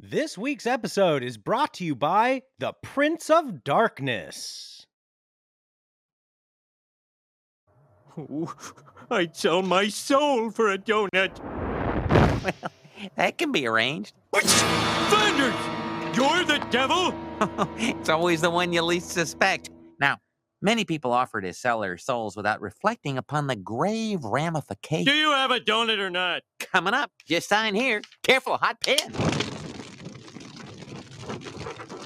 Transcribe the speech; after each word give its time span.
This 0.00 0.38
week's 0.38 0.64
episode 0.64 1.24
is 1.24 1.36
brought 1.36 1.74
to 1.74 1.84
you 1.84 1.96
by 1.96 2.42
The 2.60 2.72
Prince 2.84 3.30
of 3.30 3.64
Darkness. 3.64 4.86
Ooh, 8.16 8.48
I'd 9.10 9.34
sell 9.34 9.60
my 9.62 9.88
soul 9.88 10.52
for 10.52 10.70
a 10.70 10.78
donut. 10.78 11.36
Well, 12.44 12.52
that 13.16 13.38
can 13.38 13.50
be 13.50 13.66
arranged. 13.66 14.14
Flanders! 14.32 15.54
You're 16.16 16.44
the 16.44 16.64
devil? 16.70 17.12
it's 17.76 18.08
always 18.08 18.40
the 18.40 18.50
one 18.50 18.72
you 18.72 18.82
least 18.82 19.10
suspect. 19.10 19.70
Now, 19.98 20.18
many 20.62 20.84
people 20.84 21.12
offer 21.12 21.40
to 21.40 21.52
sell 21.52 21.80
their 21.80 21.98
souls 21.98 22.36
without 22.36 22.60
reflecting 22.60 23.18
upon 23.18 23.48
the 23.48 23.56
grave 23.56 24.22
ramifications. 24.22 25.08
Do 25.08 25.14
you 25.14 25.30
have 25.30 25.50
a 25.50 25.58
donut 25.58 25.98
or 25.98 26.10
not? 26.10 26.42
Coming 26.60 26.94
up, 26.94 27.10
just 27.26 27.48
sign 27.48 27.74
here. 27.74 28.00
Careful, 28.22 28.58
hot 28.58 28.80
pen. 28.80 29.47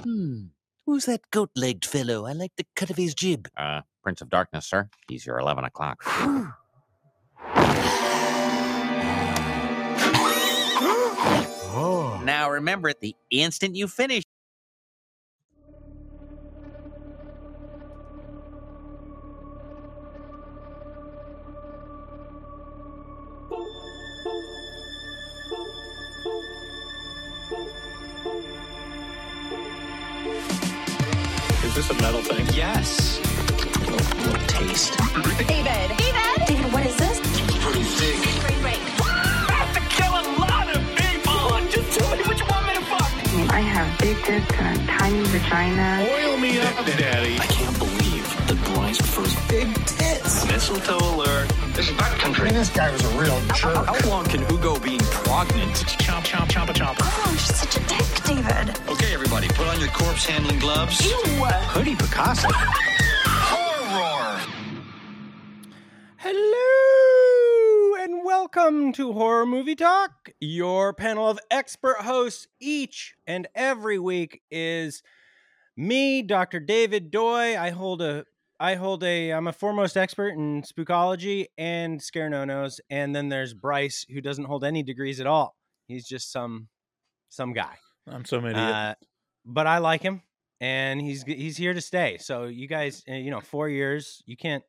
Hmm. 0.05 0.47
Who's 0.87 1.07
that 1.07 1.31
goat 1.31 1.51
legged 1.55 1.85
fellow? 1.85 2.27
I 2.27 2.33
like 2.33 2.53
the 2.57 2.67
cut 2.75 2.91
of 2.91 2.97
his 2.97 3.15
jib. 3.15 3.49
Uh, 3.57 3.83
Prince 4.03 4.21
of 4.21 4.31
Darkness, 4.31 4.67
sir. 4.67 4.91
He's 5.09 5.25
your 5.25 5.39
11 5.39 5.65
o'clock. 5.65 6.05
Now 12.25 12.51
remember, 12.51 12.93
the 12.93 13.17
instant 13.31 13.75
you 13.75 13.89
finish, 13.89 14.23
this 32.35 33.19
a 33.19 33.81
metal 33.81 33.99
thing? 33.99 34.47
Taste. 34.49 34.97
David. 35.47 35.97
David. 35.99 36.47
David, 36.47 36.73
what 36.73 36.87
is 36.87 36.97
this? 36.97 37.21
Pretty 37.61 37.83
thick. 37.83 38.41
Great 38.41 38.61
break. 38.63 38.81
have 39.51 39.73
to 39.75 39.81
kill 39.91 40.13
a 40.13 40.25
lot 40.39 40.75
of 40.75 40.81
people. 40.97 41.61
Just 41.69 41.99
tell 41.99 42.17
me 42.17 42.23
what 42.25 42.39
you 42.39 42.47
want 42.47 42.67
me 42.67 42.75
to 42.75 42.85
fuck. 42.85 43.53
I 43.53 43.61
have 43.61 43.99
big 44.01 44.17
tits 44.25 44.47
and 44.59 44.81
a 44.81 44.87
tiny 44.87 45.23
vagina. 45.25 46.07
Oil 46.11 46.37
me 46.39 46.59
up, 46.61 46.87
daddy. 46.87 47.62
Big 49.53 49.75
tits. 49.85 50.47
Mistletoe 50.47 50.97
alert. 50.97 51.47
This 51.75 51.91
is 51.91 51.97
butt 51.99 52.13
country. 52.13 52.51
This 52.53 52.71
guy 52.71 52.91
was 52.91 53.05
a 53.05 53.09
real 53.21 53.39
jerk. 53.55 53.85
How 53.87 54.09
long 54.09 54.25
can 54.25 54.41
Hugo 54.49 54.79
be 54.79 54.97
pregnant? 55.11 55.77
Chomp, 56.01 56.25
chomp, 56.25 56.49
chomp, 56.49 56.71
a 56.71 56.73
chomp. 56.73 56.97
Oh, 56.99 57.29
you're 57.29 57.39
such 57.39 57.77
a 57.77 57.81
dick, 57.87 58.25
David. 58.25 58.81
Okay, 58.89 59.13
everybody, 59.13 59.49
put 59.49 59.67
on 59.69 59.79
your 59.79 59.91
corpse 59.91 60.25
handling 60.25 60.59
gloves. 60.59 61.05
Ew. 61.05 61.45
Hoodie 61.75 61.97
Picasso. 61.97 62.49
Horror. 62.51 64.41
Hello 66.17 68.03
and 68.03 68.25
welcome 68.25 68.91
to 68.95 69.13
Horror 69.13 69.45
Movie 69.45 69.77
Talk. 69.77 70.31
Your 70.41 70.95
panel 70.95 71.29
of 71.29 71.39
expert 71.51 71.99
hosts 71.99 72.49
each 72.59 73.17
and 73.27 73.47
every 73.55 73.99
week 73.99 74.41
is 74.51 75.03
me, 75.77 76.23
Dr. 76.23 76.59
David 76.59 77.11
Doy. 77.11 77.59
I 77.59 77.69
hold 77.69 78.01
a 78.01 78.25
I 78.63 78.77
hold 78.77 79.03
a 79.03 79.31
I'm 79.33 79.49
a 79.49 79.53
foremost 79.53 79.97
expert 79.97 80.29
in 80.29 80.63
spookology 80.63 81.47
and 81.59 82.01
scare 82.01 82.31
no-nos. 82.31 82.81
And 82.91 83.15
then 83.15 83.29
there's 83.29 83.55
Bryce, 83.55 84.07
who 84.09 84.21
doesn't 84.21 84.45
hold 84.45 84.63
any 84.63 84.85
degrees 84.85 85.19
at 85.19 85.27
all. 85.27 85.57
He's 85.89 86.07
just 86.07 86.31
some 86.31 86.69
some 87.29 87.53
guy. 87.55 87.75
I'm 88.07 88.25
so 88.25 88.39
idiot. 88.39 88.57
Uh, 88.57 88.95
but 89.45 89.67
I 89.67 89.79
like 89.79 90.01
him, 90.01 90.23
and 90.61 91.01
he's 91.01 91.25
he's 91.25 91.57
here 91.57 91.75
to 91.75 91.81
stay. 91.81 92.19
So 92.19 92.45
you 92.45 92.69
guys, 92.69 93.03
uh, 93.11 93.15
you 93.15 93.33
know, 93.33 93.41
four 93.41 93.69
years, 93.69 94.23
you 94.27 94.37
can't 94.37 94.63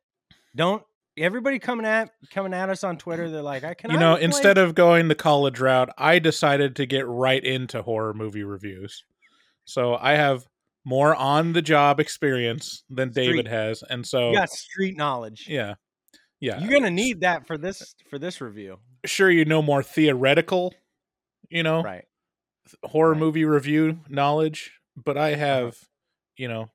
don't 0.56 0.82
everybody 1.16 1.60
coming 1.60 1.86
at 1.86 2.10
coming 2.32 2.52
at 2.52 2.70
us 2.70 2.82
on 2.82 2.98
Twitter. 2.98 3.30
They're 3.30 3.42
like, 3.42 3.62
I 3.62 3.74
can 3.74 3.92
you 3.92 3.98
know, 3.98 4.16
instead 4.16 4.58
of 4.58 4.74
going 4.74 5.06
the 5.06 5.14
college 5.14 5.60
route, 5.60 5.90
I 5.96 6.18
decided 6.18 6.74
to 6.76 6.86
get 6.86 7.06
right 7.06 7.42
into 7.44 7.82
horror 7.82 8.12
movie 8.12 8.42
reviews. 8.42 9.04
So 9.64 9.94
I 9.94 10.14
have 10.14 10.46
more 10.84 11.14
on 11.14 11.52
the 11.52 11.62
job 11.62 12.00
experience 12.00 12.84
than 12.90 13.10
David 13.10 13.46
Street. 13.46 13.48
has, 13.48 13.82
and 13.88 14.06
so 14.06 14.30
you 14.30 14.36
got 14.36 14.50
street 14.50 14.96
knowledge. 14.96 15.46
yeah, 15.48 15.74
yeah. 16.40 16.58
You're 16.60 16.70
gonna 16.72 16.90
need 16.90 17.20
that 17.20 17.46
for 17.46 17.56
this 17.58 17.94
for 18.10 18.18
this 18.18 18.40
review, 18.40 18.78
sure 19.04 19.30
you 19.30 19.44
know 19.44 19.62
more 19.62 19.82
theoretical, 19.82 20.74
you 21.48 21.62
know, 21.62 21.82
right? 21.82 22.04
horror 22.84 23.12
Right. 23.12 23.20
movie 23.20 23.44
review 23.44 24.00
knowledge, 24.08 24.72
but 24.96 25.16
I 25.18 25.32
uh-huh. 25.34 25.40
have, 25.40 25.76
you 26.36 26.48
know, 26.48 26.70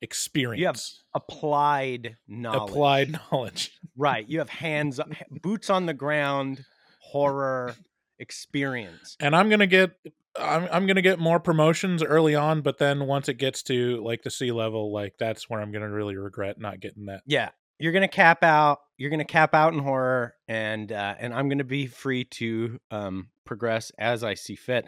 experience, 0.00 0.60
You 0.60 0.66
have 0.66 0.80
Applied 1.14 2.16
knowledge, 2.28 2.70
applied 2.70 3.18
knowledge. 3.32 3.72
right? 3.96 4.26
You 4.28 4.38
have 4.38 4.48
hands, 4.48 5.00
boots 5.42 5.68
on 5.70 5.86
the 5.86 5.94
ground, 5.94 6.64
horror 7.00 7.74
experience. 8.18 9.16
and 9.20 9.34
I'm 9.34 9.48
gonna 9.50 9.66
get 9.66 9.92
I'm 10.38 10.68
I'm 10.70 10.86
gonna 10.86 11.02
get 11.02 11.18
more 11.18 11.40
promotions 11.40 12.02
early 12.02 12.34
on, 12.34 12.60
but 12.62 12.78
then 12.78 13.06
once 13.06 13.28
it 13.28 13.34
gets 13.34 13.62
to 13.64 14.02
like 14.04 14.22
the 14.22 14.30
sea 14.30 14.52
level, 14.52 14.92
like 14.92 15.14
that's 15.18 15.48
where 15.50 15.60
I'm 15.60 15.72
gonna 15.72 15.90
really 15.90 16.16
regret 16.16 16.60
not 16.60 16.80
getting 16.80 17.06
that. 17.06 17.22
yeah 17.26 17.50
you're 17.82 17.92
gonna 17.92 18.06
cap 18.08 18.44
out 18.44 18.78
you're 18.98 19.08
gonna 19.10 19.24
cap 19.24 19.54
out 19.54 19.72
in 19.72 19.78
horror 19.78 20.34
and 20.46 20.92
uh, 20.92 21.14
and 21.18 21.32
i'm 21.32 21.48
gonna 21.48 21.64
be 21.64 21.86
free 21.86 22.24
to 22.24 22.78
um, 22.90 23.28
progress 23.46 23.90
as 23.98 24.22
i 24.22 24.34
see 24.34 24.54
fit 24.54 24.84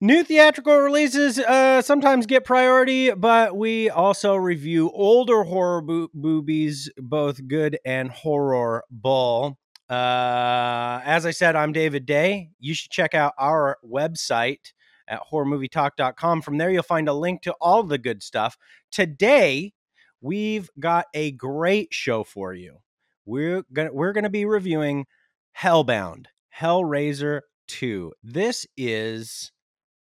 new 0.00 0.22
theatrical 0.22 0.76
releases 0.78 1.38
uh, 1.40 1.82
sometimes 1.82 2.26
get 2.26 2.44
priority 2.44 3.10
but 3.10 3.56
we 3.56 3.90
also 3.90 4.36
review 4.36 4.88
older 4.94 5.42
horror 5.42 5.82
bo- 5.82 6.08
boobies 6.14 6.88
both 6.96 7.46
good 7.48 7.76
and 7.84 8.08
horror 8.10 8.84
bull 8.88 9.58
uh, 9.88 11.00
as 11.04 11.24
i 11.26 11.30
said 11.30 11.54
i'm 11.56 11.72
david 11.72 12.06
day 12.06 12.50
you 12.58 12.74
should 12.74 12.90
check 12.90 13.14
out 13.14 13.32
our 13.38 13.78
website 13.84 14.72
at 15.08 15.20
horrormovietalk.com 15.32 16.42
from 16.42 16.58
there 16.58 16.70
you'll 16.70 16.82
find 16.82 17.08
a 17.08 17.14
link 17.14 17.42
to 17.42 17.52
all 17.60 17.82
the 17.82 17.98
good 17.98 18.22
stuff 18.22 18.56
today 18.90 19.72
we've 20.20 20.70
got 20.78 21.06
a 21.14 21.30
great 21.32 21.92
show 21.92 22.24
for 22.24 22.52
you. 22.54 22.78
We're 23.24 23.62
gonna 23.72 23.92
we're 23.92 24.12
gonna 24.12 24.30
be 24.30 24.44
reviewing 24.44 25.06
Hellbound, 25.58 26.26
Hellraiser 26.58 27.42
2. 27.68 28.12
This 28.22 28.66
is 28.76 29.52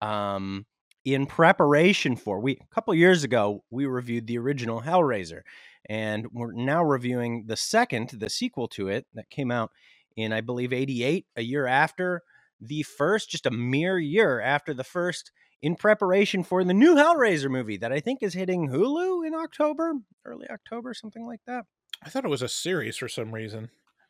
um 0.02 0.66
in 1.06 1.26
preparation 1.26 2.16
for 2.16 2.40
we 2.40 2.54
a 2.54 2.76
couple 2.76 2.94
years 2.96 3.24
ago 3.24 3.64
we 3.70 3.86
reviewed 3.86 4.28
the 4.28 4.38
original 4.38 4.82
Hellraiser 4.82 5.42
and 5.90 6.28
we're 6.32 6.54
now 6.54 6.84
reviewing 6.84 7.46
the 7.48 7.58
second, 7.58 8.10
the 8.10 8.30
sequel 8.30 8.68
to 8.70 8.88
it 8.88 9.06
that 9.14 9.30
came 9.30 9.52
out 9.52 9.72
in 10.16 10.32
I 10.32 10.42
believe 10.42 10.72
88, 10.72 11.26
a 11.36 11.42
year 11.42 11.68
after 11.68 12.22
the 12.60 12.84
first, 12.84 13.30
just 13.30 13.46
a 13.46 13.52
mere 13.52 13.98
year 13.98 14.40
after 14.40 14.74
the 14.74 14.84
first 14.84 15.32
in 15.62 15.76
preparation 15.76 16.44
for 16.44 16.64
the 16.64 16.74
new 16.74 16.96
Hellraiser 16.96 17.50
movie 17.50 17.78
that 17.78 17.92
I 17.92 18.00
think 18.00 18.22
is 18.22 18.34
hitting 18.34 18.70
Hulu 18.70 19.26
in 19.26 19.34
October, 19.34 19.94
early 20.26 20.48
October, 20.50 20.94
something 20.94 21.26
like 21.26 21.42
that. 21.48 21.66
I 22.04 22.10
thought 22.10 22.26
it 22.26 22.30
was 22.30 22.42
a 22.42 22.50
series 22.50 22.98
for 22.98 23.08
some 23.08 23.34
reason. 23.34 23.70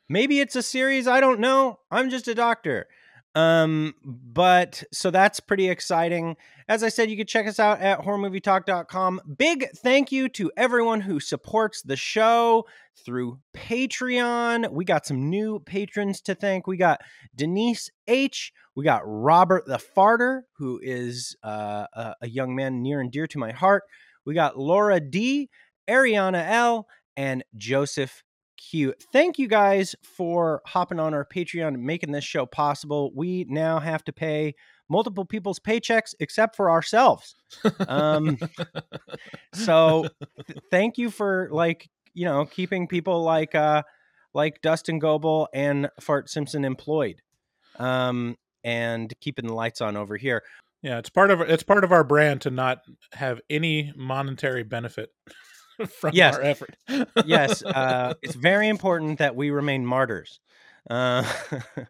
Maybe 0.09 0.39
it's 0.39 0.55
a 0.55 0.63
series, 0.63 1.07
I 1.07 1.19
don't 1.19 1.39
know. 1.39 1.79
I'm 1.91 2.09
just 2.09 2.27
a 2.27 2.35
doctor. 2.35 2.87
Um, 3.35 3.95
but 4.03 4.83
so 4.91 5.09
that's 5.09 5.39
pretty 5.39 5.69
exciting. 5.69 6.37
As 6.69 6.83
I 6.83 6.89
said, 6.89 7.09
you 7.09 7.17
can 7.17 7.25
check 7.25 7.47
us 7.47 7.59
out 7.59 7.81
at 7.81 7.99
horrormovietalk.com. 7.99 9.21
Big 9.37 9.69
thank 9.77 10.11
you 10.11 10.29
to 10.29 10.51
everyone 10.55 11.01
who 11.01 11.19
supports 11.19 11.81
the 11.81 11.95
show 11.95 12.65
through 13.05 13.39
Patreon. 13.55 14.71
We 14.71 14.85
got 14.85 15.05
some 15.05 15.29
new 15.29 15.59
patrons 15.59 16.21
to 16.21 16.35
thank. 16.35 16.67
We 16.67 16.77
got 16.77 17.01
Denise 17.35 17.89
H. 18.07 18.53
We 18.75 18.83
got 18.83 19.01
Robert 19.05 19.65
the 19.65 19.77
Farter, 19.77 20.41
who 20.57 20.79
is 20.81 21.35
uh, 21.43 21.87
a, 21.93 22.15
a 22.21 22.29
young 22.29 22.55
man 22.55 22.81
near 22.81 23.01
and 23.01 23.11
dear 23.11 23.27
to 23.27 23.39
my 23.39 23.51
heart. 23.51 23.83
We 24.25 24.33
got 24.33 24.57
Laura 24.57 24.99
D, 24.99 25.49
Ariana 25.89 26.49
L, 26.49 26.87
and 27.17 27.43
Joseph 27.55 28.23
Q. 28.69 28.93
Thank 29.11 29.37
you 29.37 29.47
guys 29.47 29.95
for 30.03 30.61
hopping 30.65 30.99
on 30.99 31.13
our 31.13 31.25
Patreon 31.25 31.69
and 31.69 31.83
making 31.83 32.11
this 32.11 32.23
show 32.23 32.45
possible. 32.45 33.11
We 33.13 33.45
now 33.49 33.79
have 33.79 34.03
to 34.05 34.13
pay 34.13 34.55
multiple 34.89 35.25
people's 35.25 35.59
paychecks 35.59 36.13
except 36.19 36.55
for 36.55 36.69
ourselves. 36.69 37.35
Um, 37.87 38.37
so 39.53 40.07
th- 40.47 40.59
thank 40.71 40.97
you 40.97 41.09
for 41.09 41.49
like 41.51 41.89
you 42.13 42.25
know 42.25 42.45
keeping 42.45 42.87
people 42.87 43.23
like 43.23 43.55
uh 43.55 43.83
like 44.33 44.61
Dustin 44.61 44.99
Goebel 44.99 45.47
and 45.53 45.89
Fart 45.99 46.29
Simpson 46.29 46.65
employed. 46.65 47.21
Um, 47.79 48.37
and 48.63 49.13
keeping 49.19 49.47
the 49.47 49.53
lights 49.53 49.81
on 49.81 49.97
over 49.97 50.15
here. 50.17 50.43
Yeah, 50.81 50.97
it's 50.97 51.09
part 51.09 51.31
of 51.31 51.41
it's 51.41 51.63
part 51.63 51.83
of 51.83 51.91
our 51.91 52.03
brand 52.03 52.41
to 52.41 52.49
not 52.49 52.79
have 53.13 53.39
any 53.49 53.93
monetary 53.95 54.63
benefit 54.63 55.11
from 55.99 56.11
Yes. 56.13 56.35
our 56.35 56.41
effort. 56.41 56.75
yes, 57.25 57.63
uh, 57.65 58.13
it's 58.21 58.35
very 58.35 58.67
important 58.67 59.19
that 59.19 59.35
we 59.35 59.49
remain 59.51 59.85
martyrs. 59.85 60.39
Uh, 60.89 61.23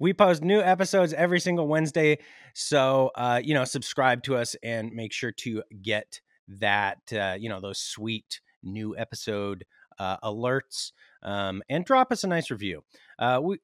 We 0.00 0.12
post 0.12 0.44
new 0.44 0.60
episodes 0.60 1.12
every 1.12 1.40
single 1.40 1.66
Wednesday. 1.66 2.18
So, 2.54 3.10
uh, 3.16 3.40
you 3.42 3.52
know, 3.52 3.64
subscribe 3.64 4.22
to 4.24 4.36
us 4.36 4.54
and 4.62 4.92
make 4.92 5.12
sure 5.12 5.32
to 5.32 5.64
get 5.82 6.20
that, 6.46 6.98
uh, 7.12 7.34
you 7.36 7.48
know, 7.48 7.60
those 7.60 7.80
sweet 7.80 8.40
new 8.62 8.96
episode 8.96 9.66
uh, 9.98 10.16
alerts 10.18 10.92
um, 11.24 11.64
and 11.68 11.84
drop 11.84 12.12
us 12.12 12.22
a 12.22 12.28
nice 12.28 12.48
review. 12.48 12.84
Uh, 13.18 13.40
we, 13.42 13.58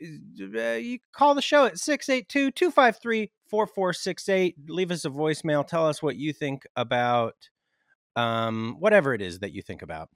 uh, 0.59 0.73
you 0.73 0.99
call 1.13 1.37
the 1.37 1.41
show 1.43 1.67
at 1.67 1.79
682 1.79 2.51
253 2.51 3.31
4468. 3.49 4.57
Leave 4.69 4.91
us 4.91 5.05
a 5.05 5.11
voicemail. 5.11 5.65
Tell 5.65 5.87
us 5.87 6.03
what 6.03 6.17
you 6.17 6.33
think 6.33 6.65
about 6.75 7.37
um, 8.17 8.77
whatever 8.79 9.15
it 9.15 9.23
is 9.23 9.41
that 9.41 9.53
you 9.53 9.63
think 9.63 9.83
about. 9.83 10.09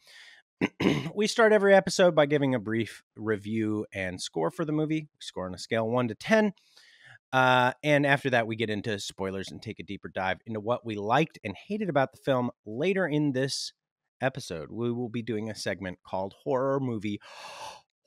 we 1.15 1.27
start 1.27 1.53
every 1.53 1.75
episode 1.75 2.15
by 2.15 2.27
giving 2.27 2.55
a 2.55 2.59
brief 2.59 3.03
review 3.17 3.87
and 3.93 4.21
score 4.21 4.51
for 4.51 4.65
the 4.65 4.73
movie. 4.73 5.09
Score 5.21 5.47
on 5.47 5.55
a 5.55 5.59
scale 5.59 5.89
1 5.89 6.09
to 6.09 6.15
10. 6.15 6.53
Uh, 7.33 7.73
and 7.85 8.07
after 8.07 8.31
that, 8.31 8.47
we 8.47 8.57
get 8.57 8.71
into 8.71 8.99
spoilers 8.99 9.51
and 9.51 9.63
take 9.63 9.79
a 9.79 9.85
deeper 9.85 10.09
dive 10.09 10.39
into 10.47 10.61
what 10.61 10.85
we 10.85 10.97
liked 10.97 11.39
and 11.45 11.55
hated 11.69 11.89
about 11.89 12.13
the 12.13 12.19
film 12.19 12.51
later 12.65 13.07
in 13.07 13.33
this 13.33 13.73
episode. 14.21 14.71
We 14.71 14.91
will 14.91 15.11
be 15.11 15.23
doing 15.23 15.51
a 15.51 15.55
segment 15.55 15.99
called 16.05 16.35
Horror 16.43 16.81
Movie 16.81 17.21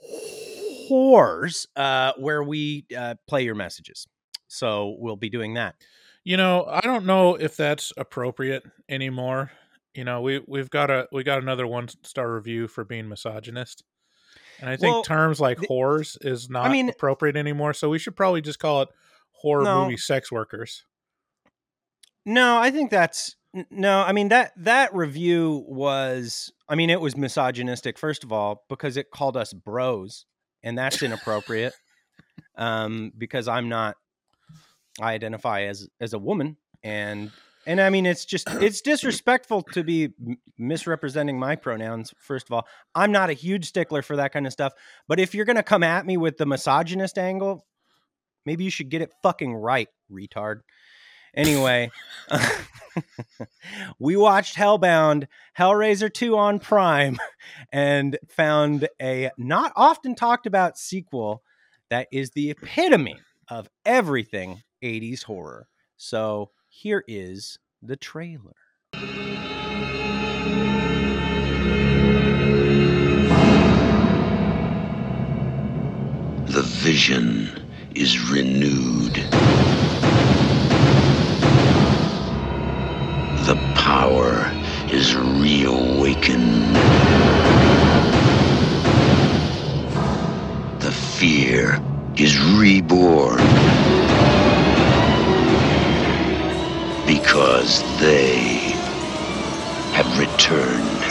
Whores, 0.89 1.67
uh, 1.75 2.13
where 2.17 2.43
we 2.43 2.85
uh, 2.97 3.15
play 3.27 3.43
your 3.43 3.55
messages. 3.55 4.07
So 4.47 4.95
we'll 4.99 5.15
be 5.15 5.29
doing 5.29 5.53
that. 5.53 5.75
You 6.23 6.37
know, 6.37 6.65
I 6.65 6.81
don't 6.81 7.05
know 7.05 7.35
if 7.35 7.55
that's 7.55 7.93
appropriate 7.97 8.63
anymore. 8.89 9.51
You 9.93 10.03
know, 10.05 10.21
we 10.21 10.41
we've 10.47 10.69
got 10.69 10.89
a 10.89 11.07
we 11.11 11.23
got 11.23 11.41
another 11.41 11.67
one 11.67 11.87
star 12.03 12.33
review 12.33 12.67
for 12.67 12.83
being 12.85 13.09
misogynist. 13.09 13.83
And 14.59 14.69
I 14.69 14.77
think 14.77 14.93
Well, 14.93 15.03
terms 15.03 15.39
like 15.41 15.57
whores 15.57 16.17
is 16.25 16.49
not 16.49 16.71
mean- 16.71 16.89
appropriate 16.89 17.35
anymore. 17.35 17.73
So 17.73 17.89
we 17.89 17.99
should 17.99 18.15
probably 18.15 18.41
just 18.41 18.59
call 18.59 18.83
it 18.83 18.89
horror 19.31 19.63
No. 19.63 19.83
movie 19.83 19.97
sex 19.97 20.31
workers. 20.31 20.85
No, 22.25 22.57
I 22.57 22.69
think 22.71 22.91
that's 22.91 23.35
no. 23.71 23.99
I 24.01 24.11
mean 24.11 24.29
that 24.29 24.53
that 24.57 24.93
review 24.93 25.65
was. 25.67 26.51
I 26.69 26.75
mean, 26.75 26.89
it 26.89 27.01
was 27.01 27.17
misogynistic 27.17 27.97
first 27.97 28.23
of 28.23 28.31
all 28.31 28.63
because 28.69 28.95
it 28.95 29.11
called 29.11 29.35
us 29.35 29.51
bros, 29.53 30.25
and 30.63 30.77
that's 30.77 31.01
inappropriate. 31.03 31.73
um, 32.55 33.11
because 33.17 33.47
I'm 33.47 33.67
not. 33.67 33.97
I 35.01 35.13
identify 35.13 35.63
as 35.63 35.89
as 35.99 36.13
a 36.13 36.19
woman, 36.19 36.57
and 36.83 37.31
and 37.65 37.79
I 37.79 37.89
mean 37.89 38.05
it's 38.05 38.25
just 38.25 38.47
it's 38.61 38.81
disrespectful 38.81 39.63
to 39.73 39.83
be 39.83 40.09
misrepresenting 40.57 41.39
my 41.39 41.55
pronouns. 41.55 42.13
First 42.19 42.47
of 42.47 42.53
all, 42.53 42.67
I'm 42.95 43.11
not 43.11 43.29
a 43.29 43.33
huge 43.33 43.67
stickler 43.67 44.01
for 44.01 44.15
that 44.17 44.33
kind 44.33 44.45
of 44.45 44.53
stuff. 44.53 44.73
But 45.07 45.19
if 45.19 45.33
you're 45.35 45.45
gonna 45.45 45.63
come 45.63 45.83
at 45.83 46.05
me 46.05 46.17
with 46.17 46.37
the 46.37 46.45
misogynist 46.45 47.17
angle, 47.17 47.65
maybe 48.45 48.63
you 48.63 48.71
should 48.71 48.89
get 48.89 49.01
it 49.01 49.11
fucking 49.23 49.53
right, 49.53 49.89
retard. 50.11 50.61
Anyway, 51.33 51.89
we 53.99 54.17
watched 54.17 54.57
Hellbound, 54.57 55.27
Hellraiser 55.57 56.13
2 56.13 56.35
on 56.37 56.59
Prime, 56.59 57.17
and 57.71 58.17
found 58.27 58.89
a 59.01 59.31
not 59.37 59.71
often 59.77 60.13
talked 60.13 60.45
about 60.45 60.77
sequel 60.77 61.41
that 61.89 62.07
is 62.11 62.31
the 62.31 62.49
epitome 62.49 63.17
of 63.47 63.69
everything 63.85 64.63
80s 64.83 65.23
horror. 65.23 65.67
So 65.95 66.51
here 66.73 67.03
is 67.05 67.59
the 67.81 67.97
trailer. 67.97 68.55
The 76.47 76.61
vision 76.63 77.49
is 77.93 78.31
renewed. 78.31 79.15
The 83.45 83.57
power 83.75 84.49
is 84.89 85.13
reawakened. 85.15 86.75
The 90.81 90.91
fear 90.91 91.81
is 92.15 92.39
reborn. 92.39 94.00
Because 97.11 97.83
they 97.99 98.71
have 99.91 100.07
returned. 100.17 101.03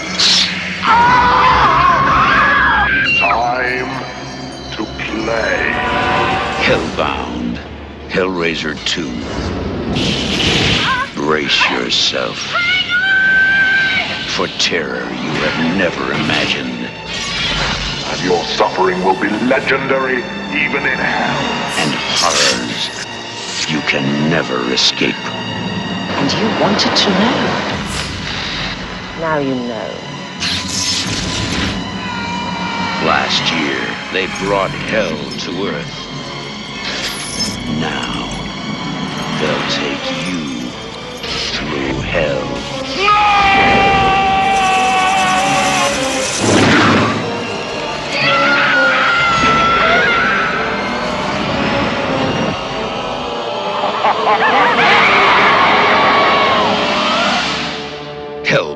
Time 3.19 3.91
to 4.73 4.85
play. 5.05 5.61
Hellbound, 6.64 7.61
Hellraiser 8.08 8.73
2. 8.87 9.05
Brace 11.20 11.70
yourself 11.70 12.38
for 14.31 14.47
terror 14.58 15.05
you 15.05 15.32
have 15.44 15.76
never 15.76 16.12
imagined. 16.14 16.88
And 18.08 18.25
your 18.25 18.43
suffering 18.56 19.05
will 19.05 19.20
be 19.20 19.29
legendary 19.44 20.25
even 20.56 20.81
in 20.81 20.97
hell. 20.97 21.44
and 21.76 21.93
horrors 22.17 22.88
you 23.70 23.81
can 23.82 24.31
never 24.31 24.58
escape. 24.73 25.39
And 26.32 26.38
you 26.38 26.48
wanted 26.60 26.94
to 26.96 27.10
know. 27.10 27.40
Now 29.20 29.38
you 29.38 29.54
know. 29.54 29.90
Last 33.04 33.52
year, 33.52 33.80
they 34.12 34.26
brought 34.44 34.70
hell 34.70 35.16
to 35.40 35.50
Earth. 35.66 36.06
Now, 37.80 38.28
they'll 39.40 39.68
take 39.70 40.06
you 40.28 40.70
through 41.56 42.00
hell. 42.02 42.46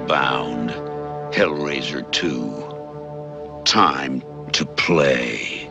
Hellbound, 0.04 0.70
Hellraiser 1.32 2.04
2. 2.12 3.62
Time 3.64 4.22
to 4.52 4.66
play. 4.66 5.70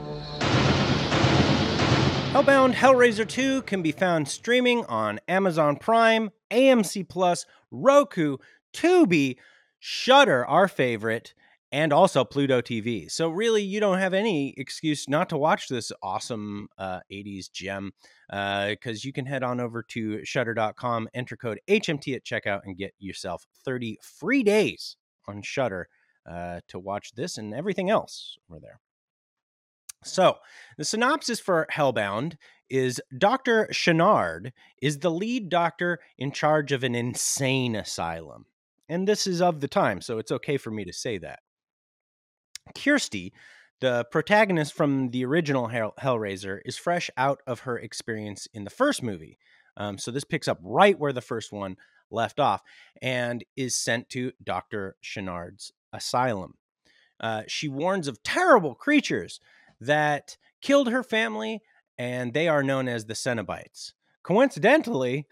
Hellbound 2.31 2.73
Hellraiser 2.73 3.29
2 3.29 3.61
can 3.61 3.83
be 3.83 3.91
found 3.91 4.27
streaming 4.27 4.85
on 4.85 5.19
Amazon 5.27 5.75
Prime, 5.75 6.31
AMC 6.49 7.07
Plus, 7.07 7.45
Roku, 7.69 8.37
Tubi, 8.73 9.37
Shudder, 9.77 10.43
our 10.47 10.67
favorite, 10.67 11.35
and 11.73 11.91
also 11.91 12.23
Pluto 12.23 12.61
TV. 12.61 13.09
So 13.09 13.29
really, 13.29 13.63
you 13.63 13.79
don't 13.79 13.97
have 13.97 14.13
any 14.13 14.53
excuse 14.57 15.09
not 15.09 15.27
to 15.29 15.37
watch 15.37 15.67
this 15.67 15.91
awesome 16.03 16.67
uh, 16.77 16.99
80s 17.11 17.51
gem 17.51 17.93
because 18.29 19.03
you 19.03 19.11
can 19.11 19.25
head 19.25 19.41
on 19.41 19.59
over 19.59 19.81
to 19.89 20.23
Shudder.com, 20.23 21.09
enter 21.15 21.35
code 21.35 21.59
HMT 21.67 22.15
at 22.15 22.23
checkout, 22.23 22.61
and 22.63 22.77
get 22.77 22.93
yourself 22.99 23.43
30 23.65 23.97
free 24.03 24.43
days 24.43 24.97
on 25.27 25.41
Shudder 25.41 25.87
uh, 26.29 26.59
to 26.67 26.77
watch 26.77 27.15
this 27.15 27.39
and 27.39 27.55
everything 27.55 27.89
else 27.89 28.37
over 28.49 28.59
there. 28.59 28.79
So, 30.03 30.37
the 30.77 30.85
synopsis 30.85 31.39
for 31.39 31.65
Hellbound 31.73 32.35
is 32.69 33.01
Dr. 33.17 33.67
Channard 33.71 34.53
is 34.79 34.99
the 34.99 35.09
lead 35.09 35.49
doctor 35.49 35.99
in 36.19 36.33
charge 36.33 36.71
of 36.71 36.83
an 36.83 36.93
insane 36.93 37.75
asylum. 37.75 38.45
And 38.89 39.07
this 39.07 39.25
is 39.25 39.41
of 39.41 39.59
the 39.59 39.67
time, 39.67 40.01
so 40.01 40.19
it's 40.19 40.31
okay 40.31 40.57
for 40.57 40.69
me 40.69 40.83
to 40.85 40.93
say 40.93 41.17
that. 41.19 41.39
Kirsty, 42.75 43.33
the 43.81 44.05
protagonist 44.11 44.73
from 44.73 45.09
the 45.09 45.25
original 45.25 45.67
Hell- 45.67 45.93
Hellraiser, 45.99 46.59
is 46.65 46.77
fresh 46.77 47.09
out 47.17 47.41
of 47.45 47.61
her 47.61 47.77
experience 47.77 48.47
in 48.53 48.63
the 48.63 48.69
first 48.69 49.03
movie. 49.03 49.37
Um, 49.75 49.97
so 49.97 50.11
this 50.11 50.23
picks 50.23 50.47
up 50.47 50.59
right 50.61 50.97
where 50.97 51.13
the 51.13 51.21
first 51.21 51.51
one 51.51 51.77
left 52.11 52.39
off 52.39 52.61
and 53.01 53.43
is 53.55 53.75
sent 53.75 54.09
to 54.09 54.31
Dr. 54.43 54.95
Channard's 55.01 55.73
asylum. 55.91 56.55
Uh, 57.19 57.43
she 57.47 57.67
warns 57.67 58.07
of 58.07 58.21
terrible 58.23 58.75
creatures 58.75 59.39
that 59.79 60.37
killed 60.61 60.89
her 60.89 61.03
family, 61.03 61.61
and 61.97 62.33
they 62.33 62.47
are 62.47 62.63
known 62.63 62.87
as 62.87 63.05
the 63.05 63.13
Cenobites. 63.13 63.93
Coincidentally, 64.23 65.25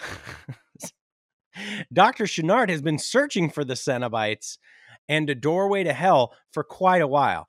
Dr. 1.93 2.27
Channard 2.27 2.69
has 2.69 2.81
been 2.81 2.99
searching 2.99 3.49
for 3.49 3.63
the 3.63 3.73
Cenobites 3.75 4.57
and 5.09 5.29
a 5.29 5.35
doorway 5.35 5.83
to 5.83 5.93
hell 5.93 6.33
for 6.51 6.63
quite 6.63 7.01
a 7.01 7.07
while. 7.07 7.47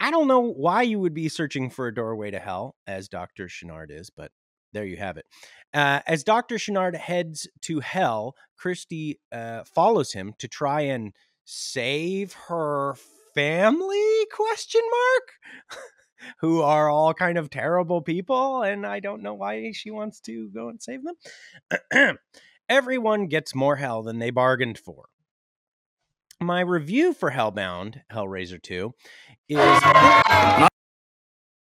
I 0.00 0.10
don't 0.10 0.28
know 0.28 0.40
why 0.40 0.82
you 0.82 0.98
would 0.98 1.14
be 1.14 1.28
searching 1.28 1.70
for 1.70 1.86
a 1.86 1.94
doorway 1.94 2.30
to 2.30 2.38
hell, 2.38 2.74
as 2.86 3.08
Dr. 3.08 3.48
Channard 3.48 3.90
is, 3.90 4.10
but 4.10 4.32
there 4.72 4.84
you 4.84 4.96
have 4.96 5.16
it. 5.16 5.26
Uh, 5.72 6.00
as 6.06 6.24
Dr. 6.24 6.58
Channard 6.58 6.96
heads 6.96 7.46
to 7.62 7.80
hell, 7.80 8.34
Christy 8.56 9.20
uh, 9.30 9.64
follows 9.64 10.12
him 10.12 10.34
to 10.38 10.48
try 10.48 10.82
and 10.82 11.12
save 11.44 12.32
her 12.48 12.96
family? 13.34 14.26
Question 14.32 14.82
mark. 14.90 15.80
who 16.38 16.62
are 16.62 16.88
all 16.88 17.14
kind 17.14 17.38
of 17.38 17.50
terrible 17.50 18.00
people, 18.00 18.62
and 18.62 18.86
I 18.86 19.00
don't 19.00 19.22
know 19.22 19.34
why 19.34 19.72
she 19.72 19.90
wants 19.90 20.20
to 20.20 20.48
go 20.50 20.68
and 20.68 20.80
save 20.82 21.00
them. 21.02 22.18
Everyone 22.68 23.26
gets 23.26 23.54
more 23.54 23.76
hell 23.76 24.02
than 24.02 24.18
they 24.18 24.30
bargained 24.30 24.78
for. 24.78 25.06
My 26.42 26.60
review 26.60 27.12
for 27.14 27.30
Hellbound, 27.30 28.02
Hellraiser 28.12 28.60
2, 28.60 28.92
is. 29.48 29.58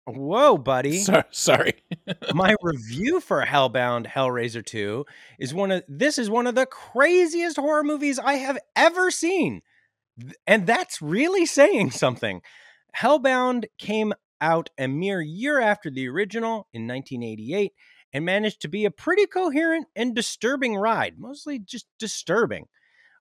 Whoa, 0.06 0.56
buddy. 0.58 0.98
So- 0.98 1.24
sorry. 1.30 1.74
My 2.34 2.54
review 2.62 3.20
for 3.20 3.44
Hellbound 3.44 4.06
Hellraiser 4.06 4.64
2 4.64 5.04
is 5.40 5.52
one 5.52 5.72
of 5.72 5.82
this 5.88 6.18
is 6.18 6.30
one 6.30 6.46
of 6.46 6.54
the 6.54 6.66
craziest 6.66 7.56
horror 7.56 7.82
movies 7.82 8.18
I 8.18 8.34
have 8.34 8.58
ever 8.76 9.10
seen. 9.10 9.62
And 10.46 10.66
that's 10.66 11.02
really 11.02 11.44
saying 11.44 11.90
something. 11.90 12.40
Hellbound 12.96 13.64
came 13.78 14.12
out 14.40 14.70
a 14.78 14.86
mere 14.86 15.20
year 15.20 15.60
after 15.60 15.90
the 15.90 16.06
original 16.08 16.68
in 16.72 16.86
1988 16.86 17.72
and 18.12 18.24
managed 18.24 18.60
to 18.62 18.68
be 18.68 18.84
a 18.84 18.90
pretty 18.90 19.26
coherent 19.26 19.86
and 19.96 20.14
disturbing 20.14 20.76
ride, 20.76 21.14
mostly 21.18 21.58
just 21.58 21.86
disturbing. 21.98 22.66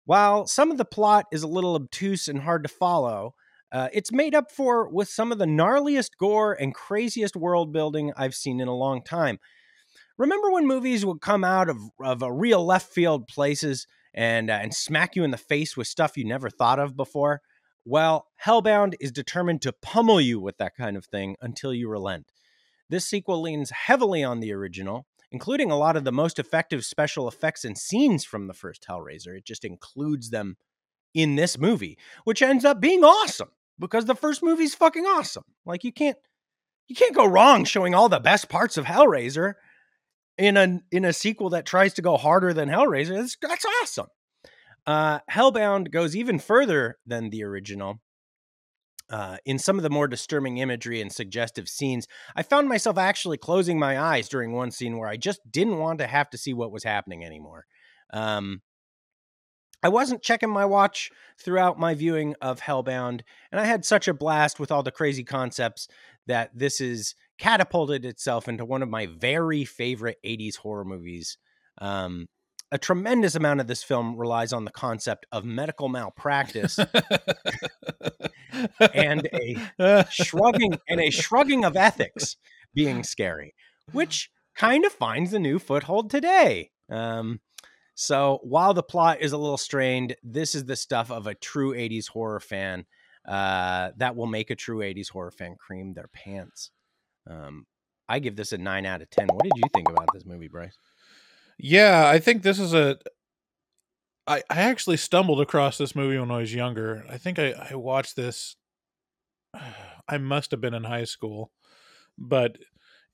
While 0.06 0.46
some 0.46 0.72
of 0.72 0.78
the 0.78 0.86
plot 0.86 1.26
is 1.32 1.44
a 1.44 1.48
little 1.48 1.76
obtuse 1.76 2.28
and 2.28 2.42
hard 2.42 2.64
to 2.64 2.70
follow, 2.70 3.34
uh, 3.72 3.90
it's 3.92 4.12
made 4.12 4.36
up 4.36 4.52
for 4.52 4.88
with 4.90 5.10
some 5.10 5.32
of 5.32 5.40
the 5.40 5.46
gnarliest 5.46 6.12
gore 6.20 6.54
and 6.54 6.74
craziest 6.74 7.36
world 7.36 7.74
building 7.74 8.14
I've 8.16 8.36
seen 8.36 8.60
in 8.60 8.68
a 8.68 8.76
long 8.76 9.04
time. 9.04 9.40
Remember 10.18 10.52
when 10.52 10.68
movies 10.68 11.06
would 11.06 11.22
come 11.22 11.44
out 11.44 11.70
of, 11.70 11.78
of 12.00 12.22
a 12.22 12.32
real 12.32 12.64
left 12.64 12.94
field 12.94 13.28
places 13.28 13.88
and, 14.14 14.50
uh, 14.50 14.60
and 14.62 14.74
smack 14.74 15.16
you 15.16 15.24
in 15.24 15.32
the 15.32 15.38
face 15.38 15.76
with 15.76 15.88
stuff 15.88 16.16
you 16.16 16.24
never 16.24 16.50
thought 16.50 16.80
of 16.80 16.96
before? 16.96 17.42
Well, 17.84 18.28
Hellbound 18.44 18.94
is 19.00 19.12
determined 19.12 19.62
to 19.64 19.74
pummel 19.74 20.22
you 20.22 20.40
with 20.40 20.58
that 20.58 20.76
kind 20.76 20.96
of 20.96 21.06
thing 21.06 21.36
until 21.42 21.74
you 21.74 21.90
relent. 21.90 22.32
This 22.90 23.06
sequel 23.06 23.42
leans 23.42 23.72
heavily 23.72 24.24
on 24.24 24.40
the 24.40 24.54
original, 24.54 25.06
including 25.32 25.72
a 25.72 25.78
lot 25.78 25.96
of 25.96 26.04
the 26.04 26.12
most 26.12 26.40
effective 26.40 26.86
special 26.86 27.28
effects 27.28 27.66
and 27.66 27.78
scenes 27.78 28.24
from 28.24 28.48
the 28.48 28.54
first 28.54 28.86
Hellraiser. 28.90 29.38
It 29.38 29.46
just 29.46 29.66
includes 29.66 30.30
them 30.30 30.58
in 31.14 31.36
this 31.36 31.58
movie, 31.58 31.98
which 32.24 32.42
ends 32.42 32.66
up 32.66 32.80
being 32.80 33.04
awesome 33.04 33.50
because 33.80 34.06
the 34.06 34.16
first 34.16 34.44
movie's 34.44 34.76
fucking 34.76 35.06
awesome. 35.06 35.46
Like 35.66 35.84
you 35.84 35.94
can't 35.94 36.18
you 36.88 36.96
can't 36.96 37.16
go 37.16 37.26
wrong 37.26 37.66
showing 37.66 37.96
all 37.96 38.10
the 38.10 38.20
best 38.20 38.50
parts 38.50 38.78
of 38.78 38.86
Hellraiser 38.86 39.54
in 40.38 40.58
a 40.58 40.82
in 40.92 41.06
a 41.06 41.14
sequel 41.14 41.50
that 41.52 41.66
tries 41.66 41.94
to 41.96 42.02
go 42.02 42.18
harder 42.18 42.54
than 42.54 42.70
Hellraiser. 42.70 43.18
That's 43.18 43.38
that's 43.42 43.66
awesome. 43.82 44.08
Uh, 44.86 45.20
Hellbound 45.32 45.90
goes 45.90 46.16
even 46.16 46.38
further 46.38 46.98
than 47.08 47.32
the 47.32 47.44
original. 47.44 48.02
Uh, 49.10 49.38
in 49.46 49.60
some 49.60 49.78
of 49.78 49.84
the 49.84 49.90
more 49.90 50.08
disturbing 50.08 50.58
imagery 50.58 51.00
and 51.00 51.12
suggestive 51.12 51.70
scenes, 51.70 52.08
I 52.36 52.42
found 52.42 52.68
myself 52.68 52.98
actually 52.98 53.38
closing 53.38 53.78
my 53.78 54.00
eyes 54.00 54.28
during 54.28 54.52
one 54.52 54.72
scene 54.72 54.98
where 54.98 55.08
I 55.08 55.18
just 55.18 55.40
didn't 55.50 55.78
want 55.78 56.00
to 56.00 56.08
have 56.08 56.30
to 56.32 56.38
see 56.38 56.54
what 56.54 56.72
was 56.72 56.84
happening 56.84 57.24
anymore. 57.24 57.66
Um, 58.12 58.62
I 59.84 59.90
wasn't 59.90 60.24
checking 60.24 60.50
my 60.50 60.66
watch 60.66 61.12
throughout 61.40 61.80
my 61.80 61.94
viewing 61.94 62.34
of 62.42 62.62
Hellbound, 62.62 63.22
and 63.52 63.62
I 63.62 63.66
had 63.66 63.86
such 63.86 64.08
a 64.08 64.14
blast 64.16 64.60
with 64.60 64.72
all 64.72 64.82
the 64.82 64.92
crazy 64.92 65.24
concepts 65.24 65.88
that 66.26 66.50
this 66.56 66.82
is 66.82 67.14
catapulted 67.38 68.04
itself 68.06 68.48
into 68.48 68.66
one 68.66 68.82
of 68.82 68.90
my 68.90 69.06
very 69.06 69.64
favorite 69.64 70.18
80s 70.26 70.58
horror 70.58 70.86
movies. 70.86 71.38
Um, 71.80 72.28
a 72.72 72.80
tremendous 72.80 73.36
amount 73.36 73.60
of 73.60 73.68
this 73.68 73.84
film 73.84 74.18
relies 74.18 74.54
on 74.54 74.66
the 74.66 74.72
concept 74.72 75.28
of 75.32 75.46
medical 75.46 75.88
malpractice 75.88 76.80
and 78.94 79.28
a 79.32 80.06
shrugging 80.10 80.78
and 80.88 81.00
a 81.00 81.10
shrugging 81.10 81.66
of 81.66 81.76
ethics 81.76 82.38
being 82.74 83.04
scary, 83.04 83.54
which 83.92 84.30
kind 84.56 84.86
of 84.86 84.92
finds 84.92 85.34
a 85.34 85.40
new 85.40 85.60
foothold 85.60 86.10
today. 86.10 86.72
Um, 86.90 87.42
so 87.96 88.40
while 88.44 88.74
the 88.74 88.84
plot 88.84 89.22
is 89.22 89.32
a 89.32 89.38
little 89.38 89.58
strained, 89.58 90.16
this 90.24 90.54
is 90.54 90.66
the 90.66 90.76
stuff 90.76 91.10
of 91.12 91.28
a 91.28 91.36
true 91.36 91.74
80s 91.74 92.10
horror 92.10 92.40
fan 92.40 92.86
uh, 93.28 93.92
that 93.98 94.16
will 94.16 94.28
make 94.28 94.50
a 94.50 94.56
true 94.56 94.80
80s 94.80 95.10
horror 95.10 95.32
fan 95.32 95.56
cream 95.56 95.94
their 95.94 96.10
pants. 96.14 96.72
Um, 97.28 97.66
I 98.08 98.20
give 98.20 98.36
this 98.36 98.52
a 98.52 98.58
9 98.58 98.86
out 98.86 99.02
of 99.02 99.10
10. 99.10 99.28
What 99.28 99.44
did 99.44 99.54
you 99.56 99.64
think 99.74 99.90
about 99.90 100.10
this 100.14 100.26
movie, 100.26 100.48
Bryce? 100.48 100.78
Yeah, 101.58 102.08
I 102.08 102.20
think 102.20 102.44
this 102.44 102.60
is 102.60 102.74
a. 102.74 102.98
I 104.28 104.44
I 104.50 104.62
actually 104.62 104.98
stumbled 104.98 105.42
across 105.42 105.78
this 105.78 105.96
movie 105.96 106.18
when 106.18 106.32
I 106.32 106.40
was 106.40 106.54
younger. 106.54 107.06
I 107.10 107.18
think 107.18 107.40
I 107.40 107.54
I 107.72 107.76
watched 107.76 108.16
this. 108.16 108.56
I 110.08 110.18
must 110.20 110.52
have 110.52 110.62
been 110.62 110.76
in 110.76 110.84
high 110.84 111.06
school, 111.06 111.52
but 112.18 112.58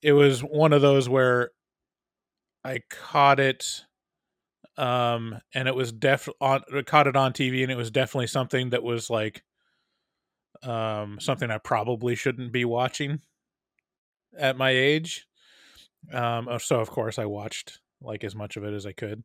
it 0.02 0.14
was 0.14 0.42
one 0.42 0.74
of 0.74 0.82
those 0.82 1.08
where 1.08 1.52
I 2.64 2.82
caught 2.90 3.40
it, 3.40 3.86
um, 4.78 5.40
and 5.54 5.68
it 5.68 5.76
was 5.76 5.92
def 5.92 6.28
on 6.40 6.62
caught 6.86 7.08
it 7.08 7.16
on 7.16 7.34
TV, 7.34 7.64
and 7.64 7.72
it 7.72 7.78
was 7.78 7.92
definitely 7.92 8.28
something 8.28 8.72
that 8.72 8.84
was 8.84 9.10
like, 9.10 9.44
um, 10.64 11.20
something 11.20 11.50
I 11.50 11.58
probably 11.60 12.16
shouldn't 12.16 12.52
be 12.52 12.66
watching 12.66 13.22
at 14.38 14.58
my 14.58 14.70
age. 14.72 15.28
Um, 16.12 16.48
uh, 16.48 16.60
so 16.60 16.80
of 16.80 16.90
course 16.90 17.20
I 17.20 17.26
watched 17.26 17.80
like 18.02 18.24
as 18.24 18.36
much 18.36 18.58
of 18.58 18.64
it 18.64 18.74
as 18.74 18.86
I 18.86 18.92
could. 18.92 19.24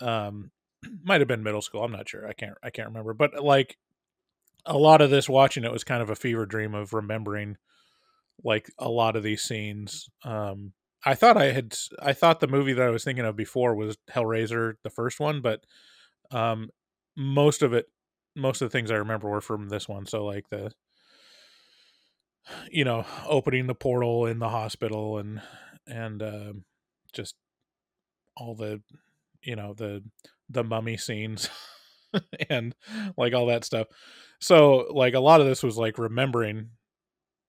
Um, 0.00 0.50
might 1.04 1.20
have 1.20 1.28
been 1.28 1.42
middle 1.42 1.62
school. 1.62 1.84
I'm 1.84 1.92
not 1.92 2.08
sure. 2.08 2.26
I 2.26 2.32
can't. 2.32 2.56
I 2.62 2.70
can't 2.70 2.88
remember. 2.88 3.14
But 3.14 3.42
like 3.42 3.76
a 4.66 4.76
lot 4.76 5.00
of 5.00 5.10
this 5.10 5.28
watching 5.28 5.64
it 5.64 5.72
was 5.72 5.84
kind 5.84 6.02
of 6.02 6.10
a 6.10 6.16
fever 6.16 6.46
dream 6.46 6.74
of 6.74 6.92
remembering 6.92 7.56
like 8.44 8.70
a 8.78 8.88
lot 8.88 9.16
of 9.16 9.22
these 9.22 9.42
scenes. 9.42 10.08
Um, 10.24 10.72
I 11.04 11.14
thought 11.14 11.36
I 11.36 11.52
had. 11.52 11.76
I 12.00 12.12
thought 12.12 12.40
the 12.40 12.46
movie 12.46 12.74
that 12.74 12.86
I 12.86 12.90
was 12.90 13.04
thinking 13.04 13.24
of 13.24 13.36
before 13.36 13.74
was 13.74 13.96
Hellraiser, 14.10 14.74
the 14.82 14.90
first 14.90 15.20
one, 15.20 15.40
but 15.40 15.64
um, 16.30 16.70
most 17.16 17.62
of 17.62 17.72
it, 17.72 17.86
most 18.36 18.62
of 18.62 18.70
the 18.70 18.72
things 18.72 18.90
I 18.90 18.96
remember 18.96 19.28
were 19.28 19.40
from 19.40 19.68
this 19.68 19.88
one. 19.88 20.06
So 20.06 20.24
like 20.24 20.48
the 20.50 20.72
you 22.70 22.84
know 22.84 23.04
opening 23.26 23.66
the 23.66 23.74
portal 23.74 24.26
in 24.26 24.38
the 24.38 24.48
hospital 24.48 25.18
and 25.18 25.42
and 25.86 26.22
um 26.22 26.64
just 27.12 27.34
all 28.36 28.54
the 28.54 28.80
you 29.42 29.56
know 29.56 29.74
the 29.74 30.02
the 30.50 30.64
mummy 30.64 30.96
scenes 30.96 31.48
and 32.50 32.74
like 33.16 33.34
all 33.34 33.46
that 33.46 33.64
stuff. 33.64 33.86
So 34.40 34.88
like 34.92 35.14
a 35.14 35.20
lot 35.20 35.40
of 35.40 35.46
this 35.46 35.62
was 35.62 35.76
like 35.76 35.98
remembering 35.98 36.70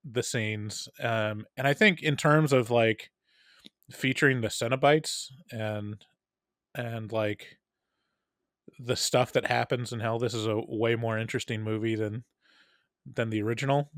the 0.04 0.24
scenes 0.24 0.90
um 1.04 1.46
and 1.56 1.68
i 1.68 1.76
think 1.76 2.02
in 2.02 2.18
terms 2.18 2.52
of 2.52 2.72
like 2.72 3.12
featuring 3.92 4.42
the 4.42 4.48
cenobites 4.48 5.28
and 5.52 6.04
and 6.74 7.12
like 7.12 7.60
the 8.80 8.96
stuff 8.96 9.32
that 9.32 9.46
happens 9.46 9.94
in 9.94 10.00
hell 10.00 10.18
this 10.18 10.34
is 10.34 10.48
a 10.48 10.60
way 10.68 10.96
more 10.96 11.20
interesting 11.20 11.62
movie 11.62 11.94
than 11.94 12.24
than 13.06 13.30
the 13.30 13.42
original 13.42 13.92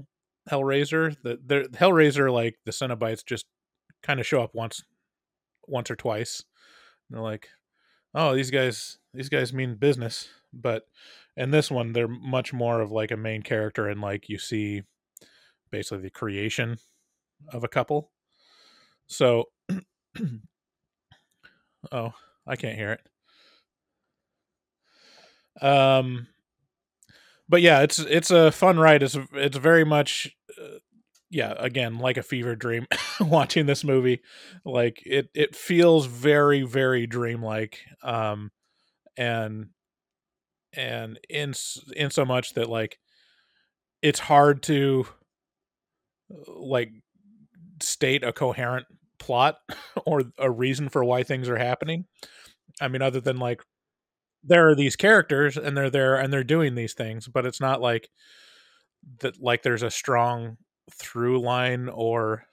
hellraiser. 0.50 1.16
The, 1.24 1.40
the 1.46 1.70
hellraiser 1.78 2.32
like 2.32 2.56
the 2.66 2.72
cenobites 2.72 3.26
just 3.26 3.46
kind 4.02 4.20
of 4.20 4.28
show 4.28 4.42
up 4.42 4.52
once 4.54 4.84
once 5.68 5.90
or 5.90 5.96
twice. 5.96 6.44
And 7.10 7.18
they're 7.18 7.24
like 7.24 7.48
oh 8.14 8.36
these 8.36 8.52
guys 8.52 8.98
these 9.14 9.30
guys 9.30 9.54
mean 9.54 9.76
business. 9.76 10.28
But 10.54 10.84
in 11.36 11.52
this 11.52 11.72
one 11.72 11.94
they're 11.94 12.08
much 12.08 12.54
more 12.54 12.82
of 12.82 12.92
like 12.92 13.12
a 13.12 13.18
main 13.18 13.42
character 13.42 13.88
and 13.88 14.02
like 14.02 14.30
you 14.30 14.38
see 14.38 14.84
basically 15.72 16.04
the 16.04 16.10
creation 16.10 16.78
of 17.50 17.64
a 17.64 17.68
couple. 17.68 18.12
So 19.08 19.46
oh 21.92 22.14
i 22.48 22.56
can't 22.56 22.78
hear 22.78 23.00
it. 25.62 25.64
Um 25.64 26.28
but 27.50 27.62
yeah 27.62 27.82
it's 27.82 28.00
it's 28.00 28.32
a 28.32 28.52
fun 28.52 28.78
ride. 28.80 29.04
It's 29.04 29.18
it's 29.34 29.58
very 29.58 29.84
much 29.84 30.36
yeah 31.34 31.54
again 31.58 31.98
like 31.98 32.18
a 32.18 32.24
fever 32.24 32.56
dream 32.56 32.86
watching 33.20 33.66
this 33.66 33.84
movie 33.84 34.22
like 34.64 35.02
it 35.06 35.30
it 35.34 35.56
feels 35.56 36.06
very 36.06 36.62
very 36.62 37.08
dreamlike 37.08 37.80
um 38.04 38.52
and 39.18 39.70
and 40.76 41.20
in 41.30 41.54
in 41.96 42.12
so 42.12 42.24
much 42.24 42.54
that 42.54 42.70
like 42.70 43.00
it's 44.02 44.20
hard 44.20 44.62
to 44.64 45.08
like 46.48 46.92
state 47.82 48.24
a 48.24 48.34
coherent 48.34 48.86
plot 49.20 49.58
or 50.06 50.24
a 50.38 50.50
reason 50.50 50.90
for 50.90 51.04
why 51.04 51.24
things 51.24 51.50
are 51.50 51.58
happening. 51.58 52.06
I 52.82 52.88
mean 52.88 53.02
other 53.02 53.22
than 53.22 53.38
like 53.38 53.62
there 54.44 54.68
are 54.70 54.76
these 54.76 54.96
characters 54.96 55.58
and 55.58 55.76
they're 55.78 55.90
there 55.90 56.16
and 56.16 56.32
they're 56.32 56.44
doing 56.44 56.76
these 56.76 56.94
things 56.94 57.28
but 57.28 57.46
it's 57.46 57.62
not 57.62 57.82
like 57.82 58.10
that 59.20 59.42
like 59.42 59.64
there's 59.64 59.84
a 59.84 59.92
strong 59.92 60.58
through 60.92 61.40
line 61.42 61.90
or 61.90 62.46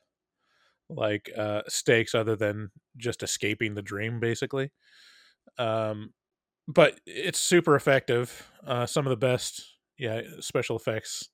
like 0.89 1.31
uh 1.37 1.63
stakes 1.69 2.15
other 2.15 2.37
than 2.37 2.71
just 2.97 3.23
escaping 3.23 3.75
the 3.75 3.83
dream 3.83 4.21
basically 4.21 4.71
um 5.59 6.15
but 6.69 7.01
it's 7.07 7.39
super 7.41 7.77
effective 7.77 8.51
uh 8.67 8.87
some 8.87 9.07
of 9.07 9.11
the 9.11 9.17
best 9.17 9.79
yeah 9.99 10.23
special 10.41 10.77
effects 10.77 11.31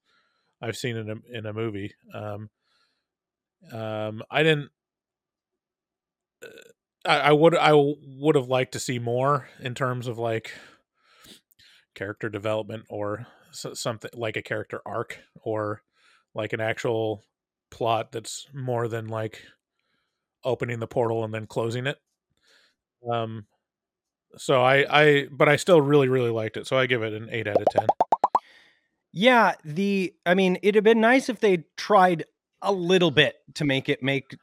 i've 0.63 0.77
seen 0.77 0.97
in 0.97 1.11
a 1.11 1.17
in 1.39 1.47
a 1.47 1.53
movie 1.55 1.95
um 2.15 2.51
Um, 3.73 4.23
I 4.31 4.43
didn't. 4.43 4.71
uh, 6.43 6.49
I, 7.05 7.19
I 7.19 7.33
would 7.33 7.57
I 7.57 7.73
would 7.75 8.35
have 8.35 8.49
liked 8.49 8.73
to 8.73 8.81
see 8.81 8.99
more 8.99 9.49
in 9.61 9.75
terms 9.75 10.07
of 10.07 10.19
like 10.19 10.53
character 11.95 12.29
development 12.29 12.85
or 12.89 13.27
something 13.51 14.11
like 14.15 14.37
a 14.37 14.43
character 14.43 14.81
arc 14.87 15.21
or 15.43 15.83
like 16.37 16.53
an 16.53 16.61
actual 16.61 17.23
plot 17.71 18.13
that's 18.13 18.47
more 18.55 18.87
than 18.87 19.09
like 19.09 19.43
opening 20.45 20.79
the 20.79 20.87
portal 20.87 21.25
and 21.25 21.35
then 21.35 21.47
closing 21.47 21.87
it. 21.87 21.99
Um, 23.11 23.47
so 24.37 24.63
I 24.63 24.85
I 24.89 25.29
but 25.31 25.49
I 25.49 25.57
still 25.57 25.81
really 25.81 26.09
really 26.09 26.31
liked 26.31 26.57
it. 26.57 26.67
So 26.67 26.77
I 26.77 26.87
give 26.87 27.03
it 27.03 27.13
an 27.13 27.29
eight 27.33 27.49
out 27.49 27.61
of 27.61 27.67
ten. 27.71 27.87
Yeah, 29.13 29.55
the 29.65 30.15
I 30.25 30.35
mean, 30.35 30.59
it'd 30.63 30.75
have 30.75 30.85
been 30.85 31.01
nice 31.01 31.29
if 31.29 31.41
they 31.41 31.65
tried 31.77 32.25
a 32.63 32.73
little 32.73 33.11
bit 33.11 33.37
to 33.55 33.65
make 33.65 33.89
it 33.89 34.03
make 34.03 34.37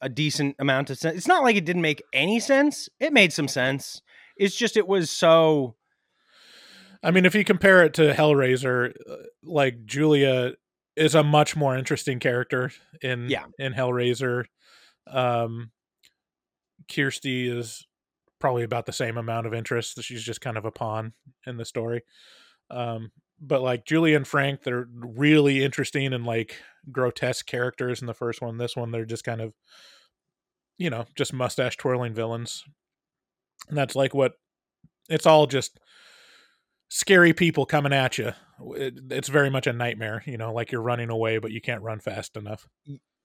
a 0.00 0.08
decent 0.08 0.56
amount 0.58 0.90
of 0.90 0.98
sense. 0.98 1.16
It's 1.16 1.28
not 1.28 1.42
like 1.42 1.56
it 1.56 1.64
didn't 1.64 1.82
make 1.82 2.02
any 2.12 2.40
sense. 2.40 2.88
It 3.00 3.12
made 3.12 3.32
some 3.32 3.48
sense. 3.48 4.00
It's 4.36 4.56
just 4.56 4.76
it 4.76 4.88
was 4.88 5.10
so 5.10 5.76
I 7.02 7.10
mean, 7.10 7.26
if 7.26 7.34
you 7.34 7.44
compare 7.44 7.84
it 7.84 7.92
to 7.94 8.14
Hellraiser, 8.14 8.94
uh, 9.08 9.16
like 9.42 9.84
Julia 9.84 10.54
is 10.96 11.14
a 11.14 11.22
much 11.22 11.56
more 11.56 11.76
interesting 11.76 12.18
character 12.20 12.70
in 13.02 13.28
Yeah. 13.28 13.46
in 13.58 13.72
Hellraiser. 13.74 14.44
Um, 15.06 15.70
Kirsty 16.92 17.48
is 17.48 17.86
probably 18.38 18.62
about 18.62 18.86
the 18.86 18.92
same 18.92 19.16
amount 19.16 19.46
of 19.46 19.54
interest. 19.54 20.02
She's 20.02 20.22
just 20.22 20.40
kind 20.40 20.56
of 20.56 20.64
a 20.64 20.70
pawn 20.70 21.14
in 21.46 21.56
the 21.56 21.64
story. 21.64 22.02
Um, 22.70 23.10
but 23.40 23.62
like 23.62 23.84
Julie 23.86 24.14
and 24.14 24.26
Frank, 24.26 24.62
they're 24.62 24.86
really 24.94 25.64
interesting 25.64 26.12
and 26.12 26.24
like 26.24 26.56
grotesque 26.92 27.46
characters 27.46 28.00
in 28.00 28.06
the 28.06 28.14
first 28.14 28.40
one. 28.42 28.58
This 28.58 28.76
one, 28.76 28.90
they're 28.90 29.04
just 29.04 29.24
kind 29.24 29.40
of, 29.40 29.54
you 30.78 30.90
know, 30.90 31.06
just 31.16 31.32
mustache 31.32 31.76
twirling 31.76 32.14
villains. 32.14 32.64
And 33.68 33.76
that's 33.76 33.96
like 33.96 34.14
what 34.14 34.34
it's 35.08 35.26
all 35.26 35.46
just 35.46 35.78
scary 36.94 37.32
people 37.32 37.66
coming 37.66 37.92
at 37.92 38.18
you. 38.18 38.32
It, 38.76 39.00
it's 39.10 39.28
very 39.28 39.50
much 39.50 39.66
a 39.66 39.72
nightmare, 39.72 40.22
you 40.26 40.38
know, 40.38 40.52
like 40.52 40.70
you're 40.70 40.80
running 40.80 41.10
away, 41.10 41.38
but 41.38 41.50
you 41.50 41.60
can't 41.60 41.82
run 41.82 41.98
fast 41.98 42.36
enough. 42.36 42.68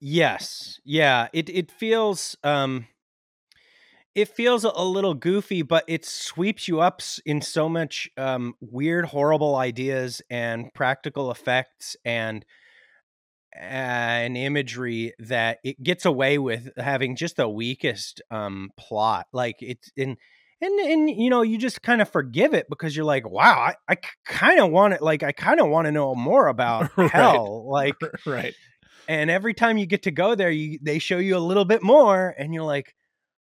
yes. 0.00 0.80
Yeah, 0.84 1.28
it 1.32 1.48
it 1.48 1.70
feels 1.70 2.36
um 2.42 2.88
it 4.16 4.26
feels 4.26 4.64
a, 4.64 4.72
a 4.74 4.84
little 4.84 5.14
goofy, 5.14 5.62
but 5.62 5.84
it 5.86 6.04
sweeps 6.04 6.66
you 6.66 6.80
up 6.80 7.00
in 7.24 7.40
so 7.40 7.68
much 7.68 8.10
um 8.16 8.54
weird 8.60 9.04
horrible 9.04 9.54
ideas 9.54 10.20
and 10.28 10.74
practical 10.74 11.30
effects 11.30 11.96
and 12.04 12.44
an 13.54 14.34
imagery 14.34 15.12
that 15.20 15.58
it 15.62 15.80
gets 15.80 16.04
away 16.04 16.38
with 16.38 16.70
having 16.76 17.14
just 17.14 17.36
the 17.36 17.48
weakest 17.48 18.22
um 18.30 18.70
plot 18.78 19.26
like 19.32 19.56
it's 19.60 19.90
in 19.96 20.16
and 20.60 20.78
and 20.80 21.10
you 21.10 21.30
know 21.30 21.42
you 21.42 21.58
just 21.58 21.82
kind 21.82 22.00
of 22.02 22.08
forgive 22.08 22.54
it 22.54 22.66
because 22.68 22.94
you're 22.96 23.04
like 23.04 23.28
wow 23.28 23.58
i, 23.58 23.74
I 23.88 23.96
kind 24.26 24.60
of 24.60 24.70
want 24.70 24.94
it 24.94 25.02
like 25.02 25.22
i 25.22 25.32
kind 25.32 25.60
of 25.60 25.68
want 25.68 25.86
to 25.86 25.92
know 25.92 26.14
more 26.14 26.48
about 26.48 26.90
Right. 26.96 27.10
hell 27.10 27.68
like 27.68 27.94
right. 28.26 28.54
and 29.08 29.30
every 29.30 29.54
time 29.54 29.78
you 29.78 29.86
get 29.86 30.02
to 30.04 30.10
go 30.10 30.34
there 30.34 30.50
you 30.50 30.78
they 30.82 30.98
show 30.98 31.18
you 31.18 31.36
a 31.36 31.38
little 31.38 31.64
bit 31.64 31.82
more 31.82 32.34
and 32.38 32.52
you're 32.54 32.64
like 32.64 32.94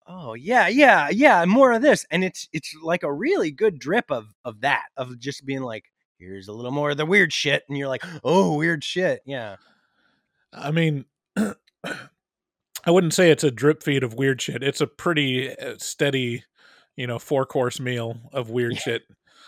oh 0.07 0.33
yeah 0.33 0.67
yeah 0.67 1.09
yeah 1.09 1.43
more 1.45 1.71
of 1.73 1.81
this 1.81 2.05
and 2.11 2.23
it's 2.23 2.47
it's 2.53 2.73
like 2.83 3.03
a 3.03 3.11
really 3.13 3.51
good 3.51 3.77
drip 3.79 4.05
of 4.09 4.25
of 4.45 4.61
that 4.61 4.85
of 4.97 5.19
just 5.19 5.45
being 5.45 5.61
like 5.61 5.85
here's 6.17 6.47
a 6.47 6.53
little 6.53 6.71
more 6.71 6.91
of 6.91 6.97
the 6.97 7.05
weird 7.05 7.31
shit 7.33 7.63
and 7.69 7.77
you're 7.77 7.87
like 7.87 8.03
oh 8.23 8.55
weird 8.55 8.83
shit 8.83 9.21
yeah 9.25 9.55
I 10.53 10.71
mean, 10.71 11.05
I 11.35 12.91
wouldn't 12.91 13.13
say 13.13 13.29
it's 13.29 13.43
a 13.43 13.51
drip 13.51 13.83
feed 13.83 14.03
of 14.03 14.13
weird 14.13 14.41
shit. 14.41 14.63
It's 14.63 14.81
a 14.81 14.87
pretty 14.87 15.55
uh, 15.57 15.75
steady, 15.77 16.45
you 16.97 17.07
know, 17.07 17.19
four 17.19 17.45
course 17.45 17.79
meal 17.79 18.17
of 18.33 18.49
weird 18.49 18.73
Yeah. 18.73 18.79
shit. 18.79 19.03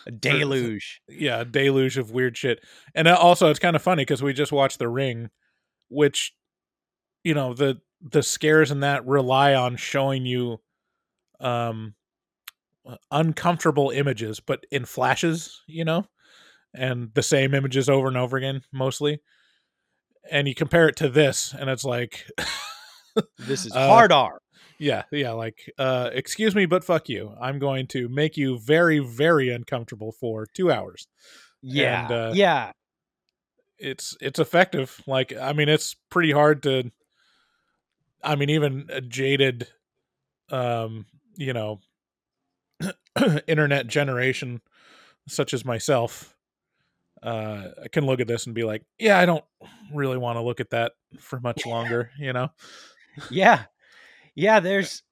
a 0.08 0.12
deluge 0.12 1.02
Yeah, 1.10 1.42
a 1.42 1.46
deluge 1.46 1.98
of 1.98 2.12
weird 2.12 2.38
shit. 2.38 2.64
And 2.96 3.08
uh, 3.08 3.16
also, 3.18 3.50
it's 3.50 3.60
kind 3.60 3.76
of 3.76 3.82
funny 3.82 4.04
because 4.04 4.24
we 4.24 4.34
just 4.34 4.52
watched 4.54 4.80
The 4.80 4.88
Ring, 4.88 5.30
which, 5.90 6.34
you 7.24 7.34
know, 7.34 7.54
the 7.54 7.82
the 8.02 8.24
scares 8.24 8.72
in 8.72 8.82
that 8.82 9.06
rely 9.06 9.56
on 9.56 9.76
showing 9.76 10.26
you, 10.26 10.62
um, 11.42 11.96
uh, 12.86 12.98
uncomfortable 13.12 13.90
images, 13.92 14.40
but 14.40 14.66
in 14.72 14.86
flashes, 14.86 15.62
you 15.68 15.86
know, 15.86 16.06
and 16.74 17.14
the 17.16 17.24
same 17.24 17.54
images 17.56 17.90
over 17.90 18.08
and 18.08 18.18
over 18.18 18.38
again, 18.38 18.62
mostly. 18.72 19.22
And 20.32 20.48
you 20.48 20.56
compare 20.56 20.88
it 20.88 20.96
to 20.98 21.10
this, 21.10 21.54
and 21.58 21.70
it's 21.70 21.84
like, 21.84 22.26
this 23.40 23.66
is 23.66 23.74
Uh, 23.74 23.88
hard 23.88 24.12
r 24.12 24.40
yeah, 24.80 25.04
yeah, 25.12 25.32
like, 25.32 25.72
uh, 25.78 26.10
excuse 26.14 26.56
me, 26.56 26.66
but 26.66 26.84
fuck 26.84 27.10
you. 27.10 27.34
I'm 27.40 27.60
going 27.60 27.88
to 27.88 28.08
make 28.10 28.38
you 28.38 28.58
very, 28.58 29.00
very 29.00 29.50
uncomfortable 29.50 30.12
for 30.12 30.48
two 30.54 30.72
hours. 30.72 31.08
yeah 31.62 32.04
and, 32.04 32.12
uh, 32.12 32.32
yeah 32.34 32.72
It's 33.78 34.18
it's 34.22 34.40
effective. 34.40 35.02
Like, 35.08 35.34
I 35.36 35.54
mean, 35.54 35.70
it's 35.70 35.96
pretty 36.10 36.32
hard 36.32 36.64
to. 36.64 36.92
I 38.24 38.36
mean, 38.36 38.50
even 38.50 38.88
a 38.92 39.00
jaded, 39.00 39.68
um, 40.50 41.06
you 41.36 41.54
know, 41.54 41.80
internet 43.48 43.88
generation 43.88 44.62
such 45.28 45.54
as 45.54 45.64
myself, 45.64 46.36
uh, 47.24 47.70
I 47.84 47.88
can 47.88 48.06
look 48.06 48.20
at 48.20 48.28
this 48.28 48.46
and 48.46 48.56
be 48.56 48.64
like, 48.64 48.84
yeah, 48.98 49.20
I 49.20 49.26
don't 49.26 49.46
really 49.94 50.18
want 50.18 50.38
to 50.38 50.42
look 50.42 50.60
at 50.60 50.72
that 50.72 50.94
for 51.20 51.40
much 51.40 51.66
longer. 51.68 52.12
You 52.18 52.34
know, 52.34 52.50
yeah 53.30 53.66
yeah 54.40 54.60
there's 54.60 55.04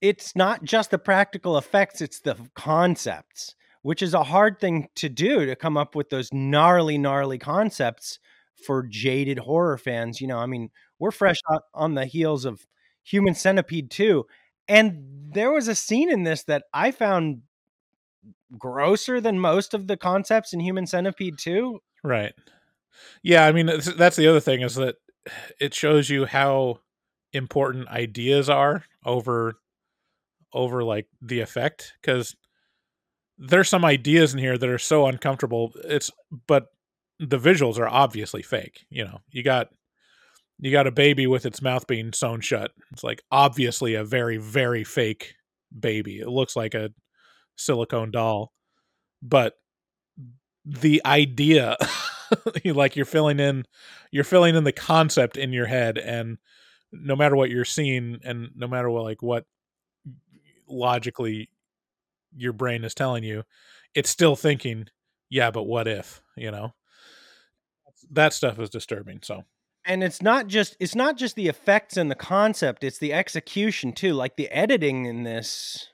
it's 0.00 0.34
not 0.34 0.64
just 0.64 0.90
the 0.90 0.98
practical 0.98 1.56
effects 1.58 2.00
it's 2.00 2.20
the 2.20 2.36
concepts 2.54 3.54
which 3.82 4.02
is 4.02 4.14
a 4.14 4.24
hard 4.24 4.60
thing 4.60 4.88
to 4.94 5.08
do 5.08 5.44
to 5.46 5.56
come 5.56 5.76
up 5.76 5.94
with 5.94 6.10
those 6.10 6.28
gnarly 6.32 6.98
gnarly 6.98 7.38
concepts 7.38 8.18
for 8.64 8.86
jaded 8.88 9.38
horror 9.38 9.78
fans 9.78 10.20
you 10.20 10.26
know 10.26 10.38
i 10.38 10.46
mean 10.46 10.70
we're 10.98 11.10
fresh 11.10 11.38
on, 11.74 11.94
the 11.94 12.06
heels 12.06 12.44
of 12.44 12.66
human 13.02 13.34
centipede 13.34 13.90
2 13.90 14.24
and 14.68 15.02
there 15.32 15.50
was 15.50 15.68
a 15.68 15.74
scene 15.74 16.10
in 16.10 16.22
this 16.22 16.44
that 16.44 16.64
i 16.72 16.90
found 16.90 17.42
grosser 18.58 19.20
than 19.20 19.38
most 19.38 19.74
of 19.74 19.86
the 19.86 19.96
concepts 19.96 20.52
in 20.52 20.60
human 20.60 20.86
centipede 20.86 21.38
2 21.38 21.78
Right. 22.04 22.32
Yeah, 23.22 23.46
I 23.46 23.52
mean 23.52 23.66
that's 23.66 24.16
the 24.16 24.26
other 24.26 24.40
thing 24.40 24.62
is 24.62 24.74
that 24.74 24.96
it 25.60 25.74
shows 25.74 26.10
you 26.10 26.26
how 26.26 26.80
important 27.32 27.88
ideas 27.88 28.48
are 28.48 28.84
over 29.04 29.54
over 30.52 30.84
like 30.84 31.06
the 31.20 31.40
effect 31.40 31.94
cuz 32.02 32.36
there's 33.38 33.68
some 33.68 33.84
ideas 33.84 34.34
in 34.34 34.38
here 34.38 34.58
that 34.58 34.68
are 34.68 34.78
so 34.78 35.06
uncomfortable 35.06 35.72
it's 35.84 36.10
but 36.46 36.66
the 37.22 37.38
visuals 37.38 37.78
are 37.78 37.88
obviously 37.88 38.42
fake, 38.42 38.84
you 38.90 39.04
know. 39.04 39.20
You 39.30 39.42
got 39.42 39.68
you 40.58 40.70
got 40.70 40.86
a 40.86 40.92
baby 40.92 41.26
with 41.26 41.46
its 41.46 41.62
mouth 41.62 41.86
being 41.86 42.12
sewn 42.12 42.40
shut. 42.40 42.72
It's 42.92 43.04
like 43.04 43.22
obviously 43.30 43.94
a 43.94 44.04
very 44.04 44.36
very 44.38 44.84
fake 44.84 45.34
baby. 45.78 46.18
It 46.18 46.28
looks 46.28 46.56
like 46.56 46.74
a 46.74 46.90
silicone 47.56 48.10
doll. 48.10 48.52
But 49.22 49.54
the 50.64 51.00
idea 51.06 51.76
like 52.64 52.96
you're 52.96 53.04
filling 53.04 53.38
in 53.40 53.64
you're 54.10 54.24
filling 54.24 54.56
in 54.56 54.64
the 54.64 54.72
concept 54.72 55.36
in 55.36 55.52
your 55.52 55.66
head 55.66 55.98
and 55.98 56.38
no 56.92 57.16
matter 57.16 57.36
what 57.36 57.50
you're 57.50 57.64
seeing 57.64 58.20
and 58.24 58.50
no 58.54 58.68
matter 58.68 58.90
what 58.90 59.04
like 59.04 59.22
what 59.22 59.44
logically 60.68 61.48
your 62.36 62.52
brain 62.52 62.84
is 62.84 62.94
telling 62.94 63.24
you 63.24 63.42
it's 63.94 64.10
still 64.10 64.36
thinking 64.36 64.86
yeah 65.30 65.50
but 65.50 65.64
what 65.64 65.88
if 65.88 66.22
you 66.36 66.50
know? 66.50 66.74
That 68.10 68.32
stuff 68.32 68.58
is 68.58 68.70
disturbing 68.70 69.20
so. 69.22 69.44
And 69.84 70.04
it's 70.04 70.22
not 70.22 70.46
just 70.46 70.76
it's 70.78 70.94
not 70.94 71.16
just 71.16 71.34
the 71.34 71.48
effects 71.48 71.96
and 71.96 72.10
the 72.10 72.16
concept 72.16 72.84
it's 72.84 72.98
the 72.98 73.12
execution 73.12 73.92
too 73.92 74.12
like 74.12 74.36
the 74.36 74.48
editing 74.50 75.06
in 75.06 75.24
this 75.24 75.88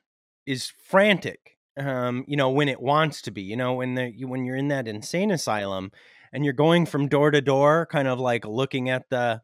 is 0.46 0.72
frantic 0.84 1.56
um 1.78 2.24
you 2.28 2.36
know 2.36 2.50
when 2.50 2.68
it 2.68 2.82
wants 2.82 3.22
to 3.22 3.30
be 3.30 3.40
you 3.40 3.56
know 3.56 3.74
when 3.74 3.94
the 3.94 4.24
when 4.26 4.44
you're 4.44 4.56
in 4.56 4.68
that 4.68 4.86
insane 4.88 5.30
asylum 5.30 5.90
and 6.34 6.44
you're 6.44 6.52
going 6.52 6.84
from 6.84 7.08
door 7.08 7.30
to 7.30 7.40
door 7.40 7.86
kind 7.86 8.08
of 8.08 8.20
like 8.20 8.44
looking 8.44 8.90
at 8.90 9.08
the 9.08 9.40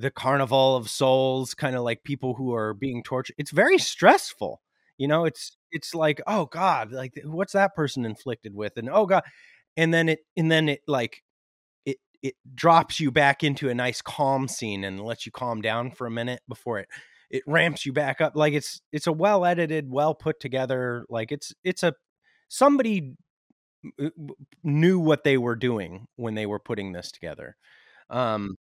the 0.00 0.10
carnival 0.10 0.76
of 0.76 0.90
souls 0.90 1.54
kind 1.54 1.76
of 1.76 1.82
like 1.82 2.04
people 2.04 2.34
who 2.34 2.54
are 2.54 2.74
being 2.74 3.02
tortured. 3.02 3.36
It's 3.38 3.50
very 3.52 3.78
stressful 3.78 4.60
you 5.00 5.08
know? 5.08 5.24
It's 5.24 5.56
it's 5.72 5.94
like 5.94 6.20
oh 6.26 6.46
god 6.46 6.92
like 6.92 7.14
what's 7.24 7.54
that 7.54 7.74
person 7.74 8.04
inflicted 8.04 8.54
with? 8.54 8.76
And 8.76 8.88
oh 8.90 9.06
god 9.06 9.24
and 9.76 9.92
then 9.94 10.08
it 10.10 10.20
and 10.36 10.52
then 10.52 10.68
it 10.68 10.80
like 10.86 11.22
it 11.86 11.98
it 12.22 12.34
drops 12.54 13.00
you 13.00 13.10
back 13.10 13.42
into 13.44 13.70
a 13.70 13.74
nice 13.74 14.02
calm 14.02 14.48
scene 14.48 14.84
and 14.84 15.00
lets 15.00 15.26
you 15.26 15.32
calm 15.32 15.62
down 15.62 15.90
for 15.92 16.06
a 16.06 16.10
minute 16.10 16.42
before 16.48 16.78
it 16.80 16.88
it 17.30 17.42
ramps 17.46 17.86
you 17.86 17.92
back 17.92 18.20
up. 18.20 18.36
Like 18.36 18.52
it's 18.54 18.82
it's 18.92 19.06
a 19.06 19.12
well 19.12 19.46
edited 19.46 19.90
well 19.90 20.14
put 20.14 20.40
together 20.40 21.06
like 21.08 21.32
it's 21.32 21.54
it's 21.64 21.82
a 21.82 21.94
somebody 22.48 23.14
uh, 24.02 24.10
knew 24.64 24.98
what 24.98 25.24
they 25.24 25.38
were 25.38 25.56
doing 25.56 26.06
when 26.16 26.34
they 26.34 26.46
were 26.46 26.60
putting 26.60 26.92
this 26.92 27.10
together. 27.12 27.56
Um 28.10 28.56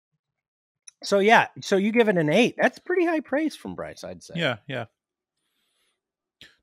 So 1.05 1.19
yeah, 1.19 1.49
so 1.61 1.77
you 1.77 1.93
give 1.93 2.09
it 2.09 2.19
an 2.19 2.31
eight. 2.31 2.55
That's 2.59 2.79
pretty 2.79 3.05
high 3.05 3.21
praise 3.21 3.57
from 3.57 3.75
Bryce, 3.75 4.05
I'd 4.05 4.23
say. 4.23 4.35
Yeah, 4.37 4.57
yeah. 4.67 4.87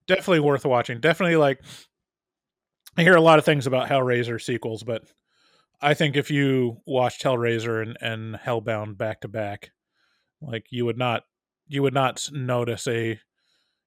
Definitely 0.08 0.42
worth 0.42 0.66
watching. 0.66 1.00
Definitely 1.00 1.38
like 1.38 1.62
I 2.98 3.04
hear 3.04 3.16
a 3.16 3.22
lot 3.22 3.40
of 3.40 3.46
things 3.46 3.68
about 3.68 3.90
Hellraiser 3.90 4.42
sequels, 4.42 4.84
but 4.84 5.04
I 5.82 5.94
think 5.94 6.16
if 6.16 6.30
you 6.30 6.82
watched 6.86 7.24
Hellraiser 7.24 7.82
and, 7.82 7.98
and 8.02 8.36
Hellbound 8.36 8.98
back 8.98 9.22
to 9.22 9.28
back, 9.28 9.72
like 10.42 10.66
you 10.70 10.86
would 10.86 10.98
not 10.98 11.24
you 11.68 11.82
would 11.84 11.94
not 11.94 12.30
notice 12.32 12.88
a 12.88 13.20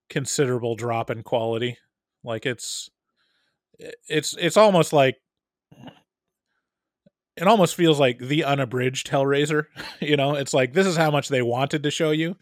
considerable 0.08 0.74
drop 0.74 1.10
in 1.10 1.22
quality. 1.22 1.78
Like 2.22 2.46
it's 2.46 2.88
it's 4.08 4.34
it's 4.38 4.56
almost 4.56 4.92
like 4.92 5.16
it 7.36 7.46
almost 7.46 7.74
feels 7.74 7.98
like 7.98 8.18
the 8.18 8.44
unabridged 8.44 9.08
Hellraiser. 9.08 9.66
you 10.00 10.16
know, 10.16 10.34
it's 10.34 10.54
like 10.54 10.72
this 10.72 10.86
is 10.86 10.96
how 10.96 11.10
much 11.10 11.28
they 11.28 11.42
wanted 11.42 11.82
to 11.82 11.90
show 11.90 12.10
you 12.10 12.36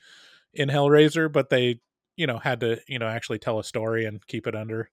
in 0.53 0.69
Hellraiser, 0.69 1.33
but 1.33 1.51
they, 1.51 1.81
you 2.17 2.27
know, 2.27 2.39
had 2.39 2.61
to, 2.61 2.81
you 2.87 2.99
know, 2.99 3.09
actually 3.09 3.39
tell 3.39 3.59
a 3.59 3.65
story 3.65 4.05
and 4.05 4.27
keep 4.27 4.47
it 4.47 4.55
under 4.55 4.91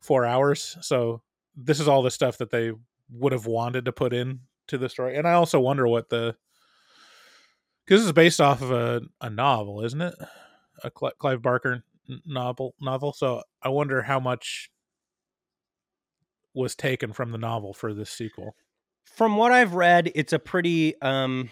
four 0.00 0.24
hours. 0.24 0.76
So 0.80 1.22
this 1.56 1.80
is 1.80 1.88
all 1.88 2.02
the 2.02 2.10
stuff 2.10 2.38
that 2.38 2.50
they 2.50 2.72
would 3.10 3.32
have 3.32 3.46
wanted 3.46 3.84
to 3.86 3.92
put 3.92 4.12
in 4.12 4.40
to 4.68 4.78
the 4.78 4.88
story. 4.88 5.16
And 5.16 5.26
I 5.26 5.32
also 5.32 5.60
wonder 5.60 5.86
what 5.86 6.10
the 6.10 6.36
because 7.84 8.02
this 8.02 8.06
is 8.06 8.12
based 8.12 8.40
off 8.40 8.62
of 8.62 8.70
a, 8.70 9.00
a 9.20 9.28
novel, 9.28 9.84
isn't 9.84 10.00
it? 10.00 10.14
A 10.84 10.92
Cl- 10.96 11.12
Clive 11.18 11.42
Barker 11.42 11.82
novel 12.24 12.74
novel. 12.80 13.12
So 13.12 13.42
I 13.62 13.68
wonder 13.68 14.02
how 14.02 14.20
much 14.20 14.70
was 16.54 16.74
taken 16.74 17.12
from 17.12 17.32
the 17.32 17.38
novel 17.38 17.72
for 17.72 17.94
this 17.94 18.10
sequel. 18.10 18.54
From 19.16 19.36
what 19.36 19.52
I've 19.52 19.74
read, 19.74 20.10
it's 20.14 20.32
a 20.32 20.38
pretty 20.38 21.00
um 21.02 21.50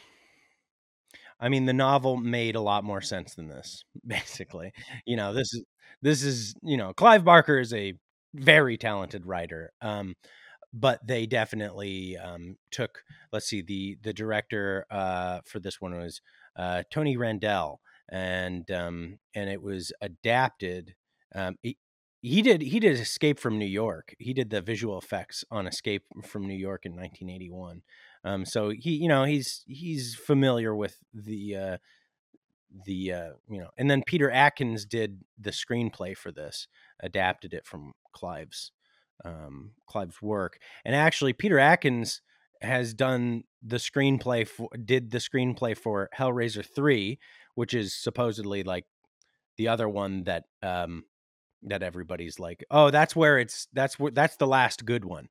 I 1.40 1.48
mean 1.48 1.66
the 1.66 1.72
novel 1.72 2.16
made 2.16 2.56
a 2.56 2.60
lot 2.60 2.84
more 2.84 3.00
sense 3.00 3.34
than 3.34 3.48
this, 3.48 3.84
basically. 4.06 4.72
You 5.06 5.16
know, 5.16 5.32
this 5.32 5.52
is 5.54 5.64
this 6.02 6.22
is, 6.22 6.54
you 6.62 6.76
know, 6.76 6.92
Clive 6.92 7.24
Barker 7.24 7.58
is 7.58 7.72
a 7.74 7.94
very 8.34 8.76
talented 8.76 9.26
writer. 9.26 9.72
Um 9.82 10.14
but 10.74 11.06
they 11.06 11.26
definitely 11.26 12.16
um 12.18 12.56
took 12.70 13.02
let's 13.32 13.46
see 13.46 13.62
the 13.62 13.98
the 14.02 14.12
director 14.12 14.86
uh 14.90 15.40
for 15.46 15.60
this 15.60 15.80
one 15.80 15.96
was 15.98 16.20
uh 16.56 16.82
Tony 16.90 17.16
Randel 17.16 17.78
and 18.10 18.70
um 18.70 19.18
and 19.34 19.50
it 19.50 19.62
was 19.62 19.92
adapted 20.02 20.94
um 21.34 21.56
he 22.20 22.42
did 22.42 22.62
he 22.62 22.80
did 22.80 22.98
escape 22.98 23.38
from 23.38 23.58
new 23.58 23.66
york. 23.66 24.14
He 24.18 24.32
did 24.32 24.50
the 24.50 24.60
visual 24.60 24.98
effects 24.98 25.44
on 25.50 25.66
escape 25.66 26.04
from 26.24 26.46
new 26.46 26.56
york 26.56 26.84
in 26.84 26.92
1981 26.92 27.82
um 28.24 28.44
so 28.44 28.70
he 28.70 28.90
you 28.90 29.08
know 29.08 29.24
he's 29.24 29.64
he's 29.66 30.14
familiar 30.14 30.74
with 30.74 30.96
the 31.14 31.56
uh 31.56 31.76
the 32.84 33.12
uh 33.12 33.30
you 33.48 33.58
know 33.60 33.70
and 33.78 33.90
then 33.90 34.02
peter 34.06 34.30
atkins 34.30 34.84
did 34.84 35.22
the 35.38 35.50
screenplay 35.50 36.16
for 36.16 36.30
this 36.32 36.66
adapted 37.00 37.54
it 37.54 37.64
from 37.64 37.92
clive's 38.12 38.72
um 39.24 39.70
clive's 39.86 40.20
work. 40.20 40.58
And 40.84 40.94
actually 40.94 41.32
peter 41.32 41.58
atkins 41.58 42.20
has 42.60 42.92
done 42.92 43.44
the 43.62 43.76
screenplay 43.76 44.46
for 44.46 44.68
did 44.84 45.10
the 45.12 45.18
screenplay 45.18 45.76
for 45.76 46.10
hellraiser 46.16 46.66
3 46.66 47.18
which 47.54 47.74
is 47.74 47.94
supposedly 47.94 48.62
like 48.62 48.84
the 49.56 49.68
other 49.68 49.88
one 49.88 50.24
that 50.24 50.44
um 50.62 51.04
that 51.62 51.82
everybody's 51.82 52.38
like, 52.38 52.64
oh, 52.70 52.90
that's 52.90 53.16
where 53.16 53.38
it's 53.38 53.66
that's 53.72 53.98
where 53.98 54.10
that's 54.12 54.36
the 54.36 54.46
last 54.46 54.84
good 54.84 55.04
one. 55.04 55.28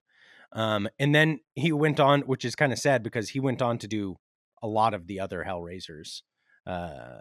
Um, 0.53 0.87
and 0.97 1.13
then 1.13 1.39
he 1.55 1.71
went 1.71 1.99
on, 1.99 2.21
which 2.21 2.45
is 2.45 2.55
kind 2.55 2.71
of 2.71 2.79
sad 2.79 3.03
because 3.03 3.29
he 3.29 3.39
went 3.39 3.61
on 3.61 3.77
to 3.79 3.87
do 3.87 4.15
a 4.63 4.67
lot 4.67 4.93
of 4.93 5.05
the 5.07 5.19
other 5.19 5.43
Hellraisers, 5.47 6.21
uh, 6.65 7.19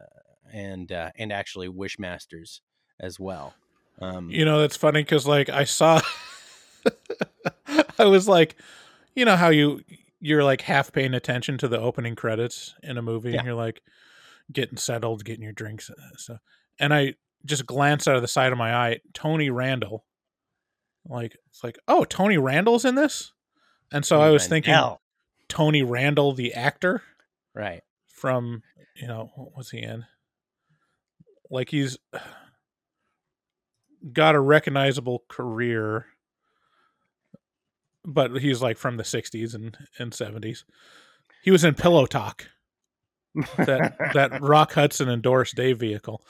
and 0.52 0.90
uh, 0.92 1.10
and 1.18 1.32
actually 1.32 1.68
Wishmasters 1.68 2.60
as 3.00 3.18
well. 3.20 3.54
Um, 4.00 4.30
you 4.30 4.44
know, 4.44 4.60
that's 4.60 4.76
funny 4.76 5.02
because 5.02 5.26
like 5.26 5.48
I 5.48 5.64
saw, 5.64 6.00
I 7.98 8.04
was 8.04 8.28
like, 8.28 8.56
you 9.14 9.24
know 9.24 9.36
how 9.36 9.48
you 9.48 9.80
you're 10.20 10.44
like 10.44 10.62
half 10.62 10.92
paying 10.92 11.14
attention 11.14 11.58
to 11.58 11.68
the 11.68 11.78
opening 11.80 12.14
credits 12.14 12.74
in 12.82 12.96
a 12.98 13.02
movie, 13.02 13.32
Yeah. 13.32 13.38
and 13.38 13.46
you're 13.46 13.54
like 13.56 13.82
getting 14.52 14.76
settled, 14.78 15.24
getting 15.24 15.42
your 15.42 15.52
drinks, 15.52 15.88
and 15.90 15.98
stuff, 16.20 16.40
and 16.78 16.94
I 16.94 17.14
just 17.46 17.66
glanced 17.66 18.08
out 18.08 18.16
of 18.16 18.22
the 18.22 18.28
side 18.28 18.52
of 18.52 18.58
my 18.58 18.74
eye, 18.74 19.00
Tony 19.14 19.50
Randall. 19.50 20.04
Like 21.08 21.36
it's 21.48 21.62
like, 21.62 21.78
oh, 21.88 22.04
Tony 22.04 22.36
Randall's 22.36 22.84
in 22.84 22.94
this, 22.96 23.32
and 23.92 24.04
so 24.04 24.16
Tony 24.16 24.28
I 24.28 24.32
was 24.32 24.46
thinking. 24.46 24.74
Tony 25.48 25.82
Randall, 25.82 26.32
the 26.32 26.54
actor 26.54 27.02
right. 27.54 27.82
from 28.06 28.62
you 28.96 29.06
know 29.06 29.30
what 29.34 29.56
was 29.56 29.70
he 29.70 29.78
in? 29.78 30.04
Like 31.50 31.70
he's 31.70 31.98
got 34.12 34.34
a 34.34 34.40
recognizable 34.40 35.24
career, 35.28 36.06
but 38.04 38.40
he's 38.40 38.62
like 38.62 38.78
from 38.78 38.96
the 38.96 39.02
'60s 39.02 39.54
and 39.54 39.76
and 39.98 40.12
'70s. 40.12 40.64
He 41.42 41.50
was 41.50 41.62
in 41.62 41.74
Pillow 41.74 42.06
Talk, 42.06 42.48
that 43.56 43.96
that 44.14 44.40
Rock 44.40 44.72
Hudson 44.72 45.08
and 45.08 45.22
Doris 45.22 45.52
Day 45.52 45.72
vehicle. 45.72 46.22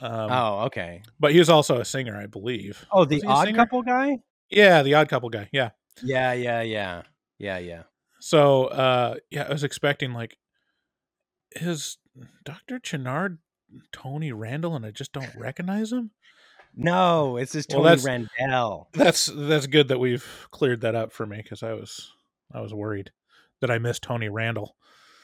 Um, 0.00 0.30
oh, 0.30 0.58
okay. 0.66 1.02
but 1.18 1.32
he 1.32 1.38
was 1.38 1.48
also 1.48 1.80
a 1.80 1.84
singer, 1.84 2.16
I 2.16 2.26
believe. 2.26 2.84
Oh, 2.92 3.04
the 3.04 3.16
Was 3.16 3.22
he 3.22 3.28
a 3.28 3.30
Odd? 3.30 3.54
Couple 3.54 3.82
guy. 3.82 4.18
Yeah, 4.50 4.82
the 4.82 4.94
Odd 4.94 5.08
Couple 5.08 5.28
guy. 5.30 5.48
Yeah. 5.52 5.70
Yeah, 6.02 6.32
yeah, 6.34 6.60
yeah, 6.62 7.02
yeah, 7.38 7.58
yeah. 7.58 7.82
So, 8.20 8.66
uh, 8.66 9.14
yeah, 9.30 9.44
I 9.48 9.52
was 9.52 9.64
expecting 9.64 10.12
like 10.12 10.36
is 11.52 11.98
Dr. 12.44 12.78
Channard 12.78 13.38
Tony 13.92 14.32
Randall, 14.32 14.76
and 14.76 14.84
I 14.84 14.90
just 14.90 15.12
don't 15.12 15.34
recognize 15.36 15.92
him. 15.92 16.10
No, 16.74 17.38
it's 17.38 17.52
just 17.52 17.70
Well, 17.70 17.82
Tony 17.84 17.96
that's- 17.96 18.28
Randel. 18.38 18.86
That's 18.92 19.26
that's 19.34 19.66
good 19.66 19.88
that 19.88 19.98
we've 19.98 20.48
cleared 20.50 20.82
that 20.82 20.94
up 20.94 21.12
for 21.12 21.24
me 21.24 21.38
because 21.38 21.62
I 21.62 21.72
was 21.72 22.12
I 22.52 22.60
was 22.60 22.74
worried 22.74 23.10
that 23.60 23.70
I 23.70 23.78
missed 23.78 24.02
Tony 24.02 24.28
Randall. 24.28 24.76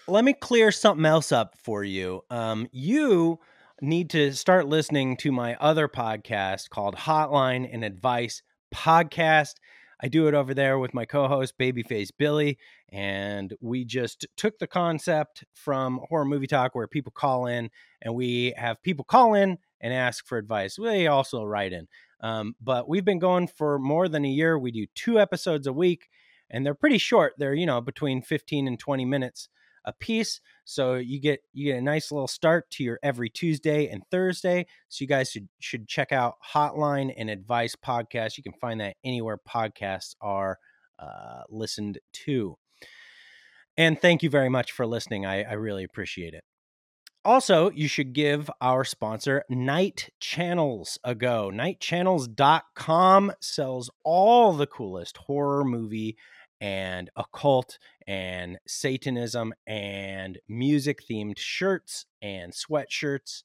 let 0.08 0.24
me 0.24 0.32
clear 0.32 0.72
something 0.72 1.04
else 1.04 1.30
up 1.30 1.54
for 1.62 1.84
you. 1.84 2.22
Um, 2.30 2.68
you 2.72 3.38
need 3.82 4.10
to 4.10 4.32
start 4.32 4.68
listening 4.68 5.16
to 5.16 5.32
my 5.32 5.56
other 5.56 5.88
podcast 5.88 6.70
called 6.70 6.94
Hotline 6.94 7.68
and 7.70 7.84
Advice 7.84 8.40
Podcast. 8.72 9.54
I 10.00 10.06
do 10.06 10.28
it 10.28 10.34
over 10.34 10.54
there 10.54 10.78
with 10.78 10.94
my 10.94 11.04
co-host 11.04 11.58
Babyface 11.58 12.10
Billy, 12.16 12.58
and 12.92 13.52
we 13.60 13.84
just 13.84 14.24
took 14.36 14.60
the 14.60 14.68
concept 14.68 15.42
from 15.52 16.00
Horror 16.08 16.24
Movie 16.24 16.46
Talk, 16.46 16.76
where 16.76 16.86
people 16.86 17.10
call 17.10 17.46
in, 17.46 17.70
and 18.00 18.14
we 18.14 18.54
have 18.56 18.80
people 18.84 19.04
call 19.04 19.34
in 19.34 19.58
and 19.80 19.92
ask 19.92 20.26
for 20.26 20.38
advice. 20.38 20.76
They 20.80 21.08
also 21.08 21.42
write 21.42 21.72
in, 21.72 21.88
um, 22.20 22.54
but 22.60 22.88
we've 22.88 23.04
been 23.04 23.18
going 23.18 23.48
for 23.48 23.80
more 23.80 24.08
than 24.08 24.24
a 24.24 24.28
year. 24.28 24.56
We 24.56 24.70
do 24.70 24.86
two 24.94 25.18
episodes 25.18 25.66
a 25.66 25.72
week, 25.72 26.08
and 26.48 26.64
they're 26.64 26.74
pretty 26.74 26.98
short. 26.98 27.34
They're 27.36 27.54
you 27.54 27.66
know 27.66 27.80
between 27.80 28.22
fifteen 28.22 28.68
and 28.68 28.78
twenty 28.78 29.04
minutes 29.04 29.48
a 29.84 29.92
piece. 29.92 30.40
So 30.64 30.94
you 30.94 31.20
get 31.20 31.40
you 31.52 31.72
get 31.72 31.78
a 31.78 31.82
nice 31.82 32.12
little 32.12 32.28
start 32.28 32.70
to 32.72 32.84
your 32.84 32.98
every 33.02 33.30
Tuesday 33.30 33.88
and 33.88 34.02
Thursday. 34.10 34.66
So 34.88 35.02
you 35.02 35.08
guys 35.08 35.30
should 35.30 35.48
should 35.60 35.88
check 35.88 36.12
out 36.12 36.34
Hotline 36.54 37.12
and 37.16 37.30
Advice 37.30 37.76
podcast. 37.76 38.36
You 38.36 38.42
can 38.42 38.54
find 38.54 38.80
that 38.80 38.96
anywhere 39.04 39.38
podcasts 39.38 40.14
are 40.20 40.58
uh, 40.98 41.42
listened 41.48 41.98
to. 42.24 42.56
And 43.76 44.00
thank 44.00 44.22
you 44.22 44.30
very 44.30 44.48
much 44.48 44.72
for 44.72 44.86
listening. 44.86 45.24
I, 45.26 45.42
I 45.42 45.52
really 45.54 45.84
appreciate 45.84 46.34
it. 46.34 46.44
Also, 47.24 47.70
you 47.70 47.86
should 47.86 48.12
give 48.14 48.50
our 48.60 48.84
sponsor 48.84 49.44
Night 49.48 50.10
Channels 50.18 50.98
a 51.04 51.14
go. 51.14 51.50
Nightchannels.com 51.54 53.32
sells 53.40 53.90
all 54.02 54.52
the 54.52 54.66
coolest 54.66 55.16
horror 55.18 55.64
movie 55.64 56.16
and 56.62 57.10
occult 57.16 57.78
and 58.06 58.58
Satanism 58.66 59.52
and 59.66 60.38
music 60.48 61.02
themed 61.10 61.36
shirts 61.36 62.06
and 62.22 62.52
sweatshirts 62.52 63.42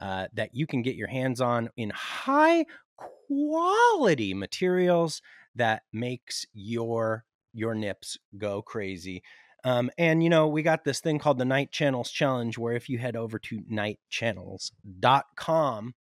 uh, 0.00 0.28
that 0.32 0.54
you 0.54 0.66
can 0.66 0.80
get 0.80 0.96
your 0.96 1.08
hands 1.08 1.42
on 1.42 1.68
in 1.76 1.90
high 1.90 2.64
quality 2.96 4.32
materials 4.32 5.20
that 5.54 5.82
makes 5.92 6.46
your 6.54 7.26
your 7.52 7.74
nips 7.74 8.16
go 8.38 8.62
crazy. 8.62 9.22
Um, 9.62 9.90
and 9.98 10.24
you 10.24 10.30
know, 10.30 10.48
we 10.48 10.62
got 10.62 10.84
this 10.84 11.00
thing 11.00 11.18
called 11.18 11.36
the 11.38 11.44
Night 11.44 11.70
Channels 11.70 12.10
Challenge, 12.10 12.56
where 12.56 12.74
if 12.74 12.88
you 12.88 12.96
head 12.98 13.14
over 13.14 13.38
to 13.38 13.60
nightchannels.com, 13.60 15.94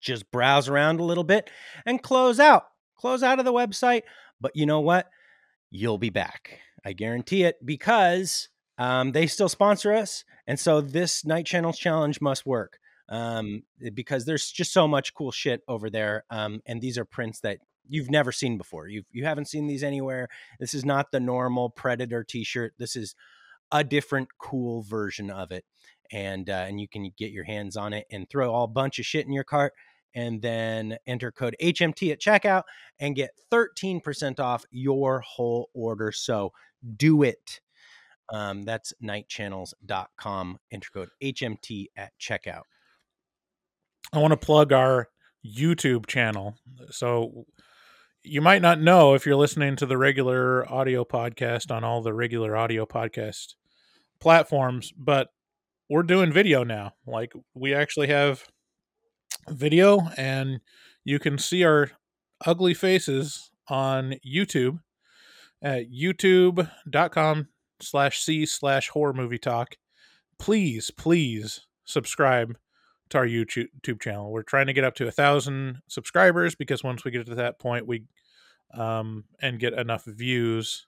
just 0.00 0.30
browse 0.30 0.68
around 0.68 1.00
a 1.00 1.04
little 1.04 1.24
bit 1.24 1.48
and 1.86 2.02
close 2.02 2.38
out, 2.38 2.64
close 2.96 3.22
out 3.22 3.38
of 3.38 3.46
the 3.46 3.52
website. 3.52 4.02
But 4.40 4.54
you 4.54 4.66
know 4.66 4.80
what? 4.80 5.08
You'll 5.70 5.98
be 5.98 6.10
back. 6.10 6.60
I 6.84 6.92
guarantee 6.92 7.44
it 7.44 7.64
because 7.64 8.48
um, 8.78 9.12
they 9.12 9.26
still 9.26 9.48
sponsor 9.48 9.92
us. 9.92 10.24
And 10.46 10.58
so 10.58 10.80
this 10.80 11.24
Night 11.24 11.46
Channels 11.46 11.78
Challenge 11.78 12.20
must 12.20 12.46
work 12.46 12.78
um, 13.08 13.62
because 13.94 14.24
there's 14.24 14.50
just 14.50 14.72
so 14.72 14.86
much 14.86 15.14
cool 15.14 15.32
shit 15.32 15.62
over 15.66 15.90
there. 15.90 16.24
Um, 16.30 16.60
and 16.66 16.80
these 16.80 16.98
are 16.98 17.04
prints 17.04 17.40
that 17.40 17.58
you've 17.88 18.10
never 18.10 18.32
seen 18.32 18.58
before. 18.58 18.88
You've, 18.88 19.06
you 19.10 19.24
haven't 19.24 19.48
seen 19.48 19.66
these 19.66 19.82
anywhere. 19.82 20.28
This 20.60 20.74
is 20.74 20.84
not 20.84 21.10
the 21.10 21.20
normal 21.20 21.70
Predator 21.70 22.24
t 22.24 22.44
shirt. 22.44 22.74
This 22.78 22.94
is 22.96 23.14
a 23.72 23.82
different 23.82 24.28
cool 24.38 24.82
version 24.82 25.30
of 25.30 25.50
it 25.50 25.64
and 26.12 26.48
uh, 26.50 26.64
and 26.66 26.80
you 26.80 26.88
can 26.88 27.10
get 27.16 27.32
your 27.32 27.44
hands 27.44 27.76
on 27.76 27.92
it 27.92 28.06
and 28.10 28.28
throw 28.28 28.52
all 28.52 28.66
bunch 28.66 28.98
of 28.98 29.06
shit 29.06 29.26
in 29.26 29.32
your 29.32 29.44
cart 29.44 29.72
and 30.14 30.40
then 30.40 30.96
enter 31.06 31.30
code 31.30 31.56
HMT 31.62 32.12
at 32.12 32.20
checkout 32.20 32.62
and 33.00 33.14
get 33.14 33.30
13% 33.52 34.40
off 34.40 34.64
your 34.70 35.20
whole 35.20 35.68
order. 35.74 36.12
So 36.12 36.52
do 36.96 37.22
it. 37.22 37.60
Um, 38.32 38.62
that's 38.62 38.92
nightchannels.com. 39.02 40.58
Enter 40.72 40.88
code 40.92 41.08
HMT 41.22 41.86
at 41.96 42.12
checkout. 42.20 42.62
I 44.12 44.18
want 44.18 44.32
to 44.32 44.36
plug 44.36 44.72
our 44.72 45.08
YouTube 45.44 46.06
channel. 46.06 46.56
So 46.90 47.46
you 48.22 48.40
might 48.40 48.62
not 48.62 48.80
know 48.80 49.14
if 49.14 49.24
you're 49.24 49.36
listening 49.36 49.76
to 49.76 49.86
the 49.86 49.96
regular 49.96 50.70
audio 50.72 51.04
podcast 51.04 51.70
on 51.70 51.84
all 51.84 52.02
the 52.02 52.12
regular 52.12 52.56
audio 52.56 52.84
podcast 52.84 53.54
platforms, 54.20 54.92
but 54.96 55.28
we're 55.88 56.02
doing 56.02 56.32
video 56.32 56.64
now. 56.64 56.92
Like 57.06 57.32
we 57.54 57.74
actually 57.74 58.08
have 58.08 58.44
video 59.48 60.08
and 60.16 60.60
you 61.04 61.18
can 61.18 61.38
see 61.38 61.64
our 61.64 61.90
ugly 62.44 62.74
faces 62.74 63.50
on 63.68 64.14
YouTube 64.26 64.80
at 65.62 65.90
youtube.com 65.90 67.48
slash 67.80 68.20
c 68.20 68.46
slash 68.46 68.88
horror 68.90 69.12
movie 69.12 69.38
talk. 69.38 69.76
Please, 70.38 70.90
please 70.90 71.66
subscribe 71.84 72.56
to 73.08 73.18
our 73.18 73.26
YouTube 73.26 74.00
channel. 74.00 74.32
We're 74.32 74.42
trying 74.42 74.66
to 74.66 74.72
get 74.72 74.84
up 74.84 74.94
to 74.96 75.06
a 75.06 75.12
thousand 75.12 75.78
subscribers 75.88 76.54
because 76.54 76.82
once 76.82 77.04
we 77.04 77.10
get 77.10 77.26
to 77.26 77.34
that 77.36 77.58
point, 77.58 77.86
we 77.86 78.04
um 78.74 79.24
and 79.40 79.60
get 79.60 79.72
enough 79.74 80.04
views, 80.04 80.86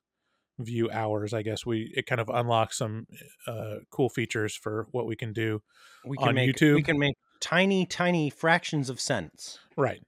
view 0.58 0.90
hours, 0.90 1.32
I 1.32 1.42
guess 1.42 1.64
we 1.64 1.92
it 1.96 2.06
kind 2.06 2.20
of 2.20 2.28
unlocks 2.28 2.78
some 2.78 3.06
uh 3.46 3.76
cool 3.90 4.08
features 4.08 4.54
for 4.54 4.88
what 4.90 5.06
we 5.06 5.16
can 5.16 5.32
do 5.32 5.62
We 6.04 6.16
can 6.16 6.28
on 6.28 6.34
make 6.34 6.54
YouTube. 6.54 6.74
we 6.74 6.82
can 6.82 6.98
make 6.98 7.16
tiny, 7.40 7.86
tiny 7.86 8.30
fractions 8.30 8.90
of 8.90 9.00
cents. 9.00 9.58
Right. 9.76 10.02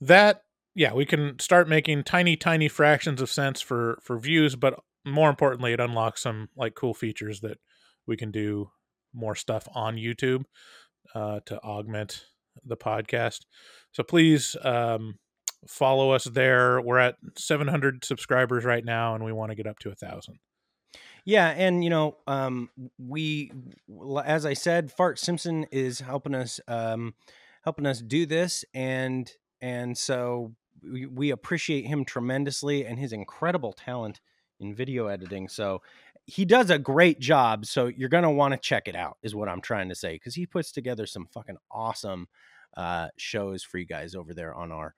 That 0.00 0.42
yeah, 0.74 0.94
we 0.94 1.04
can 1.04 1.38
start 1.38 1.68
making 1.68 2.04
tiny, 2.04 2.36
tiny 2.36 2.68
fractions 2.68 3.20
of 3.20 3.30
cents 3.30 3.60
for 3.60 3.98
for 4.02 4.18
views, 4.18 4.56
but 4.56 4.78
more 5.04 5.28
importantly, 5.28 5.72
it 5.72 5.80
unlocks 5.80 6.22
some 6.22 6.48
like 6.56 6.74
cool 6.74 6.94
features 6.94 7.40
that 7.40 7.58
we 8.06 8.16
can 8.16 8.30
do 8.30 8.70
more 9.12 9.34
stuff 9.34 9.68
on 9.74 9.96
YouTube 9.96 10.44
uh, 11.14 11.40
to 11.46 11.58
augment 11.58 12.24
the 12.64 12.76
podcast. 12.76 13.40
So 13.92 14.02
please 14.02 14.56
um, 14.62 15.18
follow 15.68 16.12
us 16.12 16.24
there. 16.24 16.80
We're 16.80 16.98
at 16.98 17.16
700 17.36 18.04
subscribers 18.04 18.64
right 18.64 18.84
now, 18.84 19.14
and 19.14 19.24
we 19.24 19.32
want 19.32 19.50
to 19.50 19.56
get 19.56 19.66
up 19.66 19.78
to 19.80 19.90
a 19.90 19.94
thousand. 19.94 20.38
Yeah, 21.24 21.48
and 21.50 21.84
you 21.84 21.90
know, 21.90 22.16
um, 22.26 22.70
we, 22.98 23.52
as 24.24 24.44
I 24.44 24.54
said, 24.54 24.90
Fart 24.90 25.18
Simpson 25.18 25.66
is 25.70 26.00
helping 26.00 26.34
us, 26.34 26.60
um, 26.66 27.14
helping 27.62 27.86
us 27.86 28.00
do 28.00 28.26
this, 28.26 28.64
and 28.74 29.30
and 29.60 29.96
so 29.96 30.52
we, 30.82 31.06
we 31.06 31.30
appreciate 31.30 31.86
him 31.86 32.04
tremendously 32.04 32.84
and 32.84 32.98
his 32.98 33.12
incredible 33.12 33.72
talent 33.72 34.20
in 34.58 34.74
video 34.74 35.06
editing. 35.06 35.48
So 35.48 35.82
he 36.26 36.44
does 36.44 36.70
a 36.70 36.78
great 36.78 37.20
job. 37.20 37.66
So 37.66 37.86
you're 37.86 38.08
gonna 38.08 38.30
want 38.32 38.52
to 38.54 38.58
check 38.58 38.88
it 38.88 38.96
out, 38.96 39.18
is 39.22 39.34
what 39.34 39.48
I'm 39.48 39.60
trying 39.60 39.88
to 39.90 39.94
say, 39.94 40.14
because 40.14 40.34
he 40.34 40.46
puts 40.46 40.72
together 40.72 41.06
some 41.06 41.26
fucking 41.32 41.56
awesome 41.70 42.26
uh, 42.76 43.08
shows 43.16 43.62
for 43.62 43.78
you 43.78 43.86
guys 43.86 44.16
over 44.16 44.34
there 44.34 44.54
on 44.54 44.72
our 44.72 44.94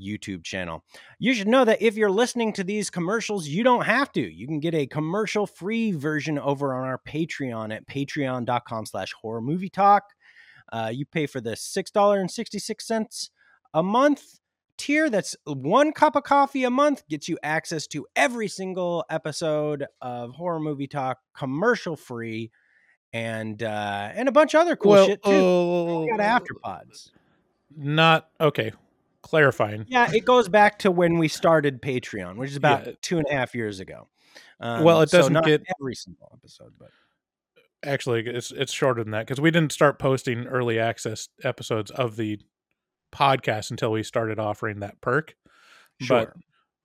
YouTube 0.00 0.44
channel. 0.44 0.84
You 1.18 1.34
should 1.34 1.48
know 1.48 1.64
that 1.64 1.80
if 1.82 1.96
you're 1.96 2.10
listening 2.10 2.52
to 2.54 2.64
these 2.64 2.90
commercials, 2.90 3.46
you 3.48 3.62
don't 3.64 3.84
have 3.84 4.12
to. 4.12 4.20
You 4.20 4.46
can 4.46 4.60
get 4.60 4.74
a 4.74 4.86
commercial 4.86 5.46
free 5.46 5.92
version 5.92 6.38
over 6.38 6.74
on 6.74 6.84
our 6.86 7.00
Patreon 7.06 7.74
at 7.74 7.86
patreon.com 7.86 8.86
slash 8.86 9.12
horror 9.12 9.40
movie 9.40 9.70
talk. 9.70 10.04
Uh, 10.72 10.90
you 10.92 11.06
pay 11.06 11.26
for 11.26 11.40
the 11.40 11.52
$6.66 11.52 13.30
a 13.74 13.82
month 13.82 14.22
tier. 14.78 15.08
That's 15.10 15.36
one 15.44 15.92
cup 15.92 16.16
of 16.16 16.24
coffee 16.24 16.64
a 16.64 16.70
month, 16.70 17.06
gets 17.08 17.28
you 17.28 17.38
access 17.42 17.86
to 17.88 18.06
every 18.16 18.48
single 18.48 19.04
episode 19.10 19.86
of 20.00 20.32
horror 20.32 20.60
movie 20.60 20.86
talk, 20.88 21.18
commercial 21.36 21.96
free. 21.96 22.50
And 23.12 23.62
uh, 23.62 24.10
and 24.14 24.28
a 24.28 24.32
bunch 24.32 24.54
of 24.54 24.60
other 24.60 24.76
cool 24.76 24.90
Well, 24.92 25.06
shit 25.06 25.22
too. 25.22 25.30
we 26.10 26.16
got 26.18 26.42
afterpods. 26.42 27.10
Not 27.74 28.28
okay. 28.38 28.72
Clarifying. 29.26 29.84
Yeah, 29.88 30.10
it 30.14 30.24
goes 30.24 30.48
back 30.48 30.78
to 30.80 30.90
when 30.90 31.18
we 31.18 31.26
started 31.26 31.82
Patreon, 31.82 32.36
which 32.36 32.50
is 32.50 32.56
about 32.56 32.86
Yeah. 32.86 32.92
two 33.02 33.18
and 33.18 33.26
a 33.28 33.32
half 33.34 33.54
years 33.56 33.80
ago. 33.80 34.08
Um, 34.60 34.84
Well, 34.84 35.02
it 35.02 35.10
doesn't 35.10 35.32
not 35.32 35.44
get- 35.44 35.64
every 35.80 35.94
single 35.96 36.30
episode, 36.32 36.72
but 36.78 36.90
Actually, 37.84 38.26
it's 38.26 38.50
it's 38.52 38.72
shorter 38.72 39.02
than 39.04 39.10
that 39.12 39.26
because 39.26 39.40
we 39.40 39.50
didn't 39.50 39.70
start 39.70 39.98
posting 39.98 40.46
early 40.46 40.78
access 40.78 41.28
episodes 41.44 41.90
of 41.90 42.16
the 42.16 42.40
podcast 43.14 43.70
until 43.70 43.92
we 43.92 44.02
started 44.02 44.38
offering 44.38 44.80
that 44.80 45.00
perk. 45.00 45.36
But 46.00 46.06
Sure. 46.06 46.34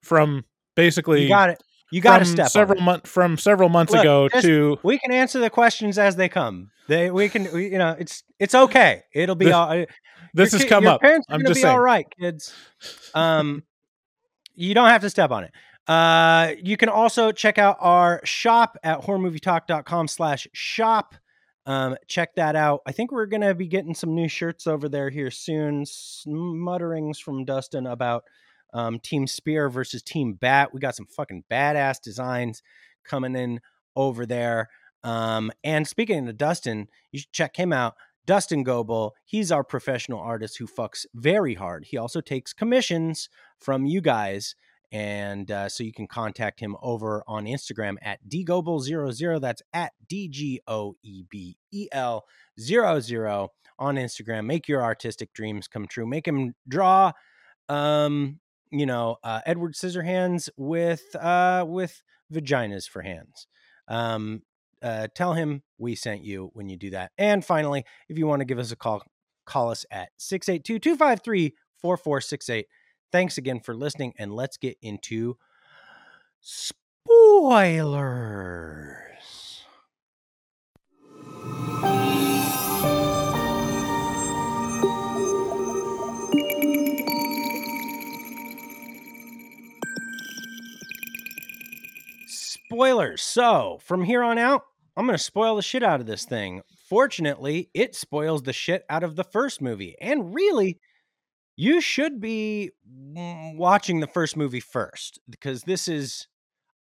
from 0.03 0.45
basically 0.75 1.23
you 1.23 1.29
got 1.29 1.49
it. 1.51 1.63
You 1.91 2.01
got 2.01 2.19
to 2.19 2.25
step 2.25 2.49
several 2.49 2.79
on 2.79 2.83
it. 2.83 2.85
month 2.85 3.07
from 3.07 3.37
several 3.37 3.69
months 3.69 3.91
Look, 3.91 4.01
ago 4.01 4.29
just- 4.29 4.45
to 4.45 4.79
We 4.83 4.97
can 4.97 5.11
answer 5.11 5.39
the 5.39 5.49
questions 5.49 5.97
as 5.97 6.15
they 6.15 6.29
come. 6.29 6.71
They 6.87 7.11
we 7.11 7.29
can 7.29 7.51
we, 7.53 7.67
you 7.71 7.77
know 7.77 7.95
it's 7.99 8.23
it's 8.39 8.55
okay. 8.55 9.03
It'll 9.13 9.35
be 9.35 9.45
This- 9.45 9.53
all. 9.53 9.85
this 10.33 10.51
your 10.53 10.59
has 10.61 10.69
come 10.69 10.83
your 10.85 10.93
up. 10.93 11.01
Parents 11.01 11.27
are 11.29 11.33
I'm 11.35 11.39
gonna 11.41 11.49
just 11.49 11.59
be 11.59 11.61
saying. 11.63 11.77
right, 11.77 12.07
kids. 12.19 12.53
Um, 13.13 13.63
you 14.55 14.73
don't 14.73 14.87
have 14.89 15.01
to 15.01 15.09
step 15.09 15.31
on 15.31 15.43
it. 15.45 15.51
Uh, 15.87 16.53
you 16.63 16.77
can 16.77 16.89
also 16.89 17.31
check 17.31 17.57
out 17.57 17.77
our 17.79 18.21
shop 18.23 18.77
at 18.83 19.01
horrormovietalk.com 19.01 20.07
slash 20.07 20.47
shop. 20.53 21.15
Um, 21.65 21.95
check 22.07 22.35
that 22.35 22.55
out. 22.55 22.81
I 22.85 22.91
think 22.91 23.11
we're 23.11 23.25
gonna 23.25 23.53
be 23.53 23.67
getting 23.67 23.93
some 23.95 24.13
new 24.15 24.27
shirts 24.27 24.67
over 24.67 24.87
there 24.89 25.09
here 25.09 25.31
soon. 25.31 25.85
Mutterings 26.27 27.19
from 27.19 27.45
Dustin 27.45 27.87
about 27.87 28.23
um, 28.73 28.99
Team 28.99 29.27
Spear 29.27 29.69
versus 29.69 30.01
Team 30.01 30.33
Bat. 30.33 30.73
We 30.73 30.79
got 30.79 30.95
some 30.95 31.07
fucking 31.07 31.45
badass 31.51 32.01
designs 32.01 32.61
coming 33.03 33.35
in 33.35 33.61
over 33.95 34.25
there. 34.25 34.69
Um, 35.03 35.51
and 35.63 35.87
speaking 35.87 36.27
of 36.27 36.37
Dustin, 36.37 36.87
you 37.11 37.19
should 37.19 37.31
check 37.31 37.55
him 37.55 37.73
out. 37.73 37.95
Dustin 38.25 38.63
Goebel, 38.63 39.15
he's 39.25 39.51
our 39.51 39.63
professional 39.63 40.19
artist 40.19 40.57
who 40.57 40.67
fucks 40.67 41.05
very 41.13 41.55
hard. 41.55 41.85
He 41.85 41.97
also 41.97 42.21
takes 42.21 42.53
commissions 42.53 43.29
from 43.59 43.85
you 43.85 43.99
guys. 43.99 44.55
And 44.91 45.49
uh, 45.49 45.69
so 45.69 45.83
you 45.83 45.93
can 45.93 46.05
contact 46.05 46.59
him 46.59 46.75
over 46.81 47.23
on 47.25 47.45
Instagram 47.45 47.95
at 48.01 48.19
dgoebel00. 48.27 49.39
That's 49.39 49.61
at 49.73 49.93
D 50.07 50.27
G 50.27 50.61
O 50.67 50.95
E 51.01 51.23
B 51.29 51.57
E 51.71 51.87
L 51.91 52.25
00 52.59 53.49
on 53.79 53.95
Instagram. 53.95 54.45
Make 54.45 54.67
your 54.67 54.83
artistic 54.83 55.33
dreams 55.33 55.67
come 55.67 55.87
true. 55.87 56.05
Make 56.05 56.27
him 56.27 56.55
draw, 56.67 57.13
um, 57.69 58.39
you 58.71 58.85
know, 58.85 59.17
uh, 59.23 59.41
Edward 59.45 59.73
Scissorhands 59.73 60.49
with 60.57 61.15
uh, 61.15 61.65
with 61.67 62.01
vaginas 62.33 62.89
for 62.89 63.01
hands. 63.01 63.47
Um, 63.87 64.41
uh, 64.81 65.07
tell 65.13 65.33
him 65.33 65.61
we 65.77 65.95
sent 65.95 66.23
you 66.23 66.49
when 66.53 66.69
you 66.69 66.77
do 66.77 66.89
that. 66.91 67.11
And 67.17 67.45
finally, 67.45 67.83
if 68.09 68.17
you 68.17 68.25
want 68.25 68.39
to 68.39 68.45
give 68.45 68.57
us 68.59 68.71
a 68.71 68.75
call, 68.75 69.03
call 69.45 69.69
us 69.69 69.85
at 69.91 70.09
682 70.17 70.79
253 70.79 71.53
4468. 71.77 72.65
Thanks 73.11 73.37
again 73.37 73.59
for 73.59 73.75
listening, 73.75 74.13
and 74.17 74.33
let's 74.33 74.57
get 74.57 74.77
into 74.81 75.37
spoilers. 76.39 76.81
Spoilers. 92.71 93.21
So, 93.21 93.79
from 93.83 94.03
here 94.03 94.23
on 94.23 94.37
out, 94.37 94.63
I'm 94.95 95.05
going 95.05 95.17
to 95.17 95.23
spoil 95.23 95.55
the 95.55 95.61
shit 95.61 95.83
out 95.83 95.99
of 95.99 96.05
this 96.05 96.25
thing. 96.25 96.61
Fortunately, 96.89 97.69
it 97.73 97.95
spoils 97.95 98.43
the 98.43 98.53
shit 98.53 98.83
out 98.89 99.03
of 99.03 99.15
the 99.15 99.23
first 99.23 99.61
movie. 99.61 99.95
And 99.99 100.33
really, 100.33 100.79
you 101.55 101.81
should 101.81 102.19
be 102.19 102.71
watching 103.55 103.99
the 103.99 104.07
first 104.07 104.35
movie 104.35 104.59
first 104.59 105.19
because 105.29 105.63
this 105.63 105.87
is 105.87 106.27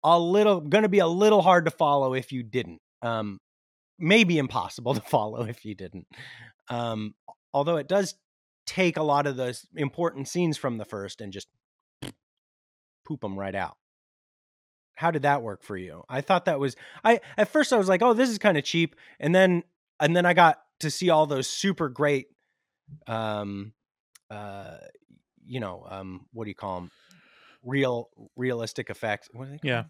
a 0.04 0.18
little 0.18 0.60
going 0.60 0.82
to 0.82 0.88
be 0.88 0.98
a 0.98 1.06
little 1.06 1.42
hard 1.42 1.64
to 1.66 1.70
follow 1.70 2.14
if 2.14 2.32
you 2.32 2.42
didn't. 2.42 2.80
Um, 3.02 3.38
maybe 3.98 4.38
impossible 4.38 4.94
to 4.96 5.00
follow 5.00 5.42
if 5.44 5.64
you 5.64 5.74
didn't. 5.74 6.06
Um, 6.68 7.14
although 7.52 7.76
it 7.76 7.88
does 7.88 8.14
take 8.66 8.96
a 8.96 9.02
lot 9.02 9.26
of 9.26 9.36
those 9.36 9.66
important 9.76 10.28
scenes 10.28 10.56
from 10.56 10.78
the 10.78 10.84
first 10.84 11.20
and 11.20 11.32
just 11.32 11.48
poop 13.04 13.20
them 13.20 13.38
right 13.38 13.54
out. 13.54 13.76
How 15.02 15.10
did 15.10 15.22
that 15.22 15.42
work 15.42 15.62
for 15.64 15.76
you? 15.76 16.04
I 16.08 16.20
thought 16.20 16.44
that 16.44 16.60
was 16.60 16.76
I 17.04 17.20
at 17.36 17.48
first 17.48 17.72
I 17.72 17.76
was 17.76 17.88
like, 17.88 18.02
"Oh, 18.02 18.14
this 18.14 18.30
is 18.30 18.38
kind 18.38 18.56
of 18.56 18.62
cheap." 18.64 18.94
And 19.18 19.34
then 19.34 19.64
and 19.98 20.14
then 20.16 20.24
I 20.24 20.32
got 20.32 20.62
to 20.80 20.90
see 20.90 21.10
all 21.10 21.26
those 21.26 21.48
super 21.48 21.88
great 21.88 22.28
um 23.06 23.72
uh 24.30 24.76
you 25.44 25.58
know, 25.60 25.84
um 25.90 26.26
what 26.32 26.44
do 26.44 26.50
you 26.50 26.54
call 26.54 26.76
them? 26.80 26.90
Real 27.64 28.08
realistic 28.36 28.90
effects. 28.90 29.28
What 29.32 29.48
are 29.48 29.50
they 29.50 29.58
called? 29.58 29.64
yeah, 29.64 29.84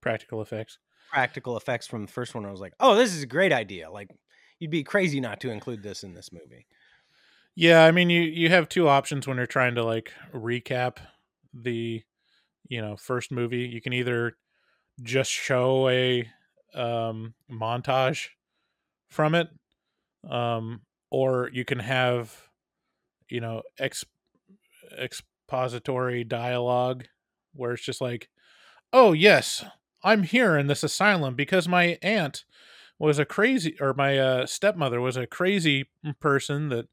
practical 0.00 0.42
effects. 0.42 0.78
practical 1.10 1.56
effects 1.56 1.86
from 1.86 2.06
the 2.06 2.12
first 2.12 2.34
one. 2.34 2.44
I 2.46 2.50
was 2.50 2.60
like, 2.60 2.74
oh, 2.80 2.94
this 2.94 3.14
is 3.14 3.22
a 3.22 3.26
great 3.26 3.52
idea. 3.52 3.90
Like, 3.90 4.10
you'd 4.58 4.70
be 4.70 4.82
crazy 4.84 5.20
not 5.20 5.40
to 5.40 5.50
include 5.50 5.82
this 5.82 6.02
in 6.04 6.14
this 6.14 6.30
movie. 6.32 6.66
Yeah, 7.54 7.84
I 7.84 7.90
mean 7.90 8.10
you 8.10 8.22
you 8.22 8.48
have 8.50 8.68
two 8.68 8.88
options 8.88 9.26
when 9.26 9.36
you're 9.38 9.46
trying 9.46 9.74
to 9.74 9.84
like 9.84 10.12
recap 10.34 10.96
the 11.52 12.02
you 12.68 12.80
know 12.80 12.96
first 12.96 13.30
movie. 13.30 13.68
You 13.74 13.82
can 13.82 13.92
either 13.92 14.38
just 15.02 15.30
show 15.30 15.88
a 15.88 16.28
um 16.74 17.34
montage 17.50 18.28
from 19.08 19.34
it 19.34 19.48
um 20.28 20.80
or 21.10 21.50
you 21.52 21.64
can 21.64 21.78
have 21.78 22.48
you 23.28 23.40
know 23.40 23.62
ex 23.78 24.04
expository 24.98 26.24
dialogue 26.24 27.04
where 27.54 27.72
it's 27.72 27.84
just 27.84 28.00
like 28.00 28.28
oh 28.92 29.12
yes 29.12 29.64
i'm 30.02 30.22
here 30.22 30.56
in 30.56 30.66
this 30.66 30.82
asylum 30.82 31.34
because 31.34 31.68
my 31.68 31.98
aunt 32.02 32.44
was 32.98 33.18
a 33.18 33.24
crazy 33.24 33.74
or 33.80 33.92
my 33.94 34.16
uh, 34.18 34.46
stepmother 34.46 35.00
was 35.00 35.16
a 35.16 35.26
crazy 35.26 35.90
person 36.20 36.68
that 36.68 36.86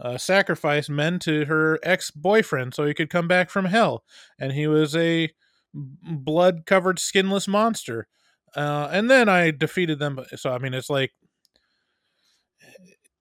uh, 0.00 0.18
sacrificed 0.18 0.90
men 0.90 1.18
to 1.20 1.44
her 1.44 1.78
ex-boyfriend 1.84 2.74
so 2.74 2.84
he 2.84 2.92
could 2.92 3.08
come 3.08 3.28
back 3.28 3.48
from 3.48 3.66
hell 3.66 4.02
and 4.38 4.52
he 4.52 4.66
was 4.66 4.96
a 4.96 5.30
blood 5.74 6.64
covered 6.66 6.98
skinless 6.98 7.48
monster. 7.48 8.06
Uh, 8.56 8.88
and 8.92 9.10
then 9.10 9.28
i 9.28 9.50
defeated 9.50 9.98
them 9.98 10.16
so 10.36 10.52
i 10.52 10.58
mean 10.58 10.74
it's 10.74 10.88
like 10.88 11.10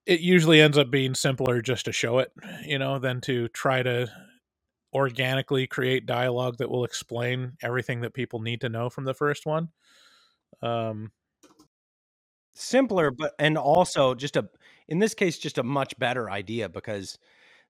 it 0.06 0.20
usually 0.20 0.62
ends 0.62 0.78
up 0.78 0.92
being 0.92 1.16
simpler 1.16 1.60
just 1.60 1.86
to 1.86 1.92
show 1.92 2.20
it 2.20 2.32
you 2.64 2.78
know 2.78 3.00
than 3.00 3.20
to 3.20 3.48
try 3.48 3.82
to 3.82 4.08
organically 4.94 5.66
create 5.66 6.06
dialogue 6.06 6.58
that 6.58 6.70
will 6.70 6.84
explain 6.84 7.54
everything 7.62 8.02
that 8.02 8.14
people 8.14 8.40
need 8.40 8.62
to 8.62 8.70
know 8.70 8.90
from 8.90 9.06
the 9.06 9.14
first 9.14 9.46
one. 9.46 9.70
Um 10.62 11.12
Simpler, 12.56 13.10
but 13.10 13.34
and 13.40 13.58
also 13.58 14.14
just 14.14 14.36
a 14.36 14.48
in 14.88 15.00
this 15.00 15.16
case 15.16 15.40
just 15.40 15.58
a 15.58 15.64
much 15.64 15.98
better 15.98 16.30
idea 16.30 16.70
because 16.70 17.18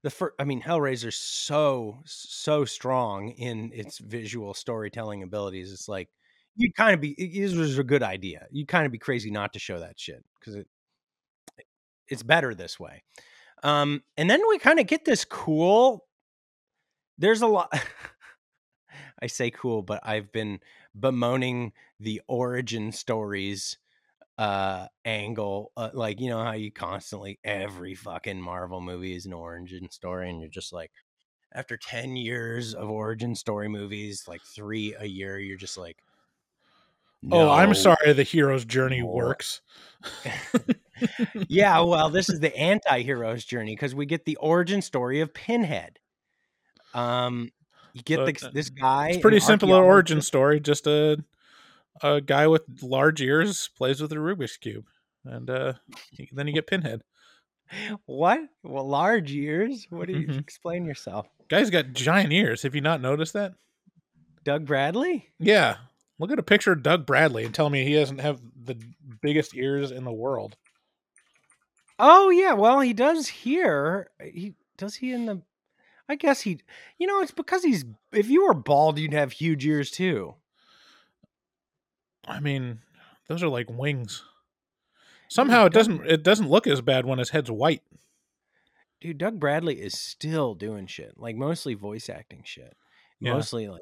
the 0.03 0.09
first 0.09 0.35
I 0.37 0.43
mean 0.43 0.61
Hellraiser's 0.61 1.15
so 1.15 1.99
so 2.05 2.65
strong 2.65 3.29
in 3.29 3.71
its 3.73 3.97
visual 3.97 4.53
storytelling 4.53 5.23
abilities. 5.23 5.71
It's 5.71 5.87
like 5.87 6.09
you'd 6.55 6.75
kind 6.75 6.93
of 6.93 7.01
be 7.01 7.11
it 7.11 7.57
was 7.57 7.77
a 7.77 7.83
good 7.83 8.03
idea. 8.03 8.45
You'd 8.51 8.67
kind 8.67 8.85
of 8.85 8.91
be 8.91 8.97
crazy 8.99 9.31
not 9.31 9.53
to 9.53 9.59
show 9.59 9.79
that 9.79 9.99
shit 9.99 10.23
because 10.39 10.55
it 10.55 10.67
it's 12.07 12.23
better 12.23 12.53
this 12.53 12.79
way. 12.79 13.01
Um, 13.63 14.03
and 14.17 14.29
then 14.29 14.41
we 14.49 14.59
kind 14.59 14.79
of 14.79 14.87
get 14.87 15.05
this 15.05 15.25
cool. 15.25 16.05
There's 17.17 17.41
a 17.41 17.47
lot. 17.47 17.73
I 19.21 19.27
say 19.27 19.51
cool, 19.51 19.81
but 19.81 20.01
I've 20.03 20.33
been 20.33 20.59
bemoaning 20.99 21.71
the 21.99 22.21
origin 22.27 22.91
stories 22.91 23.77
uh 24.37 24.87
angle 25.05 25.71
uh, 25.77 25.89
like 25.93 26.19
you 26.19 26.27
know 26.29 26.43
how 26.43 26.53
you 26.53 26.71
constantly 26.71 27.39
every 27.43 27.93
fucking 27.93 28.41
marvel 28.41 28.81
movie 28.81 29.15
is 29.15 29.27
an 29.27 29.33
origin 29.33 29.89
story 29.91 30.29
and 30.29 30.39
you're 30.39 30.49
just 30.49 30.73
like 30.73 30.91
after 31.53 31.77
10 31.77 32.15
years 32.15 32.73
of 32.73 32.89
origin 32.89 33.35
story 33.35 33.67
movies 33.67 34.23
like 34.27 34.41
three 34.43 34.95
a 34.99 35.05
year 35.05 35.37
you're 35.37 35.55
just 35.55 35.77
like 35.77 35.97
oh 37.31 37.51
i'm 37.51 37.75
sorry 37.75 38.11
the 38.13 38.23
hero's 38.23 38.65
journey 38.65 39.01
more." 39.01 39.13
works 39.13 39.61
yeah, 41.47 41.79
well, 41.81 42.09
this 42.09 42.29
is 42.29 42.39
the 42.39 42.55
anti-hero's 42.55 43.45
journey 43.45 43.75
because 43.75 43.95
we 43.95 44.05
get 44.05 44.25
the 44.25 44.35
origin 44.37 44.81
story 44.81 45.21
of 45.21 45.33
Pinhead. 45.33 45.99
Um, 46.93 47.51
you 47.93 48.01
get 48.01 48.19
uh, 48.19 48.49
this 48.53 48.69
guy. 48.69 49.09
it's 49.09 49.21
pretty 49.21 49.39
simple 49.39 49.71
origin 49.71 50.21
story 50.21 50.59
just 50.59 50.87
a 50.87 51.23
a 52.01 52.19
guy 52.21 52.47
with 52.47 52.63
large 52.81 53.21
ears 53.21 53.69
plays 53.77 54.01
with 54.01 54.11
a 54.11 54.15
rubik's 54.15 54.57
cube 54.57 54.85
and 55.25 55.49
uh 55.49 55.73
then 56.31 56.47
you 56.47 56.53
get 56.53 56.67
pinhead 56.67 57.03
What? 58.05 58.39
Well, 58.61 58.87
large 58.87 59.31
ears. 59.33 59.87
What 59.89 60.07
do 60.07 60.13
you 60.13 60.27
Mhm. 60.27 60.39
explain 60.39 60.85
yourself? 60.85 61.27
guy's 61.49 61.69
got 61.69 61.93
giant 61.93 62.31
ears 62.33 62.63
have 62.63 62.73
you 62.75 62.81
not 62.81 63.01
noticed 63.01 63.33
that 63.33 63.53
Doug 64.43 64.65
Bradley? 64.65 65.29
yeah 65.39 65.77
look 66.19 66.31
at 66.31 66.39
a 66.39 66.43
picture 66.43 66.71
of 66.73 66.83
doug 66.83 67.05
bradley 67.05 67.43
and 67.43 67.53
tell 67.55 67.69
me 67.69 67.83
he 67.83 67.95
doesn't 67.95 68.19
have 68.19 68.39
the 68.63 68.77
biggest 69.21 69.55
ears 69.55 69.91
in 69.91 70.03
the 70.03 70.11
world 70.11 70.55
Oh 71.99 72.29
yeah, 72.31 72.53
well 72.53 72.79
he 72.79 72.91
does 72.91 73.27
here. 73.27 74.09
He 74.21 74.55
does 74.77 74.95
he 74.95 75.11
in 75.13 75.25
the. 75.27 75.41
I 76.09 76.15
guess 76.15 76.41
he. 76.41 76.59
You 76.97 77.05
know, 77.07 77.21
it's 77.21 77.31
because 77.31 77.63
he's. 77.63 77.85
If 78.11 78.29
you 78.29 78.45
were 78.45 78.55
bald, 78.55 78.97
you'd 78.97 79.13
have 79.13 79.31
huge 79.31 79.65
ears 79.65 79.91
too. 79.91 80.33
I 82.27 82.39
mean 82.39 82.79
those 83.27 83.43
are 83.43 83.49
like 83.49 83.69
wings 83.69 84.23
somehow 85.29 85.65
it 85.65 85.73
doesn't 85.73 86.05
it 86.05 86.23
doesn't 86.23 86.49
look 86.49 86.67
as 86.67 86.81
bad 86.81 87.05
when 87.05 87.19
his 87.19 87.31
head's 87.31 87.51
white 87.51 87.81
Dude, 89.03 89.17
Doug 89.17 89.37
Bradley 89.37 89.81
is 89.81 89.99
still 89.99 90.55
doing 90.55 90.87
shit. 90.87 91.15
Like 91.17 91.35
mostly 91.35 91.73
voice 91.73 92.07
acting 92.07 92.41
shit. 92.45 92.73
Yeah. 93.19 93.33
Mostly 93.33 93.67
like 93.67 93.81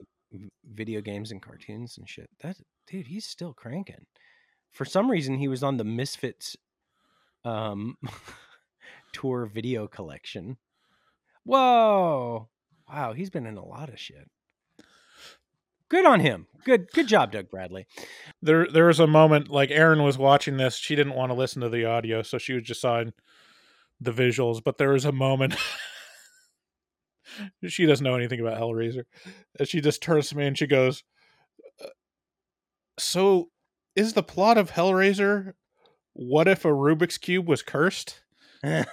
video 0.74 1.00
games 1.00 1.32
and 1.32 1.40
cartoons 1.40 2.00
and 2.00 2.10
shit. 2.10 2.28
That 2.42 2.58
dude, 2.88 3.06
he's 3.06 3.28
still 3.28 3.54
cranking. 3.54 4.08
For 4.72 4.84
some 4.84 5.12
reason 5.12 5.38
he 5.38 5.48
was 5.48 5.62
on 5.62 5.78
the 5.78 5.84
Misfits 5.84 6.58
um 7.46 7.98
tour 9.14 9.46
video 9.46 9.88
collection. 9.88 10.58
Whoa. 11.44 12.50
Wow, 12.92 13.14
he's 13.14 13.30
been 13.30 13.46
in 13.46 13.58
a 13.58 13.64
lot 13.64 13.90
of 13.90 14.00
shit. 14.00 14.28
Good 15.92 16.06
on 16.06 16.22
him. 16.22 16.48
Good 16.64 16.90
good 16.94 17.08
job, 17.08 17.34
Doug 17.34 17.50
Bradley. 17.50 17.86
there 18.42 18.66
there 18.66 18.88
was 18.88 19.02
a 19.02 19.08
moment 19.08 19.50
like 19.50 19.72
Erin 19.72 20.04
was 20.04 20.18
watching 20.18 20.56
this. 20.56 20.78
She 20.78 20.96
didn't 20.96 21.16
want 21.16 21.32
to 21.32 21.38
listen 21.38 21.62
to 21.64 21.68
the 21.68 21.84
audio, 21.84 22.22
so 22.22 22.38
she 22.38 22.54
was 22.54 22.64
just 22.64 22.86
on 22.86 23.12
the 24.00 24.14
visuals. 24.14 24.64
But 24.64 24.78
there 24.78 24.92
was 24.92 25.04
a 25.04 25.12
moment. 25.12 25.58
she 27.68 27.86
doesn't 27.86 28.06
know 28.06 28.16
anything 28.16 28.40
about 28.40 28.58
Hellraiser, 28.58 29.04
and 29.60 29.68
she 29.68 29.82
just 29.82 30.02
turns 30.02 30.30
to 30.30 30.38
me 30.38 30.48
and 30.48 30.58
she 30.58 30.66
goes, 30.66 31.04
"Uh, 31.84 31.90
"So, 32.98 33.50
is 33.94 34.14
the 34.14 34.24
plot 34.24 34.58
of 34.58 34.72
Hellraiser? 34.72 35.56
What 36.14 36.48
if 36.48 36.64
a 36.64 36.70
Rubik's 36.70 37.18
cube 37.18 37.50
was 37.50 37.64
cursed?" 37.64 38.22
and 38.64 38.88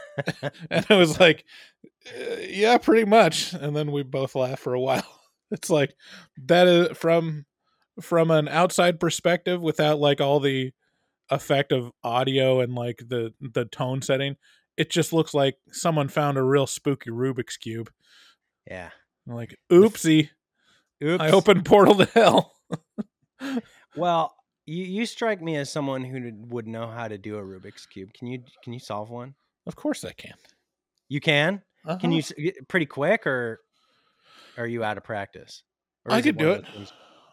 I 0.91 0.97
was 0.97 1.21
like, 1.21 1.45
"Uh, 2.09 2.41
"Yeah, 2.49 2.77
pretty 2.79 3.05
much." 3.05 3.53
And 3.53 3.77
then 3.77 3.93
we 3.93 4.03
both 4.03 4.35
laughed 4.35 4.65
for 4.65 4.75
a 4.75 4.81
while. 4.81 5.18
It's 5.51 5.71
like 5.71 5.95
that 6.47 6.67
is 6.67 6.97
from 6.97 7.47
from 8.01 8.31
an 8.31 8.49
outside 8.49 9.01
perspective 9.01 9.61
without 9.61 9.99
like 9.99 10.21
all 10.21 10.41
the 10.41 10.73
effect 11.31 11.73
of 11.73 11.91
audio 12.05 12.61
and 12.61 12.75
like 12.75 12.99
the 13.07 13.33
the 13.41 13.65
tone 13.67 14.01
setting 14.03 14.37
it 14.77 14.91
just 14.91 15.13
looks 15.13 15.35
like 15.35 15.57
someone 15.73 16.09
found 16.09 16.39
a 16.39 16.43
real 16.43 16.67
spooky 16.67 17.11
rubik's 17.11 17.57
cube 17.57 17.91
yeah. 18.71 18.91
I'm 19.29 19.35
like 19.35 19.57
oopsie 19.71 20.31
Oops. 21.03 21.23
i 21.23 21.31
opened 21.31 21.65
portal 21.65 21.97
to 21.97 22.05
hell 22.07 22.53
Well, 23.97 24.35
you, 24.67 24.85
you 24.85 25.07
strike 25.07 25.41
me 25.43 25.57
as 25.57 25.71
someone 25.71 26.05
who 26.05 26.31
would- 26.49 26.67
know 26.67 26.87
how 26.89 27.09
to 27.09 27.19
do 27.19 27.37
a 27.37 27.43
Rubik's 27.43 27.87
cube. 27.87 28.13
Can 28.13 28.27
you 28.29 28.43
can 28.63 28.73
you 28.73 28.79
solve 28.79 29.11
one? 29.11 29.35
of 29.67 29.77
course 29.77 30.05
i 30.05 30.13
can 30.13 30.35
You 31.09 31.21
can? 31.21 31.63
Can 32.01 32.13
Uh-huh. 32.13 32.33
you 32.39 32.53
pretty 32.69 32.87
quick 32.87 33.27
or 33.27 33.61
are 34.59 34.67
you 34.67 34.85
out 34.85 34.99
of 34.99 35.05
practice? 35.05 35.63
Or 36.05 36.13
i 36.13 36.23
could 36.23 36.37
do 36.39 36.53
it 36.53 36.65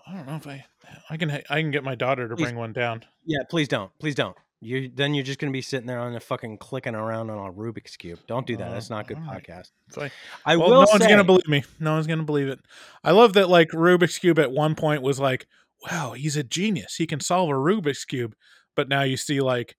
i 0.08 0.14
don't 0.14 0.28
know 0.28 0.36
if 0.36 0.48
i 0.48 0.66
i 1.10 1.18
can 1.18 1.32
i 1.32 1.62
can 1.62 1.72
get 1.72 1.84
my 1.84 1.96
daughter 1.96 2.28
to 2.28 2.36
Please. 2.36 2.44
bring 2.44 2.56
one 2.56 2.74
down 2.74 3.04
Yeah, 3.26 3.40
please 3.50 3.68
don't. 3.68 3.92
Please 4.00 4.16
don't. 4.16 4.36
You 4.62 4.90
then 4.94 5.14
you're 5.14 5.24
just 5.24 5.40
going 5.40 5.52
to 5.52 5.56
be 5.56 5.62
sitting 5.62 5.86
there 5.86 6.00
on 6.00 6.14
the 6.14 6.20
fucking 6.20 6.58
clicking 6.60 6.96
around 6.96 7.30
on 7.30 7.38
a 7.38 7.52
Rubik's 7.52 7.98
cube. 7.98 8.20
Don't 8.28 8.48
do 8.48 8.56
that. 8.58 8.70
Uh, 8.70 8.74
That's 8.74 8.90
not 8.90 9.08
good 9.08 9.18
right. 9.20 9.44
podcast. 9.44 9.72
Fine. 9.92 10.12
I 10.46 10.56
well 10.56 10.70
will 10.70 10.82
no 10.82 10.88
one's 10.92 11.08
gonna 11.08 11.24
believe 11.24 11.48
me 11.48 11.64
no 11.80 11.94
one's 11.94 12.08
gonna 12.08 12.24
believe 12.24 12.48
it 12.48 12.60
i 13.04 13.12
love 13.12 13.34
that 13.34 13.50
like 13.50 13.70
rubik's 13.70 14.18
cube 14.18 14.40
at 14.40 14.52
one 14.52 14.76
point 14.76 15.02
was 15.02 15.20
like 15.20 15.48
wow 15.90 16.14
he's 16.14 16.36
a 16.38 16.44
genius 16.44 16.96
he 16.96 17.06
can 17.06 17.20
solve 17.20 17.50
a 17.50 17.54
rubik's 17.54 18.06
cube 18.06 18.36
but 18.76 18.88
now 18.90 19.02
you 19.04 19.18
see 19.18 19.42
like 19.42 19.76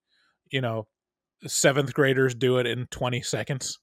you 0.51 0.61
know 0.61 0.87
seventh 1.45 1.93
graders 1.93 2.33
do 2.33 2.57
it 2.57 2.65
in 2.65 2.87
20 2.87 3.21
seconds 3.21 3.79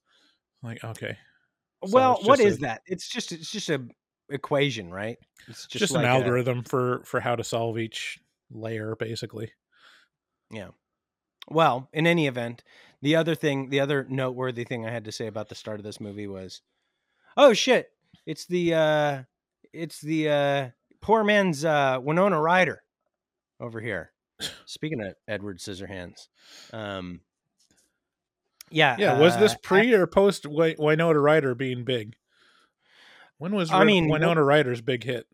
like 0.62 0.82
okay 0.84 1.18
well, 1.93 2.16
it's 2.18 2.26
what 2.26 2.37
just 2.39 2.49
is 2.49 2.57
a- 2.59 2.61
that? 2.62 2.82
It's 2.87 3.09
just 3.09 3.32
it's 3.32 3.51
just 3.51 3.68
a 3.70 3.87
equation, 4.30 4.91
right? 4.91 5.18
It's 5.49 5.66
just, 5.66 5.93
like 5.93 6.05
an 6.05 6.11
a- 6.11 6.14
algorithm 6.14 6.62
for 6.62 7.03
for 7.05 7.20
how 7.20 7.37
to 7.37 7.45
solve 7.45 7.78
each 7.78 8.18
layer 8.51 8.95
basically 8.97 9.53
Yeah. 10.51 10.68
Well, 11.49 11.89
in 11.93 12.07
any 12.07 12.26
event, 12.26 12.62
the 13.03 13.16
other 13.16 13.35
thing, 13.35 13.68
the 13.68 13.80
other 13.80 14.07
noteworthy 14.09 14.64
thing 14.64 14.87
I 14.87 14.91
had 14.91 15.05
to 15.05 15.12
say 15.12 15.26
about 15.26 15.49
the 15.51 15.55
start 15.55 15.78
of 15.78 15.85
this 15.85 16.01
movie 16.01 16.26
was, 16.26 16.62
oh 17.37 17.53
shit, 17.53 17.91
it's 18.26 18.47
the 18.47 18.74
uh 18.74 19.22
it's 19.72 20.01
the 20.01 20.28
uh 20.30 20.68
poor 21.03 21.24
man's 21.24 21.64
uh 21.64 21.99
Winona 22.03 22.41
Ryder 22.41 22.82
over 23.61 23.80
here. 23.80 24.12
Speaking 24.64 25.01
of 25.03 25.14
Edward 25.28 25.59
Scissorhands. 25.59 26.28
Um 26.72 27.20
Yeah. 28.75 28.97
yeah 28.99 29.18
was 29.18 29.37
this 29.39 29.53
uh, 29.53 29.57
pre 29.62 29.93
or 29.95 30.07
post 30.07 30.47
winona 30.47 31.18
ryder 31.18 31.55
being 31.55 31.85
big 31.85 32.16
when 33.39 33.55
was 33.55 33.70
I 33.70 33.85
mean, 33.85 34.09
winona 34.09 34.43
ryder's 34.43 34.81
big 34.81 35.05
hit 35.05 35.27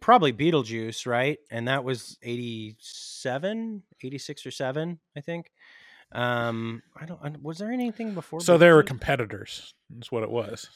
probably 0.00 0.32
Beetlejuice, 0.32 1.06
right? 1.06 1.38
And 1.50 1.68
that 1.68 1.84
was 1.84 2.18
87, 2.22 3.82
86 4.02 4.46
or 4.46 4.50
7, 4.50 4.98
I 5.16 5.20
think. 5.20 5.50
Um, 6.12 6.82
I 6.94 7.06
don't. 7.06 7.20
I- 7.22 7.34
Was 7.40 7.58
there 7.58 7.70
anything 7.72 8.14
before? 8.14 8.40
So 8.40 8.58
there 8.58 8.74
were 8.74 8.82
competitors. 8.82 9.72
That's 9.90 10.12
what 10.12 10.22
it 10.22 10.30
was. 10.30 10.68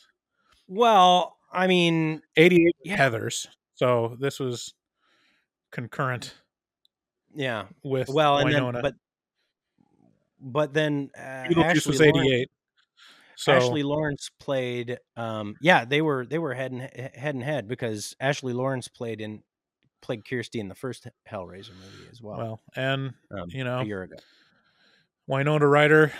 Well, 0.66 1.36
I 1.52 1.66
mean, 1.66 2.22
88 2.36 2.74
Yeah. 2.84 2.96
Heathers. 2.96 3.46
So 3.74 4.16
this 4.18 4.40
was 4.40 4.72
concurrent 5.70 6.34
yeah. 7.34 7.66
with 7.82 8.08
Well, 8.08 8.38
and 8.38 8.46
Winona. 8.48 8.72
then 8.72 8.82
but 8.82 8.94
but 10.40 10.72
then 10.74 11.10
uh, 11.16 11.20
Ashley 11.56 11.90
was 11.92 12.00
Laurence- 12.00 12.26
88. 12.28 12.50
So 13.38 13.52
Ashley 13.52 13.82
Laurence 13.82 14.30
played. 14.40 14.98
Um, 15.16 15.56
yeah, 15.60 15.84
they 15.84 16.00
were 16.00 16.24
they 16.24 16.38
were 16.38 16.54
head 16.54 16.72
and 16.72 16.80
head 16.82 17.34
and 17.34 17.44
head 17.44 17.68
because 17.68 18.16
Ashley 18.18 18.54
Laurence 18.54 18.88
played 18.88 19.20
in 19.20 19.42
played 20.00 20.26
Kirsty 20.28 20.58
in 20.58 20.68
the 20.68 20.74
first 20.74 21.06
Hellraiser 21.30 21.70
movie 21.74 22.08
as 22.10 22.22
well. 22.22 22.38
well, 22.38 22.60
and 22.74 23.12
um, 23.30 23.48
you 23.48 23.62
know, 23.64 23.80
a 23.80 23.84
year 23.84 24.02
ago. 24.04 24.16
Winona 25.26 25.66
Ryder 25.66 26.12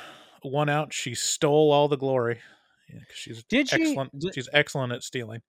won 0.45 0.69
out. 0.69 0.93
She 0.93 1.15
stole 1.15 1.73
all 1.73 1.89
the 1.89 1.97
glory. 1.97 2.41
Yeah, 2.93 3.01
she's 3.15 3.43
Did 3.45 3.69
she? 3.71 3.77
excellent. 3.83 4.19
Did- 4.19 4.35
she's 4.35 4.49
excellent 4.53 4.93
at 4.93 5.03
stealing. 5.03 5.41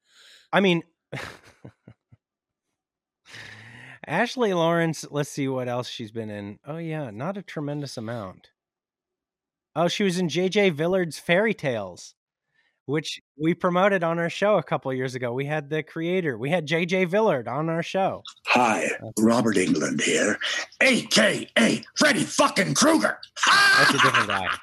I 0.54 0.62
mean, 0.62 0.84
Ashley 4.06 4.54
Laurence. 4.54 5.06
Let's 5.12 5.30
see 5.30 5.48
what 5.48 5.68
else 5.68 5.90
she's 5.90 6.12
been 6.12 6.30
in. 6.30 6.60
Oh 6.66 6.78
yeah, 6.78 7.10
not 7.12 7.36
a 7.38 7.42
tremendous 7.42 7.98
amount. 7.98 8.52
Oh, 9.80 9.88
she 9.88 10.04
was 10.04 10.18
in 10.18 10.28
J.J. 10.28 10.72
Villard's 10.72 11.20
Fairy 11.20 11.54
Tales, 11.54 12.16
which 12.88 13.22
we 13.40 13.54
promoted 13.54 14.04
on 14.04 14.18
our 14.18 14.30
show 14.30 14.58
a 14.58 14.64
couple 14.64 14.92
years 14.92 15.14
ago. 15.14 15.32
We 15.34 15.46
had 15.46 15.70
the 15.70 15.84
creator. 15.84 16.36
We 16.36 16.50
had 16.50 16.66
J.J. 16.66 17.06
Villard 17.06 17.48
on 17.48 17.70
our 17.70 17.84
show. 17.84 18.24
Hi, 18.48 18.90
Robert 19.20 19.56
Englund 19.56 20.02
here, 20.02 20.40
aka 20.82 21.84
Freddy 21.96 22.24
fucking 22.24 22.74
Krueger. 22.74 23.20
That's 23.46 23.92
a 23.92 24.00
different 24.00 24.28
guy. 24.28 24.48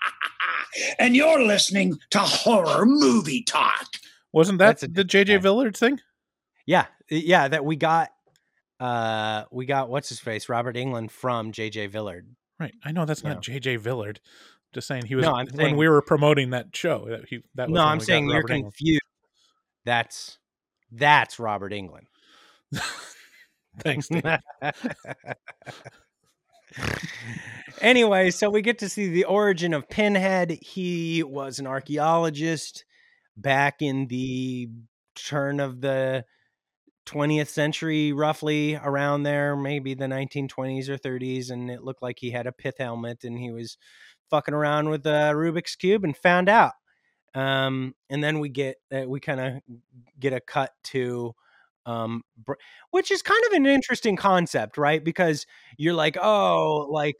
And 0.99 1.15
you're 1.15 1.41
listening 1.41 2.01
to 2.11 2.19
Horror 2.19 2.85
Movie 2.85 3.45
Talk. 3.45 3.87
Wasn't 4.33 4.59
that 4.59 4.81
That's 4.81 4.83
a 4.83 4.89
the 4.89 5.05
JJ 5.05 5.41
Villard 5.41 5.77
thing? 5.77 6.01
Yeah, 6.67 6.87
yeah, 7.09 7.47
that 7.47 7.65
we 7.65 7.77
got. 7.77 8.11
Uh, 8.81 9.45
we 9.53 9.67
got 9.67 9.89
what's 9.89 10.09
his 10.09 10.19
face, 10.19 10.49
Robert 10.49 10.75
Englund 10.75 11.12
from 11.12 11.53
J.J. 11.53 11.87
Villard. 11.87 12.27
Right. 12.59 12.75
I 12.85 12.91
know 12.91 13.05
that's 13.05 13.23
Yeah. 13.23 13.35
not 13.35 13.43
JJ 13.45 13.79
Villard. 13.79 14.19
Just 14.75 14.89
saying 14.89 15.07
he 15.07 15.14
was 15.14 15.25
No, 15.25 15.33
I'm 15.33 15.47
when 15.47 15.57
saying- 15.57 15.77
we 15.77 15.89
were 15.89 16.03
promoting 16.03 16.51
that 16.51 16.75
show. 16.77 17.07
That 17.09 17.29
he 17.29 17.43
that 17.55 17.68
was 17.70 17.75
No, 17.75 17.85
I'm 17.85 18.01
saying 18.01 18.29
you're 18.29 18.43
Englund. 18.43 18.62
confused. 18.62 19.01
That's 19.85 20.39
that's 20.93 21.39
Robert 21.39 21.72
Englund. 21.72 22.07
Thanks. 23.81 24.09
Anyway, 27.81 28.31
so 28.31 28.49
we 28.51 28.62
get 28.62 28.79
to 28.79 28.89
see 28.89 29.09
the 29.09 29.25
origin 29.25 29.75
of 29.75 29.89
Pinhead. 29.89 30.59
He 30.62 31.22
was 31.22 31.59
an 31.59 31.66
archaeologist 31.66 32.85
back 33.37 33.83
in 33.83 34.07
the 34.07 34.68
turn 35.16 35.61
of 35.61 35.81
the 35.81 36.25
20th 37.07 37.49
century, 37.49 38.12
roughly 38.12 38.77
around 38.77 39.25
there, 39.25 39.57
maybe 39.57 39.95
the 39.95 40.07
1920s 40.07 40.89
or 40.89 40.97
30s. 40.97 41.51
And 41.51 41.70
it 41.70 41.83
looked 41.83 42.03
like 42.03 42.18
he 42.20 42.31
had 42.31 42.47
a 42.47 42.53
pith 42.53 42.79
helmet 42.79 43.25
and 43.25 43.39
he 43.39 43.51
was 43.51 43.77
fucking 44.35 44.53
around 44.53 44.89
with 44.89 45.05
the 45.05 45.32
Rubik's 45.32 45.76
Cube 45.76 46.03
and 46.03 46.16
found 46.16 46.49
out. 46.49 46.72
Um, 47.37 47.95
and 48.11 48.22
then 48.22 48.41
we 48.41 48.49
get, 48.49 48.78
uh, 48.93 49.05
we 49.07 49.20
kind 49.20 49.39
of 49.41 49.53
get 50.18 50.32
a 50.32 50.41
cut 50.41 50.72
to, 50.85 51.37
um, 51.87 52.22
br- 52.37 52.55
which 52.91 53.12
is 53.12 53.22
kind 53.22 53.45
of 53.47 53.53
an 53.53 53.64
interesting 53.64 54.16
concept, 54.16 54.76
right? 54.76 55.05
Because 55.05 55.47
you're 55.76 55.95
like, 55.95 56.16
oh, 56.20 56.89
like 56.91 57.14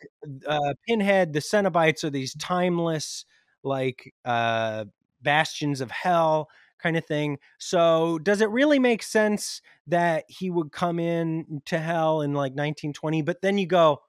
uh, 0.45 0.75
Pinhead, 0.89 1.35
the 1.35 1.39
Cenobites 1.39 2.03
are 2.03 2.11
these 2.11 2.35
timeless, 2.35 3.27
like 3.63 4.13
uh, 4.25 4.87
bastions 5.23 5.81
of 5.81 5.93
hell 5.93 6.49
kind 6.83 6.97
of 6.97 7.05
thing. 7.07 7.39
So, 7.59 8.19
does 8.19 8.41
it 8.41 8.51
really 8.51 8.81
make 8.81 9.05
sense 9.05 9.63
that 9.87 10.25
he 10.27 10.51
would 10.51 10.73
come 10.73 10.99
in 10.99 11.63
to 11.67 11.79
hell 11.79 12.23
in 12.23 12.33
like 12.33 12.55
1920? 12.55 13.23
But 13.23 13.41
then 13.41 13.57
you 13.57 13.69
go, 13.69 14.03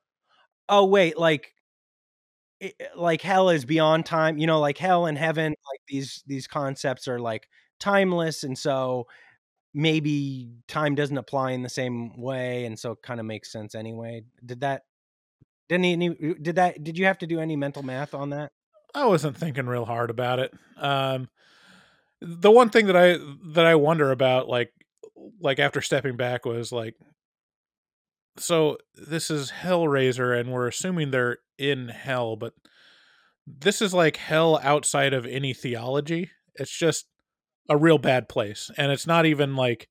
oh 0.69 0.85
wait, 0.85 1.17
like, 1.19 1.54
like 2.95 3.21
hell 3.21 3.49
is 3.49 3.65
beyond 3.65 4.05
time. 4.05 4.37
You 4.37 4.47
know, 4.47 4.59
like 4.59 4.77
hell 4.77 5.05
and 5.05 5.17
heaven, 5.17 5.49
like 5.49 5.81
these 5.87 6.23
these 6.27 6.47
concepts 6.47 7.07
are 7.07 7.19
like 7.19 7.47
timeless, 7.79 8.43
and 8.43 8.57
so 8.57 9.07
maybe 9.73 10.49
time 10.67 10.95
doesn't 10.95 11.17
apply 11.17 11.51
in 11.51 11.61
the 11.61 11.67
same 11.67 12.15
way 12.17 12.63
and 12.63 12.79
so 12.79 12.93
it 12.93 13.01
kind 13.03 13.19
of 13.19 13.25
makes 13.25 13.51
sense 13.51 13.75
anyway 13.75 14.23
did 14.45 14.61
that 14.61 14.83
didn't 15.67 15.83
any 15.83 16.07
did 16.41 16.55
that 16.55 16.81
did 16.81 16.97
you 16.97 17.03
have 17.03 17.17
to 17.17 17.27
do 17.27 17.41
any 17.41 17.57
mental 17.57 17.83
math 17.83 18.13
on 18.13 18.29
that 18.29 18.53
I 18.95 19.05
wasn't 19.05 19.35
thinking 19.35 19.67
real 19.67 19.85
hard 19.85 20.09
about 20.09 20.39
it. 20.39 20.53
Um, 20.77 21.27
the 22.21 22.49
one 22.49 22.69
thing 22.69 22.87
that 22.87 22.95
I 22.95 23.19
that 23.51 23.65
I 23.65 23.75
wonder 23.75 24.11
about, 24.11 24.47
like, 24.47 24.71
like 25.41 25.59
after 25.59 25.81
stepping 25.81 26.15
back, 26.15 26.45
was 26.45 26.71
like, 26.71 26.95
so 28.37 28.77
this 28.95 29.31
is 29.31 29.51
Hellraiser, 29.51 30.37
and 30.37 30.51
we're 30.51 30.67
assuming 30.67 31.11
they're 31.11 31.37
in 31.57 31.89
hell, 31.89 32.35
but 32.35 32.53
this 33.47 33.81
is 33.81 33.93
like 33.93 34.17
hell 34.17 34.59
outside 34.61 35.13
of 35.13 35.25
any 35.25 35.53
theology. 35.53 36.31
It's 36.55 36.75
just 36.75 37.05
a 37.69 37.77
real 37.77 37.97
bad 37.97 38.27
place, 38.29 38.69
and 38.77 38.91
it's 38.91 39.07
not 39.07 39.25
even 39.25 39.55
like 39.55 39.89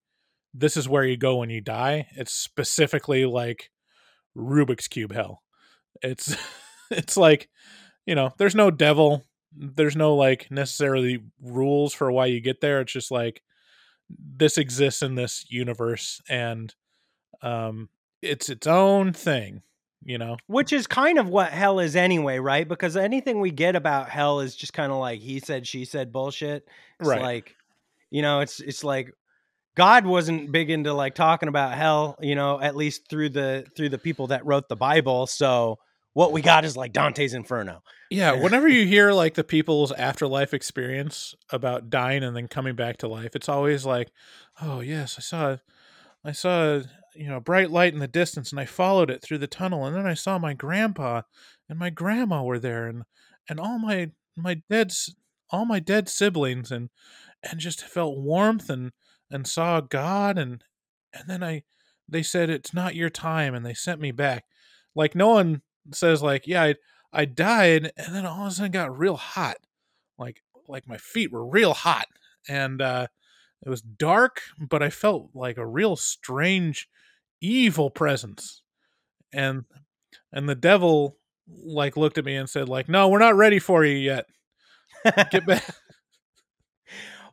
this 0.53 0.77
is 0.77 0.89
where 0.89 1.05
you 1.05 1.17
go 1.17 1.37
when 1.37 1.51
you 1.51 1.61
die. 1.61 2.07
It's 2.17 2.33
specifically 2.33 3.25
like 3.25 3.71
Rubik's 4.37 4.89
cube 4.89 5.13
hell. 5.13 5.43
It's 6.03 6.37
it's 6.91 7.17
like 7.17 7.49
you 8.07 8.15
know, 8.15 8.33
there's 8.39 8.55
no 8.55 8.71
devil. 8.71 9.25
There's 9.57 9.97
no 9.97 10.15
like 10.15 10.51
necessarily 10.51 11.23
rules 11.41 11.95
for 11.95 12.11
why 12.13 12.27
you 12.27 12.41
get 12.41 12.61
there. 12.61 12.81
It's 12.81 12.93
just 12.93 13.11
like 13.11 13.43
this 14.11 14.59
exists 14.59 15.03
in 15.03 15.15
this 15.15 15.47
universe 15.49 16.21
and 16.29 16.75
um 17.43 17.89
it's 18.25 18.49
its 18.49 18.67
own 18.67 19.13
thing, 19.13 19.63
you 20.05 20.19
know. 20.19 20.37
which 20.47 20.73
is 20.73 20.87
kind 20.87 21.19
of 21.19 21.29
what 21.29 21.51
hell 21.53 21.79
is 21.81 21.97
anyway 21.97 22.39
right 22.39 22.69
because 22.69 22.97
anything 22.97 23.41
we 23.41 23.51
get 23.51 23.77
about 23.77 24.09
hell 24.11 24.41
is 24.41 24.55
just 24.57 24.73
kind 24.73 24.93
of 24.93 24.99
like 24.99 25.21
he 25.21 25.41
said 25.41 25.67
she 25.67 25.85
said 25.85 26.13
bullshit 26.13 26.67
it's 27.01 27.09
Right. 27.09 27.23
like 27.23 27.57
you 28.11 28.21
know 28.23 28.41
it's 28.41 28.61
it's 28.61 28.85
like 28.85 29.13
god 29.77 30.05
wasn't 30.07 30.53
big 30.53 30.71
into 30.71 30.93
like 30.93 31.15
talking 31.15 31.49
about 31.49 31.75
hell 31.75 32.17
you 32.21 32.35
know 32.35 32.61
at 32.61 32.77
least 32.77 33.09
through 33.09 33.31
the 33.31 33.65
through 33.77 33.89
the 33.89 33.99
people 33.99 34.27
that 34.29 34.45
wrote 34.47 34.69
the 34.69 34.77
bible 34.77 35.27
so 35.27 35.79
what 36.13 36.33
we 36.33 36.43
got 36.43 36.65
is 36.65 36.77
like 36.77 36.93
dante's 36.93 37.35
inferno 37.35 37.83
Yeah, 38.11 38.33
whenever 38.43 38.69
you 38.69 38.87
hear 38.87 39.13
like 39.13 39.35
the 39.35 39.43
people's 39.43 39.91
afterlife 39.93 40.53
experience 40.55 41.35
about 41.51 41.89
dying 41.91 42.23
and 42.23 42.37
then 42.37 42.47
coming 42.47 42.77
back 42.77 42.99
to 42.99 43.09
life, 43.09 43.35
it's 43.35 43.49
always 43.49 43.85
like, 43.85 44.13
"Oh, 44.63 44.79
yes, 44.81 45.17
I 45.19 45.23
saw 45.23 45.57
I 46.25 46.31
saw, 46.33 46.83
you 47.15 47.29
know, 47.29 47.41
bright 47.41 47.71
light 47.71 47.93
in 47.93 48.01
the 48.01 48.09
distance 48.09 48.51
and 48.51 48.61
I 48.61 48.65
followed 48.65 49.11
it 49.11 49.23
through 49.23 49.39
the 49.39 49.47
tunnel 49.47 49.85
and 49.85 49.95
then 49.95 50.07
I 50.07 50.15
saw 50.15 50.39
my 50.39 50.55
grandpa 50.55 51.23
and 51.69 51.79
my 51.79 51.91
grandma 51.91 52.43
were 52.43 52.59
there 52.59 52.87
and 52.87 53.05
and 53.49 53.61
all 53.61 53.79
my 53.79 54.11
my 54.37 54.63
dead 54.69 54.93
all 55.51 55.65
my 55.65 55.81
dead 55.81 56.09
siblings 56.09 56.71
and 56.71 56.91
and 57.43 57.61
just 57.61 57.83
felt 57.83 58.19
warmth 58.19 58.71
and 58.71 58.93
and 59.31 59.47
saw 59.47 59.81
God 59.81 60.39
and 60.39 60.63
and 61.13 61.29
then 61.29 61.43
I 61.43 61.63
they 62.09 62.23
said 62.23 62.51
it's 62.51 62.75
not 62.75 62.95
your 62.95 63.11
time 63.11 63.55
and 63.55 63.65
they 63.65 63.75
sent 63.75 64.01
me 64.01 64.13
back. 64.13 64.45
Like 64.95 65.15
no 65.15 65.29
one 65.29 65.63
says 65.93 66.23
like, 66.23 66.47
yeah, 66.47 66.63
I 66.63 66.75
I 67.13 67.25
died 67.25 67.93
and 67.97 68.15
then 68.15 68.27
all 68.27 68.47
of 68.47 68.53
a 68.53 68.55
sudden 68.55 68.73
got 68.73 68.97
real 68.99 69.17
hot. 69.17 69.57
Like 70.19 70.43
like 70.69 70.89
my 70.89 70.99
feet 70.99 71.33
were 71.33 71.47
real 71.47 71.75
hot 71.75 72.07
and 72.49 72.81
uh 72.83 73.07
it 73.65 73.71
was 73.71 73.81
dark, 73.81 74.43
but 74.59 74.83
I 74.83 74.91
felt 74.91 75.31
like 75.33 75.57
a 75.57 75.67
real 75.67 75.97
strange 75.97 76.87
evil 77.45 77.91
presence. 77.91 78.63
And 79.33 79.65
and 80.33 80.49
the 80.49 80.55
devil 80.55 81.17
like 81.49 81.97
looked 81.97 82.19
at 82.19 82.25
me 82.25 82.37
and 82.37 82.49
said 82.49 82.69
like, 82.69 82.89
"No, 82.89 83.09
we're 83.09 83.19
not 83.19 83.37
ready 83.37 83.59
for 83.59 83.85
you 83.85 83.97
yet. 83.97 84.27
Get 85.31 85.47
back." 85.47 85.65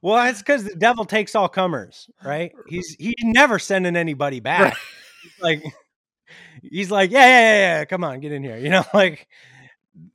well 0.01 0.27
it's 0.27 0.39
because 0.39 0.63
the 0.63 0.75
devil 0.75 1.05
takes 1.05 1.35
all 1.35 1.47
comers 1.47 2.09
right 2.23 2.53
he's 2.67 2.95
he's 2.99 3.13
never 3.23 3.59
sending 3.59 3.95
anybody 3.95 4.39
back 4.39 4.75
He's 5.21 5.33
like 5.41 5.63
he's 6.63 6.91
like 6.91 7.11
yeah, 7.11 7.25
yeah 7.25 7.41
yeah 7.41 7.79
yeah 7.79 7.85
come 7.85 8.03
on 8.03 8.19
get 8.19 8.31
in 8.31 8.43
here 8.43 8.57
you 8.57 8.69
know 8.69 8.83
like 8.93 9.27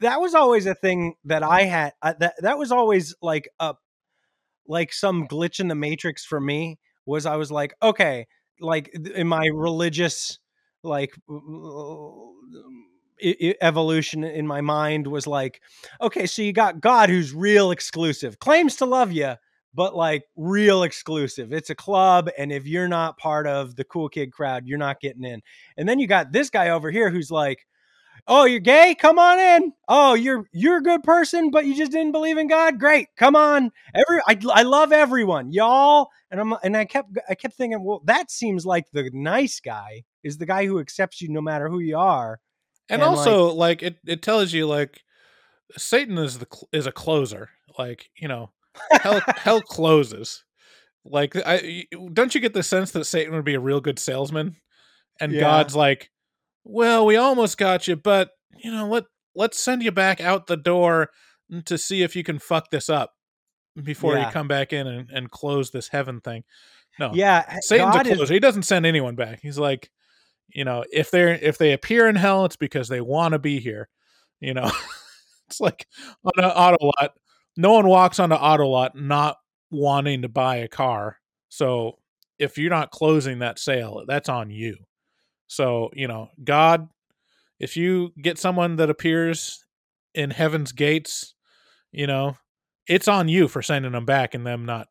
that 0.01 0.21
was 0.21 0.35
always 0.35 0.67
a 0.67 0.75
thing 0.75 1.15
that 1.25 1.43
i 1.43 1.63
had 1.63 1.93
uh, 2.03 2.15
that 2.19 2.35
that 2.41 2.59
was 2.59 2.73
always 2.73 3.15
like 3.23 3.49
a 3.61 3.75
like 4.67 4.93
some 4.93 5.29
glitch 5.29 5.61
in 5.61 5.69
the 5.69 5.75
matrix 5.75 6.25
for 6.25 6.41
me 6.41 6.79
was 7.05 7.27
i 7.27 7.37
was 7.37 7.53
like 7.53 7.75
okay 7.83 8.27
like 8.61 8.91
in 9.15 9.27
my 9.27 9.47
religious 9.47 10.39
like 10.83 11.15
um, 11.29 12.35
e- 13.21 13.55
evolution 13.61 14.25
in 14.25 14.47
my 14.47 14.61
mind 14.61 15.07
was 15.07 15.27
like 15.27 15.61
okay 16.01 16.27
so 16.27 16.43
you 16.43 16.53
got 16.53 16.81
god 16.81 17.09
who's 17.09 17.35
real 17.35 17.71
exclusive 17.71 18.39
claims 18.39 18.77
to 18.77 18.87
love 18.87 19.13
you 19.13 19.35
but 19.77 19.95
like 19.95 20.25
real 20.37 20.83
exclusive. 20.83 21.53
It's 21.53 21.69
a 21.69 21.75
club, 21.75 22.31
and 22.39 22.51
if 22.51 22.67
you're 22.67 22.89
not 22.89 23.19
part 23.19 23.47
of 23.47 23.77
the 23.77 23.85
cool 23.85 24.09
kid 24.09 24.33
crowd, 24.33 24.67
you're 24.67 24.79
not 24.79 25.01
getting 25.01 25.23
in. 25.23 25.43
And 25.77 25.87
then 25.87 25.99
you 26.01 26.07
got 26.07 26.33
this 26.33 26.49
guy 26.49 26.71
over 26.71 26.91
here 26.91 27.11
who's 27.11 27.31
like, 27.31 27.67
"Oh, 28.29 28.45
you're 28.45 28.61
gay? 28.61 28.95
Come 28.99 29.19
on 29.19 29.39
in. 29.39 29.73
Oh, 29.89 30.15
you're 30.15 30.47
you're 30.53 30.79
a 30.79 30.83
good 30.83 31.03
person, 31.03 31.51
but 31.51 31.67
you 31.67 31.77
just 31.77 31.93
didn't 31.93 32.13
believe 32.13 32.39
in 32.39 32.49
God. 32.49 32.79
Great, 32.79 33.09
come 33.17 33.37
on. 33.37 33.71
Every 33.95 34.21
I, 34.27 34.39
I 34.53 34.63
love 34.63 34.93
everyone, 34.93 35.53
y'all." 35.53 36.09
And 36.31 36.41
I'm 36.41 36.55
and 36.63 36.77
I 36.77 36.85
kept 36.85 37.17
I 37.29 37.35
kept 37.35 37.55
thinking, 37.55 37.83
well, 37.85 38.03
that 38.05 38.31
seems 38.31 38.67
like 38.67 38.85
the 38.93 39.11
nice 39.13 39.61
guy 39.61 40.05
is 40.23 40.39
the 40.39 40.47
guy 40.47 40.67
who 40.67 40.79
accepts 40.81 41.21
you 41.23 41.29
no 41.29 41.41
matter 41.41 41.69
who 41.69 41.79
you 41.79 41.97
are. 41.97 42.41
and, 42.89 43.03
also 43.03 43.53
like, 43.53 43.83
it, 43.83 43.99
it 44.07 44.23
tells 44.23 44.53
you 44.53 44.67
like 44.67 45.03
satan 45.77 46.17
is 46.19 46.39
the 46.39 46.47
is 46.73 46.87
a 46.87 46.93
closer 46.93 47.51
like 47.79 48.09
you 48.17 48.29
know 48.29 48.51
hell 49.01 49.21
hell 49.37 49.61
closes 49.69 50.45
like 51.05 51.35
i 51.45 51.85
don't 52.13 52.35
you 52.35 52.41
get 52.41 52.55
the 52.55 52.63
sense 52.63 52.93
that 52.93 53.05
satan 53.05 53.35
would 53.35 53.45
be 53.45 53.55
a 53.55 53.61
real 53.61 53.81
good 53.81 53.99
salesman 53.99 54.55
and 55.21 55.33
Yeah. 55.33 55.41
god's 55.41 55.75
like 55.75 56.11
well 56.69 57.07
we 57.07 57.17
almost 57.17 57.57
got 57.59 57.87
you 57.87 57.95
but 57.97 58.31
you 58.59 58.71
know 58.73 58.87
let 58.89 59.05
let's 59.35 59.59
send 59.59 59.83
you 59.83 59.93
back 59.93 60.21
out 60.21 60.47
the 60.47 60.57
door 60.57 61.11
to 61.65 61.79
see 61.79 62.03
if 62.03 62.17
you 62.17 62.25
can 62.25 62.39
fuck 62.39 62.71
this 62.71 62.89
up 62.91 63.13
before 63.83 64.15
Yeah. 64.17 64.27
you 64.27 64.33
come 64.33 64.49
back 64.49 64.73
in 64.73 64.87
and, 64.87 65.11
and 65.11 65.31
close 65.31 65.71
this 65.71 65.89
heaven 65.89 66.21
thing 66.21 66.45
no 66.99 67.11
yeah, 67.13 67.59
Satan's 67.61 67.95
God 67.95 68.07
a 68.07 68.11
is- 68.11 68.17
closer. 68.17 68.33
He 68.35 68.41
doesn't 68.41 68.63
send 68.63 68.87
anyone 68.87 69.17
back. 69.17 69.41
He's 69.43 69.59
like, 69.59 69.91
you 70.49 70.65
know, 70.65 70.83
if 70.91 71.11
they're 71.11 71.35
if 71.35 71.59
they 71.59 71.73
appear 71.75 72.09
in 72.09 72.17
hell, 72.17 72.47
it's 72.47 72.57
because 72.57 72.89
they 72.89 73.03
want 73.03 73.33
to 73.33 73.39
be 73.39 73.61
here. 73.61 73.91
You 74.41 74.55
know, 74.55 74.71
it's 75.47 75.61
like 75.61 75.87
on 76.25 76.43
an 76.43 76.51
auto 76.51 76.87
lot. 76.87 77.11
No 77.55 77.73
one 77.73 77.87
walks 77.87 78.19
on 78.19 78.33
an 78.33 78.39
auto 78.39 78.67
lot 78.67 78.97
not 78.97 79.37
wanting 79.71 80.23
to 80.23 80.31
buy 80.31 80.57
a 80.57 80.69
car. 80.69 81.19
So 81.51 81.99
if 82.39 82.57
you're 82.57 82.71
not 82.71 82.93
closing 82.93 83.41
that 83.41 83.59
sale, 83.59 84.05
that's 84.09 84.31
on 84.31 84.49
you. 84.49 84.77
So 85.47 85.91
you 85.95 86.09
know, 86.09 86.31
God, 86.43 86.89
if 87.59 87.77
you 87.77 88.13
get 88.21 88.39
someone 88.39 88.77
that 88.77 88.91
appears 88.91 89.65
in 90.15 90.31
heaven's 90.31 90.73
gates, 90.73 91.35
you 91.93 92.07
know, 92.07 92.37
it's 92.87 93.09
on 93.09 93.29
you 93.29 93.49
for 93.49 93.63
sending 93.63 93.93
them 93.93 94.05
back 94.05 94.35
and 94.35 94.47
them 94.47 94.65
not 94.65 94.89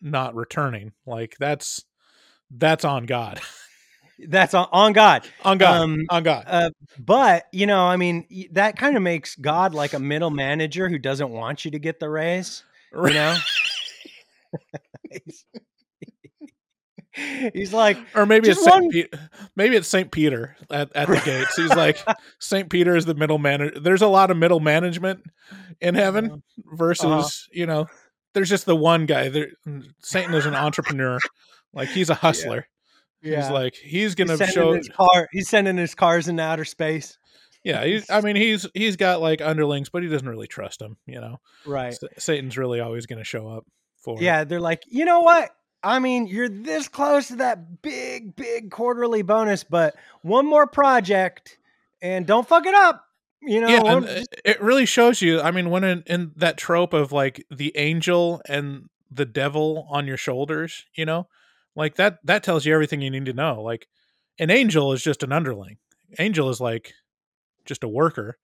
not 0.00 0.34
returning. 0.34 0.92
Like 1.06 1.36
that's 1.38 1.84
that's 2.50 2.84
on 2.84 3.06
God. 3.06 3.40
that's 4.28 4.54
on, 4.54 4.68
on 4.72 4.92
God. 4.92 5.26
on 5.44 5.58
God. 5.58 5.80
Um, 5.80 6.04
on 6.10 6.22
God. 6.22 6.44
Uh, 6.46 6.70
but 6.98 7.44
you 7.52 7.66
know, 7.66 7.84
I 7.86 7.96
mean, 7.96 8.26
that 8.52 8.76
kind 8.76 8.96
of 8.96 9.02
makes 9.02 9.36
God 9.36 9.74
like 9.74 9.92
a 9.92 9.98
middle 9.98 10.30
manager 10.30 10.88
who 10.88 10.98
doesn't 10.98 11.30
want 11.30 11.64
you 11.64 11.70
to 11.72 11.78
get 11.78 12.00
the 12.00 12.08
raise. 12.08 12.64
You 12.92 13.12
know, 13.12 13.36
he's, 17.54 17.72
like, 17.72 17.98
or 18.14 18.26
maybe 18.26 18.48
it's 18.48 18.62
Saint 18.64 18.82
one- 18.84 18.90
Pe- 18.90 19.08
maybe 19.56 19.76
it's 19.76 19.88
Saint 19.88 20.10
Peter 20.10 20.56
at, 20.70 20.90
at 20.94 21.08
the 21.08 21.20
gates. 21.24 21.56
He's 21.56 21.74
like 21.74 21.98
Saint 22.38 22.70
Peter 22.70 22.96
is 22.96 23.04
the 23.04 23.14
middle 23.14 23.38
manager. 23.38 23.78
There's 23.80 24.02
a 24.02 24.08
lot 24.08 24.30
of 24.30 24.36
middle 24.36 24.60
management 24.60 25.22
in 25.80 25.94
heaven 25.94 26.42
versus 26.72 27.04
Uh-huh. 27.06 27.28
you 27.52 27.66
know. 27.66 27.86
There's 28.32 28.48
just 28.48 28.64
the 28.66 28.76
one 28.76 29.06
guy. 29.06 29.28
There, 29.28 29.48
Satan 30.02 30.34
is 30.34 30.46
an 30.46 30.54
entrepreneur. 30.54 31.18
Like 31.72 31.88
he's 31.88 32.10
a 32.10 32.14
hustler. 32.26 32.66
Yeah. 33.22 33.40
He's 33.42 33.50
like 33.50 33.74
he's 33.74 34.14
gonna 34.14 34.36
he's 34.36 34.50
show. 34.50 34.72
his 34.74 34.88
car. 34.88 35.28
He's 35.32 35.48
sending 35.48 35.76
his 35.76 35.94
cars 35.94 36.28
into 36.28 36.42
outer 36.42 36.64
space. 36.64 37.18
Yeah, 37.64 37.84
he's, 37.84 38.08
I 38.08 38.22
mean 38.22 38.36
he's 38.36 38.66
he's 38.72 38.96
got 38.96 39.20
like 39.20 39.42
underlings, 39.42 39.90
but 39.90 40.02
he 40.02 40.08
doesn't 40.08 40.26
really 40.28 40.46
trust 40.46 40.78
them. 40.78 40.96
You 41.06 41.20
know, 41.20 41.40
Right. 41.66 41.92
Sa- 41.92 42.06
Satan's 42.18 42.56
really 42.56 42.80
always 42.80 43.04
going 43.04 43.18
to 43.18 43.24
show 43.24 43.48
up 43.48 43.66
for. 44.02 44.16
it. 44.16 44.22
Yeah, 44.22 44.44
they're 44.44 44.60
like, 44.60 44.82
you 44.88 45.04
know 45.04 45.20
what? 45.20 45.50
I 45.82 45.98
mean, 45.98 46.26
you're 46.26 46.48
this 46.48 46.88
close 46.88 47.28
to 47.28 47.36
that 47.36 47.80
big, 47.82 48.36
big 48.36 48.70
quarterly 48.70 49.22
bonus, 49.22 49.64
but 49.64 49.94
one 50.22 50.46
more 50.46 50.66
project 50.66 51.56
and 52.02 52.26
don't 52.26 52.46
fuck 52.46 52.66
it 52.66 52.74
up. 52.74 53.04
You 53.42 53.60
know, 53.62 53.68
yeah, 53.68 53.82
one- 53.82 54.04
it- 54.44 54.60
really 54.60 54.84
shows 54.84 55.22
you. 55.22 55.40
I 55.40 55.50
mean, 55.50 55.70
when 55.70 55.82
in, 55.84 56.02
in 56.06 56.32
that 56.36 56.58
trope 56.58 56.92
of 56.92 57.12
like 57.12 57.44
the 57.50 57.72
angel 57.76 58.42
and 58.46 58.90
the 59.10 59.24
devil 59.24 59.86
on 59.90 60.06
your 60.06 60.18
shoulders, 60.18 60.84
you 60.94 61.06
know, 61.06 61.26
like 61.74 61.94
that 61.96 62.18
that 62.24 62.42
tells 62.42 62.66
you 62.66 62.74
everything 62.74 63.00
you 63.00 63.10
need 63.10 63.24
to 63.24 63.32
know. 63.32 63.62
Like 63.62 63.86
an 64.38 64.50
angel 64.50 64.92
is 64.92 65.02
just 65.02 65.22
an 65.22 65.32
underling. 65.32 65.78
Angel 66.18 66.50
is 66.50 66.60
like 66.60 66.92
just 67.64 67.82
a 67.82 67.88
worker. 67.88 68.36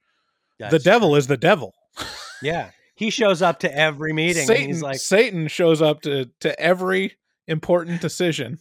the 0.59 0.68
That's 0.70 0.84
devil 0.84 1.14
is 1.16 1.26
the 1.26 1.37
devil. 1.37 1.74
yeah, 2.43 2.70
he 2.95 3.11
shows 3.11 3.43
up 3.43 3.59
to 3.61 3.76
every 3.78 4.14
meeting. 4.14 4.39
and 4.39 4.47
Satan, 4.47 4.66
he's 4.68 4.82
like, 4.82 4.99
Satan 4.99 5.49
shows 5.49 5.82
up 5.82 6.01
to 6.03 6.30
to 6.41 6.59
every 6.59 7.16
important 7.47 8.01
decision 8.01 8.59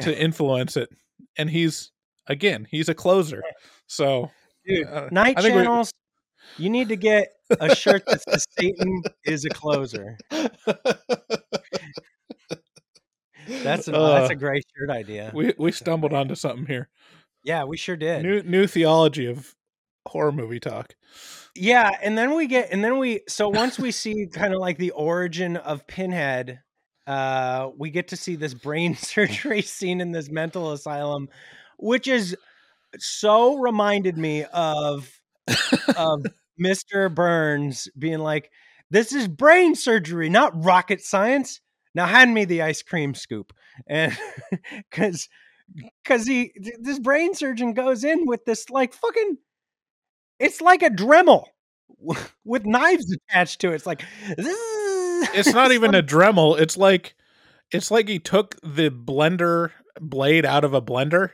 to 0.00 0.16
influence 0.18 0.76
it, 0.76 0.88
and 1.36 1.50
he's 1.50 1.90
again 2.26 2.66
he's 2.70 2.88
a 2.88 2.94
closer. 2.94 3.42
So, 3.86 4.30
dude, 4.66 4.86
uh, 4.86 5.08
night 5.10 5.36
think 5.40 5.54
we- 5.56 5.62
channels. 5.62 5.92
You 6.58 6.70
need 6.70 6.88
to 6.88 6.96
get 6.96 7.28
a 7.60 7.74
shirt 7.74 8.04
that 8.06 8.20
says 8.22 8.44
Satan 8.58 9.02
is 9.24 9.44
a 9.44 9.48
closer. 9.50 10.18
That's 13.46 13.88
a, 13.88 13.90
that's 13.92 14.30
a 14.30 14.34
Uh, 14.34 14.34
great 14.34 14.64
shirt 14.76 14.90
idea. 14.90 15.30
we 15.34 15.52
we 15.58 15.72
stumbled 15.72 16.12
onto 16.12 16.34
something 16.36 16.66
here. 16.66 16.88
yeah, 17.44 17.64
we 17.64 17.76
sure 17.76 17.96
did. 17.96 18.22
New 18.22 18.42
new 18.42 18.66
theology 18.68 19.26
of 19.26 19.54
horror 20.06 20.30
movie 20.32 20.60
talk. 20.60 20.94
Yeah, 21.56 21.90
and 22.02 22.16
then 22.16 22.34
we 22.36 22.46
get 22.46 22.68
and 22.70 22.84
then 22.84 22.98
we 22.98 23.20
so 23.28 23.48
once 23.48 23.78
we 23.78 23.90
see 23.90 24.26
kind 24.32 24.54
of 24.54 24.60
like 24.60 24.78
the 24.78 24.92
origin 24.92 25.56
of 25.56 25.86
Pinhead, 25.88 26.60
uh 27.06 27.70
we 27.78 27.90
get 27.90 28.08
to 28.08 28.16
see 28.16 28.36
this 28.36 28.54
brain 28.54 28.94
surgery 28.96 29.62
scene 29.62 30.00
in 30.00 30.12
this 30.12 30.30
mental 30.30 30.72
asylum, 30.72 31.28
which 31.78 32.08
is 32.08 32.36
so 32.98 33.56
reminded 33.56 34.18
me 34.18 34.44
of 34.52 35.10
of 35.96 36.24
Mr. 36.60 37.14
Burns 37.14 37.88
being 37.98 38.20
like, 38.20 38.50
This 38.90 39.12
is 39.12 39.28
brain 39.28 39.74
surgery, 39.74 40.28
not 40.28 40.52
rocket 40.64 41.00
science. 41.02 41.60
Now 41.94 42.06
hand 42.06 42.34
me 42.34 42.44
the 42.44 42.62
ice 42.62 42.82
cream 42.82 43.14
scoop. 43.14 43.52
And 43.86 44.16
cause 44.92 45.28
cause 46.04 46.26
he 46.26 46.52
this 46.80 46.98
brain 46.98 47.34
surgeon 47.34 47.74
goes 47.74 48.04
in 48.04 48.26
with 48.26 48.44
this 48.44 48.70
like 48.70 48.94
fucking 48.94 49.38
it's 50.38 50.60
like 50.60 50.82
a 50.82 50.90
Dremel 50.90 51.44
with 52.44 52.66
knives 52.66 53.14
attached 53.30 53.60
to 53.60 53.72
it. 53.72 53.76
It's 53.76 53.86
like 53.86 54.02
It's 55.34 55.52
not 55.52 55.72
even 55.72 55.94
a 55.94 56.02
Dremel. 56.02 56.58
It's 56.58 56.76
like 56.76 57.14
it's 57.70 57.90
like 57.90 58.08
he 58.08 58.18
took 58.18 58.56
the 58.62 58.90
blender 58.90 59.70
blade 60.00 60.44
out 60.44 60.64
of 60.64 60.74
a 60.74 60.82
blender. 60.82 61.30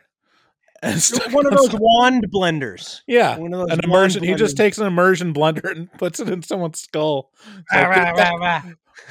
One 0.80 1.46
of 1.46 1.56
those 1.56 1.74
wand 1.74 2.26
blenders. 2.32 3.00
Yeah, 3.06 3.36
one 3.36 3.52
of 3.52 3.68
those 3.68 3.78
an 3.78 3.84
immersion. 3.84 4.22
He 4.22 4.34
just 4.34 4.56
takes 4.56 4.78
an 4.78 4.86
immersion 4.86 5.34
blender 5.34 5.70
and 5.70 5.92
puts 5.94 6.20
it 6.20 6.28
in 6.28 6.42
someone's 6.42 6.80
skull. 6.80 7.32
Like, 7.72 8.16
that, 8.16 8.64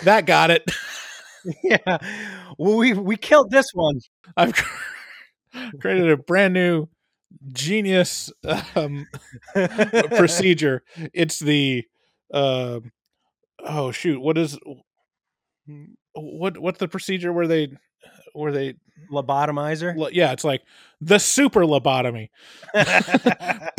that 0.03 0.25
got 0.25 0.49
it. 0.49 0.69
yeah. 1.63 1.97
Well, 2.57 2.77
we 2.77 2.93
we 2.93 3.17
killed 3.17 3.51
this 3.51 3.67
one. 3.73 3.99
I've 4.35 4.53
created 5.79 6.09
a 6.09 6.17
brand 6.17 6.53
new 6.53 6.87
genius 7.51 8.31
um, 8.75 9.07
procedure. 9.53 10.83
It's 11.13 11.39
the 11.39 11.85
uh, 12.33 12.79
oh 13.65 13.91
shoot, 13.91 14.19
what 14.19 14.37
is 14.37 14.57
what 16.13 16.57
what's 16.57 16.79
the 16.79 16.87
procedure 16.87 17.33
where 17.33 17.47
they 17.47 17.69
where 18.33 18.51
they 18.51 18.75
Lobotomizer. 19.11 19.95
lo- 19.95 20.09
yeah, 20.11 20.31
it's 20.31 20.43
like 20.43 20.63
the 21.01 21.19
super 21.19 21.61
lobotomy. 21.61 22.29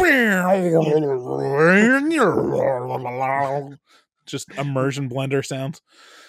just 4.27 4.51
immersion 4.57 5.09
blender 5.09 5.45
sounds. 5.45 5.83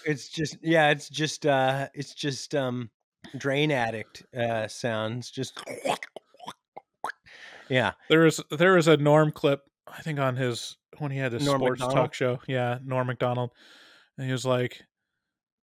It's 0.05 0.29
just 0.29 0.57
yeah, 0.61 0.89
it's 0.89 1.09
just 1.09 1.45
uh 1.45 1.87
it's 1.93 2.13
just 2.13 2.55
um 2.55 2.89
drain 3.37 3.71
addict 3.71 4.23
uh 4.35 4.67
sounds. 4.67 5.29
Just 5.29 5.59
yeah. 7.69 7.91
There 8.09 8.25
is 8.25 8.41
there 8.49 8.77
is 8.77 8.87
a 8.87 8.97
Norm 8.97 9.31
clip, 9.31 9.61
I 9.97 10.01
think 10.01 10.19
on 10.19 10.35
his 10.35 10.77
when 10.97 11.11
he 11.11 11.17
had 11.17 11.31
his 11.33 11.45
Norm 11.45 11.59
sports 11.61 11.79
Macdonald? 11.79 12.05
talk 12.07 12.13
show. 12.13 12.39
Yeah, 12.47 12.79
Norm 12.83 13.07
Macdonald. 13.07 13.51
And 14.17 14.25
he 14.25 14.31
was 14.31 14.45
like 14.45 14.81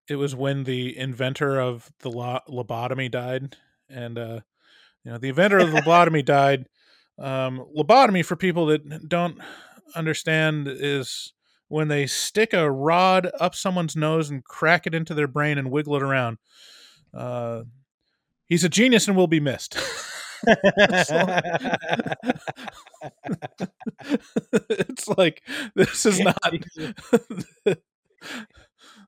it 0.08 0.16
was 0.16 0.34
when 0.34 0.64
the 0.64 0.96
inventor 0.96 1.60
of 1.60 1.90
the 2.00 2.10
lo- 2.10 2.40
lobotomy 2.48 3.10
died 3.10 3.56
and 3.88 4.18
uh 4.18 4.40
you 5.04 5.12
know, 5.12 5.18
the 5.18 5.28
inventor 5.28 5.58
of 5.58 5.70
the 5.72 5.80
lobotomy 5.80 6.24
died. 6.24 6.66
Um 7.18 7.64
lobotomy 7.76 8.24
for 8.24 8.36
people 8.36 8.66
that 8.66 9.08
don't 9.08 9.38
understand 9.94 10.68
is 10.68 11.32
when 11.68 11.88
they 11.88 12.06
stick 12.06 12.52
a 12.52 12.70
rod 12.70 13.30
up 13.40 13.54
someone's 13.54 13.96
nose 13.96 14.30
and 14.30 14.44
crack 14.44 14.86
it 14.86 14.94
into 14.94 15.14
their 15.14 15.28
brain 15.28 15.58
and 15.58 15.70
wiggle 15.70 15.96
it 15.96 16.02
around. 16.02 16.38
Uh 17.14 17.62
he's 18.46 18.64
a 18.64 18.68
genius 18.68 19.08
and 19.08 19.16
will 19.16 19.26
be 19.26 19.40
missed. 19.40 19.76
it's 24.70 25.08
like 25.16 25.42
this 25.74 26.06
is 26.06 26.20
not 26.20 26.36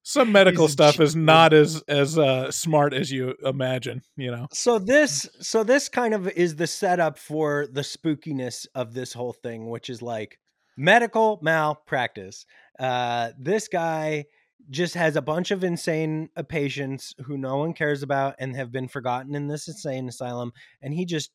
Some 0.03 0.33
medical 0.33 0.65
He's 0.67 0.73
stuff 0.73 1.01
is 1.01 1.15
not 1.15 1.53
as 1.53 1.83
as 1.87 2.17
uh, 2.17 2.51
smart 2.51 2.95
as 2.95 3.13
you 3.13 3.35
imagine. 3.45 4.01
You 4.17 4.31
know. 4.31 4.47
So 4.53 4.79
this 4.79 5.29
so 5.41 5.65
this 5.65 5.91
kind 5.91 6.15
of 6.15 6.27
is 6.29 6.57
the 6.57 6.67
setup 6.67 7.19
for 7.19 7.67
the 7.71 7.83
spookiness 7.83 8.67
of 8.75 8.95
this 8.95 9.13
whole 9.13 9.35
thing, 9.35 9.69
which 9.69 9.91
is 9.91 10.01
like 10.01 10.39
medical 10.79 11.39
malpractice. 11.43 12.47
Uh 12.79 13.33
this 13.39 13.69
guy 13.69 14.25
just 14.71 14.95
has 14.95 15.17
a 15.17 15.23
bunch 15.23 15.51
of 15.51 15.65
insane 15.65 16.29
uh, 16.37 16.43
patients 16.43 17.15
who 17.25 17.39
no 17.39 17.57
one 17.57 17.73
cares 17.73 18.03
about 18.03 18.35
and 18.39 18.57
have 18.57 18.71
been 18.73 18.89
forgotten 18.89 19.35
in 19.35 19.49
this 19.49 19.69
insane 19.69 20.09
asylum 20.09 20.53
and 20.83 20.95
he 20.95 21.05
just 21.05 21.31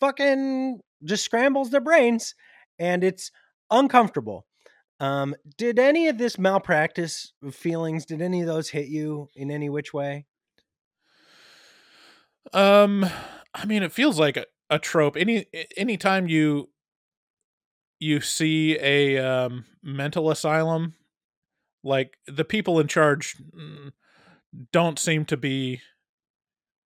fucking 0.00 0.80
just 1.04 1.24
scrambles 1.24 1.70
their 1.70 1.80
brains 1.80 2.34
and 2.78 3.02
it's 3.02 3.30
uncomfortable. 3.70 4.46
Um 5.00 5.34
did 5.56 5.78
any 5.78 6.08
of 6.08 6.18
this 6.18 6.38
malpractice 6.38 7.32
feelings 7.50 8.06
did 8.06 8.22
any 8.22 8.40
of 8.40 8.46
those 8.46 8.70
hit 8.70 8.88
you 8.88 9.28
in 9.34 9.50
any 9.50 9.68
which 9.68 9.92
way? 9.92 10.26
Um, 12.52 13.06
I 13.54 13.64
mean, 13.66 13.82
it 13.82 13.92
feels 13.92 14.18
like 14.18 14.36
a, 14.36 14.44
a 14.70 14.78
trope. 14.78 15.16
Any 15.16 15.46
anytime 15.76 16.28
you 16.28 16.70
you 17.98 18.20
see 18.20 18.78
a 18.80 19.18
um, 19.18 19.64
mental 19.82 20.30
asylum, 20.30 20.94
like 21.86 22.18
the 22.26 22.44
people 22.44 22.80
in 22.80 22.88
charge 22.88 23.36
mm, 23.56 23.92
don't 24.72 24.98
seem 24.98 25.24
to 25.26 25.36
be 25.36 25.80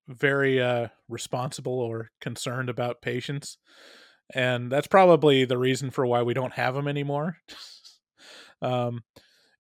very 0.07 0.61
uh, 0.61 0.89
responsible 1.09 1.81
or 1.81 2.11
concerned 2.21 2.69
about 2.69 3.01
patients, 3.01 3.57
and 4.35 4.71
that's 4.71 4.87
probably 4.87 5.45
the 5.45 5.59
reason 5.59 5.91
for 5.91 6.07
why 6.07 6.23
we 6.23 6.35
don't 6.35 6.53
have 6.53 6.75
them 6.75 6.87
anymore. 6.87 7.39
um, 8.63 9.03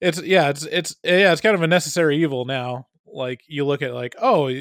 it's 0.00 0.22
yeah, 0.22 0.50
it's 0.50 0.64
it's 0.64 0.96
yeah, 1.02 1.32
it's 1.32 1.40
kind 1.40 1.54
of 1.54 1.62
a 1.62 1.66
necessary 1.66 2.18
evil 2.18 2.44
now. 2.44 2.86
Like 3.06 3.42
you 3.48 3.64
look 3.64 3.82
at 3.82 3.94
like 3.94 4.14
oh 4.20 4.52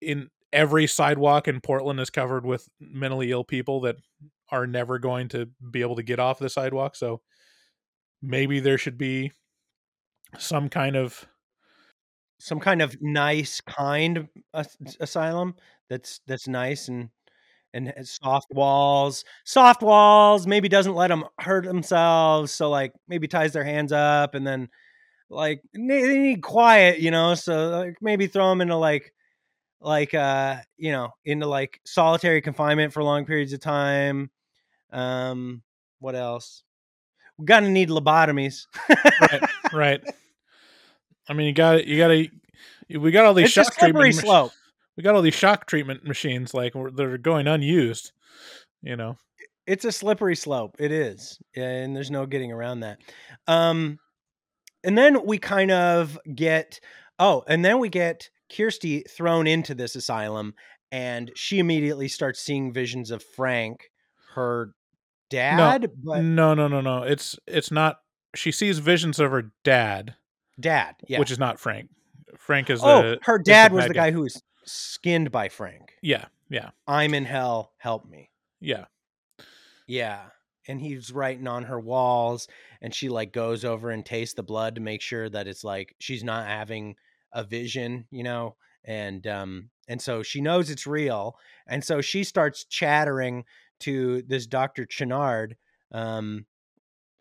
in 0.00 0.30
every 0.52 0.86
sidewalk 0.86 1.46
in 1.46 1.60
Portland 1.60 2.00
is 2.00 2.10
covered 2.10 2.46
with 2.46 2.68
mentally 2.80 3.30
ill 3.32 3.44
people 3.44 3.82
that 3.82 3.96
are 4.50 4.66
never 4.66 4.98
going 4.98 5.28
to 5.28 5.50
be 5.70 5.82
able 5.82 5.96
to 5.96 6.02
get 6.02 6.18
off 6.18 6.38
the 6.38 6.48
sidewalk. 6.48 6.96
So 6.96 7.20
maybe 8.22 8.60
there 8.60 8.78
should 8.78 8.96
be 8.96 9.32
some 10.38 10.68
kind 10.68 10.96
of 10.96 11.26
some 12.38 12.60
kind 12.60 12.82
of 12.82 12.96
nice 13.00 13.60
kind 13.62 14.28
as- 14.54 14.76
asylum 15.00 15.54
that's 15.88 16.20
that's 16.26 16.46
nice 16.48 16.88
and 16.88 17.10
and 17.74 17.92
soft 18.06 18.46
walls 18.52 19.24
soft 19.44 19.82
walls 19.82 20.46
maybe 20.46 20.68
doesn't 20.68 20.94
let 20.94 21.08
them 21.08 21.24
hurt 21.40 21.64
themselves 21.64 22.52
so 22.52 22.70
like 22.70 22.92
maybe 23.08 23.28
ties 23.28 23.52
their 23.52 23.64
hands 23.64 23.92
up 23.92 24.34
and 24.34 24.46
then 24.46 24.68
like 25.30 25.62
they 25.74 26.02
they 26.06 26.18
need 26.18 26.42
quiet 26.42 27.00
you 27.00 27.10
know 27.10 27.34
so 27.34 27.70
like 27.70 27.96
maybe 28.02 28.26
throw 28.26 28.50
them 28.50 28.60
into 28.62 28.76
like 28.76 29.12
like 29.80 30.14
uh 30.14 30.56
you 30.78 30.92
know 30.92 31.10
into 31.24 31.46
like 31.46 31.80
solitary 31.86 32.42
confinement 32.42 32.92
for 32.92 33.02
long 33.04 33.26
periods 33.26 33.52
of 33.52 33.60
time 33.60 34.30
um 34.92 35.62
what 36.00 36.14
else 36.16 36.64
we're 37.38 37.44
gonna 37.44 37.70
need 37.70 37.88
lobotomies 37.88 38.66
right, 38.88 39.42
right. 39.72 40.00
I 41.28 41.32
mean, 41.34 41.46
you 41.46 41.52
got 41.52 41.86
you 41.86 41.98
got 41.98 42.08
to 42.08 42.28
we 42.98 43.10
got 43.10 43.26
all 43.26 43.34
these 43.34 43.46
It's 43.46 43.52
shock 43.52 43.76
treatment. 43.76 44.14
slope. 44.14 44.52
We 44.96 45.02
got 45.02 45.14
all 45.14 45.22
these 45.22 45.34
shock 45.34 45.66
treatment 45.66 46.04
machines 46.04 46.54
like 46.54 46.74
they're 46.94 47.18
going 47.18 47.46
unused. 47.46 48.12
You 48.82 48.96
know, 48.96 49.16
it's 49.66 49.84
a 49.84 49.92
slippery 49.92 50.36
slope. 50.36 50.76
It 50.78 50.90
is, 50.90 51.38
and 51.54 51.94
there's 51.94 52.10
no 52.10 52.26
getting 52.26 52.50
around 52.52 52.80
that. 52.80 52.98
Um, 53.46 53.98
and 54.82 54.96
then 54.96 55.24
we 55.26 55.38
kind 55.38 55.70
of 55.70 56.18
get 56.34 56.80
oh, 57.18 57.44
and 57.46 57.64
then 57.64 57.78
we 57.78 57.88
get 57.88 58.30
Kirsty 58.54 59.04
thrown 59.08 59.46
into 59.46 59.74
this 59.74 59.94
asylum, 59.94 60.54
and 60.90 61.30
she 61.34 61.58
immediately 61.58 62.08
starts 62.08 62.40
seeing 62.40 62.72
visions 62.72 63.10
of 63.10 63.22
Frank, 63.22 63.90
her 64.34 64.72
dad, 65.30 65.90
but 66.02 66.22
no, 66.22 66.54
no, 66.54 66.68
no, 66.68 66.80
no. 66.80 67.02
It's 67.02 67.38
it's 67.46 67.70
not. 67.70 68.00
She 68.34 68.52
sees 68.52 68.78
visions 68.78 69.18
of 69.18 69.30
her 69.30 69.52
dad, 69.64 70.14
dad, 70.60 70.96
yeah. 71.06 71.18
which 71.18 71.30
is 71.30 71.38
not 71.38 71.58
Frank. 71.58 71.88
Frank 72.36 72.70
is 72.70 72.80
oh, 72.82 73.02
the 73.02 73.18
her 73.22 73.38
dad 73.38 73.72
was 73.72 73.84
bad 73.84 73.90
the 73.90 73.94
guy 73.94 74.10
who 74.10 74.20
was 74.20 74.42
skinned 74.64 75.30
by 75.30 75.48
Frank. 75.48 75.94
Yeah, 76.02 76.26
yeah, 76.48 76.70
I'm 76.86 77.14
in 77.14 77.24
hell, 77.24 77.72
help 77.78 78.08
me. 78.08 78.30
yeah. 78.60 78.84
Yeah. 79.88 80.20
And 80.68 80.80
he's 80.80 81.10
writing 81.10 81.48
on 81.48 81.64
her 81.64 81.80
walls 81.80 82.46
and 82.80 82.94
she 82.94 83.08
like 83.08 83.32
goes 83.32 83.64
over 83.64 83.90
and 83.90 84.04
tastes 84.04 84.34
the 84.34 84.42
blood 84.42 84.74
to 84.76 84.80
make 84.80 85.00
sure 85.00 85.28
that 85.28 85.48
it's 85.48 85.64
like 85.64 85.96
she's 85.98 86.22
not 86.22 86.46
having 86.46 86.94
a 87.32 87.42
vision, 87.42 88.06
you 88.10 88.22
know? 88.22 88.54
And 88.84 89.26
um 89.26 89.70
and 89.88 90.00
so 90.00 90.22
she 90.22 90.42
knows 90.42 90.68
it's 90.68 90.86
real. 90.86 91.36
And 91.66 91.82
so 91.82 92.02
she 92.02 92.22
starts 92.22 92.64
chattering 92.64 93.44
to 93.80 94.22
this 94.22 94.46
Dr. 94.46 94.86
Channard 94.86 95.56
um 95.92 96.44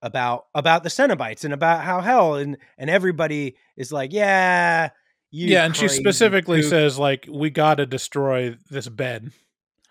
about 0.01 0.45
about 0.53 0.83
the 0.83 0.89
Cenobites 0.89 1.43
and 1.43 1.53
about 1.53 1.83
how 1.83 2.01
hell 2.01 2.35
and 2.35 2.57
and 2.77 2.89
everybody 2.89 3.55
is 3.75 3.91
like, 3.91 4.13
yeah, 4.13 4.89
you 5.31 5.47
yeah, 5.47 5.65
and 5.65 5.75
she 5.75 5.87
specifically 5.87 6.61
kook." 6.61 6.69
says 6.69 6.99
like 6.99 7.27
we 7.31 7.49
got 7.49 7.75
to 7.75 7.85
destroy 7.85 8.55
this 8.69 8.87
bed 8.87 9.31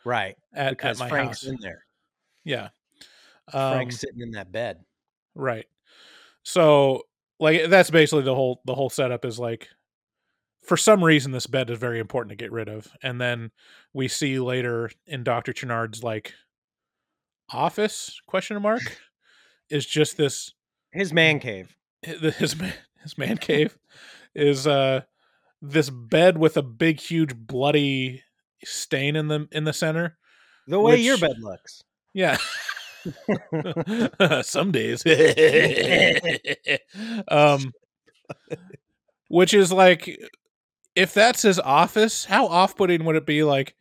right 0.04 0.36
at, 0.54 0.70
because 0.70 1.00
at 1.00 1.04
my 1.04 1.08
Frank's 1.08 1.42
house. 1.42 1.50
in 1.50 1.58
there. 1.60 1.84
Yeah, 2.44 2.68
um, 3.52 3.72
Frank's 3.74 3.98
sitting 3.98 4.20
in 4.20 4.32
that 4.32 4.52
bed. 4.52 4.78
right. 5.34 5.66
So 6.42 7.02
like 7.40 7.68
that's 7.68 7.90
basically 7.90 8.22
the 8.22 8.34
whole 8.34 8.60
the 8.64 8.74
whole 8.74 8.90
setup 8.90 9.24
is 9.24 9.38
like 9.38 9.68
for 10.62 10.76
some 10.76 11.02
reason 11.02 11.32
this 11.32 11.46
bed 11.46 11.70
is 11.70 11.78
very 11.78 11.98
important 11.98 12.30
to 12.30 12.36
get 12.36 12.52
rid 12.52 12.68
of, 12.68 12.88
and 13.02 13.20
then 13.20 13.50
we 13.92 14.08
see 14.08 14.38
later 14.38 14.90
in 15.06 15.24
Doctor 15.24 15.52
Channard's 15.52 16.04
like 16.04 16.32
office 17.52 18.20
question 18.26 18.60
mark 18.60 18.82
is 19.70 19.86
just 19.86 20.16
this 20.16 20.52
His 20.92 21.12
man 21.12 21.38
cave. 21.40 21.74
hi- 22.04 22.30
his 22.38 22.56
man 22.58 22.72
his 23.02 23.18
man 23.18 23.38
cave 23.38 23.76
is 24.34 24.66
uh 24.66 25.02
this 25.62 25.90
bed 25.90 26.38
with 26.38 26.56
a 26.56 26.62
big 26.62 27.00
huge 27.00 27.34
bloody 27.36 28.22
stain 28.64 29.16
in 29.16 29.28
the 29.28 29.48
in 29.52 29.64
the 29.64 29.72
center 29.72 30.16
The 30.66 30.80
way 30.80 30.96
your 30.96 31.18
bed 31.18 31.36
looks. 31.40 31.82
yeah 32.14 32.38
some 34.42 34.72
days 34.72 35.04
um 37.28 37.72
which 39.28 39.54
is 39.54 39.72
like 39.72 40.18
if 40.94 41.14
that's 41.14 41.42
his 41.42 41.58
office 41.60 42.24
how 42.24 42.46
off-putting 42.46 43.04
would 43.04 43.16
it 43.16 43.26
be 43.26 43.42
like 43.44 43.74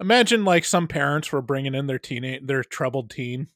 imagine 0.00 0.44
like 0.44 0.64
some 0.64 0.86
parents 0.86 1.32
were 1.32 1.42
bringing 1.42 1.74
in 1.74 1.86
their 1.86 1.98
teenage 1.98 2.46
their 2.46 2.62
troubled 2.62 3.10
teen 3.10 3.48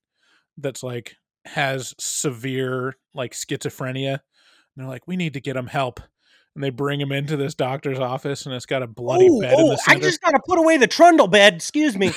that's 0.57 0.83
like 0.83 1.17
has 1.45 1.95
severe 1.99 2.97
like 3.15 3.33
schizophrenia. 3.33 4.13
And 4.13 4.21
they're 4.77 4.87
like 4.87 5.07
we 5.07 5.17
need 5.17 5.35
to 5.35 5.41
get 5.41 5.57
him 5.57 5.67
help. 5.67 6.01
And 6.55 6.65
they 6.65 6.71
bring 6.71 7.01
him 7.01 7.13
into 7.13 7.37
this 7.37 7.55
doctor's 7.55 8.01
office 8.01 8.45
and 8.45 8.55
it's 8.55 8.67
got 8.67 8.83
a 8.83 8.87
bloody 8.87 9.29
oh, 9.31 9.41
bed 9.41 9.53
in 9.53 9.67
oh, 9.67 9.71
the 9.71 9.83
I 9.87 9.99
just 9.99 10.21
gotta 10.21 10.41
put 10.47 10.59
away 10.59 10.77
the 10.77 10.87
trundle 10.87 11.29
bed. 11.29 11.55
Excuse 11.55 11.97
me. 11.97 12.13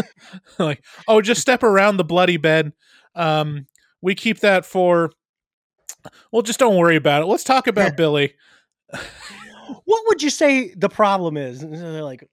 like 0.58 0.82
oh 1.06 1.20
just 1.20 1.40
step 1.40 1.62
around 1.62 1.96
the 1.96 2.04
bloody 2.04 2.36
bed. 2.36 2.72
Um 3.14 3.66
we 4.00 4.14
keep 4.14 4.40
that 4.40 4.64
for 4.64 5.12
well 6.32 6.42
just 6.42 6.58
don't 6.58 6.76
worry 6.76 6.96
about 6.96 7.22
it. 7.22 7.26
Let's 7.26 7.44
talk 7.44 7.66
about 7.66 7.96
billy 7.96 8.34
what 9.84 10.02
would 10.06 10.22
you 10.22 10.30
say 10.30 10.74
the 10.74 10.88
problem 10.88 11.36
is? 11.36 11.62
And 11.62 11.74
they're 11.74 12.02
like, 12.02 12.28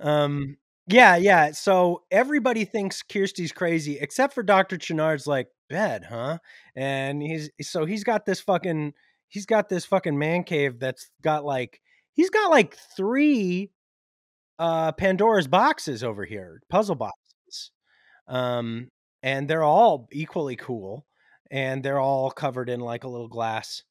um, 0.00 0.56
yeah, 0.86 1.16
yeah. 1.16 1.52
So 1.52 2.02
everybody 2.10 2.64
thinks 2.64 3.02
Kirsty's 3.02 3.52
crazy, 3.52 3.98
except 4.00 4.34
for 4.34 4.42
Doctor 4.42 4.78
Channard's 4.78 5.26
like 5.26 5.48
bed, 5.68 6.04
huh? 6.08 6.38
And 6.74 7.22
he's 7.22 7.50
so 7.60 7.84
he's 7.84 8.04
got 8.04 8.24
this 8.24 8.40
fucking 8.40 8.94
he's 9.28 9.46
got 9.46 9.68
this 9.68 9.84
fucking 9.84 10.18
man 10.18 10.44
cave 10.44 10.78
that's 10.80 11.10
got 11.22 11.44
like 11.44 11.80
he's 12.14 12.30
got 12.30 12.50
like 12.50 12.76
three 12.96 13.70
uh 14.58 14.92
Pandora's 14.92 15.48
boxes 15.48 16.02
over 16.02 16.24
here, 16.24 16.62
puzzle 16.70 16.96
boxes. 16.96 17.70
Um, 18.26 18.90
and 19.22 19.48
they're 19.48 19.62
all 19.62 20.08
equally 20.12 20.56
cool, 20.56 21.06
and 21.50 21.82
they're 21.82 22.00
all 22.00 22.30
covered 22.30 22.70
in 22.70 22.80
like 22.80 23.04
a 23.04 23.08
little 23.08 23.28
glass 23.28 23.82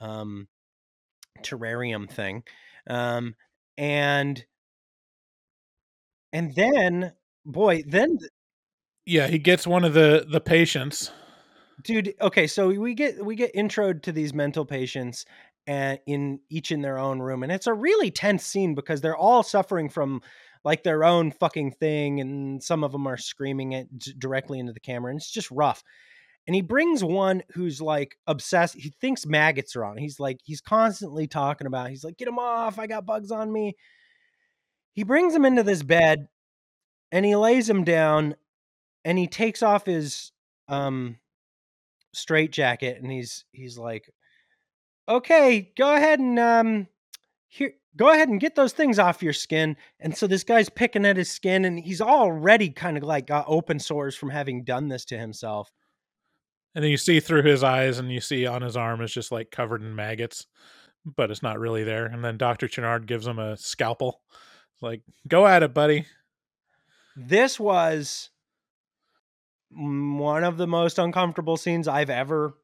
um 0.00 0.48
terrarium 1.42 2.08
thing. 2.08 2.42
Um, 2.88 3.34
and 3.78 4.44
and 6.32 6.54
then 6.54 7.12
boy, 7.44 7.82
then 7.86 8.18
yeah 9.06 9.28
he 9.28 9.38
gets 9.38 9.66
one 9.66 9.84
of 9.84 9.94
the 9.94 10.26
the 10.28 10.40
patients 10.40 11.10
dude 11.82 12.14
okay 12.20 12.46
so 12.46 12.68
we 12.68 12.94
get 12.94 13.24
we 13.24 13.36
get 13.36 13.54
introed 13.54 14.02
to 14.02 14.12
these 14.12 14.34
mental 14.34 14.66
patients 14.66 15.24
and 15.66 15.98
in 16.06 16.40
each 16.50 16.72
in 16.72 16.82
their 16.82 16.98
own 16.98 17.20
room 17.20 17.42
and 17.42 17.52
it's 17.52 17.66
a 17.66 17.72
really 17.72 18.10
tense 18.10 18.44
scene 18.44 18.74
because 18.74 19.00
they're 19.00 19.16
all 19.16 19.42
suffering 19.42 19.88
from 19.88 20.20
like 20.64 20.82
their 20.82 21.04
own 21.04 21.30
fucking 21.30 21.70
thing 21.70 22.20
and 22.20 22.62
some 22.62 22.82
of 22.82 22.92
them 22.92 23.06
are 23.06 23.16
screaming 23.16 23.72
it 23.72 23.88
directly 24.18 24.58
into 24.58 24.72
the 24.72 24.80
camera 24.80 25.10
and 25.10 25.18
it's 25.18 25.30
just 25.30 25.50
rough 25.50 25.82
and 26.46 26.54
he 26.54 26.62
brings 26.62 27.02
one 27.02 27.42
who's 27.52 27.80
like 27.80 28.16
obsessed. 28.26 28.76
He 28.76 28.90
thinks 29.00 29.26
maggots 29.26 29.74
are 29.76 29.84
on. 29.84 29.96
He's 29.98 30.20
like 30.20 30.38
he's 30.44 30.60
constantly 30.60 31.26
talking 31.26 31.66
about. 31.66 31.90
He's 31.90 32.04
like, 32.04 32.16
"Get 32.16 32.28
him 32.28 32.38
off! 32.38 32.78
I 32.78 32.86
got 32.86 33.06
bugs 33.06 33.30
on 33.30 33.52
me." 33.52 33.74
He 34.94 35.02
brings 35.02 35.34
him 35.34 35.44
into 35.44 35.62
this 35.62 35.82
bed, 35.82 36.28
and 37.12 37.24
he 37.24 37.36
lays 37.36 37.68
him 37.68 37.84
down, 37.84 38.36
and 39.04 39.18
he 39.18 39.26
takes 39.26 39.62
off 39.62 39.86
his 39.86 40.32
um 40.68 41.18
straight 42.14 42.52
jacket, 42.52 43.00
and 43.02 43.10
he's 43.10 43.44
he's 43.52 43.78
like, 43.78 44.10
"Okay, 45.08 45.72
go 45.76 45.94
ahead 45.94 46.20
and 46.20 46.38
um 46.38 46.88
here." 47.48 47.72
Go 47.96 48.12
ahead 48.12 48.28
and 48.28 48.38
get 48.38 48.54
those 48.56 48.74
things 48.74 48.98
off 48.98 49.22
your 49.22 49.32
skin. 49.32 49.74
And 50.00 50.14
so 50.14 50.26
this 50.26 50.44
guy's 50.44 50.68
picking 50.68 51.06
at 51.06 51.16
his 51.16 51.30
skin, 51.30 51.64
and 51.64 51.80
he's 51.80 52.02
already 52.02 52.68
kind 52.68 52.98
of 52.98 53.02
like 53.04 53.26
got 53.26 53.46
open 53.48 53.78
sores 53.78 54.14
from 54.14 54.28
having 54.28 54.64
done 54.64 54.88
this 54.88 55.06
to 55.06 55.18
himself. 55.18 55.72
And 56.76 56.84
then 56.84 56.90
you 56.90 56.98
see 56.98 57.20
through 57.20 57.44
his 57.44 57.64
eyes, 57.64 57.98
and 57.98 58.12
you 58.12 58.20
see 58.20 58.44
on 58.44 58.60
his 58.60 58.76
arm 58.76 59.00
is 59.00 59.10
just 59.10 59.32
like 59.32 59.50
covered 59.50 59.80
in 59.80 59.96
maggots, 59.96 60.46
but 61.06 61.30
it's 61.30 61.42
not 61.42 61.58
really 61.58 61.84
there. 61.84 62.04
And 62.04 62.22
then 62.22 62.36
Doctor 62.36 62.68
Channard 62.68 63.06
gives 63.06 63.26
him 63.26 63.38
a 63.38 63.56
scalpel, 63.56 64.20
like, 64.82 65.00
"Go 65.26 65.46
at 65.46 65.62
it, 65.62 65.72
buddy." 65.72 66.04
This 67.16 67.58
was 67.58 68.28
one 69.70 70.44
of 70.44 70.58
the 70.58 70.66
most 70.66 70.98
uncomfortable 70.98 71.56
scenes 71.56 71.88
I've 71.88 72.10
ever 72.10 72.58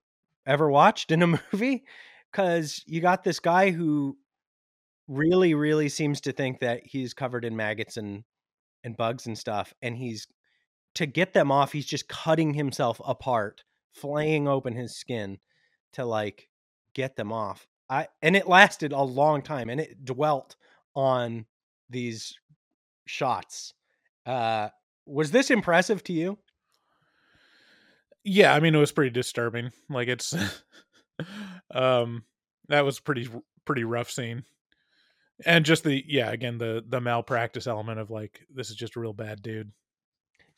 ever 0.44 0.70
watched 0.70 1.10
in 1.10 1.22
a 1.22 1.26
movie 1.52 1.84
cuz 2.32 2.82
you 2.86 3.00
got 3.00 3.24
this 3.24 3.40
guy 3.40 3.70
who 3.70 4.18
really 5.08 5.54
really 5.54 5.88
seems 5.88 6.20
to 6.20 6.32
think 6.32 6.60
that 6.60 6.84
he's 6.84 7.14
covered 7.14 7.44
in 7.46 7.56
maggots 7.56 7.96
and 7.96 8.24
and 8.84 8.96
bugs 8.96 9.26
and 9.26 9.38
stuff 9.38 9.72
and 9.82 9.96
he's 9.96 10.26
to 10.94 11.06
get 11.06 11.32
them 11.32 11.50
off 11.50 11.72
he's 11.72 11.86
just 11.86 12.08
cutting 12.08 12.54
himself 12.54 13.00
apart 13.04 13.62
flaying 13.93 14.49
open 14.49 14.74
his 14.74 14.97
skin 14.97 15.38
to 15.93 16.05
like 16.05 16.49
get 16.95 17.16
them 17.16 17.32
off 17.32 17.66
i 17.90 18.07
and 18.22 18.36
it 18.36 18.49
lasted 18.49 18.93
a 18.93 19.03
long 19.03 19.43
time 19.43 19.68
and 19.70 19.80
it 19.80 20.05
dwelt 20.05 20.57
on 20.95 21.47
these 21.90 22.34
shots 23.07 23.74
uh 24.26 24.68
was 25.07 25.30
this 25.30 25.51
impressive 25.51 26.03
to 26.05 26.12
you 26.12 26.38
Yeah, 28.24 28.55
I 28.55 28.61
mean 28.61 28.74
it 28.74 28.78
was 28.78 28.93
pretty 28.93 29.11
disturbing. 29.11 29.72
Like 29.88 30.09
it's 30.09 30.34
um 31.74 32.24
that 32.68 32.84
was 32.84 33.01
pretty 33.01 33.28
pretty 33.64 33.84
rough 33.84 34.11
scene. 34.11 34.45
And 35.45 35.64
just 35.64 35.84
the 35.84 36.05
yeah, 36.07 36.30
again 36.30 36.59
the 36.59 36.84
the 36.86 37.01
malpractice 37.01 37.66
element 37.66 37.99
of 37.99 38.11
like 38.11 38.47
this 38.53 38.70
is 38.70 38.76
just 38.76 38.97
a 38.97 39.01
real 39.01 39.12
bad 39.12 39.43
dude. 39.43 39.72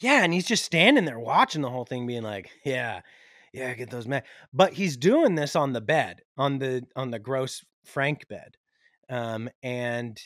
Yeah, 0.01 0.23
and 0.25 0.33
he's 0.33 0.47
just 0.47 0.65
standing 0.65 1.05
there 1.05 1.19
watching 1.19 1.63
the 1.63 1.71
whole 1.71 1.85
thing, 1.85 2.07
being 2.07 2.23
like, 2.23 2.51
"Yeah, 2.65 3.03
yeah, 3.55 3.73
get 3.75 3.91
those 3.91 4.07
men." 4.07 4.23
But 4.53 4.75
he's 4.75 4.97
doing 4.97 5.37
this 5.37 5.57
on 5.57 5.73
the 5.73 5.81
bed, 5.81 6.23
on 6.37 6.59
the 6.59 6.85
on 6.97 7.11
the 7.11 7.19
gross 7.19 7.65
Frank 7.85 8.29
bed, 8.29 8.57
um, 9.09 9.49
and 9.63 10.21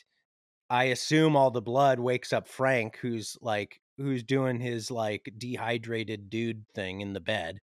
I 0.71 0.85
assume 0.85 1.37
all 1.37 1.51
the 1.51 1.63
blood 1.63 2.01
wakes 2.01 2.33
up 2.33 2.49
Frank, 2.49 2.99
who's 2.99 3.37
like, 3.41 3.81
who's 3.97 4.23
doing 4.23 4.61
his 4.61 4.91
like 4.91 5.33
dehydrated 5.37 6.31
dude 6.31 6.65
thing 6.75 7.01
in 7.01 7.13
the 7.13 7.21
bed. 7.21 7.61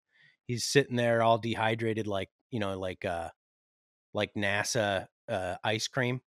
He's 0.47 0.65
sitting 0.65 0.95
there 0.95 1.23
all 1.23 1.37
dehydrated, 1.37 2.07
like 2.07 2.29
you 2.51 2.59
know, 2.59 2.79
like 2.79 3.05
uh, 3.05 3.29
like 4.13 4.33
NASA 4.35 5.07
uh, 5.29 5.55
ice 5.63 5.87
cream. 5.87 6.21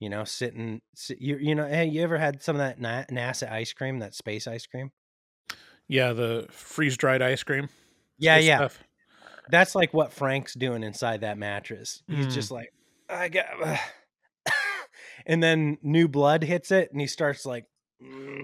You 0.00 0.10
know, 0.10 0.24
sitting, 0.24 0.82
sit, 0.94 1.20
you 1.20 1.38
you 1.38 1.54
know, 1.54 1.66
hey, 1.66 1.86
you 1.86 2.02
ever 2.02 2.18
had 2.18 2.42
some 2.42 2.56
of 2.56 2.60
that 2.60 2.80
Na- 2.80 3.04
NASA 3.04 3.50
ice 3.50 3.72
cream, 3.72 4.00
that 4.00 4.14
space 4.14 4.46
ice 4.46 4.66
cream? 4.66 4.90
Yeah, 5.88 6.12
the 6.12 6.46
freeze 6.50 6.96
dried 6.96 7.22
ice 7.22 7.42
cream. 7.42 7.68
Yeah, 8.22 8.38
yeah. 8.38 8.56
stuff. 8.58 8.78
That's 9.50 9.74
like 9.74 9.92
what 9.92 10.12
Frank's 10.12 10.54
doing 10.54 10.82
inside 10.82 11.20
that 11.22 11.36
mattress. 11.38 12.02
He's 12.08 12.26
Mm. 12.26 12.32
just 12.32 12.50
like, 12.50 12.72
I 13.08 13.28
got, 13.28 13.46
and 15.26 15.42
then 15.42 15.78
new 15.82 16.08
blood 16.08 16.42
hits 16.44 16.70
it, 16.70 16.90
and 16.92 17.00
he 17.00 17.06
starts 17.06 17.44
like, 17.44 17.66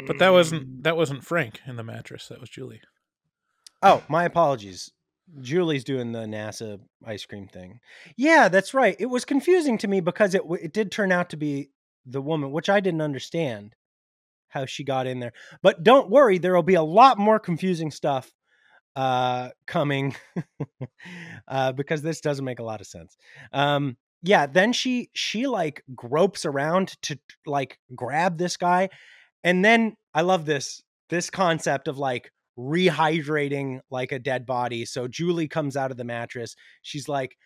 But 0.06 0.18
that 0.18 0.30
wasn't 0.30 0.82
that 0.84 0.96
wasn't 0.96 1.24
Frank 1.24 1.60
in 1.66 1.76
the 1.76 1.84
mattress. 1.84 2.28
That 2.28 2.40
was 2.40 2.50
Julie. 2.50 2.80
oh, 3.82 4.02
my 4.08 4.24
apologies. 4.24 4.90
Julie's 5.42 5.84
doing 5.84 6.12
the 6.12 6.20
NASA 6.20 6.80
ice 7.04 7.26
cream 7.26 7.48
thing. 7.48 7.80
Yeah, 8.16 8.48
that's 8.48 8.72
right. 8.72 8.96
It 8.98 9.06
was 9.06 9.24
confusing 9.26 9.76
to 9.78 9.88
me 9.88 10.00
because 10.00 10.34
it 10.34 10.42
it 10.60 10.72
did 10.72 10.90
turn 10.90 11.12
out 11.12 11.30
to 11.30 11.36
be 11.36 11.70
the 12.06 12.22
woman, 12.22 12.50
which 12.50 12.68
I 12.70 12.80
didn't 12.80 13.02
understand 13.02 13.74
how 14.48 14.64
she 14.64 14.84
got 14.84 15.06
in 15.06 15.20
there. 15.20 15.32
But 15.62 15.82
don't 15.84 16.08
worry, 16.10 16.38
there 16.38 16.54
will 16.54 16.62
be 16.62 16.74
a 16.74 16.82
lot 16.82 17.18
more 17.18 17.38
confusing 17.38 17.90
stuff 17.90 18.30
uh 18.98 19.50
coming 19.68 20.16
uh 21.48 21.70
because 21.70 22.02
this 22.02 22.20
doesn't 22.20 22.44
make 22.44 22.58
a 22.58 22.64
lot 22.64 22.80
of 22.80 22.86
sense. 22.86 23.16
Um 23.52 23.96
yeah, 24.22 24.46
then 24.46 24.72
she 24.72 25.10
she 25.12 25.46
like 25.46 25.84
gropes 25.94 26.44
around 26.44 27.00
to 27.02 27.16
like 27.46 27.78
grab 27.94 28.38
this 28.38 28.56
guy 28.56 28.88
and 29.44 29.64
then 29.64 29.96
I 30.14 30.22
love 30.22 30.46
this 30.46 30.82
this 31.10 31.30
concept 31.30 31.86
of 31.86 31.96
like 31.96 32.32
rehydrating 32.58 33.78
like 33.88 34.10
a 34.10 34.18
dead 34.18 34.44
body. 34.44 34.84
So 34.84 35.06
Julie 35.06 35.46
comes 35.46 35.76
out 35.76 35.92
of 35.92 35.96
the 35.96 36.02
mattress. 36.02 36.56
She's 36.82 37.08
like 37.08 37.36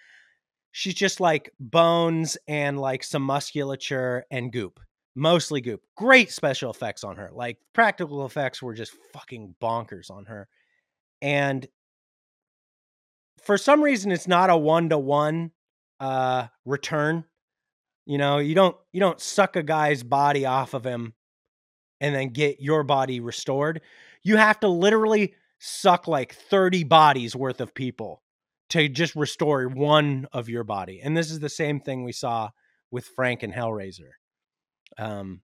she's 0.71 0.95
just 0.95 1.21
like 1.21 1.51
bones 1.61 2.39
and 2.49 2.81
like 2.81 3.05
some 3.05 3.23
musculature 3.23 4.25
and 4.31 4.51
goop. 4.51 4.81
Mostly 5.15 5.61
goop. 5.61 5.83
Great 5.99 6.33
special 6.33 6.71
effects 6.71 7.05
on 7.05 7.17
her. 7.17 7.29
Like 7.31 7.59
practical 7.75 8.25
effects 8.25 8.63
were 8.63 8.73
just 8.73 8.97
fucking 9.13 9.55
bonkers 9.61 10.11
on 10.11 10.25
her. 10.25 10.49
And 11.23 11.67
for 13.41 13.57
some 13.57 13.83
reason 13.83 14.13
it's 14.13 14.29
not 14.29 14.51
a 14.51 14.57
one 14.57 14.91
to 14.91 14.99
one 14.99 15.53
return. 16.67 17.25
You 18.05 18.19
know, 18.19 18.39
you 18.39 18.55
don't 18.55 18.77
you 18.93 19.01
don't 19.01 19.21
suck 19.21 19.57
a 19.57 19.63
guy's 19.63 20.03
body 20.03 20.45
off 20.45 20.75
of 20.75 20.85
him 20.85 21.15
and 22.01 22.15
then 22.15 22.31
get 22.31 22.61
your 22.61 22.83
body 22.83 23.21
restored. 23.21 23.81
You 24.25 24.37
have 24.37 24.59
to 24.61 24.69
literally 24.69 25.35
suck 25.61 26.09
like 26.09 26.35
30 26.35 26.83
bodies 26.85 27.37
worth 27.37 27.61
of 27.61 27.75
people 27.75 28.23
to 28.71 28.89
just 28.89 29.15
restore 29.15 29.69
one 29.69 30.27
of 30.33 30.49
your 30.49 30.65
body. 30.65 31.01
And 31.01 31.17
this 31.17 31.31
is 31.31 31.39
the 31.39 31.49
same 31.49 31.79
thing 31.79 32.03
we 32.03 32.13
saw 32.13 32.51
with 32.91 33.07
Frank 33.07 33.45
and 33.45 33.53
Hellraiser. 33.53 34.11
Um 34.99 35.43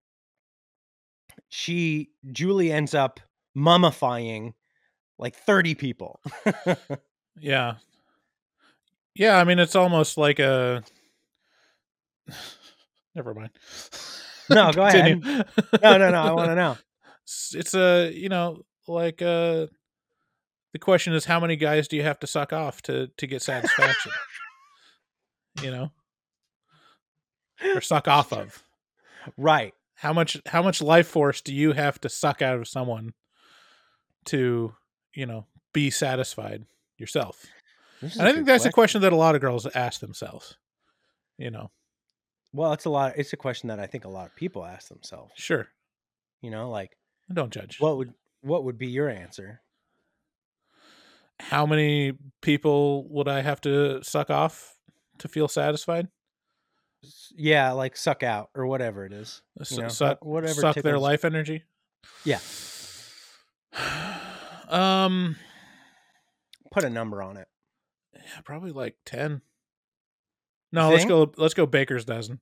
she 1.49 2.11
Julie 2.33 2.72
ends 2.72 2.95
up 2.95 3.20
mummifying 3.57 4.55
like 5.18 5.34
30 5.34 5.74
people. 5.74 6.20
Yeah. 7.40 7.74
Yeah, 9.14 9.36
I 9.36 9.44
mean 9.44 9.58
it's 9.58 9.76
almost 9.76 10.16
like 10.18 10.38
a 10.38 10.82
Never 13.14 13.34
mind. 13.34 13.50
No, 14.50 14.72
go 14.72 14.82
ahead. 14.86 15.22
No, 15.22 15.98
no, 15.98 16.10
no, 16.10 16.22
I 16.22 16.32
wanna 16.32 16.54
know. 16.56 16.76
It's, 17.24 17.54
it's 17.54 17.74
a, 17.74 18.10
you 18.12 18.28
know, 18.28 18.62
like 18.86 19.22
uh 19.22 19.66
the 20.72 20.78
question 20.78 21.14
is 21.14 21.24
how 21.24 21.40
many 21.40 21.56
guys 21.56 21.88
do 21.88 21.96
you 21.96 22.02
have 22.02 22.18
to 22.20 22.26
suck 22.26 22.52
off 22.52 22.82
to 22.82 23.08
to 23.16 23.26
get 23.26 23.42
satisfaction? 23.42 24.12
you 25.62 25.70
know? 25.70 25.90
Or 27.74 27.80
suck 27.80 28.06
off 28.06 28.32
of. 28.32 28.62
Right. 29.36 29.74
How 29.94 30.12
much 30.12 30.40
how 30.46 30.62
much 30.62 30.80
life 30.80 31.08
force 31.08 31.40
do 31.40 31.54
you 31.54 31.72
have 31.72 32.00
to 32.02 32.08
suck 32.08 32.42
out 32.42 32.58
of 32.58 32.68
someone 32.68 33.14
to, 34.26 34.74
you 35.14 35.26
know, 35.26 35.46
be 35.72 35.90
satisfied 35.90 36.64
yourself? 36.96 37.44
And 38.00 38.22
I 38.22 38.32
think 38.32 38.46
that's 38.46 38.64
a 38.64 38.70
question. 38.70 38.72
question 38.72 39.00
that 39.02 39.12
a 39.12 39.16
lot 39.16 39.34
of 39.34 39.40
girls 39.40 39.66
ask 39.74 40.00
themselves. 40.00 40.56
You 41.36 41.50
know. 41.50 41.70
Well, 42.52 42.72
it's 42.72 42.84
a 42.84 42.90
lot 42.90 43.14
it's 43.16 43.32
a 43.32 43.36
question 43.36 43.68
that 43.68 43.80
I 43.80 43.86
think 43.86 44.04
a 44.04 44.09
lot 44.09 44.26
of 44.26 44.36
people 44.36 44.64
ask 44.64 44.88
themselves. 44.88 45.32
Sure. 45.36 45.68
You 46.40 46.50
know, 46.50 46.70
like 46.70 46.96
Don't 47.32 47.52
judge. 47.52 47.80
what 47.80 47.96
would 47.96 48.14
what 48.40 48.64
would 48.64 48.78
be 48.78 48.88
your 48.88 49.09
answer? 49.09 49.61
How 51.40 51.66
many 51.66 52.14
people 52.40 53.06
would 53.09 53.28
I 53.28 53.42
have 53.42 53.61
to 53.62 54.02
suck 54.02 54.30
off 54.30 54.76
to 55.18 55.28
feel 55.28 55.48
satisfied? 55.48 56.09
Yeah, 57.36 57.72
like 57.72 57.96
suck 57.96 58.24
out 58.24 58.50
or 58.56 58.66
whatever 58.66 59.04
it 59.04 59.12
is. 59.12 59.42
You 59.70 59.82
know, 59.82 59.88
suck, 59.88 60.24
whatever 60.24 60.61
suck 60.61 60.76
their 60.76 60.98
life 60.98 61.24
energy. 61.24 61.62
Yeah. 62.24 62.40
Um, 64.68 65.36
Put 66.70 66.84
a 66.84 66.90
number 66.90 67.22
on 67.22 67.36
it. 67.36 67.48
yeah, 68.14 68.40
probably 68.44 68.72
like 68.72 68.96
ten. 69.04 69.42
No, 70.70 70.90
let's 70.90 71.04
go. 71.06 71.32
Let's 71.36 71.54
go. 71.54 71.66
Baker's 71.66 72.04
dozen. 72.04 72.40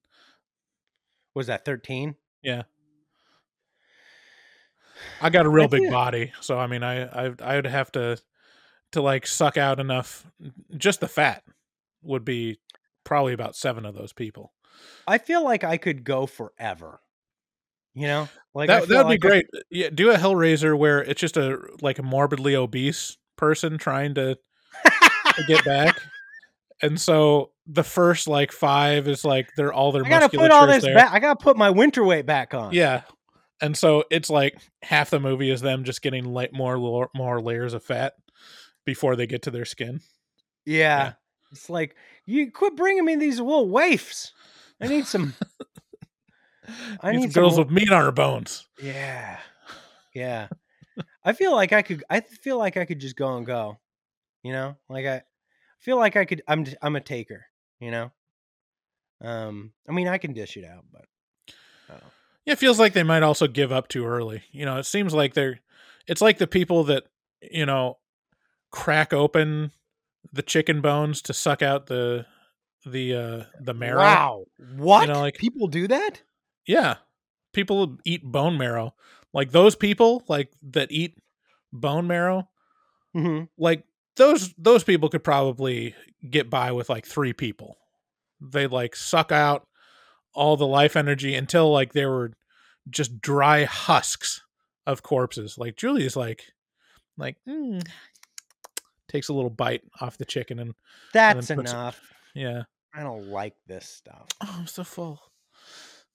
Was 1.34 1.46
that 1.48 1.64
13? 1.64 2.16
Yeah. 2.42 2.62
I 5.20 5.28
got 5.30 5.44
a 5.44 5.50
real 5.50 5.68
big 5.68 5.90
body, 5.90 6.32
so 6.40 6.58
I 6.58 6.66
mean, 6.66 6.82
I 6.82 7.26
I 7.26 7.34
I 7.40 7.56
would 7.56 7.66
have 7.66 7.92
to 7.92 8.18
to 8.92 9.02
like 9.02 9.26
suck 9.26 9.56
out 9.56 9.78
enough. 9.78 10.26
Just 10.76 11.00
the 11.00 11.08
fat 11.08 11.44
would 12.02 12.24
be 12.24 12.58
probably 13.04 13.34
about 13.34 13.54
seven 13.54 13.84
of 13.84 13.94
those 13.94 14.12
people. 14.14 14.52
I 15.06 15.18
feel 15.18 15.44
like 15.44 15.64
I 15.64 15.76
could 15.76 16.02
go 16.04 16.26
forever. 16.26 17.00
You 17.97 18.07
know? 18.07 18.28
Like 18.55 18.68
that 18.68 18.88
that'd 18.88 19.07
like 19.07 19.20
be 19.20 19.26
I- 19.26 19.30
great. 19.30 19.47
Yeah, 19.70 19.88
do 19.92 20.11
a 20.11 20.16
Hellraiser 20.16 20.78
where 20.78 21.03
it's 21.03 21.20
just 21.20 21.36
a 21.36 21.59
like 21.80 21.99
a 21.99 22.03
morbidly 22.03 22.55
obese 22.55 23.16
person 23.36 23.78
trying 23.78 24.14
to, 24.14 24.38
to 24.84 25.44
get 25.47 25.64
back. 25.64 26.01
And 26.82 27.01
so 27.01 27.51
the 27.66 27.82
first 27.82 28.28
like 28.28 28.53
five 28.53 29.09
is 29.09 29.24
like 29.24 29.49
they're 29.57 29.72
all 29.72 29.92
their 29.92 30.05
I 30.05 30.09
gotta 30.09 30.28
put 30.28 30.51
all 30.51 30.66
this 30.66 30.84
back. 30.84 31.11
I 31.12 31.18
gotta 31.18 31.42
put 31.42 31.57
my 31.57 31.70
winter 31.70 32.05
weight 32.05 32.26
back 32.26 32.55
on. 32.55 32.72
Yeah. 32.72 33.03
And 33.62 33.74
so 33.76 34.05
it's 34.11 34.28
like 34.28 34.59
half 34.82 35.09
the 35.09 35.18
movie 35.18 35.51
is 35.51 35.62
them 35.62 35.84
just 35.84 36.03
getting 36.03 36.24
like 36.24 36.53
more 36.53 37.09
more 37.14 37.40
layers 37.40 37.72
of 37.72 37.82
fat 37.82 38.12
before 38.84 39.16
they 39.16 39.26
get 39.26 39.42
to 39.42 39.51
their 39.51 39.64
skin. 39.64 40.01
Yeah. 40.66 41.14
It's 41.53 41.70
like 41.70 41.97
you 42.26 42.53
quit 42.53 42.76
bringing 42.76 43.05
me 43.05 43.16
these 43.16 43.38
little 43.38 43.68
waifs. 43.68 44.32
I 44.80 44.88
need 44.88 45.07
some. 45.07 45.32
I 47.00 47.12
Need 47.12 47.18
need 47.18 47.32
some 47.32 47.42
girls 47.42 47.58
with 47.58 47.70
meat 47.70 47.90
on 47.90 48.02
her 48.02 48.12
bones. 48.12 48.66
Yeah. 48.82 49.38
Yeah. 50.14 50.48
I 51.24 51.32
feel 51.32 51.52
like 51.54 51.72
I 51.72 51.82
could 51.82 52.04
I 52.08 52.20
feel 52.20 52.58
like 52.58 52.76
I 52.76 52.84
could 52.84 53.00
just 53.00 53.16
go 53.16 53.36
and 53.36 53.46
go. 53.46 53.78
You 54.42 54.52
know? 54.52 54.76
Like 54.88 55.06
I 55.06 55.22
feel 55.80 55.96
like 55.96 56.16
I 56.16 56.24
could 56.24 56.42
I'm 56.48 56.64
just, 56.64 56.76
I'm 56.82 56.96
a 56.96 57.00
taker, 57.00 57.46
you 57.80 57.90
know? 57.90 58.12
Um 59.22 59.72
I 59.88 59.92
mean 59.92 60.08
I 60.08 60.18
can 60.18 60.32
dish 60.32 60.56
it 60.56 60.64
out, 60.64 60.84
but 60.92 61.04
Yeah, 62.44 62.52
it 62.52 62.58
feels 62.58 62.78
like 62.78 62.92
they 62.92 63.02
might 63.02 63.22
also 63.22 63.46
give 63.46 63.72
up 63.72 63.88
too 63.88 64.06
early. 64.06 64.42
You 64.52 64.64
know, 64.64 64.78
it 64.78 64.86
seems 64.86 65.12
like 65.12 65.34
they're 65.34 65.60
it's 66.06 66.20
like 66.20 66.38
the 66.38 66.46
people 66.46 66.84
that, 66.84 67.04
you 67.42 67.66
know, 67.66 67.98
crack 68.70 69.12
open 69.12 69.72
the 70.32 70.42
chicken 70.42 70.80
bones 70.80 71.22
to 71.22 71.32
suck 71.32 71.62
out 71.62 71.86
the 71.86 72.26
the 72.84 73.14
uh 73.14 73.44
the 73.60 73.74
marrow. 73.74 74.00
Wow. 74.00 74.44
What? 74.76 75.08
You 75.08 75.14
know, 75.14 75.20
like 75.20 75.34
People 75.34 75.66
do 75.66 75.88
that? 75.88 76.22
Yeah. 76.66 76.96
People 77.52 77.96
eat 78.04 78.22
bone 78.24 78.58
marrow. 78.58 78.94
Like 79.32 79.50
those 79.50 79.74
people 79.76 80.22
like 80.28 80.50
that 80.72 80.90
eat 80.92 81.18
bone 81.72 82.06
marrow, 82.06 82.48
Mm-hmm. 83.16 83.44
like 83.56 83.84
those 84.16 84.52
those 84.58 84.84
people 84.84 85.08
could 85.08 85.24
probably 85.24 85.94
get 86.28 86.50
by 86.50 86.72
with 86.72 86.88
like 86.90 87.06
three 87.06 87.32
people. 87.32 87.78
They 88.40 88.66
like 88.66 88.94
suck 88.94 89.32
out 89.32 89.66
all 90.34 90.56
the 90.58 90.66
life 90.66 90.96
energy 90.96 91.34
until 91.34 91.72
like 91.72 91.92
they 91.94 92.04
were 92.04 92.32
just 92.90 93.20
dry 93.22 93.64
husks 93.64 94.42
of 94.86 95.02
corpses. 95.02 95.56
Like 95.56 95.76
Julie's 95.76 96.14
like 96.16 96.44
like 97.16 97.36
mm, 97.48 97.82
takes 99.08 99.28
a 99.28 99.32
little 99.32 99.50
bite 99.50 99.82
off 100.00 100.18
the 100.18 100.24
chicken 100.26 100.58
and 100.58 100.74
That's 101.14 101.48
then 101.48 101.56
puts 101.58 101.72
it- 101.72 101.74
enough. 101.74 102.00
yeah. 102.34 102.62
I 102.94 103.02
don't 103.02 103.28
like 103.28 103.54
this 103.66 103.86
stuff. 103.88 104.26
Oh, 104.42 104.56
I'm 104.60 104.66
so 104.66 104.84
full. 104.84 105.20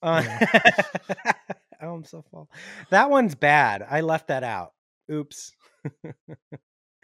Uh, 0.02 0.22
oh, 1.82 1.94
I'm 1.94 2.04
so 2.04 2.24
full. 2.30 2.50
That 2.90 3.10
one's 3.10 3.34
bad. 3.34 3.86
I 3.88 4.00
left 4.00 4.28
that 4.28 4.42
out. 4.42 4.72
Oops. 5.10 5.52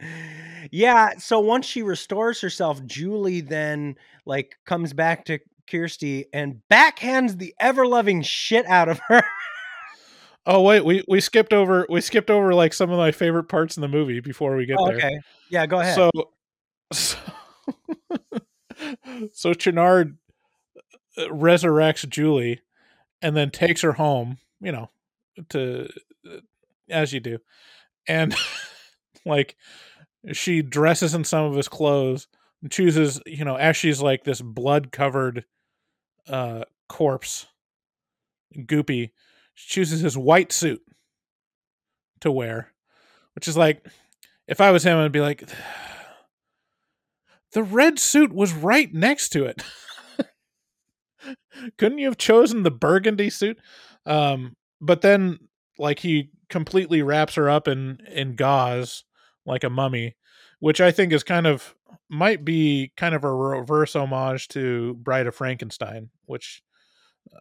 yeah. 0.71 1.11
So 1.17 1.39
once 1.39 1.65
she 1.65 1.81
restores 1.83 2.41
herself, 2.41 2.83
Julie 2.85 3.41
then 3.41 3.95
like 4.25 4.55
comes 4.65 4.93
back 4.93 5.25
to 5.25 5.39
Kirsty 5.69 6.25
and 6.33 6.61
backhands 6.71 7.37
the 7.37 7.53
ever 7.59 7.85
loving 7.85 8.21
shit 8.21 8.65
out 8.65 8.89
of 8.89 8.99
her. 9.07 9.23
Oh 10.45 10.61
wait, 10.61 10.83
we 10.83 11.03
we 11.07 11.19
skipped 11.21 11.53
over 11.53 11.85
we 11.89 12.01
skipped 12.01 12.31
over 12.31 12.53
like 12.55 12.73
some 12.73 12.89
of 12.89 12.97
my 12.97 13.11
favorite 13.11 13.43
parts 13.45 13.77
in 13.77 13.81
the 13.81 13.87
movie 13.87 14.19
before 14.19 14.55
we 14.55 14.65
get 14.65 14.77
Oh, 14.79 14.87
there. 14.87 14.95
okay. 14.97 15.19
Yeah. 15.49 15.67
Go 15.67 15.79
ahead. 15.79 15.95
So, 15.95 16.09
so, 16.93 17.17
so 19.33 19.53
Channard 19.53 20.17
uh, 21.17 21.23
resurrects 21.25 22.07
Julie 22.09 22.61
and 23.21 23.35
then 23.35 23.51
takes 23.51 23.81
her 23.81 23.93
home, 23.93 24.37
you 24.61 24.71
know, 24.71 24.89
to 25.49 25.87
uh, 26.29 26.39
as 26.89 27.13
you 27.13 27.19
do. 27.19 27.39
And 28.07 28.35
like 29.25 29.55
she 30.33 30.61
dresses 30.61 31.13
in 31.13 31.23
some 31.23 31.45
of 31.45 31.55
his 31.55 31.67
clothes 31.67 32.27
and 32.61 32.71
chooses, 32.71 33.21
you 33.25 33.45
know, 33.45 33.55
as 33.55 33.77
she's 33.77 34.01
like 34.01 34.23
this 34.23 34.41
blood-covered 34.41 35.45
uh 36.27 36.63
corpse 36.87 37.47
goopy, 38.57 39.11
she 39.55 39.69
chooses 39.69 40.01
his 40.01 40.17
white 40.17 40.51
suit 40.51 40.81
to 42.21 42.31
wear, 42.31 42.71
which 43.35 43.47
is 43.47 43.57
like 43.57 43.85
if 44.47 44.59
I 44.59 44.71
was 44.71 44.83
him, 44.83 44.97
I'd 44.97 45.11
be 45.11 45.21
like, 45.21 45.47
the 47.53 47.63
red 47.63 47.99
suit 47.99 48.33
was 48.33 48.53
right 48.53 48.93
next 48.93 49.29
to 49.29 49.45
it. 49.45 49.63
Couldn't 51.77 51.97
you 51.99 52.07
have 52.07 52.17
chosen 52.17 52.63
the 52.63 52.71
burgundy 52.71 53.29
suit? 53.29 53.59
Um, 54.05 54.55
but 54.81 55.01
then, 55.01 55.39
like, 55.77 55.99
he 55.99 56.29
completely 56.49 57.01
wraps 57.01 57.35
her 57.35 57.49
up 57.49 57.67
in 57.67 57.99
in 58.11 58.35
gauze 58.35 59.03
like 59.45 59.63
a 59.63 59.69
mummy, 59.69 60.15
which 60.59 60.81
I 60.81 60.91
think 60.91 61.13
is 61.13 61.23
kind 61.23 61.47
of 61.47 61.75
might 62.09 62.43
be 62.45 62.91
kind 62.97 63.15
of 63.15 63.23
a 63.23 63.33
reverse 63.33 63.95
homage 63.95 64.47
to 64.49 64.95
Bride 64.95 65.27
of 65.27 65.35
Frankenstein, 65.35 66.09
which, 66.25 66.61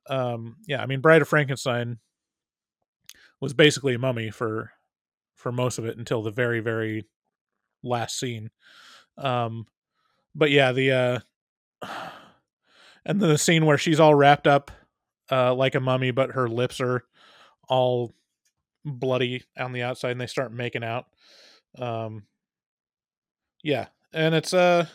um, 0.08 0.56
yeah, 0.66 0.82
I 0.82 0.86
mean, 0.86 1.00
Bride 1.00 1.22
of 1.22 1.28
Frankenstein 1.28 1.98
was 3.40 3.54
basically 3.54 3.94
a 3.94 3.98
mummy 3.98 4.30
for 4.30 4.72
for 5.34 5.52
most 5.52 5.78
of 5.78 5.84
it 5.84 5.96
until 5.98 6.22
the 6.22 6.30
very 6.30 6.60
very 6.60 7.06
last 7.82 8.18
scene. 8.18 8.50
Um, 9.16 9.66
but 10.34 10.50
yeah, 10.50 10.72
the 10.72 11.24
uh, 11.82 11.88
and 13.08 13.20
then 13.20 13.30
the 13.30 13.38
scene 13.38 13.64
where 13.64 13.78
she's 13.78 13.98
all 13.98 14.14
wrapped 14.14 14.46
up 14.46 14.70
uh, 15.32 15.54
like 15.54 15.74
a 15.74 15.80
mummy, 15.80 16.10
but 16.10 16.32
her 16.32 16.48
lips 16.48 16.80
are 16.80 17.04
all 17.68 18.14
bloody 18.84 19.42
on 19.58 19.72
the 19.72 19.82
outside, 19.82 20.12
and 20.12 20.20
they 20.20 20.26
start 20.26 20.52
making 20.52 20.84
out. 20.84 21.06
Um, 21.78 22.24
yeah, 23.64 23.86
and 24.12 24.34
it's 24.34 24.52
uh, 24.52 24.86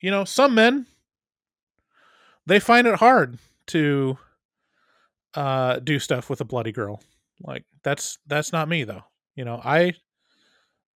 you 0.00 0.10
know, 0.10 0.24
some 0.24 0.54
men 0.54 0.86
they 2.46 2.58
find 2.58 2.88
it 2.88 2.96
hard 2.96 3.38
to 3.68 4.18
uh 5.34 5.78
do 5.78 5.98
stuff 6.00 6.28
with 6.28 6.40
a 6.40 6.44
bloody 6.44 6.72
girl. 6.72 7.00
Like 7.40 7.64
that's 7.84 8.18
that's 8.26 8.52
not 8.52 8.68
me 8.68 8.84
though. 8.84 9.04
You 9.36 9.44
know, 9.44 9.60
I 9.64 9.94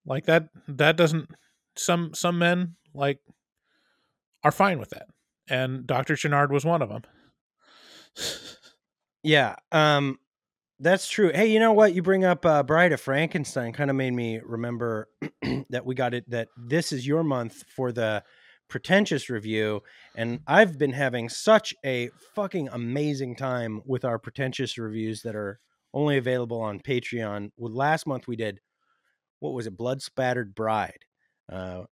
like 0.06 0.26
that 0.26 0.50
that 0.68 0.98
doesn't 0.98 1.30
some 1.76 2.14
some 2.14 2.40
men 2.40 2.76
like 2.94 3.20
are 4.44 4.52
fine 4.52 4.80
with 4.80 4.90
that. 4.90 5.08
And 5.50 5.86
Dr. 5.86 6.16
Channard 6.16 6.52
was 6.52 6.66
one 6.66 6.82
of 6.82 6.90
them. 6.90 7.04
Yeah, 9.24 9.56
um, 9.72 10.20
that's 10.80 11.10
true. 11.10 11.32
Hey, 11.34 11.48
you 11.48 11.60
know 11.60 11.74
what? 11.74 11.96
You 11.96 12.04
bring 12.04 12.24
up 12.24 12.46
uh, 12.46 12.64
Bride 12.64 12.92
of 12.92 13.02
Frankenstein. 13.02 13.74
Kind 13.74 13.90
of 13.90 13.96
made 13.96 14.14
me 14.14 14.40
remember 14.44 15.10
that 15.70 15.86
we 15.86 15.96
got 15.96 16.14
it. 16.14 16.30
That 16.30 16.50
this 16.56 16.92
is 16.92 17.08
your 17.08 17.24
month 17.24 17.64
for 17.76 17.92
the 17.92 18.24
pretentious 18.68 19.30
review, 19.30 19.82
and 20.16 20.42
I've 20.46 20.78
been 20.78 20.92
having 20.92 21.30
such 21.30 21.74
a 21.84 22.10
fucking 22.36 22.70
amazing 22.72 23.36
time 23.36 23.82
with 23.86 24.06
our 24.06 24.20
pretentious 24.20 24.78
reviews 24.78 25.24
that 25.24 25.36
are 25.36 25.60
only 25.94 26.18
available 26.18 26.62
on 26.62 26.80
Patreon. 26.80 27.52
Well, 27.58 27.74
last 27.74 28.06
month 28.06 28.28
we 28.28 28.36
did 28.36 28.60
what 29.40 29.54
was 29.54 29.68
it? 29.68 29.78
Blood 29.78 30.02
spattered 30.02 30.56
bride. 30.56 31.06
Uh, 31.52 31.84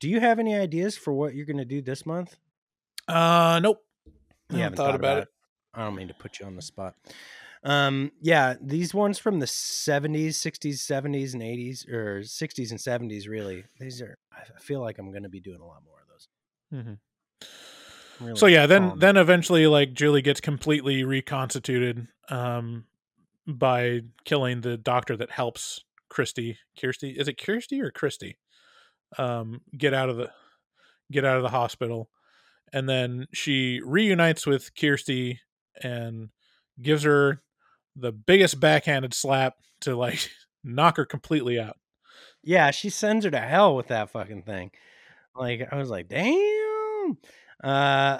do 0.00 0.08
you 0.08 0.20
have 0.20 0.38
any 0.38 0.54
ideas 0.54 0.96
for 0.96 1.12
what 1.12 1.34
you're 1.34 1.46
going 1.46 1.56
to 1.58 1.64
do 1.64 1.82
this 1.82 2.06
month? 2.06 2.36
Uh 3.08 3.60
nope. 3.62 3.82
You 4.06 4.12
I 4.58 4.62
haven't 4.62 4.62
haven't 4.62 4.76
thought 4.76 4.94
about 4.94 5.18
it. 5.18 5.28
I 5.74 5.84
don't 5.84 5.94
mean 5.94 6.08
to 6.08 6.14
put 6.14 6.38
you 6.38 6.46
on 6.46 6.56
the 6.56 6.62
spot. 6.62 6.94
Um, 7.64 8.10
yeah, 8.20 8.56
these 8.60 8.92
ones 8.92 9.18
from 9.18 9.38
the 9.38 9.46
70s, 9.46 10.30
60s, 10.30 10.74
70s, 10.74 11.32
and 11.32 11.42
80s, 11.42 11.88
or 11.88 12.20
60s 12.20 12.70
and 12.70 12.80
70s, 12.80 13.28
really. 13.28 13.64
These 13.78 14.02
are, 14.02 14.18
I 14.32 14.58
feel 14.60 14.80
like 14.80 14.98
I'm 14.98 15.12
going 15.12 15.22
to 15.22 15.28
be 15.28 15.38
doing 15.40 15.60
a 15.60 15.64
lot 15.64 15.82
more 15.86 16.00
of 16.02 16.08
those. 16.08 16.28
Mm-hmm. 16.74 18.26
Really 18.26 18.38
so 18.38 18.46
yeah, 18.46 18.66
then 18.66 18.90
calm. 18.90 18.98
then 18.98 19.16
eventually 19.16 19.66
like 19.66 19.94
Julie 19.94 20.22
gets 20.22 20.40
completely 20.40 21.02
reconstituted 21.04 22.08
um 22.28 22.84
by 23.46 24.02
killing 24.24 24.60
the 24.60 24.76
doctor 24.76 25.16
that 25.16 25.30
helps 25.30 25.80
Christy. 26.08 26.58
Kirsty 26.78 27.10
is 27.10 27.26
it 27.26 27.42
Kirsty 27.42 27.80
or 27.80 27.90
Christy? 27.90 28.38
Um 29.18 29.62
get 29.76 29.94
out 29.94 30.08
of 30.08 30.16
the 30.16 30.30
get 31.10 31.24
out 31.24 31.36
of 31.36 31.42
the 31.42 31.48
hospital. 31.48 32.10
And 32.72 32.88
then 32.88 33.26
she 33.32 33.80
reunites 33.84 34.46
with 34.46 34.74
Kirsty 34.74 35.40
and 35.82 36.30
gives 36.80 37.02
her 37.02 37.42
the 37.96 38.12
biggest 38.12 38.60
backhanded 38.60 39.14
slap 39.14 39.54
to 39.82 39.94
like 39.96 40.30
knock 40.64 40.96
her 40.96 41.04
completely 41.04 41.60
out. 41.60 41.76
Yeah, 42.42 42.70
she 42.70 42.90
sends 42.90 43.24
her 43.24 43.30
to 43.30 43.38
hell 43.40 43.76
with 43.76 43.88
that 43.88 44.10
fucking 44.10 44.42
thing. 44.42 44.70
Like 45.36 45.68
I 45.70 45.76
was 45.76 45.90
like, 45.90 46.08
damn. 46.08 47.18
Uh 47.62 48.18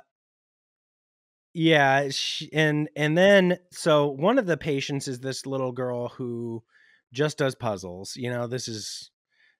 yeah, 1.54 2.08
she, 2.08 2.50
and 2.52 2.88
and 2.96 3.16
then 3.16 3.58
so 3.70 4.08
one 4.08 4.38
of 4.38 4.46
the 4.46 4.56
patients 4.56 5.06
is 5.06 5.20
this 5.20 5.44
little 5.44 5.72
girl 5.72 6.08
who 6.08 6.62
just 7.12 7.38
does 7.38 7.54
puzzles. 7.54 8.16
You 8.16 8.30
know, 8.30 8.46
this 8.46 8.68
is 8.68 9.10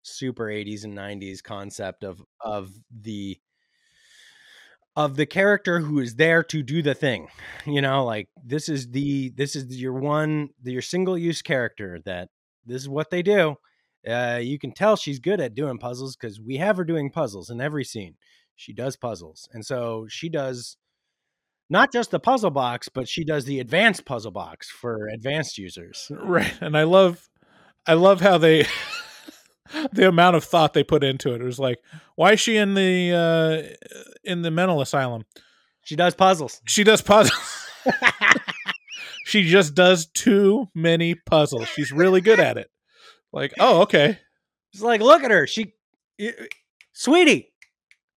super 0.02 0.46
80s 0.46 0.84
and 0.84 0.96
90s 0.96 1.42
concept 1.42 2.04
of 2.04 2.22
of 2.40 2.70
the 2.90 3.38
of 4.96 5.16
the 5.16 5.26
character 5.26 5.80
who 5.80 5.98
is 6.00 6.16
there 6.16 6.42
to 6.44 6.62
do 6.62 6.82
the 6.82 6.94
thing. 6.94 7.28
You 7.66 7.80
know, 7.80 8.04
like 8.04 8.28
this 8.44 8.68
is 8.68 8.90
the 8.90 9.30
this 9.30 9.56
is 9.56 9.80
your 9.80 9.94
one 9.94 10.50
your 10.64 10.82
single 10.82 11.16
use 11.16 11.42
character 11.42 12.00
that 12.04 12.28
this 12.66 12.82
is 12.82 12.88
what 12.88 13.10
they 13.10 13.22
do 13.22 13.56
Uh, 14.08 14.40
you 14.42 14.58
can 14.58 14.72
tell 14.72 14.96
she's 14.96 15.20
good 15.20 15.40
at 15.40 15.54
doing 15.54 15.78
puzzles 15.78 16.16
because 16.16 16.40
we 16.40 16.56
have 16.56 16.76
her 16.76 16.84
doing 16.84 17.10
puzzles 17.10 17.50
in 17.50 17.60
every 17.60 17.84
scene. 17.84 18.16
She 18.56 18.72
does 18.72 18.96
puzzles, 18.96 19.48
and 19.52 19.64
so 19.64 20.06
she 20.08 20.28
does 20.28 20.76
not 21.70 21.92
just 21.92 22.10
the 22.10 22.20
puzzle 22.20 22.50
box, 22.50 22.88
but 22.88 23.08
she 23.08 23.24
does 23.24 23.44
the 23.44 23.60
advanced 23.60 24.04
puzzle 24.04 24.30
box 24.30 24.68
for 24.70 25.08
advanced 25.08 25.58
users. 25.58 26.08
Right. 26.10 26.54
And 26.60 26.76
I 26.76 26.82
love 26.84 27.28
I 27.86 27.94
love 27.94 28.20
how 28.20 28.38
they 28.38 28.66
the 29.92 30.08
amount 30.08 30.36
of 30.36 30.44
thought 30.44 30.74
they 30.74 30.84
put 30.84 31.04
into 31.04 31.34
it. 31.34 31.40
It 31.40 31.44
was 31.44 31.58
like, 31.58 31.78
why 32.16 32.32
is 32.32 32.40
she 32.40 32.56
in 32.56 32.74
the 32.74 33.12
uh 33.12 34.06
in 34.24 34.42
the 34.42 34.50
mental 34.50 34.80
asylum? 34.80 35.24
She 35.82 35.96
does 35.96 36.14
puzzles. 36.14 36.60
She 36.66 36.84
does 36.84 37.02
puzzles. 37.02 37.68
she 39.26 39.44
just 39.44 39.74
does 39.74 40.06
too 40.06 40.68
many 40.74 41.14
puzzles. 41.14 41.68
She's 41.68 41.90
really 41.90 42.20
good 42.20 42.38
at 42.38 42.56
it. 42.56 42.70
Like, 43.32 43.52
oh, 43.58 43.82
okay. 43.82 44.18
It's 44.72 44.82
like, 44.82 45.00
look 45.00 45.24
at 45.24 45.30
her. 45.30 45.46
She, 45.46 45.74
sweetie, 46.92 47.52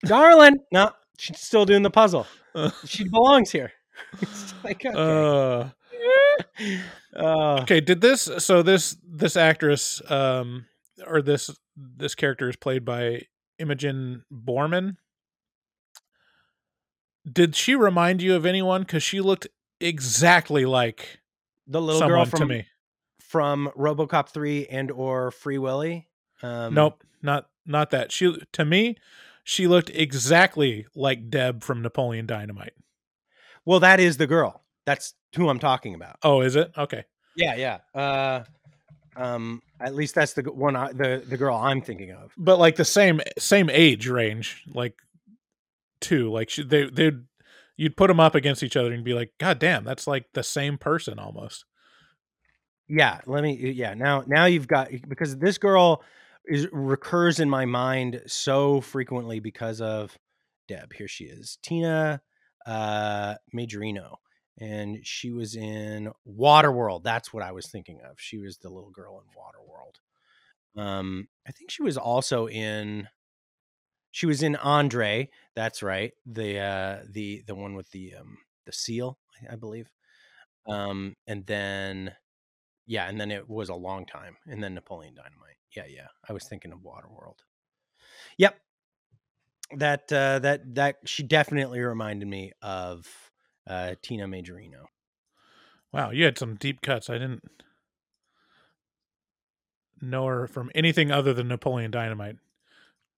darling. 0.06 0.60
No, 0.72 0.91
she's 1.18 1.39
still 1.39 1.66
doing 1.66 1.84
the 1.84 1.89
puzzle. 1.91 2.28
She 2.86 3.03
belongs 3.03 3.51
here. 3.51 3.74
It's 4.22 4.53
like, 4.64 4.86
okay. 4.86 4.93
Uh, 4.95 5.70
Uh, 7.16 7.60
okay, 7.62 7.80
did 7.80 8.01
this 8.01 8.30
so 8.39 8.62
this 8.62 8.97
this 9.03 9.38
actress 9.38 10.01
um 10.12 10.66
or 11.06 11.22
this 11.22 11.50
this 11.76 12.16
character 12.16 12.50
is 12.50 12.56
played 12.56 12.86
by 12.86 13.24
Imogen 13.60 14.24
Boorman. 14.32 14.98
Did 17.32 17.56
she 17.56 17.76
remind 17.76 18.22
you 18.22 18.36
of 18.36 18.46
anyone 18.46 18.84
cuz 18.84 19.04
she 19.04 19.20
looked 19.20 19.48
exactly 19.80 20.66
like 20.66 21.20
the 21.68 21.82
little 21.82 22.00
someone 22.00 22.20
girl 22.20 22.26
to 22.26 22.38
from 22.38 22.48
me. 22.50 22.68
from 23.20 23.72
RoboCop 23.76 24.30
three 24.30 24.68
and 24.68 24.91
or 24.91 25.32
Free 25.32 25.58
Willy. 25.58 26.08
Um, 26.41 26.74
nope, 26.74 27.04
not 27.22 27.50
not 27.66 27.91
that. 27.91 28.12
She 28.12 28.38
to 28.54 28.66
me 28.66 28.98
she 29.43 29.68
looked 29.68 29.91
exactly 29.91 30.88
like 30.96 31.30
Deb 31.30 31.64
from 31.64 31.82
Napoleon 31.82 32.26
Dynamite. 32.26 32.74
Well, 33.64 33.80
that 33.80 34.00
is 34.00 34.18
the 34.18 34.28
girl. 34.28 34.64
That's 34.86 35.14
who 35.36 35.50
I'm 35.50 35.60
talking 35.60 35.93
about. 35.93 36.18
Oh, 36.24 36.41
is 36.41 36.56
it? 36.56 36.72
Okay. 36.78 37.06
Yeah, 37.36 37.56
yeah. 37.56 37.78
Uh, 38.00 38.43
um, 39.16 39.61
at 39.80 39.95
least 39.95 40.16
that's 40.16 40.34
the 40.34 40.43
one. 40.43 40.76
I, 40.76 40.91
the 40.91 41.24
the 41.28 41.38
girl 41.38 41.55
I'm 41.55 41.82
thinking 41.82 42.11
of. 42.11 42.34
But 42.38 42.59
like 42.59 42.76
the 42.76 42.86
same 42.86 43.22
same 43.38 43.70
age 43.70 44.07
range, 44.07 44.63
like 44.74 44.95
two. 46.01 46.32
Like 46.32 46.49
she, 46.49 46.63
they 46.63 46.86
they 46.89 47.11
you'd 47.78 47.97
put 47.97 48.07
them 48.07 48.20
up 48.20 48.36
against 48.36 48.63
each 48.63 48.78
other 48.78 48.91
and 48.91 49.03
be 49.03 49.13
like, 49.13 49.34
God 49.39 49.59
damn, 49.59 49.84
that's 49.84 50.07
like 50.07 50.26
the 50.34 50.43
same 50.43 50.78
person 50.78 51.20
almost. 51.20 51.66
Yeah, 52.88 53.20
let 53.26 53.43
me. 53.43 53.55
Yeah, 53.55 53.93
now 53.93 54.24
now 54.28 54.45
you've 54.45 54.68
got 54.68 54.89
because 55.07 55.38
this 55.38 55.57
girl 55.57 56.03
is 56.45 56.68
recurs 56.72 57.39
in 57.39 57.49
my 57.49 57.66
mind 57.66 58.22
so 58.28 58.82
frequently 58.82 59.39
because 59.39 59.82
of 59.82 60.18
Deb. 60.68 60.93
Here 60.93 61.07
she 61.07 61.26
is, 61.26 61.57
Tina 61.63 62.22
uh, 62.66 63.36
Majorino, 63.55 64.18
and 64.60 65.06
she 65.06 65.32
was 65.32 65.56
in 65.56 66.12
Waterworld. 66.28 67.03
That's 67.03 67.34
what 67.34 67.43
I 67.43 67.51
was 67.51 67.68
thinking 67.68 67.99
of. 68.10 68.20
She 68.20 68.38
was 68.38 68.58
the 68.58 68.70
little 68.70 68.91
girl 68.91 69.20
in 69.20 69.26
Waterworld. 69.36 70.82
Um, 70.82 71.28
I 71.47 71.51
think 71.51 71.72
she 71.72 71.84
was 71.84 71.97
also 71.97 72.47
in. 72.47 73.08
She 74.12 74.26
was 74.26 74.43
in 74.43 74.56
Andre. 74.56 75.30
That's 75.56 75.84
right. 75.84 76.14
The 76.26 76.60
uh, 76.60 76.99
the 77.10 77.43
the 77.47 77.56
one 77.56 77.76
with 77.76 77.91
the 77.91 78.16
um, 78.16 78.38
the 78.66 78.72
seal, 78.72 79.18
I- 79.49 79.56
believe. 79.56 79.89
Um, 80.68 81.16
and 81.28 81.45
then 81.45 82.14
yeah, 82.88 83.08
and 83.08 83.20
then 83.20 83.32
it 83.32 83.49
was 83.49 83.70
a 83.70 83.76
long 83.76 84.06
time, 84.06 84.38
and 84.47 84.64
then 84.64 84.74
Napoleon 84.74 85.16
Dynamite. 85.16 85.58
Yeah, 85.76 85.86
yeah. 85.88 86.08
I 86.28 86.34
was 86.34 86.47
thinking 86.47 86.72
of 86.72 86.80
Waterworld. 86.80 87.39
Yep. 88.38 88.58
That 89.78 90.12
uh, 90.14 90.39
that 90.39 90.76
that 90.76 90.97
she 91.06 91.24
definitely 91.24 91.82
reminded 91.82 92.28
me 92.28 92.51
of 92.62 93.08
uh, 93.68 93.95
Tina 94.01 94.28
Majorino. 94.28 94.86
Wow, 95.91 96.11
you 96.11 96.26
had 96.26 96.38
some 96.38 96.55
deep 96.55 96.82
cuts. 96.82 97.09
I 97.09 97.13
didn't 97.13 97.43
know 100.01 100.26
her 100.26 100.47
from 100.47 100.72
anything 100.76 101.11
other 101.11 101.34
than 101.34 101.47
Napoleon 101.47 101.91
Dynamite. 101.91 102.38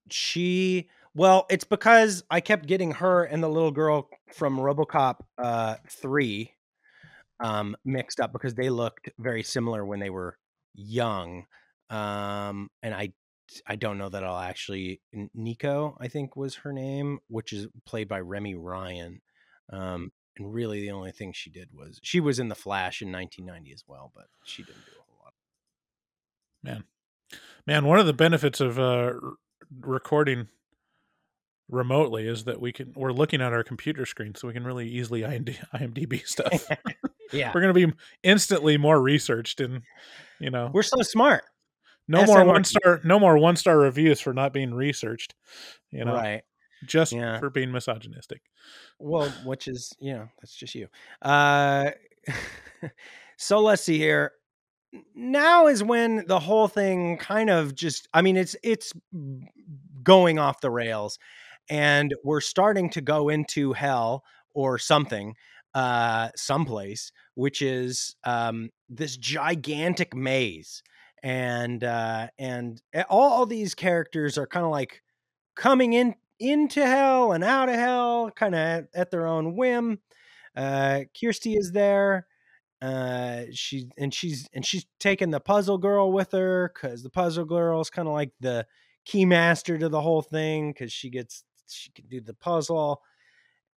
She 0.10 0.90
well, 1.16 1.48
it's 1.50 1.64
because 1.64 2.24
I 2.30 2.42
kept 2.42 2.68
getting 2.68 2.92
her 2.92 3.24
and 3.24 3.42
the 3.42 3.48
little 3.48 3.72
girl 3.72 4.08
from 4.32 4.60
RoboCop 4.60 5.16
uh, 5.40 5.78
three 5.90 6.54
um, 7.40 7.76
mixed 7.84 8.20
up 8.20 8.32
because 8.32 8.54
they 8.54 8.70
looked 8.70 9.10
very 9.18 9.42
similar 9.42 9.84
when 9.84 10.00
they 10.00 10.12
were 10.12 10.38
young, 10.76 11.46
um, 11.90 12.70
and 12.84 12.94
I 12.94 13.14
I 13.66 13.78
don't 13.78 13.98
know 13.98 14.10
that 14.10 14.24
I'll 14.24 14.38
actually 14.38 15.02
Nico 15.34 15.98
I 16.00 16.08
think 16.08 16.36
was 16.36 16.56
her 16.56 16.72
name, 16.72 17.20
which 17.30 17.54
is 17.54 17.68
played 17.86 18.08
by 18.08 18.20
Remy 18.20 18.56
Ryan. 18.56 19.22
Um, 19.74 20.12
and 20.38 20.54
really, 20.54 20.82
the 20.82 20.92
only 20.92 21.12
thing 21.12 21.32
she 21.34 21.50
did 21.50 21.70
was 21.74 22.00
she 22.04 22.20
was 22.20 22.40
in 22.40 22.50
the 22.50 22.56
Flash 22.56 23.02
in 23.02 23.12
1990 23.12 23.74
as 23.74 23.84
well, 23.88 24.12
but 24.16 24.26
she 24.44 24.64
didn't 24.64 24.86
do 24.86 24.92
a 25.00 25.04
whole 25.08 25.24
lot. 25.24 25.34
Man, 26.64 26.84
man, 27.66 27.86
one 27.86 28.00
of 28.00 28.06
the 28.06 28.14
benefits 28.14 28.60
of 28.62 28.80
uh, 28.80 28.84
r- 28.84 29.20
recording 29.82 30.48
remotely 31.70 32.28
is 32.28 32.46
that 32.46 32.62
we 32.62 32.72
can 32.72 32.94
we're 32.96 33.12
looking 33.12 33.42
at 33.42 33.52
our 33.54 33.64
computer 33.64 34.06
screen, 34.06 34.34
so 34.36 34.48
we 34.48 34.54
can 34.54 34.64
really 34.64 34.88
easily 34.88 35.22
IMD, 35.22 35.56
IMDb 35.74 36.26
stuff. 36.26 36.68
Yeah. 37.34 37.52
we're 37.54 37.60
going 37.60 37.74
to 37.76 37.88
be 37.88 37.94
instantly 38.24 38.78
more 38.78 39.02
researched, 39.02 39.60
and 39.60 39.82
you 40.40 40.50
know, 40.50 40.72
We're 40.74 40.82
so 40.82 41.02
smart. 41.02 41.44
no 42.08 42.26
more 42.26 42.46
one 42.46 42.64
star, 42.64 43.02
no 43.04 43.20
more 43.20 43.38
one 43.38 43.58
star 43.58 43.78
reviews 43.78 44.22
for 44.22 44.34
not 44.34 44.54
being 44.54 44.74
researched. 44.74 45.36
You 45.92 46.06
know, 46.06 46.14
Right. 46.14 46.44
Just 46.86 47.12
Yeah. 47.14 47.40
for 47.40 47.50
being 47.50 47.72
misogynistic. 47.72 48.42
Well, 49.00 49.30
which 49.46 49.68
is, 49.68 49.94
you 50.00 50.14
know, 50.14 50.30
that's 50.40 50.56
just 50.56 50.76
you. 50.76 50.88
Uh 51.22 51.92
so 53.38 53.60
let's 53.62 53.84
see 53.84 53.98
here. 53.98 54.34
Now 55.16 55.68
is 55.68 55.84
when 55.84 56.26
the 56.28 56.40
whole 56.40 56.68
thing 56.68 57.18
kind 57.18 57.50
of 57.50 57.76
just 57.76 58.08
I 58.14 58.22
mean 58.22 58.38
it's 58.38 58.56
it's 58.64 58.94
going 60.04 60.40
off 60.40 60.62
the 60.62 60.72
rails 60.72 61.20
and 61.70 62.14
we're 62.24 62.42
starting 62.42 62.90
to 62.92 63.02
go 63.02 63.30
into 63.30 63.74
hell 63.74 64.24
or 64.54 64.78
something 64.78 65.36
uh 65.76 66.30
someplace 66.36 67.12
which 67.36 67.62
is 67.62 68.16
um 68.24 68.70
this 68.90 69.18
gigantic 69.18 70.16
maze 70.16 70.82
and 71.22 71.84
uh 71.84 72.28
and 72.40 72.82
a- 72.96 73.06
all 73.10 73.46
these 73.46 73.76
characters 73.76 74.38
are 74.38 74.48
kind 74.48 74.66
of 74.66 74.72
like 74.72 75.04
coming 75.58 75.92
in 75.92 76.16
into 76.40 76.86
hell 76.86 77.32
and 77.32 77.44
out 77.44 77.70
of 77.70 77.76
hell 77.76 78.32
kind 78.32 78.56
of 78.56 78.60
at, 78.60 78.88
at 78.94 79.12
their 79.12 79.26
own 79.28 79.56
whim. 79.56 80.00
Uh 80.56 81.02
kirsty 81.20 81.54
is 81.54 81.72
there 81.72 82.28
uh 82.82 83.42
she 83.52 83.90
and 83.98 84.14
she's 84.14 84.48
and 84.54 84.66
she's 84.66 84.86
taking 85.00 85.32
the 85.32 85.40
puzzle 85.40 85.80
girl 85.80 86.12
with 86.12 86.32
her 86.32 86.72
because 86.74 87.02
the 87.02 87.10
puzzle 87.10 87.46
girl 87.46 87.82
is 87.82 87.90
kind 87.90 88.08
of 88.08 88.14
like 88.14 88.32
the 88.40 88.66
key 89.04 89.26
master 89.26 89.78
to 89.78 89.90
the 89.90 90.02
whole 90.02 90.22
thing 90.22 90.72
because 90.72 90.92
she 90.92 91.10
gets 91.10 91.44
she 91.68 91.90
can 91.92 92.06
do 92.08 92.22
the 92.22 92.36
puzzle 92.36 93.02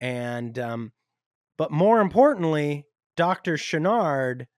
and 0.01 0.59
um 0.59 0.91
but 1.57 1.71
more 1.71 2.01
importantly 2.01 2.87
dr 3.17 3.57
Channard 3.57 4.49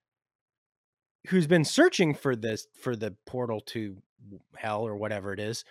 who's 1.27 1.45
been 1.45 1.65
searching 1.65 2.15
for 2.15 2.35
this 2.35 2.65
for 2.73 2.95
the 2.95 3.15
portal 3.27 3.59
to 3.59 3.97
hell 4.55 4.81
or 4.81 4.95
whatever 4.95 5.33
it 5.33 5.39
is 5.39 5.63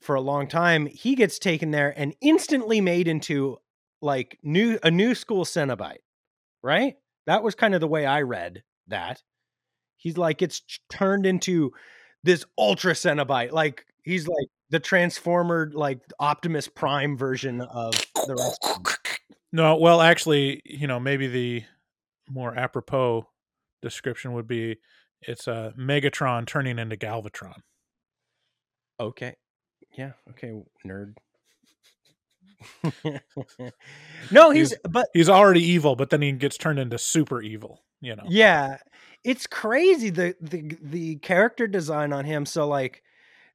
for 0.00 0.14
a 0.14 0.20
long 0.20 0.46
time 0.46 0.86
he 0.86 1.14
gets 1.14 1.38
taken 1.38 1.70
there 1.70 1.92
and 1.96 2.14
instantly 2.20 2.80
made 2.80 3.08
into 3.08 3.58
like 4.02 4.38
new 4.42 4.78
a 4.82 4.90
new 4.90 5.14
school 5.14 5.44
cenobite 5.44 6.02
right 6.62 6.96
that 7.26 7.42
was 7.42 7.54
kind 7.54 7.74
of 7.74 7.80
the 7.80 7.88
way 7.88 8.06
i 8.06 8.22
read 8.22 8.62
that 8.88 9.22
he's 9.96 10.16
like 10.16 10.42
it's 10.42 10.62
turned 10.88 11.26
into 11.26 11.70
this 12.22 12.44
ultra 12.58 12.92
cenobite 12.92 13.52
like 13.52 13.84
he's 14.04 14.26
like 14.26 14.48
the 14.70 14.80
transformer 14.80 15.70
like 15.74 16.00
optimus 16.18 16.68
prime 16.68 17.16
version 17.16 17.60
of 17.60 17.92
the 18.26 18.34
rest 18.36 18.58
of. 18.64 19.18
No, 19.52 19.76
well, 19.76 20.00
actually, 20.00 20.62
you 20.64 20.86
know, 20.86 21.00
maybe 21.00 21.26
the 21.26 21.64
more 22.28 22.56
apropos 22.56 23.26
description 23.82 24.32
would 24.34 24.46
be 24.46 24.76
it's 25.22 25.48
a 25.48 25.74
Megatron 25.76 26.46
turning 26.46 26.78
into 26.78 26.96
Galvatron. 26.96 27.60
okay 29.00 29.34
yeah 29.96 30.12
okay 30.30 30.52
nerd 30.86 31.14
no 34.30 34.50
he's, 34.50 34.74
but 34.88 35.06
he's 35.14 35.28
already 35.28 35.62
evil, 35.62 35.96
but 35.96 36.10
then 36.10 36.22
he 36.22 36.32
gets 36.32 36.56
turned 36.58 36.78
into 36.78 36.98
super 36.98 37.40
evil. 37.40 37.82
You 38.00 38.16
know, 38.16 38.24
Yeah, 38.28 38.78
it's 39.24 39.46
crazy 39.46 40.10
the 40.10 40.34
the 40.40 40.76
the 40.82 41.16
character 41.16 41.66
design 41.66 42.12
on 42.12 42.24
him. 42.24 42.46
So 42.46 42.66
like 42.66 43.02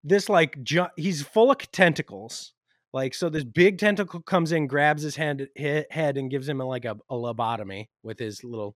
this 0.03 0.29
like 0.29 0.61
ju- 0.63 0.87
he's 0.95 1.21
full 1.23 1.51
of 1.51 1.71
tentacles. 1.71 2.53
Like 2.93 3.13
so, 3.13 3.27
this 3.29 3.43
big 3.43 3.77
tentacle 3.77 4.21
comes 4.21 4.51
in, 4.51 4.67
grabs 4.67 5.03
his 5.03 5.15
hand 5.15 5.47
he- 5.55 5.83
head, 5.89 6.17
and 6.17 6.31
gives 6.31 6.47
him 6.47 6.61
a, 6.61 6.65
like 6.65 6.85
a, 6.85 6.97
a 7.09 7.15
lobotomy 7.15 7.87
with 8.03 8.19
his 8.19 8.43
little 8.43 8.75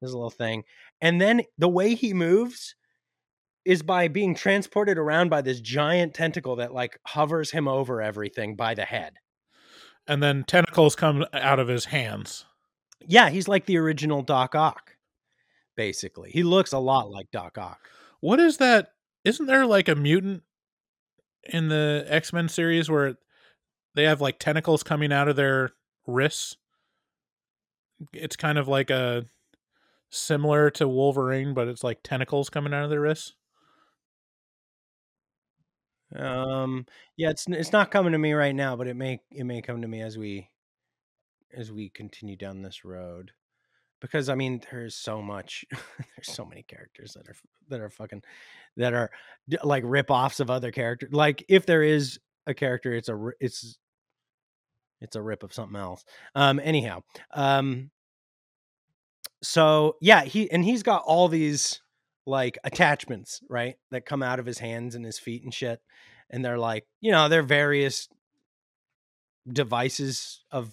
his 0.00 0.14
little 0.14 0.30
thing. 0.30 0.64
And 1.00 1.20
then 1.20 1.42
the 1.58 1.68
way 1.68 1.94
he 1.94 2.14
moves 2.14 2.74
is 3.64 3.82
by 3.82 4.08
being 4.08 4.34
transported 4.34 4.98
around 4.98 5.28
by 5.28 5.40
this 5.40 5.60
giant 5.60 6.14
tentacle 6.14 6.56
that 6.56 6.74
like 6.74 6.98
hovers 7.06 7.50
him 7.50 7.68
over 7.68 8.02
everything 8.02 8.56
by 8.56 8.74
the 8.74 8.84
head. 8.84 9.14
And 10.06 10.22
then 10.22 10.44
tentacles 10.44 10.96
come 10.96 11.24
out 11.32 11.60
of 11.60 11.68
his 11.68 11.86
hands. 11.86 12.44
Yeah, 13.06 13.30
he's 13.30 13.48
like 13.48 13.66
the 13.66 13.78
original 13.78 14.22
Doc 14.22 14.54
Ock. 14.54 14.96
Basically, 15.76 16.30
he 16.30 16.42
looks 16.42 16.72
a 16.72 16.78
lot 16.78 17.10
like 17.10 17.30
Doc 17.30 17.56
Ock. 17.56 17.88
What 18.20 18.40
is 18.40 18.58
that? 18.58 18.88
Isn't 19.24 19.46
there 19.46 19.64
like 19.64 19.88
a 19.88 19.94
mutant 19.94 20.42
in 21.44 21.68
the 21.68 22.04
X 22.08 22.32
Men 22.32 22.48
series 22.48 22.90
where 22.90 23.16
they 23.94 24.04
have 24.04 24.20
like 24.20 24.38
tentacles 24.38 24.82
coming 24.82 25.12
out 25.12 25.28
of 25.28 25.36
their 25.36 25.70
wrists? 26.06 26.56
It's 28.12 28.36
kind 28.36 28.58
of 28.58 28.66
like 28.66 28.90
a 28.90 29.26
similar 30.10 30.70
to 30.70 30.88
Wolverine, 30.88 31.54
but 31.54 31.68
it's 31.68 31.84
like 31.84 32.00
tentacles 32.02 32.50
coming 32.50 32.74
out 32.74 32.84
of 32.84 32.90
their 32.90 33.00
wrists. 33.00 33.34
Um, 36.16 36.86
yeah, 37.16 37.30
it's 37.30 37.46
it's 37.48 37.72
not 37.72 37.90
coming 37.90 38.12
to 38.12 38.18
me 38.18 38.32
right 38.32 38.54
now, 38.54 38.76
but 38.76 38.86
it 38.86 38.96
may 38.96 39.20
it 39.30 39.44
may 39.44 39.62
come 39.62 39.82
to 39.82 39.88
me 39.88 40.02
as 40.02 40.18
we 40.18 40.48
as 41.56 41.72
we 41.72 41.90
continue 41.90 42.36
down 42.36 42.62
this 42.62 42.84
road. 42.84 43.32
Because 44.00 44.28
I 44.28 44.34
mean, 44.34 44.60
there's 44.70 44.96
so 44.96 45.22
much, 45.22 45.64
there's 45.70 46.32
so 46.34 46.44
many 46.44 46.62
characters 46.64 47.14
that 47.14 47.28
are 47.28 47.36
that 47.68 47.80
are 47.80 47.90
fucking 47.90 48.22
that 48.76 48.94
are 48.94 49.10
like 49.62 49.84
rip-offs 49.86 50.40
of 50.40 50.50
other 50.50 50.72
characters. 50.72 51.10
Like 51.12 51.44
if 51.48 51.66
there 51.66 51.82
is 51.82 52.18
a 52.46 52.54
character, 52.54 52.92
it's 52.92 53.08
a 53.08 53.30
it's 53.40 53.78
it's 55.00 55.16
a 55.16 55.22
rip 55.22 55.42
of 55.42 55.52
something 55.52 55.76
else. 55.76 56.04
Um, 56.34 56.60
anyhow, 56.62 57.02
um, 57.32 57.90
so 59.42 59.96
yeah, 60.00 60.22
he 60.24 60.50
and 60.50 60.64
he's 60.64 60.82
got 60.82 61.02
all 61.06 61.28
these 61.28 61.80
like 62.26 62.58
attachments, 62.64 63.40
right, 63.48 63.76
that 63.90 64.06
come 64.06 64.22
out 64.22 64.38
of 64.38 64.46
his 64.46 64.58
hands 64.58 64.94
and 64.94 65.04
his 65.04 65.18
feet 65.18 65.42
and 65.42 65.52
shit, 65.52 65.80
and 66.30 66.44
they're 66.44 66.58
like, 66.58 66.86
you 67.00 67.10
know, 67.10 67.28
they're 67.28 67.42
various 67.42 68.08
devices 69.50 70.42
of 70.50 70.72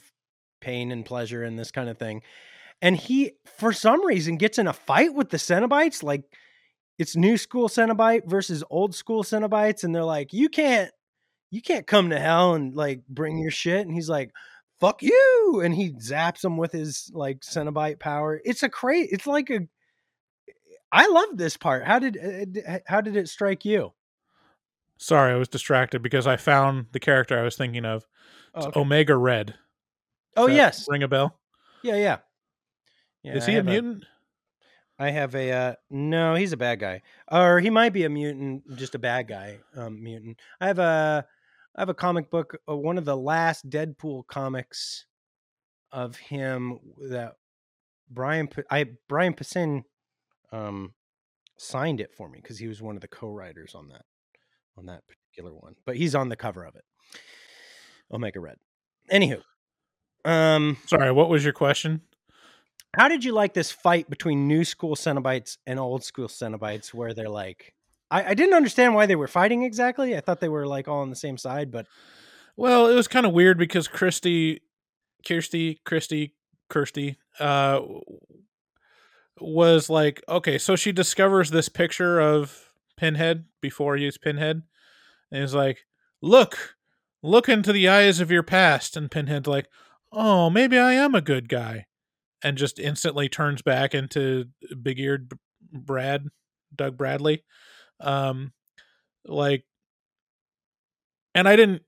pain 0.62 0.92
and 0.92 1.06
pleasure 1.06 1.44
and 1.44 1.58
this 1.58 1.72
kind 1.72 1.90
of 1.90 1.98
thing. 1.98 2.22
And 2.82 2.96
he, 2.96 3.34
for 3.58 3.74
some 3.74 4.06
reason, 4.06 4.38
gets 4.38 4.58
in 4.58 4.68
a 4.68 4.74
fight 4.74 5.14
with 5.14 5.30
the 5.30 5.38
Cenobites. 5.38 6.04
Like 6.04 6.24
it's 6.98 7.16
new 7.16 7.38
school 7.38 7.68
Cenobite 7.68 8.28
versus 8.28 8.64
old 8.70 8.96
school 8.96 9.24
Cenobites, 9.24 9.84
and 9.84 9.94
they're 9.94 10.04
like, 10.04 10.34
you 10.34 10.50
can't, 10.50 10.92
you 11.52 11.62
can't 11.62 11.88
come 11.88 12.12
to 12.12 12.20
hell 12.20 12.54
and 12.54 12.76
like 12.76 13.02
bring 13.08 13.38
your 13.38 13.52
shit. 13.52 13.86
And 13.86 13.94
he's 13.94 14.10
like, 14.10 14.32
fuck 14.80 15.02
you, 15.02 15.62
and 15.64 15.74
he 15.74 15.92
zaps 15.92 16.44
him 16.44 16.58
with 16.58 16.72
his 16.72 17.10
like 17.14 17.40
Cenobite 17.42 18.00
power. 18.00 18.40
It's 18.46 18.64
a 18.64 18.70
crazy. 18.70 19.10
It's 19.12 19.28
like 19.28 19.50
a. 19.50 19.62
I 20.92 21.08
love 21.08 21.38
this 21.38 21.58
part. 21.58 21.86
How 21.86 22.00
did 22.00 22.18
uh, 22.68 22.80
how 22.88 23.02
did 23.02 23.16
it 23.16 23.30
strike 23.30 23.66
you? 23.66 23.94
Sorry, 24.98 25.34
I 25.34 25.38
was 25.38 25.48
distracted 25.48 26.02
because 26.02 26.28
I 26.28 26.36
found 26.38 26.88
the 26.92 27.00
character 27.00 27.40
I 27.40 27.44
was 27.44 27.56
thinking 27.56 27.86
of. 27.86 28.06
It's 28.56 28.66
Oh, 28.66 28.70
okay. 28.70 28.80
Omega 28.82 29.16
Red. 29.16 29.56
Oh 30.36 30.48
Does 30.48 30.56
that 30.56 30.56
yes, 30.56 30.88
ring 30.90 31.04
a 31.04 31.08
bell? 31.08 31.40
yeah, 31.84 31.96
yeah. 31.96 32.18
Yeah, 33.24 33.38
Is 33.38 33.46
I 33.46 33.52
he 33.52 33.58
a 33.58 33.64
mutant? 33.64 34.06
I 34.98 35.12
have 35.12 35.34
a 35.36 35.52
uh 35.52 35.76
no, 35.90 36.36
he's 36.36 36.54
a 36.54 36.58
bad 36.58 36.80
guy. 36.80 37.02
Or 37.32 37.60
he 37.60 37.70
might 37.70 37.94
be 37.94 38.04
a 38.04 38.10
mutant, 38.10 38.76
just 38.78 38.96
a 38.96 39.00
bad 39.00 39.28
guy, 39.28 39.60
um 39.76 40.02
mutant. 40.04 40.40
I 40.60 40.68
have 40.68 40.80
a 40.80 41.26
I 41.76 41.82
have 41.82 41.90
a 41.90 41.94
comic 41.94 42.30
book, 42.30 42.58
uh, 42.68 42.76
one 42.76 42.98
of 42.98 43.06
the 43.06 43.16
last 43.16 43.70
Deadpool 43.70 44.28
comics 44.28 45.06
of 45.92 46.16
him 46.18 46.80
that 47.10 47.36
Brian 48.10 48.50
I 48.70 48.86
Brian 49.08 49.34
Posehn 49.34 49.84
um 50.52 50.94
signed 51.58 52.00
it 52.00 52.14
for 52.14 52.30
me 52.30 52.42
cuz 52.42 52.58
he 52.58 52.68
was 52.68 52.82
one 52.82 52.96
of 52.96 53.02
the 53.02 53.08
co-writers 53.08 53.76
on 53.76 53.90
that 53.90 54.06
on 54.78 54.86
that 54.86 55.04
particular 55.08 55.54
one. 55.54 55.76
But 55.86 55.98
he's 55.98 56.16
on 56.16 56.30
the 56.30 56.36
cover 56.36 56.64
of 56.64 56.76
it. 56.76 56.86
Omega 58.12 58.40
Red. 58.40 58.58
Anywho, 59.12 59.42
um 60.26 60.78
Sorry, 60.86 61.12
what 61.12 61.30
was 61.30 61.44
your 61.44 61.54
question? 61.54 62.02
how 62.96 63.08
did 63.08 63.24
you 63.24 63.32
like 63.34 63.54
this 63.54 63.72
fight 63.72 64.10
between 64.10 64.48
new 64.48 64.64
school 64.66 64.96
Cenobites 64.96 65.58
and 65.68 65.80
old 65.80 66.04
school 66.04 66.28
Cenobites 66.28 66.92
where 66.94 67.14
they're 67.14 67.30
like 67.30 67.76
I, 68.10 68.32
I 68.32 68.34
didn't 68.34 68.56
understand 68.56 68.96
why 68.96 69.06
they 69.06 69.16
were 69.16 69.28
fighting 69.28 69.62
exactly. 69.64 70.18
I 70.18 70.22
thought 70.22 70.40
they 70.40 70.50
were 70.50 70.66
like 70.66 70.88
all 70.88 71.02
on 71.02 71.12
the 71.12 71.16
same 71.16 71.38
side, 71.38 71.70
but 71.72 71.86
Well, 72.58 72.88
it 72.88 72.96
was 72.96 73.08
kind 73.08 73.26
of 73.28 73.34
weird 73.34 73.58
because 73.60 73.88
Christy, 73.88 74.62
Kirsty, 75.26 75.80
Christy, 75.86 76.34
Kirsty, 76.70 77.18
uh, 77.40 77.82
was 79.42 79.90
like, 79.90 80.24
okay, 80.28 80.58
so 80.58 80.76
she 80.76 80.92
discovers 80.92 81.50
this 81.50 81.70
picture 81.70 82.20
of 82.20 82.72
Pinhead 82.98 83.46
before 83.62 83.96
he 83.96 84.12
Pinhead, 84.22 84.64
and 85.32 85.42
he's 85.42 85.54
like, 85.54 85.86
look, 86.22 86.76
look 87.22 87.50
into 87.50 87.72
the 87.72 87.88
eyes 87.88 88.20
of 88.20 88.32
your 88.32 88.44
past, 88.44 88.98
and 88.98 89.12
Pinhead's 89.12 89.48
like, 89.48 89.68
oh, 90.12 90.50
maybe 90.50 90.78
I 90.78 90.94
am 90.94 91.16
a 91.16 91.22
good 91.22 91.50
guy, 91.50 91.86
and 92.44 92.58
just 92.58 92.80
instantly 92.80 93.30
turns 93.30 93.62
back 93.62 93.94
into 93.94 94.46
big 94.82 95.00
eared 95.00 95.32
Brad, 95.72 96.26
Doug 96.76 96.98
Bradley, 96.98 97.44
um, 98.00 98.54
like, 99.26 99.64
and 101.36 101.48
I 101.48 101.56
didn't 101.56 101.84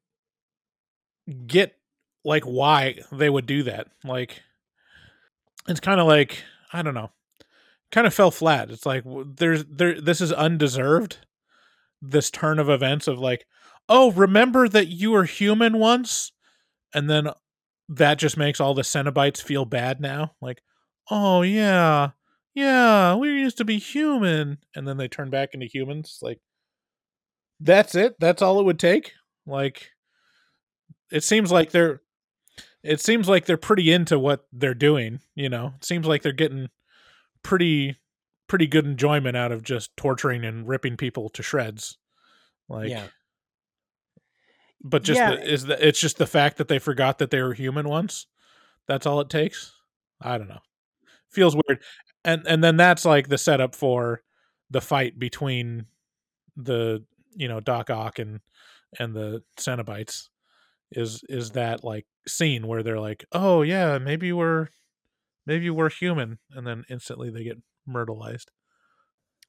get 1.47 1.76
like 2.24 2.43
why 2.43 2.99
they 3.12 3.30
would 3.30 3.45
do 3.45 3.64
that. 3.64 3.88
Like 4.04 4.41
it's 5.68 5.80
kind 5.80 5.99
of 5.99 6.08
like 6.08 6.43
I 6.74 6.82
don't 6.82 6.93
know. 6.93 7.12
Kind 7.92 8.08
of 8.08 8.14
fell 8.14 8.32
flat. 8.32 8.72
It's 8.72 8.86
like 8.86 9.04
there's 9.06 9.66
there 9.66 10.00
this 10.00 10.22
is 10.22 10.32
undeserved. 10.32 11.18
This 12.02 12.32
turn 12.32 12.60
of 12.60 12.70
events 12.70 13.08
of 13.08 13.20
like, 13.20 13.46
"Oh, 13.89 14.12
remember 14.14 14.70
that 14.70 14.88
you 14.89 15.12
were 15.12 15.26
human 15.26 15.80
once?" 15.80 16.32
And 16.94 17.10
then 17.10 17.30
that 17.89 18.20
just 18.20 18.38
makes 18.38 18.60
all 18.62 18.74
the 18.76 18.84
Cenobites 18.84 19.42
feel 19.42 19.66
bad 19.66 20.02
now. 20.02 20.36
Like, 20.42 20.62
"Oh 21.12 21.42
yeah. 21.44 22.12
Yeah, 22.56 23.16
we 23.16 23.30
used 23.42 23.58
to 23.60 23.66
be 23.66 23.80
human." 23.80 24.60
And 24.76 24.88
then 24.88 24.98
they 24.98 25.08
turn 25.10 25.30
back 25.32 25.54
into 25.54 25.68
humans 25.68 26.20
like 26.22 26.39
that's 27.60 27.96
it. 27.96 28.16
That's 28.20 28.42
all 28.42 28.60
it 28.60 28.64
would 28.64 28.80
take. 28.80 29.14
Like 29.46 29.92
it 31.12 31.24
seems 31.24 31.52
like 31.52 31.72
they're 31.72 32.02
it 32.84 33.02
seems 33.02 33.30
like 33.30 33.46
they're 33.46 33.58
pretty 33.58 33.92
into 33.92 34.20
what 34.20 34.46
they're 34.54 34.74
doing 34.76 35.20
you 35.36 35.50
know 35.50 35.74
it 35.78 35.86
seems 35.86 36.08
like 36.08 36.22
they're 36.22 36.32
getting 36.34 36.70
pretty 37.44 37.98
pretty 38.48 38.68
good 38.68 38.86
enjoyment 38.86 39.38
out 39.38 39.52
of 39.52 39.64
just 39.64 39.96
torturing 39.96 40.44
and 40.44 40.68
ripping 40.68 40.98
people 40.98 41.30
to 41.30 41.42
shreds. 41.42 41.98
Like 42.68 42.89
yeah. 42.89 43.08
but 44.84 45.04
just 45.04 45.18
Yeah. 45.20 45.36
the, 45.36 45.52
is 45.52 45.66
the, 45.66 45.88
it's 45.88 46.00
just 46.00 46.18
the 46.18 46.28
fact 46.28 46.58
that 46.58 46.68
they 46.68 46.80
forgot 46.80 47.18
that 47.20 47.32
they 47.32 47.42
were 47.42 47.54
human 47.54 47.88
once. 47.88 48.28
That's 48.88 49.06
all 49.06 49.22
it 49.22 49.30
takes? 49.30 49.74
I 50.22 50.38
don't 50.38 50.50
know. 50.50 50.62
Feels 51.30 51.56
weird. 51.56 51.82
And 52.24 52.46
and 52.46 52.64
then 52.64 52.78
that's 52.78 53.06
like 53.06 53.30
the 53.30 53.38
setup 53.38 53.76
for 53.76 54.22
the 54.70 54.82
fight 54.82 55.18
between 55.18 55.86
the 56.56 57.03
you 57.36 57.48
know 57.48 57.60
doc 57.60 57.90
ock 57.90 58.20
and 58.20 58.41
and 58.99 59.15
the 59.15 59.44
cenobites 59.57 60.28
is 60.91 61.24
is 61.30 61.52
that 61.52 61.84
like 61.84 62.06
scene 62.28 62.68
where 62.68 62.84
they're 62.84 62.99
like 62.99 63.26
oh 63.32 63.61
yeah 63.61 63.98
maybe 63.98 64.34
we're 64.34 64.68
maybe 65.45 65.69
we're 65.69 65.89
human 65.89 66.39
and 66.51 66.65
then 66.68 66.84
instantly 66.89 67.30
they 67.30 67.43
get 67.43 67.57
myrtleized. 67.88 68.45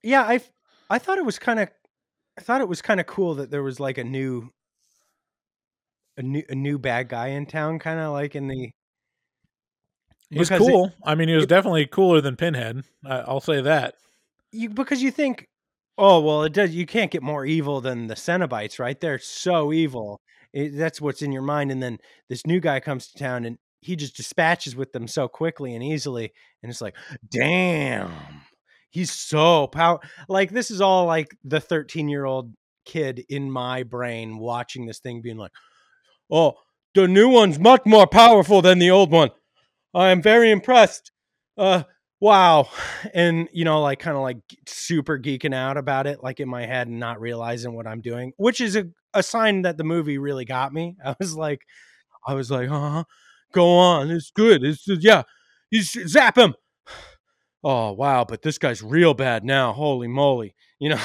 Yeah, 0.03 0.23
i 0.23 0.41
i 0.91 0.99
thought 0.99 1.19
it 1.19 1.25
was 1.25 1.39
kind 1.39 1.61
of 1.61 1.69
I 2.39 2.41
thought 2.41 2.61
it 2.63 2.69
was 2.69 2.81
kind 2.83 2.99
of 3.01 3.07
cool 3.07 3.35
that 3.35 3.51
there 3.51 3.63
was 3.63 3.79
like 3.79 3.99
a 3.99 4.05
new 4.05 4.51
a 6.17 6.23
new 6.23 6.43
a 6.49 6.55
new 6.55 6.79
bad 6.79 7.09
guy 7.09 7.29
in 7.29 7.47
town 7.47 7.79
kind 7.79 7.99
of 8.01 8.13
like 8.13 8.35
in 8.35 8.49
the 8.49 8.71
because 10.31 10.61
it- 10.61 10.71
cool. 10.71 10.93
I 11.05 11.15
mean 11.15 11.29
he 11.29 11.35
was 11.35 11.45
it- 11.45 11.49
definitely 11.49 11.87
cooler 11.87 12.21
than 12.21 12.37
pinhead 12.37 12.83
I, 13.05 13.19
i'll 13.21 13.41
say 13.41 13.61
that. 13.63 13.95
You 14.51 14.69
because 14.71 15.03
you 15.03 15.11
think 15.11 15.47
oh 15.99 16.21
well 16.21 16.43
it 16.45 16.53
does 16.53 16.75
you 16.75 16.87
can't 16.87 17.11
get 17.11 17.23
more 17.23 17.45
evil 17.47 17.81
than 17.81 18.07
the 18.07 18.15
Cenobites 18.15 18.79
right? 18.79 18.99
They're 18.99 19.19
so 19.19 19.73
evil. 19.73 20.21
It, 20.53 20.77
that's 20.77 21.01
what's 21.01 21.23
in 21.23 21.33
your 21.33 21.43
mind 21.43 21.71
and 21.71 21.83
then 21.83 21.99
this 22.29 22.47
new 22.47 22.61
guy 22.61 22.81
comes 22.81 23.09
to 23.09 23.19
town 23.19 23.45
and 23.45 23.59
he 23.83 23.97
just 23.97 24.17
dispatches 24.17 24.75
with 24.75 24.93
them 24.93 25.07
so 25.07 25.29
quickly 25.29 25.75
and 25.75 25.85
easily 25.85 26.33
and 26.63 26.71
it's 26.71 26.81
like 26.81 26.97
damn 27.29 28.11
he's 28.91 29.11
so 29.11 29.67
power 29.67 30.01
like 30.29 30.51
this 30.51 30.71
is 30.71 30.81
all 30.81 31.05
like 31.05 31.37
the 31.45 31.61
13 31.61 32.09
year 32.09 32.25
old 32.25 32.53
kid 32.85 33.25
in 33.29 33.51
my 33.51 33.83
brain 33.83 34.39
watching 34.39 34.87
this 34.87 34.99
thing 35.01 35.21
being 35.21 35.37
like 35.37 35.53
oh 36.31 36.55
the 36.95 37.09
new 37.09 37.29
one's 37.29 37.59
much 37.59 37.83
more 37.87 38.07
powerful 38.07 38.61
than 38.61 38.79
the 38.79 38.91
old 38.91 39.11
one. 39.11 39.31
I 39.95 40.11
am 40.11 40.23
very 40.23 40.51
impressed. 40.51 41.11
Uh 41.57 41.85
wow. 42.21 42.69
And 43.15 43.49
you 43.53 43.65
know 43.65 43.81
like 43.83 43.99
kind 43.99 44.17
of 44.17 44.23
like 44.23 44.39
super 44.67 45.19
geeking 45.19 45.55
out 45.55 45.77
about 45.77 46.07
it 46.07 46.23
like 46.23 46.41
in 46.41 46.49
my 46.49 46.67
head 46.67 46.89
and 46.89 47.01
not 47.01 47.21
realizing 47.21 47.75
what 47.75 47.87
i'm 47.87 48.01
doing 48.01 48.33
which 48.37 48.61
is 48.61 48.77
a, 48.77 48.85
a 49.13 49.23
sign 49.23 49.63
that 49.63 49.77
the 49.77 49.85
movie 49.85 50.19
really 50.19 50.45
got 50.45 50.73
me. 50.73 50.97
I 51.05 51.17
was 51.19 51.35
like 51.37 51.63
i 52.27 52.35
was 52.35 52.51
like 52.51 52.71
uh-huh 52.71 53.05
go 53.53 53.77
on 53.77 54.11
it's 54.11 54.31
good 54.31 54.65
it's 54.65 54.89
uh, 54.89 54.97
yeah 55.01 55.23
he's 55.71 55.93
zap 56.09 56.37
him 56.37 56.55
oh 57.65 57.93
wow 57.93 58.25
but 58.25 58.43
this 58.43 58.59
guy's 58.59 58.83
real 58.83 59.15
bad 59.15 59.45
now 59.45 59.73
holy 59.73 60.09
moly 60.09 60.55
you 60.83 60.89
know, 60.89 61.01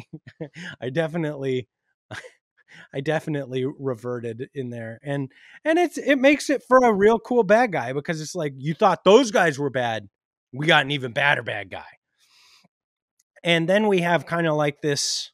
I 0.82 0.90
definitely 0.90 1.68
I 2.92 3.00
definitely 3.00 3.64
reverted 3.64 4.48
in 4.52 4.70
there. 4.70 4.98
And 5.04 5.30
and 5.64 5.78
it's 5.78 5.96
it 5.96 6.16
makes 6.16 6.50
it 6.50 6.64
for 6.66 6.78
a 6.78 6.92
real 6.92 7.20
cool 7.20 7.44
bad 7.44 7.70
guy 7.70 7.92
because 7.92 8.20
it's 8.20 8.34
like 8.34 8.52
you 8.56 8.74
thought 8.74 9.04
those 9.04 9.30
guys 9.30 9.60
were 9.60 9.70
bad. 9.70 10.08
We 10.52 10.66
got 10.66 10.84
an 10.84 10.90
even 10.90 11.12
badder 11.12 11.44
bad 11.44 11.70
guy. 11.70 11.86
And 13.44 13.68
then 13.68 13.86
we 13.86 14.00
have 14.00 14.26
kind 14.26 14.48
of 14.48 14.56
like 14.56 14.80
this 14.82 15.30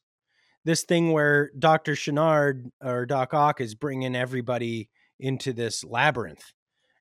this 0.66 0.82
thing 0.82 1.12
where 1.12 1.50
Dr. 1.58 1.96
Channard 1.96 2.66
or 2.84 3.06
Doc 3.06 3.32
Ock 3.32 3.62
is 3.62 3.74
bringing 3.74 4.14
everybody 4.14 4.90
into 5.20 5.52
this 5.52 5.84
labyrinth 5.84 6.52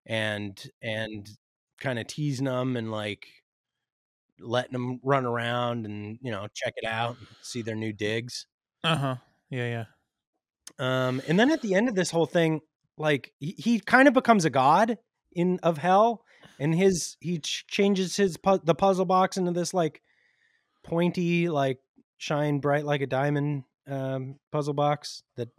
and 0.05 0.63
and 0.81 1.29
kind 1.79 1.99
of 1.99 2.07
teasing 2.07 2.45
them 2.45 2.75
and 2.77 2.91
like 2.91 3.27
letting 4.39 4.71
them 4.73 4.99
run 5.03 5.25
around 5.25 5.85
and 5.85 6.17
you 6.21 6.31
know 6.31 6.47
check 6.53 6.73
it 6.77 6.85
out 6.85 7.17
and 7.17 7.27
see 7.41 7.61
their 7.61 7.75
new 7.75 7.91
digs 7.93 8.45
Uh-huh. 8.83 9.15
Yeah, 9.49 9.85
yeah. 10.79 11.05
um 11.07 11.21
and 11.27 11.39
then 11.39 11.51
at 11.51 11.61
the 11.61 11.73
end 11.75 11.89
of 11.89 11.95
this 11.95 12.11
whole 12.11 12.25
thing 12.25 12.61
like 12.97 13.33
he, 13.39 13.55
he 13.57 13.79
kind 13.79 14.07
of 14.07 14.13
becomes 14.13 14.45
a 14.45 14.49
god 14.49 14.97
in 15.33 15.59
of 15.63 15.77
hell 15.77 16.23
and 16.59 16.73
his 16.73 17.17
he 17.19 17.39
ch- 17.39 17.65
changes 17.67 18.15
his 18.15 18.37
pu- 18.37 18.61
the 18.63 18.75
puzzle 18.75 19.05
box 19.05 19.37
into 19.37 19.51
this 19.51 19.73
like 19.73 20.01
pointy 20.83 21.49
like 21.49 21.79
shine 22.17 22.59
bright 22.59 22.85
like 22.85 23.01
a 23.01 23.07
diamond 23.07 23.63
um 23.87 24.35
puzzle 24.51 24.73
box 24.73 25.23
that 25.35 25.49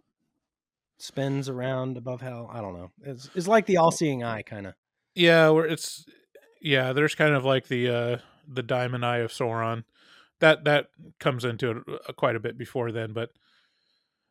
spins 0.99 1.49
around 1.49 1.97
above 1.97 2.21
hell 2.21 2.51
i 2.53 2.61
don't 2.61 2.75
know. 2.75 2.91
It's, 3.03 3.31
it's 3.35 3.49
like 3.49 3.67
the 3.67 3.77
all-seeing 3.77 4.25
eye 4.25 4.43
kind 4.43 4.67
of 4.67 4.75
Yeah, 5.15 5.51
where 5.51 5.67
it's 5.67 6.05
yeah, 6.61 6.93
there's 6.93 7.15
kind 7.15 7.35
of 7.35 7.45
like 7.45 7.69
the 7.69 7.89
uh 7.89 8.19
the 8.47 8.63
diamond 8.63 9.05
eye 9.05 9.19
of 9.19 9.31
Sauron. 9.31 9.85
That 10.41 10.65
that 10.65 10.87
comes 11.21 11.45
into 11.45 11.71
it 11.71 11.77
uh, 11.89 12.13
quite 12.13 12.37
a 12.37 12.41
bit 12.41 12.59
before 12.59 12.93
then, 12.93 13.13
but 13.13 13.31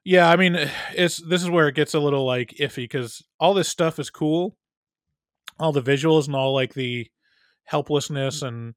yeah, 0.04 0.30
I 0.30 0.36
mean, 0.36 0.56
it's 0.94 1.18
this 1.18 1.42
is 1.42 1.50
where 1.50 1.68
it 1.68 1.76
gets 1.76 1.94
a 1.94 2.00
little 2.00 2.26
like 2.26 2.56
iffy 2.60 2.84
because 2.84 3.24
all 3.40 3.54
this 3.54 3.70
stuff 3.70 4.00
is 4.00 4.10
cool, 4.10 4.58
all 5.60 5.72
the 5.72 5.82
visuals 5.82 6.28
and 6.28 6.36
all 6.36 6.54
like 6.54 6.74
the 6.74 7.08
helplessness 7.64 8.42
and 8.42 8.74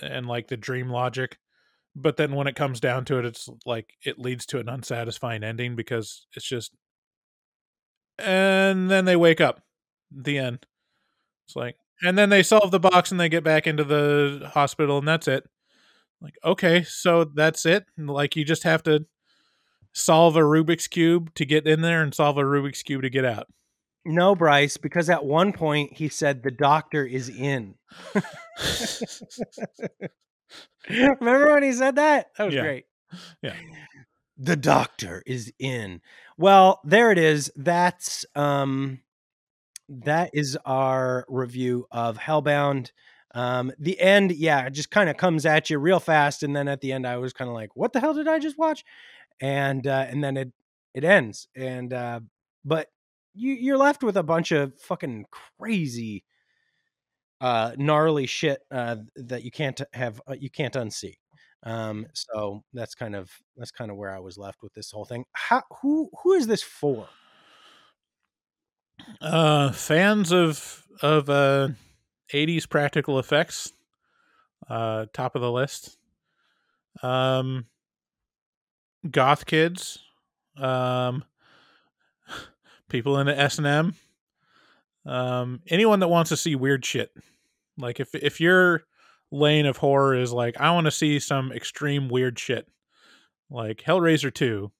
and 0.00 0.26
like 0.26 0.48
the 0.48 0.56
dream 0.56 0.88
logic, 0.88 1.38
but 1.96 2.16
then 2.16 2.34
when 2.34 2.46
it 2.46 2.54
comes 2.54 2.80
down 2.80 3.04
to 3.06 3.18
it, 3.18 3.24
it's 3.24 3.48
like 3.66 3.94
it 4.04 4.18
leads 4.18 4.46
to 4.46 4.58
an 4.58 4.68
unsatisfying 4.68 5.42
ending 5.42 5.74
because 5.74 6.26
it's 6.36 6.46
just, 6.46 6.72
and 8.20 8.90
then 8.90 9.04
they 9.04 9.16
wake 9.16 9.40
up, 9.40 9.62
the 10.10 10.38
end. 10.38 10.66
It's 11.46 11.56
like, 11.56 11.76
and 12.02 12.16
then 12.16 12.30
they 12.30 12.42
solve 12.42 12.70
the 12.70 12.80
box 12.80 13.10
and 13.10 13.20
they 13.20 13.28
get 13.28 13.44
back 13.44 13.66
into 13.66 13.84
the 13.84 14.50
hospital 14.54 14.98
and 14.98 15.08
that's 15.08 15.28
it. 15.28 15.44
Like, 16.20 16.34
okay, 16.44 16.82
so 16.82 17.24
that's 17.24 17.66
it. 17.66 17.86
Like 17.98 18.36
you 18.36 18.44
just 18.44 18.62
have 18.64 18.82
to 18.84 19.06
solve 19.92 20.36
a 20.36 20.40
Rubik's 20.40 20.86
cube 20.86 21.34
to 21.34 21.44
get 21.44 21.66
in 21.66 21.80
there 21.80 22.02
and 22.02 22.14
solve 22.14 22.38
a 22.38 22.42
Rubik's 22.42 22.82
cube 22.82 23.02
to 23.02 23.10
get 23.10 23.24
out. 23.24 23.46
no 24.04 24.34
bryce 24.34 24.76
because 24.76 25.10
at 25.10 25.24
one 25.24 25.52
point 25.52 25.94
he 25.94 26.08
said 26.08 26.42
the 26.42 26.50
doctor 26.50 27.04
is 27.04 27.28
in 27.28 27.74
remember 30.88 31.52
when 31.52 31.62
he 31.62 31.72
said 31.72 31.96
that 31.96 32.28
that 32.36 32.44
was 32.44 32.54
Yeah. 32.54 32.62
great 32.62 32.84
Yeah. 33.42 33.54
The 34.40 34.56
doctor 34.56 35.22
is 35.26 35.52
in. 35.58 36.00
Well 36.38 36.80
there 36.82 37.12
it 37.12 37.18
is 37.18 37.52
that's 37.56 38.24
um 38.34 39.00
that 39.88 40.30
is 40.32 40.56
our 40.64 41.26
review 41.28 41.86
of 41.90 42.16
hellbound 42.16 42.92
um 43.34 43.72
the 43.78 44.00
end 44.00 44.32
yeah 44.32 44.66
it 44.66 44.70
just 44.70 44.90
kind 44.90 45.10
of 45.10 45.16
comes 45.16 45.44
at 45.44 45.68
you 45.68 45.78
real 45.78 46.00
fast 46.00 46.42
and 46.42 46.54
then 46.54 46.68
at 46.68 46.80
the 46.80 46.92
end 46.92 47.06
i 47.06 47.16
was 47.16 47.32
kind 47.32 47.48
of 47.48 47.54
like 47.54 47.70
what 47.74 47.92
the 47.92 48.00
hell 48.00 48.14
did 48.14 48.28
i 48.28 48.38
just 48.38 48.58
watch? 48.58 48.84
And 49.40 49.86
uh 49.86 50.06
and 50.08 50.22
then 50.22 50.36
it 50.36 50.52
it 50.94 51.04
ends 51.04 51.48
and 51.54 51.92
uh 51.92 52.20
but 52.64 52.88
you 53.34 53.52
you're 53.54 53.78
left 53.78 54.02
with 54.02 54.16
a 54.16 54.22
bunch 54.22 54.52
of 54.52 54.78
fucking 54.80 55.26
crazy 55.30 56.24
uh 57.40 57.72
gnarly 57.76 58.26
shit 58.26 58.60
uh 58.70 58.96
that 59.16 59.44
you 59.44 59.50
can't 59.50 59.80
have 59.92 60.20
uh, 60.28 60.34
you 60.38 60.50
can't 60.50 60.74
unsee 60.74 61.16
um 61.64 62.06
so 62.14 62.62
that's 62.72 62.94
kind 62.94 63.14
of 63.14 63.30
that's 63.56 63.70
kind 63.70 63.90
of 63.90 63.96
where 63.96 64.14
i 64.14 64.18
was 64.18 64.38
left 64.38 64.62
with 64.62 64.72
this 64.74 64.90
whole 64.90 65.04
thing 65.04 65.24
how 65.32 65.62
who 65.82 66.10
who 66.22 66.32
is 66.32 66.46
this 66.46 66.62
for 66.62 67.08
Uh, 69.20 69.72
fans 69.72 70.32
of 70.32 70.86
of 71.02 71.28
uh, 71.30 71.68
'80s 72.32 72.66
practical 72.66 73.18
effects, 73.18 73.72
uh, 74.68 75.06
top 75.12 75.34
of 75.36 75.42
the 75.42 75.50
list. 75.52 75.98
Um, 77.02 77.66
goth 79.10 79.46
kids, 79.46 79.98
um, 80.56 81.24
people 82.88 83.18
into 83.18 83.38
S 83.38 83.58
and 83.58 83.66
M, 83.66 83.94
um, 85.06 85.60
anyone 85.68 86.00
that 86.00 86.08
wants 86.08 86.28
to 86.30 86.36
see 86.36 86.54
weird 86.54 86.84
shit. 86.84 87.10
Like 87.78 88.00
if 88.00 88.14
if 88.14 88.40
your 88.40 88.84
lane 89.30 89.66
of 89.66 89.78
horror 89.78 90.14
is 90.14 90.32
like, 90.32 90.56
I 90.60 90.72
want 90.72 90.86
to 90.86 90.90
see 90.90 91.18
some 91.18 91.52
extreme 91.52 92.08
weird 92.08 92.38
shit, 92.38 92.66
like 93.50 93.82
Hellraiser 93.82 94.32
Two, 94.32 94.72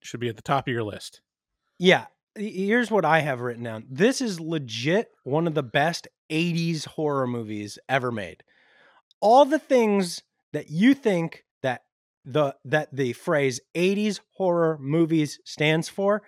should 0.00 0.20
be 0.20 0.28
at 0.28 0.36
the 0.36 0.42
top 0.42 0.66
of 0.66 0.72
your 0.72 0.84
list. 0.84 1.20
yeah 1.78 2.06
here's 2.36 2.90
what 2.90 3.04
i 3.04 3.20
have 3.20 3.40
written 3.40 3.64
down. 3.64 3.86
This 3.90 4.20
is 4.20 4.40
legit 4.40 5.08
one 5.24 5.46
of 5.46 5.54
the 5.54 5.62
best 5.62 6.06
80s 6.30 6.86
horror 6.86 7.26
movies 7.26 7.78
ever 7.88 8.12
made. 8.12 8.42
All 9.20 9.44
the 9.44 9.58
things 9.58 10.22
that 10.52 10.70
you 10.70 10.94
think 10.94 11.44
that 11.62 11.82
the 12.24 12.54
that 12.64 12.94
the 12.94 13.12
phrase 13.14 13.60
80s 13.74 14.20
horror 14.34 14.76
movies 14.80 15.40
stands 15.44 15.88
for 15.88 16.22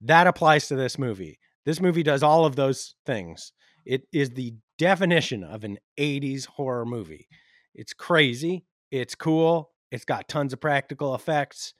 that 0.00 0.26
applies 0.26 0.68
to 0.68 0.76
this 0.76 0.98
movie. 0.98 1.38
This 1.64 1.80
movie 1.80 2.02
does 2.02 2.22
all 2.22 2.46
of 2.46 2.56
those 2.56 2.94
things. 3.04 3.52
It 3.84 4.02
is 4.12 4.30
the 4.30 4.54
definition 4.78 5.44
of 5.44 5.64
an 5.64 5.78
80s 5.98 6.46
horror 6.46 6.86
movie. 6.86 7.28
It's 7.74 7.92
crazy 7.92 8.64
it's 8.90 9.14
cool 9.14 9.70
it's 9.90 10.04
got 10.04 10.28
tons 10.28 10.52
of 10.52 10.60
practical 10.60 11.14
effects 11.14 11.74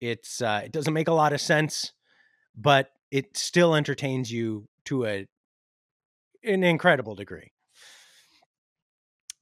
it's 0.00 0.40
uh, 0.42 0.62
it 0.64 0.72
doesn't 0.72 0.94
make 0.94 1.08
a 1.08 1.12
lot 1.12 1.32
of 1.32 1.40
sense 1.40 1.92
but 2.56 2.90
it 3.10 3.36
still 3.36 3.74
entertains 3.74 4.30
you 4.30 4.66
to 4.84 5.04
a 5.06 5.26
an 6.44 6.62
incredible 6.62 7.14
degree. 7.14 7.52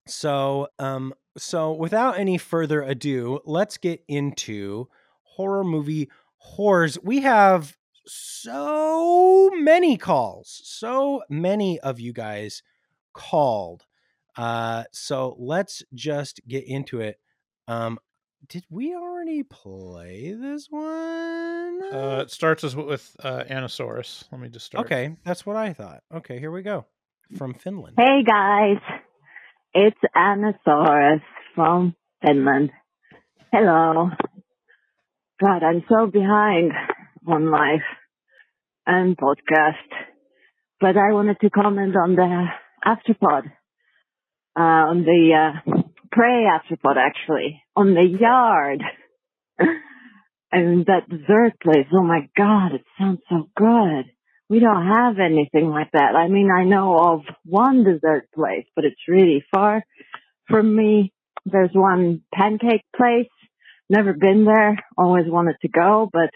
So 0.07 0.69
um 0.79 1.15
so 1.37 1.73
without 1.73 2.19
any 2.19 2.39
further 2.39 2.83
ado 2.83 3.41
let's 3.45 3.79
get 3.79 4.03
into 4.09 4.89
horror 5.23 5.65
movie 5.65 6.11
horrors. 6.37 6.99
We 7.03 7.21
have 7.21 7.77
so 8.07 9.51
many 9.55 9.97
calls 9.97 10.61
so 10.65 11.23
many 11.31 11.81
of 11.81 11.99
you 11.99 12.13
guys 12.13 12.63
called 13.15 13.85
uh 14.37 14.85
so 14.93 15.37
let's 15.39 15.83
just 15.95 16.41
get 16.47 16.65
into 16.67 17.01
it 17.01 17.19
um 17.69 17.99
did 18.49 18.65
we 18.69 18.95
already 18.95 19.43
play 19.43 20.35
this 20.39 20.67
one 20.71 21.81
Uh, 21.93 22.21
it 22.23 22.31
starts 22.31 22.63
as 22.65 22.75
with 22.77 23.17
uh, 23.23 23.45
Anasaurus. 23.49 24.25
Let 24.31 24.41
me 24.41 24.49
just 24.51 24.67
start. 24.67 24.85
okay 24.87 25.17
that's 25.25 25.47
what 25.47 25.57
i 25.57 25.73
thought 25.73 26.03
okay 26.15 26.39
here 26.39 26.51
we 26.51 26.63
go 26.63 26.85
from 27.39 27.55
finland 27.55 27.95
Hey 27.97 28.23
guys, 28.23 28.83
it's 29.73 29.97
Anasaurus 30.15 31.23
from 31.55 31.95
Finland. 32.25 32.71
Hello. 33.51 34.11
God, 35.41 35.63
I'm 35.63 35.83
so 35.89 36.07
behind 36.07 36.73
on 37.27 37.51
life 37.51 37.83
and 38.87 39.17
podcast, 39.17 39.89
but 40.81 40.97
I 40.97 41.13
wanted 41.13 41.39
to 41.41 41.51
comment 41.51 41.97
on 41.97 42.15
the 42.15 42.45
afterpod, 42.85 43.47
uh, 44.57 44.61
on 44.61 45.05
the 45.05 45.33
uh, 45.35 45.83
prey 46.13 46.45
afterpod 46.47 46.97
actually, 46.97 47.63
on 47.77 47.95
the 47.95 48.07
yard. 48.07 48.83
and 50.53 50.87
that 50.87 51.09
dessert 51.09 51.61
place, 51.63 51.87
oh 51.93 52.03
my 52.03 52.29
god, 52.37 52.75
it 52.75 52.85
sounds 52.99 53.21
so 53.29 53.49
good. 53.57 54.05
We 54.49 54.61
don't 54.61 54.87
have 54.87 55.19
anything 55.19 55.71
like 55.71 55.91
that. 55.93 56.15
I 56.17 56.29
mean, 56.29 56.51
I 56.55 56.65
know 56.65 56.99
of 56.99 57.21
one 57.45 57.83
dessert 57.83 58.29
place, 58.35 58.67
but 58.77 58.85
it's 58.85 59.09
really 59.09 59.45
far 59.53 59.83
from 60.49 60.77
me. 60.77 61.13
There's 61.47 61.73
one 61.73 62.23
pancake 62.33 62.85
place. 62.97 63.29
Never 63.89 64.13
been 64.13 64.45
there. 64.45 64.79
Always 64.97 65.27
wanted 65.27 65.57
to 65.63 65.69
go, 65.69 66.09
but, 66.13 66.31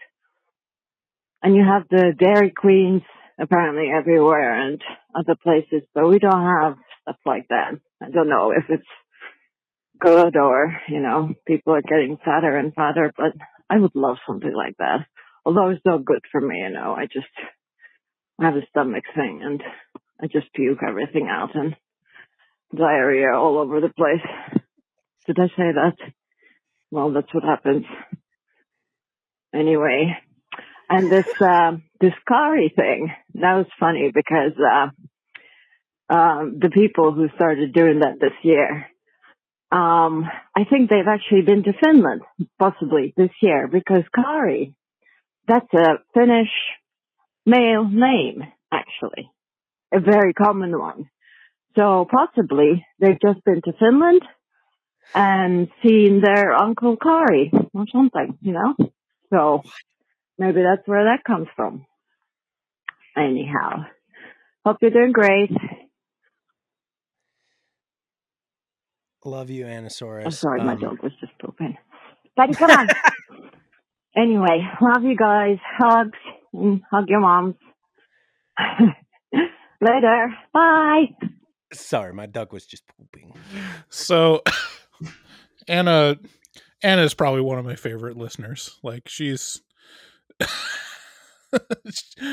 and 1.42 1.54
you 1.54 1.64
have 1.64 1.84
the 1.90 2.12
Dairy 2.18 2.50
Queens 2.50 3.02
apparently 3.38 3.90
everywhere 3.96 4.66
and 4.66 4.82
other 5.18 5.36
places, 5.42 5.86
but 5.94 6.08
we 6.08 6.18
don't 6.18 6.44
have 6.44 6.76
stuff 7.02 7.16
like 7.26 7.46
that. 7.48 7.72
I 8.02 8.10
don't 8.10 8.28
know 8.28 8.52
if 8.52 8.64
it's 8.68 8.86
good 10.00 10.36
or, 10.36 10.76
you 10.88 11.00
know, 11.00 11.34
people 11.46 11.74
are 11.74 11.82
getting 11.82 12.18
fatter 12.24 12.56
and 12.56 12.74
fatter, 12.74 13.12
but 13.16 13.32
I 13.68 13.78
would 13.78 13.94
love 13.94 14.16
something 14.26 14.54
like 14.54 14.76
that. 14.78 15.06
Although 15.44 15.70
it's 15.70 15.84
not 15.84 16.04
good 16.04 16.22
for 16.30 16.40
me, 16.40 16.58
you 16.58 16.70
know, 16.70 16.94
I 16.94 17.06
just, 17.06 17.26
I 18.40 18.46
have 18.46 18.56
a 18.56 18.66
stomach 18.70 19.04
thing 19.14 19.40
and 19.42 19.62
I 20.22 20.26
just 20.26 20.52
puke 20.54 20.78
everything 20.86 21.28
out 21.30 21.54
and 21.54 21.74
diarrhea 22.76 23.32
all 23.34 23.58
over 23.58 23.80
the 23.80 23.88
place. 23.88 24.62
Did 25.26 25.38
I 25.38 25.48
say 25.48 25.72
that? 25.74 25.96
well, 26.90 27.12
that's 27.12 27.32
what 27.32 27.44
happens. 27.44 27.84
Anyway, 29.54 30.16
and 30.88 31.10
this 31.10 31.26
uh, 31.40 31.72
this 32.00 32.12
Kari 32.26 32.72
thing 32.74 33.10
that 33.34 33.54
was 33.56 33.66
funny 33.80 34.10
because 34.14 34.52
uh, 34.58 34.88
um, 36.08 36.58
the 36.60 36.70
people 36.70 37.12
who 37.12 37.28
started 37.34 37.72
doing 37.72 38.00
that 38.00 38.18
this 38.20 38.32
year, 38.42 38.86
um, 39.70 40.24
I 40.56 40.64
think 40.64 40.88
they've 40.88 41.06
actually 41.06 41.42
been 41.42 41.62
to 41.64 41.72
Finland 41.72 42.22
possibly 42.58 43.12
this 43.16 43.30
year 43.42 43.68
because 43.68 44.04
Kari, 44.14 44.74
that's 45.46 45.72
a 45.74 45.98
Finnish 46.14 46.48
male 47.44 47.86
name 47.88 48.42
actually, 48.72 49.30
a 49.92 50.00
very 50.00 50.32
common 50.32 50.78
one. 50.78 51.10
So 51.76 52.06
possibly 52.10 52.86
they've 52.98 53.20
just 53.20 53.44
been 53.44 53.60
to 53.62 53.72
Finland 53.78 54.22
and 55.14 55.68
seen 55.82 56.20
their 56.22 56.54
uncle 56.54 56.96
Kari 56.96 57.52
or 57.74 57.84
something, 57.92 58.38
you 58.40 58.52
know. 58.52 58.74
So 59.30 59.62
maybe 60.38 60.62
that's 60.62 60.86
where 60.86 61.04
that 61.04 61.24
comes 61.24 61.48
from. 61.54 61.84
Anyhow, 63.16 63.84
hope 64.64 64.78
you're 64.80 64.90
doing 64.90 65.12
great. 65.12 65.50
Love 69.24 69.50
you, 69.50 69.64
Anasaurus. 69.64 70.24
I'm 70.24 70.30
sorry, 70.30 70.62
my 70.62 70.72
Um, 70.72 70.80
dog 70.80 71.02
was 71.02 71.12
just 71.20 71.32
pooping. 71.38 71.76
Buddy, 72.36 72.54
come 72.54 72.70
on. 72.70 72.88
anyway, 74.16 74.66
love 74.80 75.02
you 75.02 75.16
guys. 75.16 75.58
Hugs. 75.78 76.18
And 76.52 76.80
hug 76.90 77.08
your 77.08 77.20
moms. 77.20 77.56
Later. 79.80 80.34
Bye. 80.52 81.14
Sorry, 81.72 82.12
my 82.14 82.26
dog 82.26 82.52
was 82.52 82.64
just 82.66 82.84
pooping. 82.96 83.34
So 83.90 84.42
Anna 85.68 86.16
Anna 86.82 87.02
is 87.02 87.12
probably 87.14 87.42
one 87.42 87.58
of 87.58 87.64
my 87.64 87.76
favorite 87.76 88.16
listeners. 88.16 88.78
Like 88.82 89.08
she's 89.08 89.60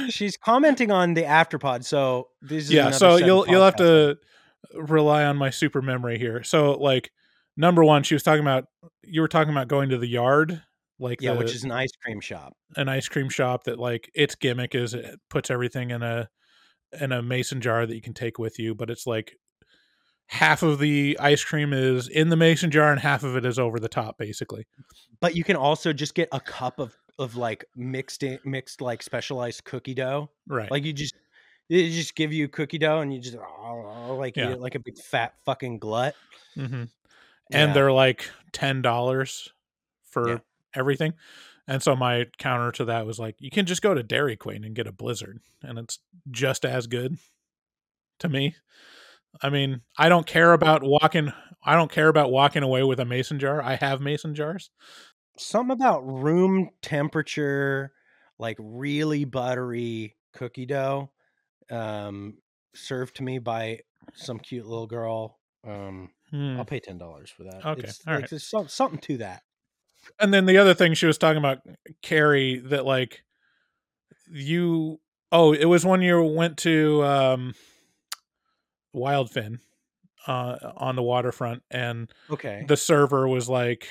She's 0.10 0.36
commenting 0.38 0.91
on 0.91 1.14
the 1.14 1.24
afterpod, 1.24 1.84
so 1.86 2.30
this 2.41 2.66
is 2.66 2.72
yeah 2.72 2.91
so 2.91 3.16
you'll 3.18 3.48
you'll 3.48 3.64
have 3.64 3.76
to 3.78 4.18
rely 4.73 5.23
on 5.23 5.37
my 5.37 5.49
super 5.49 5.81
memory 5.81 6.17
here 6.17 6.43
so 6.43 6.73
like 6.73 7.11
number 7.57 7.83
one 7.83 8.03
she 8.03 8.15
was 8.15 8.23
talking 8.23 8.41
about 8.41 8.65
you 9.03 9.21
were 9.21 9.27
talking 9.27 9.51
about 9.51 9.67
going 9.67 9.89
to 9.89 9.97
the 9.97 10.07
yard 10.07 10.61
like 10.99 11.21
yeah, 11.21 11.33
the- 11.33 11.39
which 11.39 11.53
is 11.53 11.63
an 11.63 11.71
ice 11.71 11.91
cream 12.03 12.19
shop. 12.21 12.53
an 12.77 12.87
ice 12.89 13.07
cream 13.07 13.29
shop 13.29 13.63
that 13.65 13.79
like 13.79 14.09
its 14.13 14.35
gimmick 14.35 14.75
is 14.75 14.93
it 14.93 15.19
puts 15.29 15.49
everything 15.49 15.91
in 15.91 16.01
a 16.03 16.29
in 16.99 17.11
a 17.11 17.21
mason 17.21 17.59
jar 17.61 17.85
that 17.85 17.95
you 17.95 18.01
can 18.01 18.13
take 18.13 18.39
with 18.39 18.57
you 18.59 18.73
but 18.75 18.89
it's 18.89 19.05
like 19.07 19.37
half 20.27 20.63
of 20.63 20.79
the 20.79 21.17
ice 21.19 21.43
cream 21.43 21.71
is 21.73 22.07
in 22.07 22.29
the 22.29 22.35
mason 22.35 22.71
jar 22.71 22.91
and 22.91 22.99
half 23.01 23.23
of 23.23 23.35
it 23.35 23.45
is 23.45 23.59
over 23.59 23.79
the 23.79 23.89
top 23.89 24.17
basically 24.17 24.65
But 25.21 25.35
you 25.35 25.43
can 25.43 25.55
also 25.55 25.93
just 25.93 26.15
get 26.15 26.29
a 26.31 26.39
cup 26.39 26.79
of 26.79 26.95
of 27.17 27.35
like 27.37 27.63
mixed 27.77 28.23
in, 28.23 28.39
mixed 28.43 28.81
like 28.81 29.01
specialized 29.01 29.63
cookie 29.63 29.93
dough. 29.93 30.29
right 30.47 30.69
Like 30.69 30.83
you 30.83 30.91
just 30.93 31.15
they 31.69 31.89
just 31.89 32.15
give 32.15 32.31
you 32.33 32.47
cookie 32.47 32.77
dough 32.77 33.01
and 33.01 33.13
you 33.13 33.19
just 33.19 33.37
like 33.37 34.37
eat 34.37 34.41
Yeah. 34.41 34.51
it 34.51 34.59
like 34.59 34.75
a 34.75 34.79
big 34.79 34.97
fat 34.97 35.33
fucking 35.45 35.79
glut. 35.79 36.15
hmm 36.55 36.83
Yeah. 37.49 37.63
and 37.63 37.75
they're 37.75 37.91
like 37.91 38.29
ten 38.51 38.81
dollars 38.81 39.49
for 40.03 40.29
Yeah. 40.29 40.37
everything. 40.73 41.13
And 41.67 41.81
so 41.81 41.95
my 41.95 42.25
counter 42.37 42.71
to 42.73 42.85
that 42.85 43.07
was 43.07 43.17
like, 43.17 43.35
you 43.39 43.49
can 43.49 43.65
just 43.65 43.81
go 43.81 43.93
to 43.95 44.03
Dairy 44.03 44.35
Queen 44.37 44.63
and 44.63 44.75
get 44.75 44.85
a 44.87 44.91
Blizzard, 44.91 45.39
and 45.63 45.79
it's 45.79 45.97
just 46.29 46.63
as 46.63 46.85
good 46.85 47.17
to 48.19 48.29
me. 48.29 48.55
I 49.41 49.49
mean, 49.49 49.81
I 49.97 50.07
don't 50.07 50.27
care 50.27 50.53
about 50.53 50.83
walking. 50.83 51.33
I 51.63 51.73
don't 51.75 51.91
care 51.91 52.07
about 52.07 52.31
walking 52.31 52.61
away 52.63 52.83
with 52.83 52.99
a 52.99 53.05
mason 53.05 53.39
jar. 53.39 53.61
I 53.63 53.75
have 53.75 53.99
mason 53.99 54.35
jars. 54.35 54.69
Something 55.37 55.73
about 55.73 56.05
room 56.05 56.69
temperature, 56.83 57.91
like 58.37 58.57
really 58.59 59.25
buttery 59.25 60.15
cookie 60.33 60.67
dough, 60.67 61.11
um, 61.71 62.37
served 62.73 63.15
to 63.17 63.23
me 63.23 63.39
by 63.39 63.79
some 64.13 64.39
cute 64.39 64.65
little 64.65 64.87
girl. 64.87 65.39
Um, 65.65 66.11
Hmm. 66.31 66.57
I'll 66.57 66.65
pay 66.65 66.79
ten 66.79 66.97
dollars 66.97 67.29
for 67.29 67.43
that. 67.43 67.63
Okay, 67.65 67.81
it's 67.81 68.01
all 68.07 68.13
like 68.13 68.21
right. 68.21 68.29
there's 68.29 68.47
some, 68.49 68.67
something 68.67 68.99
to 68.99 69.17
that. 69.17 69.43
And 70.19 70.33
then 70.33 70.45
the 70.47 70.57
other 70.57 70.73
thing 70.73 70.93
she 70.95 71.05
was 71.05 71.17
talking 71.19 71.37
about, 71.37 71.59
Carrie, 72.01 72.57
that 72.65 72.85
like 72.85 73.23
you. 74.27 74.99
Oh, 75.31 75.53
it 75.53 75.65
was 75.65 75.85
when 75.85 76.01
you 76.01 76.21
went 76.23 76.57
to 76.59 77.03
um, 77.03 77.53
Wildfin 78.95 79.59
uh, 80.27 80.57
on 80.77 80.95
the 80.95 81.03
waterfront, 81.03 81.63
and 81.69 82.11
Okay. 82.29 82.65
the 82.67 82.77
server 82.77 83.27
was 83.27 83.49
like, 83.49 83.87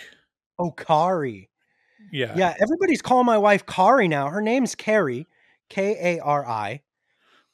Oh, 0.58 0.70
Kari. 0.70 1.50
yeah, 2.10 2.36
Yeah, 2.36 2.54
everybody's 2.60 3.02
calling 3.02 3.26
my 3.26 3.38
wife 3.38 3.66
Kari 3.66 4.08
now. 4.08 4.28
Her 4.28 4.40
name's 4.40 4.74
Carrie, 4.74 5.26
K 5.68 6.16
A 6.16 6.20
R 6.20 6.46
I. 6.46 6.82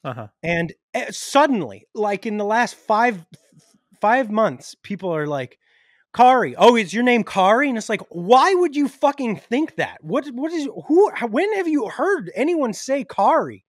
uh 0.03 0.13
huh, 0.13 0.27
And 0.43 0.73
eh, 0.93 1.07
suddenly, 1.11 1.87
like 1.93 2.25
in 2.25 2.37
the 2.37 2.45
last 2.45 2.75
five 2.75 3.25
five 3.99 4.31
months, 4.31 4.75
people 4.83 5.15
are 5.15 5.27
like, 5.27 5.59
Kari. 6.15 6.55
Oh, 6.57 6.75
is 6.75 6.93
your 6.93 7.03
name 7.03 7.23
Kari? 7.23 7.69
And 7.69 7.77
it's 7.77 7.89
like, 7.89 8.01
why 8.09 8.53
would 8.53 8.75
you 8.75 8.87
fucking 8.87 9.37
think 9.37 9.75
that? 9.75 10.03
What 10.03 10.27
what 10.33 10.51
is 10.51 10.67
who 10.87 11.11
when 11.29 11.53
have 11.53 11.67
you 11.67 11.87
heard 11.89 12.31
anyone 12.35 12.73
say 12.73 13.03
Kari? 13.03 13.63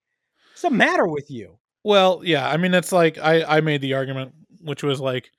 What's 0.51 0.63
the 0.63 0.69
matter 0.71 1.07
with 1.07 1.29
you? 1.31 1.59
Well, 1.83 2.21
yeah, 2.23 2.47
I 2.49 2.57
mean, 2.57 2.73
it's 2.73 2.91
like 2.91 3.17
I 3.17 3.43
I 3.43 3.61
made 3.61 3.81
the 3.81 3.93
argument, 3.93 4.33
which 4.61 4.83
was 4.83 4.99
like, 4.99 5.31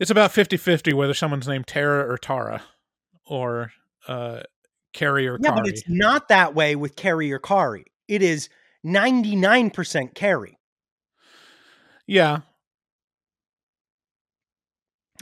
it's 0.00 0.10
about 0.10 0.32
50-50 0.32 0.92
whether 0.94 1.14
someone's 1.14 1.46
named 1.48 1.66
Tara 1.66 2.10
or 2.10 2.18
Tara, 2.18 2.62
or 3.26 3.72
uh, 4.08 4.40
Carrie 4.92 5.26
or 5.26 5.38
Yeah, 5.40 5.50
Kari. 5.50 5.60
but 5.62 5.68
it's 5.68 5.84
not 5.88 6.28
that 6.28 6.54
way 6.54 6.76
with 6.76 6.96
Carrie 6.96 7.32
or 7.32 7.38
Kari. 7.38 7.86
It 8.08 8.22
is 8.22 8.48
99% 8.84 10.14
Carrie. 10.14 10.58
yeah, 12.06 12.40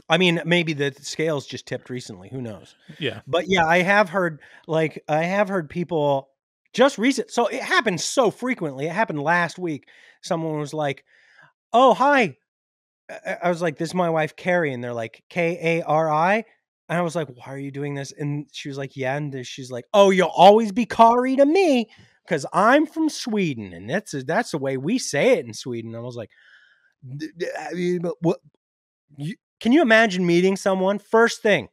I 0.09 0.17
mean, 0.17 0.41
maybe 0.45 0.73
the 0.73 0.93
scales 1.01 1.45
just 1.45 1.65
tipped 1.65 1.89
recently. 1.89 2.29
Who 2.29 2.41
knows? 2.41 2.75
yeah, 2.99 3.21
But 3.25 3.45
yeah, 3.47 3.65
I 3.65 3.79
have 3.79 4.09
heard 4.09 4.39
like 4.67 5.03
I 5.07 5.23
have 5.23 5.47
heard 5.47 5.69
people 5.69 6.29
just 6.73 6.97
recent. 6.97 7.31
So 7.31 7.47
it 7.47 7.61
happens 7.61 8.03
so 8.03 8.29
frequently. 8.29 8.85
It 8.87 8.91
happened 8.91 9.21
last 9.21 9.57
week. 9.57 9.87
Someone 10.21 10.59
was 10.59 10.73
like, 10.73 11.05
"Oh, 11.71 11.93
hi." 11.93 12.37
I- 13.09 13.37
I 13.43 13.49
was 13.49 13.61
like, 13.61 13.77
"This 13.77 13.89
is 13.89 13.95
my 13.95 14.09
wife 14.09 14.35
Carrie," 14.35 14.73
and 14.73 14.83
they're 14.83 14.93
like, 14.93 15.23
"K 15.29 15.79
A 15.79 15.83
R 15.83 16.11
I." 16.11 16.43
And 16.89 16.97
I 16.99 17.01
was 17.01 17.15
like, 17.15 17.29
"Why 17.29 17.45
are 17.53 17.57
you 17.57 17.71
doing 17.71 17.93
this?" 17.93 18.11
And 18.11 18.47
she 18.51 18.67
was 18.69 18.77
like, 18.77 18.97
"Yeah." 18.97 19.15
And 19.15 19.45
she's 19.45 19.71
like, 19.71 19.85
"Oh, 19.93 20.09
you'll 20.09 20.27
always 20.27 20.71
be 20.71 20.85
Kari 20.85 21.35
to 21.37 21.45
me 21.45 21.89
because 22.25 22.45
I'm 22.53 22.85
from 22.85 23.09
Sweden, 23.09 23.73
and 23.73 23.89
that's 23.89 24.13
that's 24.25 24.51
the 24.51 24.57
way 24.57 24.77
we 24.77 24.97
say 24.99 25.33
it 25.39 25.45
in 25.45 25.53
Sweden." 25.53 25.95
I 25.95 25.99
was 25.99 26.15
like, 26.15 26.31
"D- 27.17 27.29
d- 27.37 27.47
I 27.59 27.73
mean, 27.73 27.99
but 28.01 28.15
"What?" 28.21 28.39
Can 29.59 29.71
you 29.71 29.81
imagine 29.81 30.25
meeting 30.25 30.55
someone? 30.55 30.99
First 30.99 31.41
thing 31.41 31.69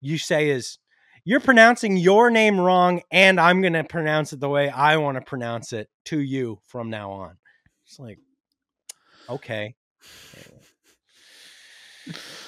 you 0.00 0.18
say 0.18 0.50
is, 0.50 0.78
"You're 1.24 1.40
pronouncing 1.40 1.96
your 1.96 2.30
name 2.30 2.60
wrong, 2.60 3.02
and 3.10 3.40
I'm 3.40 3.60
going 3.60 3.74
to 3.74 3.84
pronounce 3.84 4.32
it 4.32 4.40
the 4.40 4.48
way 4.48 4.68
I 4.70 4.96
want 4.98 5.16
to 5.16 5.22
pronounce 5.22 5.72
it 5.72 5.90
to 6.06 6.20
you 6.20 6.60
from 6.66 6.90
now 6.90 7.10
on." 7.12 7.38
It's 7.86 7.98
like, 7.98 8.18
okay. 9.28 9.74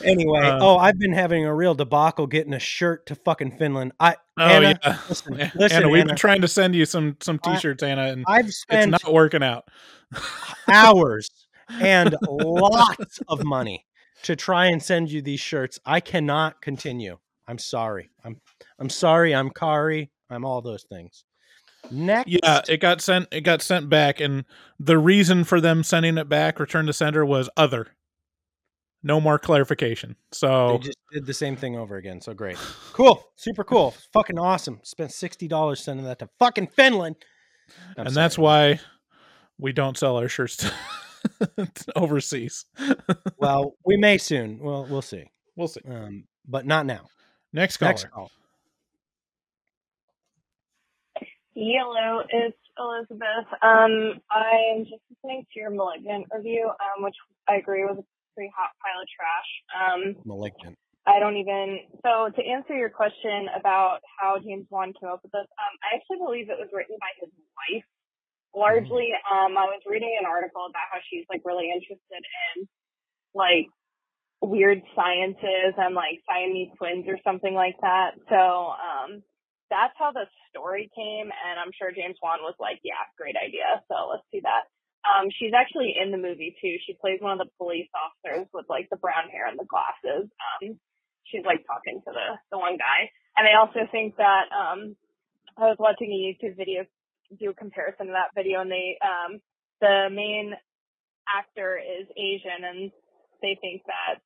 Anyway, 0.05 0.41
Uh, 0.47 0.59
oh, 0.61 0.77
I've 0.79 0.99
been 0.99 1.13
having 1.13 1.45
a 1.45 1.55
real 1.55 1.75
debacle 1.75 2.27
getting 2.27 2.53
a 2.53 2.59
shirt 2.59 3.07
to 3.07 3.15
fucking 3.15 3.53
Finland. 3.59 3.93
I 3.99 4.17
Oh 4.37 4.45
Anna, 4.45 4.79
yeah, 4.85 4.99
listen, 5.09 5.35
Anna, 5.41 5.53
listen, 5.57 5.91
we've 5.91 6.01
Anna. 6.03 6.09
been 6.11 6.17
trying 6.17 6.41
to 6.43 6.49
send 6.49 6.75
you 6.75 6.85
some 6.87 7.17
some 7.21 7.39
t-shirts, 7.39 7.83
Anna, 7.83 8.03
and 8.13 8.25
I've 8.29 8.47
it's 8.47 8.59
spent 8.61 8.91
not 8.93 9.13
working 9.13 9.43
out. 9.43 9.65
hours 10.69 11.29
and 11.81 12.15
lots 12.29 13.21
of 13.29 13.45
money 13.45 13.85
to 14.23 14.37
try 14.37 14.67
and 14.67 14.83
send 14.83 15.11
you 15.11 15.23
these 15.23 15.41
shirts. 15.41 15.79
I 15.85 16.01
cannot 16.01 16.61
continue. 16.63 17.19
I'm 17.47 17.59
sorry. 17.59 18.11
I'm 18.25 18.41
I'm 18.79 18.91
sorry. 18.91 19.35
I'm 19.35 19.51
Kari. 19.51 20.11
I'm 20.31 20.45
all 20.45 20.61
those 20.63 20.85
things. 20.85 21.25
Next, 21.91 22.29
Yeah, 22.29 22.61
it 22.69 22.79
got 22.81 23.01
sent. 23.01 23.29
It 23.33 23.43
got 23.43 23.63
sent 23.63 23.89
back, 23.89 24.21
and 24.21 24.45
the 24.79 24.99
reason 24.99 25.45
for 25.45 25.61
them 25.61 25.83
sending 25.83 26.19
it 26.19 26.29
back, 26.29 26.61
return 26.61 26.87
to 26.87 26.93
sender, 26.93 27.25
was 27.25 27.49
other. 27.57 27.89
No 29.03 29.21
more 29.21 29.39
clarification. 29.39 30.17
So 30.33 30.49
they 30.49 30.75
So 30.75 30.79
just 30.79 30.99
did 31.13 31.27
the 31.27 31.35
same 31.35 31.55
thing 31.57 31.77
over 31.77 31.97
again. 31.97 32.21
So 32.21 32.35
great, 32.35 32.57
cool, 32.93 33.25
super 33.37 33.65
cool, 33.65 33.95
fucking 34.13 34.39
awesome. 34.39 34.81
Spent 34.83 35.13
sixty 35.13 35.47
dollars 35.49 35.81
sending 35.83 36.05
that 36.07 36.19
to 36.19 36.29
fucking 36.39 36.67
Finland, 36.69 37.17
I'm 37.97 38.07
and 38.07 38.15
sorry. 38.15 38.25
that's 38.25 38.39
why 38.39 38.81
we 39.59 39.73
don't 39.73 39.97
sell 39.97 40.17
our 40.17 40.29
shirts 40.29 40.57
to 40.59 40.73
overseas. 41.97 42.65
well, 43.39 43.75
we 43.85 43.97
may 43.97 44.19
soon. 44.19 44.59
Well, 44.59 44.87
we'll 44.91 45.03
see. 45.03 45.25
We'll 45.57 45.69
see. 45.69 45.81
Um, 45.89 46.25
but 46.47 46.67
not 46.67 46.87
now. 46.87 47.07
Next 47.53 47.77
caller. 47.77 47.91
Next 47.93 48.11
call. 48.11 48.31
Hello, 51.55 52.23
it's 52.29 52.57
Elizabeth. 52.79 53.47
Um, 53.63 54.21
I'm 54.31 54.85
just 54.85 55.03
listening 55.11 55.45
to 55.53 55.61
your 55.61 55.71
Malignant 55.71 56.27
review, 56.33 56.69
um, 56.69 57.03
which 57.03 57.17
I 57.49 57.57
agree 57.57 57.83
was 57.85 57.99
a 57.99 58.05
pretty 58.39 58.55
hot 58.55 58.71
pile 58.79 59.03
of 59.03 59.11
trash. 59.11 59.51
Um, 59.75 60.01
Malignant. 60.23 60.79
I 61.11 61.19
don't 61.19 61.35
even. 61.35 61.83
So 62.07 62.31
to 62.31 62.43
answer 62.47 62.79
your 62.79 62.95
question 62.95 63.51
about 63.59 63.99
how 64.15 64.39
James 64.39 64.71
Wan 64.71 64.95
came 64.95 65.11
up 65.11 65.27
with 65.27 65.35
this, 65.35 65.51
um, 65.59 65.75
I 65.83 65.99
actually 65.99 66.23
believe 66.23 66.47
it 66.47 66.63
was 66.63 66.71
written 66.71 66.95
by 67.03 67.11
his 67.19 67.35
wife. 67.59 67.83
Largely, 68.55 69.11
um, 69.27 69.59
I 69.59 69.67
was 69.67 69.83
reading 69.91 70.15
an 70.21 70.25
article 70.25 70.71
about 70.71 70.87
how 70.95 71.03
she's 71.11 71.27
like 71.27 71.43
really 71.43 71.67
interested 71.75 72.23
in 72.55 72.71
like 73.35 73.67
weird 74.39 74.79
sciences 74.95 75.75
and 75.75 75.99
like 75.99 76.23
Siamese 76.31 76.71
twins 76.79 77.11
or 77.11 77.19
something 77.27 77.59
like 77.59 77.77
that. 77.83 78.15
So 78.31 78.39
um, 78.79 79.27
that's 79.73 79.97
how 79.99 80.15
the 80.15 80.31
story 80.53 80.93
came, 80.95 81.29
and 81.33 81.57
I'm 81.59 81.75
sure 81.75 81.91
James 81.91 82.21
Wan 82.23 82.45
was 82.47 82.55
like, 82.63 82.79
"Yeah, 82.87 83.01
great 83.19 83.35
idea." 83.35 83.83
So 83.91 84.13
let's 84.13 84.29
do 84.31 84.41
that. 84.47 84.71
Um, 85.07 85.31
she's 85.31 85.55
actually 85.55 85.95
in 85.95 86.11
the 86.11 86.19
movie 86.19 86.55
too. 86.61 86.77
She 86.85 86.99
plays 87.01 87.21
one 87.21 87.33
of 87.33 87.39
the 87.39 87.53
police 87.57 87.89
officers 87.95 88.47
with 88.53 88.67
like 88.69 88.91
the 88.91 88.99
brown 88.99 89.31
hair 89.31 89.47
and 89.47 89.59
the 89.59 89.69
glasses. 89.69 90.29
Um, 90.29 90.79
she's 91.25 91.45
like 91.47 91.65
talking 91.67 92.03
to 92.05 92.11
the 92.11 92.29
the 92.51 92.59
one 92.59 92.77
guy, 92.77 93.11
and 93.37 93.47
I 93.47 93.59
also 93.59 93.87
think 93.91 94.17
that 94.17 94.51
um, 94.51 94.97
I 95.57 95.71
was 95.71 95.79
watching 95.79 96.11
a 96.11 96.21
YouTube 96.21 96.57
video 96.57 96.85
do 97.37 97.51
a 97.51 97.55
comparison 97.55 98.07
to 98.07 98.13
that 98.13 98.35
video, 98.35 98.61
and 98.61 98.71
they 98.71 98.99
um, 99.05 99.41
the 99.81 100.09
main 100.11 100.55
actor 101.29 101.79
is 101.79 102.09
Asian, 102.17 102.65
and 102.65 102.91
they 103.43 103.59
think 103.61 103.83
that 103.87 104.19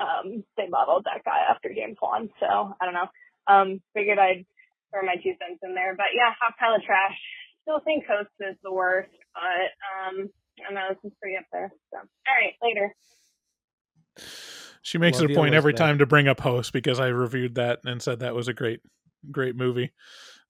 um, 0.00 0.44
they 0.56 0.68
modeled 0.68 1.04
that 1.04 1.24
guy 1.24 1.44
after 1.48 1.72
James 1.72 1.96
Wan. 2.00 2.30
So 2.40 2.74
I 2.80 2.84
don't 2.84 2.96
know. 2.96 3.10
Um, 3.46 3.80
figured 3.94 4.18
I'd 4.18 4.44
throw 4.90 5.02
my 5.04 5.16
two 5.16 5.34
cents 5.38 5.60
in 5.62 5.74
there, 5.74 5.94
but 5.94 6.14
yeah, 6.14 6.32
hot 6.40 6.54
pile 6.58 6.74
of 6.74 6.82
trash. 6.82 7.16
Still 7.62 7.80
think 7.80 8.06
Host 8.06 8.30
is 8.40 8.56
the 8.62 8.72
worst, 8.72 9.10
but 9.36 10.18
um, 10.18 10.28
I 10.58 10.62
don't 10.64 10.74
know 10.74 10.88
this 10.90 11.04
is 11.12 11.16
pretty 11.20 11.36
up 11.36 11.44
there. 11.52 11.70
So 11.92 11.98
all 11.98 12.04
right, 12.42 12.54
later. 12.62 12.94
She 14.82 14.98
makes 14.98 15.20
Love 15.20 15.30
it 15.30 15.32
a 15.32 15.36
point 15.36 15.54
every 15.54 15.70
Elizabeth. 15.72 15.86
time 15.88 15.98
to 15.98 16.06
bring 16.06 16.28
up 16.28 16.40
Host 16.40 16.72
because 16.72 17.00
I 17.00 17.08
reviewed 17.08 17.56
that 17.56 17.80
and 17.84 18.00
said 18.00 18.20
that 18.20 18.34
was 18.34 18.48
a 18.48 18.54
great, 18.54 18.80
great 19.30 19.56
movie. 19.56 19.92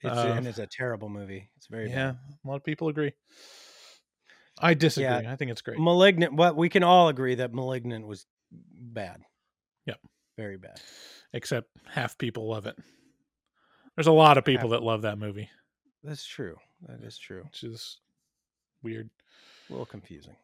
It's, 0.03 0.17
Uh, 0.17 0.35
and 0.37 0.47
it's 0.47 0.59
a 0.59 0.67
terrible 0.67 1.09
movie. 1.09 1.49
It's 1.57 1.67
very 1.69 1.89
yeah, 1.89 2.13
bad. 2.13 2.19
a 2.45 2.49
lot 2.49 2.57
of 2.57 2.65
people 2.65 2.89
agree. 2.89 3.13
I 4.61 4.75
disagree. 4.75 5.05
Yeah. 5.07 5.33
I 5.33 5.37
think 5.37 5.51
it's 5.51 5.63
great. 5.63 5.79
Malignant. 5.79 6.35
What 6.35 6.57
we 6.57 6.69
can 6.69 6.83
all 6.83 7.09
agree 7.09 7.37
that 7.37 7.55
Malignant 7.55 8.07
was 8.07 8.27
bad. 8.53 9.23
Yep. 9.87 9.99
Very 10.37 10.59
bad. 10.59 10.81
Except 11.33 11.69
half 11.89 12.17
people 12.19 12.49
love 12.49 12.67
it. 12.67 12.77
There's 13.97 14.07
a 14.07 14.13
lot 14.13 14.37
of 14.39 14.45
people 14.45 14.71
that 14.71 14.83
love 14.83 15.03
that 15.03 15.19
movie, 15.19 15.49
That's 16.05 16.27
true. 16.27 16.57
That 16.87 17.01
is 17.03 17.17
true. 17.19 17.43
which 17.45 17.63
is 17.65 17.99
weird. 18.87 19.11
A 19.69 19.73
little 19.73 19.87
confusing. 19.87 20.37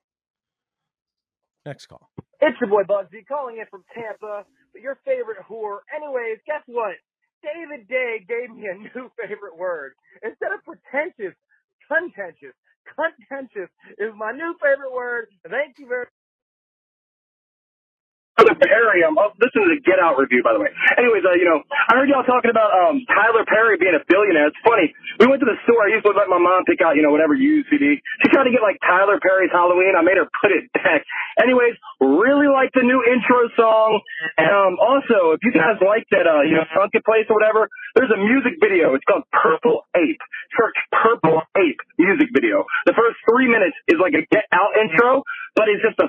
Next 1.65 1.87
call. 1.87 2.11
It's 2.43 2.59
your 2.61 2.71
boy 2.71 2.83
Bugsy 2.83 3.23
calling 3.27 3.59
in 3.59 3.67
from 3.71 3.85
Tampa, 3.95 4.45
but 4.73 4.83
your 4.83 4.99
favorite 5.07 5.39
whore. 5.49 5.87
Anyways, 5.95 6.43
guess 6.47 6.63
what? 6.67 6.99
David 7.43 7.87
Day 7.89 8.25
gave 8.27 8.51
me 8.51 8.67
a 8.67 8.75
new 8.99 9.11
favorite 9.15 9.57
word. 9.57 9.95
Instead 10.23 10.53
of 10.53 10.61
pretentious, 10.67 11.39
contentious. 11.87 12.55
Contentious 12.99 13.71
is 13.99 14.11
my 14.19 14.33
new 14.33 14.55
favorite 14.59 14.93
word. 14.93 15.29
Thank 15.49 15.79
you 15.79 15.87
very 15.87 16.07
Perry. 18.51 19.07
Um, 19.07 19.15
oh, 19.19 19.31
this 19.39 19.55
is 19.55 19.63
a 19.63 19.79
Get 19.87 20.03
Out 20.03 20.19
review, 20.19 20.43
by 20.43 20.53
the 20.55 20.61
way. 20.63 20.71
Anyways, 20.99 21.23
uh, 21.23 21.39
you 21.39 21.47
know, 21.47 21.63
I 21.89 21.99
heard 21.99 22.11
y'all 22.11 22.27
talking 22.27 22.51
about 22.51 22.75
um 22.75 23.07
Tyler 23.07 23.47
Perry 23.47 23.79
being 23.79 23.95
a 23.95 24.03
billionaire. 24.11 24.51
It's 24.51 24.63
funny. 24.67 24.91
We 25.23 25.31
went 25.31 25.39
to 25.45 25.49
the 25.49 25.59
store. 25.63 25.87
I 25.87 25.95
used 25.95 26.07
to 26.07 26.13
let 26.15 26.27
my 26.27 26.43
mom 26.43 26.67
pick 26.67 26.83
out, 26.83 26.99
you 26.99 27.03
know, 27.07 27.15
whatever 27.15 27.35
used 27.39 27.71
CD. 27.71 28.03
She 28.23 28.27
tried 28.35 28.51
to 28.51 28.55
get 28.55 28.63
like 28.65 28.83
Tyler 28.83 29.23
Perry's 29.23 29.53
Halloween. 29.55 29.95
I 29.95 30.03
made 30.03 30.19
her 30.19 30.27
put 30.43 30.51
it 30.51 30.67
back. 30.75 31.07
Anyways, 31.39 31.79
really 32.03 32.51
like 32.51 32.75
the 32.75 32.83
new 32.83 33.01
intro 33.07 33.47
song. 33.55 34.01
And 34.37 34.51
um, 34.51 34.75
also, 34.83 35.37
if 35.39 35.41
you 35.47 35.53
guys 35.55 35.79
like 35.79 36.07
that, 36.11 36.27
uh, 36.27 36.43
you 36.43 36.59
know, 36.59 36.67
Sunken 36.75 37.03
Place 37.07 37.31
or 37.31 37.39
whatever, 37.39 37.69
there's 37.95 38.11
a 38.11 38.21
music 38.21 38.59
video. 38.59 38.95
It's 38.99 39.05
called 39.07 39.25
Purple 39.31 39.87
Ape. 39.95 40.23
Search 40.59 40.77
Purple 40.91 41.43
Ape 41.57 41.81
music 41.99 42.29
video. 42.35 42.65
The 42.87 42.95
first 42.97 43.17
three 43.29 43.49
minutes 43.49 43.77
is 43.89 43.97
like 44.01 44.15
a 44.17 44.25
Get 44.29 44.45
Out 44.53 44.77
intro, 44.81 45.23
but 45.57 45.69
it's 45.69 45.83
just 45.85 45.99
a 46.01 46.09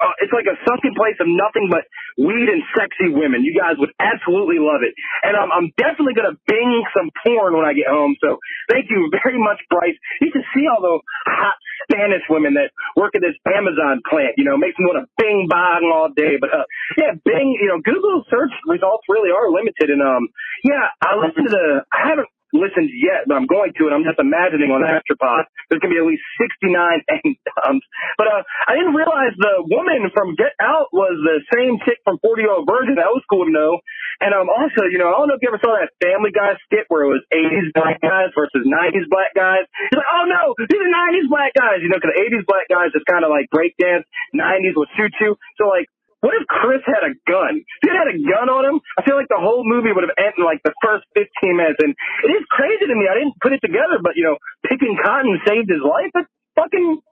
uh, 0.00 0.14
it's 0.20 0.32
like 0.32 0.46
a 0.46 0.56
sunken 0.68 0.92
place 0.92 1.16
of 1.20 1.28
nothing 1.28 1.72
but 1.72 1.88
weed 2.20 2.48
and 2.48 2.62
sexy 2.76 3.08
women. 3.12 3.44
You 3.44 3.56
guys 3.56 3.80
would 3.80 3.92
absolutely 3.96 4.60
love 4.60 4.84
it. 4.84 4.92
And 5.24 5.36
um, 5.36 5.48
I'm 5.52 5.72
definitely 5.80 6.12
going 6.12 6.28
to 6.28 6.36
bing 6.44 6.84
some 6.92 7.08
porn 7.24 7.56
when 7.56 7.64
I 7.64 7.72
get 7.72 7.88
home. 7.88 8.16
So 8.20 8.36
thank 8.68 8.92
you 8.92 9.08
very 9.22 9.40
much, 9.40 9.60
Bryce. 9.72 9.96
You 10.20 10.30
can 10.32 10.44
see 10.52 10.68
all 10.68 10.82
those 10.84 11.02
hot 11.26 11.56
Spanish 11.88 12.24
women 12.28 12.54
that 12.60 12.72
work 12.96 13.14
at 13.16 13.22
this 13.24 13.36
Amazon 13.48 14.04
plant. 14.04 14.36
You 14.36 14.44
know, 14.44 14.56
makes 14.60 14.76
me 14.76 14.84
want 14.84 15.00
to 15.00 15.08
bing 15.16 15.48
bong 15.48 15.88
all 15.88 16.12
day. 16.12 16.36
But 16.36 16.52
uh, 16.52 16.66
yeah, 17.00 17.16
bing. 17.24 17.56
You 17.56 17.72
know, 17.72 17.80
Google 17.80 18.24
search 18.28 18.52
results 18.68 19.04
really 19.08 19.32
are 19.32 19.48
limited. 19.48 19.88
And 19.88 20.02
um, 20.04 20.28
yeah, 20.64 20.92
I 21.00 21.16
listened 21.16 21.48
to 21.48 21.52
the. 21.52 21.66
I 21.88 22.12
haven't 22.12 22.28
listened 22.52 22.90
yet, 22.94 23.26
but 23.26 23.34
I'm 23.34 23.46
going 23.46 23.74
to, 23.74 23.82
and 23.90 23.94
I'm 23.94 24.06
just 24.06 24.18
imagining 24.18 24.70
on 24.70 24.86
Astropod, 24.86 25.50
there's 25.68 25.82
going 25.82 25.90
to 25.90 25.96
be 25.96 26.02
at 26.02 26.06
least 26.06 26.24
69 26.38 26.70
and. 27.10 27.80
But 28.18 28.28
uh, 28.30 28.42
I 28.68 28.78
didn't 28.78 28.94
realize 28.94 29.34
the 29.36 29.64
woman 29.66 30.12
from 30.14 30.36
Get 30.38 30.54
Out 30.60 30.92
was 30.92 31.18
the 31.24 31.42
same 31.50 31.80
chick 31.82 31.98
from 32.04 32.20
40 32.22 32.42
Year 32.42 32.52
Old 32.52 32.68
Virgin. 32.68 32.96
That 32.96 33.10
was 33.10 33.24
cool 33.26 33.48
to 33.48 33.52
know. 33.52 33.80
And 34.20 34.32
um, 34.32 34.48
also, 34.48 34.88
you 34.88 34.96
know, 34.96 35.12
I 35.12 35.16
don't 35.20 35.28
know 35.28 35.36
if 35.36 35.44
you 35.44 35.52
ever 35.52 35.60
saw 35.60 35.76
that 35.76 35.92
Family 36.00 36.32
Guy 36.32 36.56
skit 36.64 36.88
where 36.88 37.04
it 37.04 37.12
was 37.12 37.24
80s 37.28 37.68
black 37.76 38.00
guys 38.00 38.32
versus 38.32 38.64
90s 38.64 39.08
black 39.12 39.36
guys. 39.36 39.68
He's 39.92 39.98
like, 39.98 40.08
oh 40.08 40.24
no, 40.24 40.56
these 40.56 40.80
are 40.80 40.88
90s 40.88 41.28
black 41.28 41.52
guys, 41.52 41.84
you 41.84 41.92
know, 41.92 42.00
because 42.00 42.16
80s 42.16 42.44
black 42.48 42.66
guys 42.72 42.96
is 42.96 43.04
kind 43.04 43.28
of 43.28 43.30
like 43.32 43.52
breakdance, 43.52 44.08
90s 44.32 44.72
was 44.72 44.88
choo-choo. 44.96 45.36
So 45.60 45.68
like, 45.68 45.88
what 46.20 46.32
if 46.34 46.48
Chris 46.48 46.80
had 46.86 47.04
a 47.04 47.12
gun? 47.28 47.60
If 47.60 47.82
he 47.84 47.92
had 47.92 48.08
a 48.08 48.16
gun 48.16 48.48
on 48.48 48.64
him, 48.64 48.80
I 48.96 49.04
feel 49.04 49.16
like 49.16 49.28
the 49.28 49.40
whole 49.40 49.62
movie 49.62 49.92
would 49.92 50.02
have 50.02 50.16
ended 50.16 50.40
in 50.40 50.44
like 50.44 50.64
the 50.64 50.72
first 50.80 51.04
15 51.14 51.28
minutes. 51.56 51.80
And 51.84 51.92
it 52.24 52.32
is 52.32 52.44
crazy 52.48 52.88
to 52.88 52.96
me. 52.96 53.06
I 53.06 53.14
didn't 53.20 53.36
put 53.40 53.52
it 53.52 53.60
together, 53.60 54.00
but 54.00 54.16
you 54.16 54.24
know, 54.24 54.36
picking 54.64 54.96
cotton 54.96 55.36
saved 55.44 55.68
his 55.68 55.84
life. 55.84 56.10
That's 56.16 56.30
fucking 56.56 57.04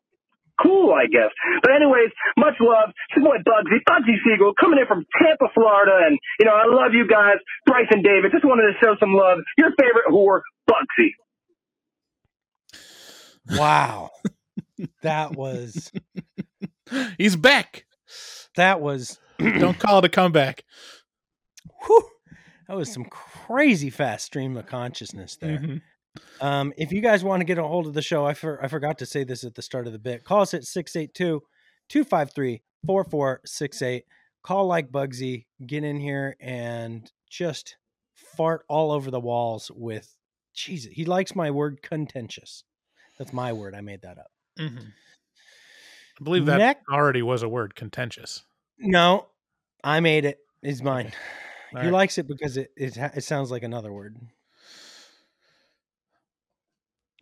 cool, 0.62 0.94
I 0.94 1.06
guess. 1.06 1.30
But 1.62 1.76
anyways, 1.76 2.10
much 2.38 2.56
love. 2.60 2.90
It's 3.10 3.20
your 3.20 3.28
boy 3.28 3.38
Bugsy, 3.44 3.84
Bugsy 3.84 4.16
Siegel, 4.24 4.54
coming 4.58 4.78
in 4.80 4.86
from 4.86 5.04
Tampa, 5.20 5.52
Florida. 5.52 6.08
And, 6.08 6.18
you 6.40 6.46
know, 6.46 6.56
I 6.56 6.64
love 6.66 6.96
you 6.96 7.06
guys. 7.06 7.36
Bryce 7.66 7.90
and 7.90 8.02
David, 8.02 8.32
just 8.32 8.44
wanted 8.44 8.72
to 8.72 8.74
show 8.80 8.96
some 8.98 9.12
love. 9.12 9.38
Your 9.58 9.70
favorite 9.76 10.08
whore, 10.08 10.40
Bugsy. 10.70 11.12
Wow. 13.58 14.10
that 15.02 15.36
was 15.36 15.92
He's 17.18 17.36
back. 17.36 17.86
That 18.56 18.80
was 18.80 19.18
Don't 19.38 19.78
call 19.78 19.98
it 19.98 20.04
a 20.04 20.08
comeback. 20.08 20.64
whew, 21.86 22.08
that 22.68 22.76
was 22.76 22.92
some 22.92 23.04
crazy 23.04 23.90
fast 23.90 24.26
stream 24.26 24.56
of 24.56 24.66
consciousness 24.66 25.36
there. 25.36 25.58
Mhm. 25.58 25.82
Um, 26.40 26.72
if 26.76 26.92
you 26.92 27.00
guys 27.00 27.24
want 27.24 27.40
to 27.40 27.44
get 27.44 27.58
a 27.58 27.64
hold 27.64 27.86
of 27.88 27.94
the 27.94 28.02
show, 28.02 28.24
I, 28.24 28.34
for, 28.34 28.62
I 28.64 28.68
forgot 28.68 28.98
to 28.98 29.06
say 29.06 29.24
this 29.24 29.42
at 29.42 29.54
the 29.56 29.62
start 29.62 29.86
of 29.88 29.92
the 29.92 29.98
bit. 29.98 30.22
Call 30.24 30.42
us 30.42 30.54
at 30.54 30.64
682 30.64 31.42
253 31.88 32.62
4468. 32.86 34.04
Call 34.42 34.66
like 34.66 34.90
Bugsy, 34.92 35.46
get 35.66 35.82
in 35.84 35.98
here 35.98 36.36
and 36.40 37.10
just 37.28 37.76
fart 38.14 38.64
all 38.68 38.92
over 38.92 39.10
the 39.10 39.18
walls 39.20 39.70
with, 39.74 40.14
Jesus, 40.54 40.92
he 40.92 41.04
likes 41.04 41.34
my 41.34 41.50
word 41.50 41.82
contentious. 41.82 42.62
That's 43.18 43.32
my 43.32 43.52
word. 43.52 43.74
I 43.74 43.80
made 43.80 44.02
that 44.02 44.18
up. 44.18 44.30
Mhm. 44.58 44.92
I 46.20 46.24
believe 46.24 46.46
that 46.46 46.58
Next- 46.58 46.84
already 46.90 47.22
was 47.22 47.42
a 47.42 47.48
word, 47.48 47.74
contentious. 47.74 48.44
No, 48.78 49.26
I 49.82 50.00
made 50.00 50.24
it. 50.24 50.38
It's 50.62 50.82
mine. 50.82 51.12
All 51.74 51.80
he 51.80 51.86
right. 51.88 51.92
likes 51.92 52.18
it 52.18 52.26
because 52.28 52.56
it, 52.56 52.70
it 52.76 52.96
it 52.96 53.24
sounds 53.24 53.50
like 53.50 53.62
another 53.62 53.92
word. 53.92 54.16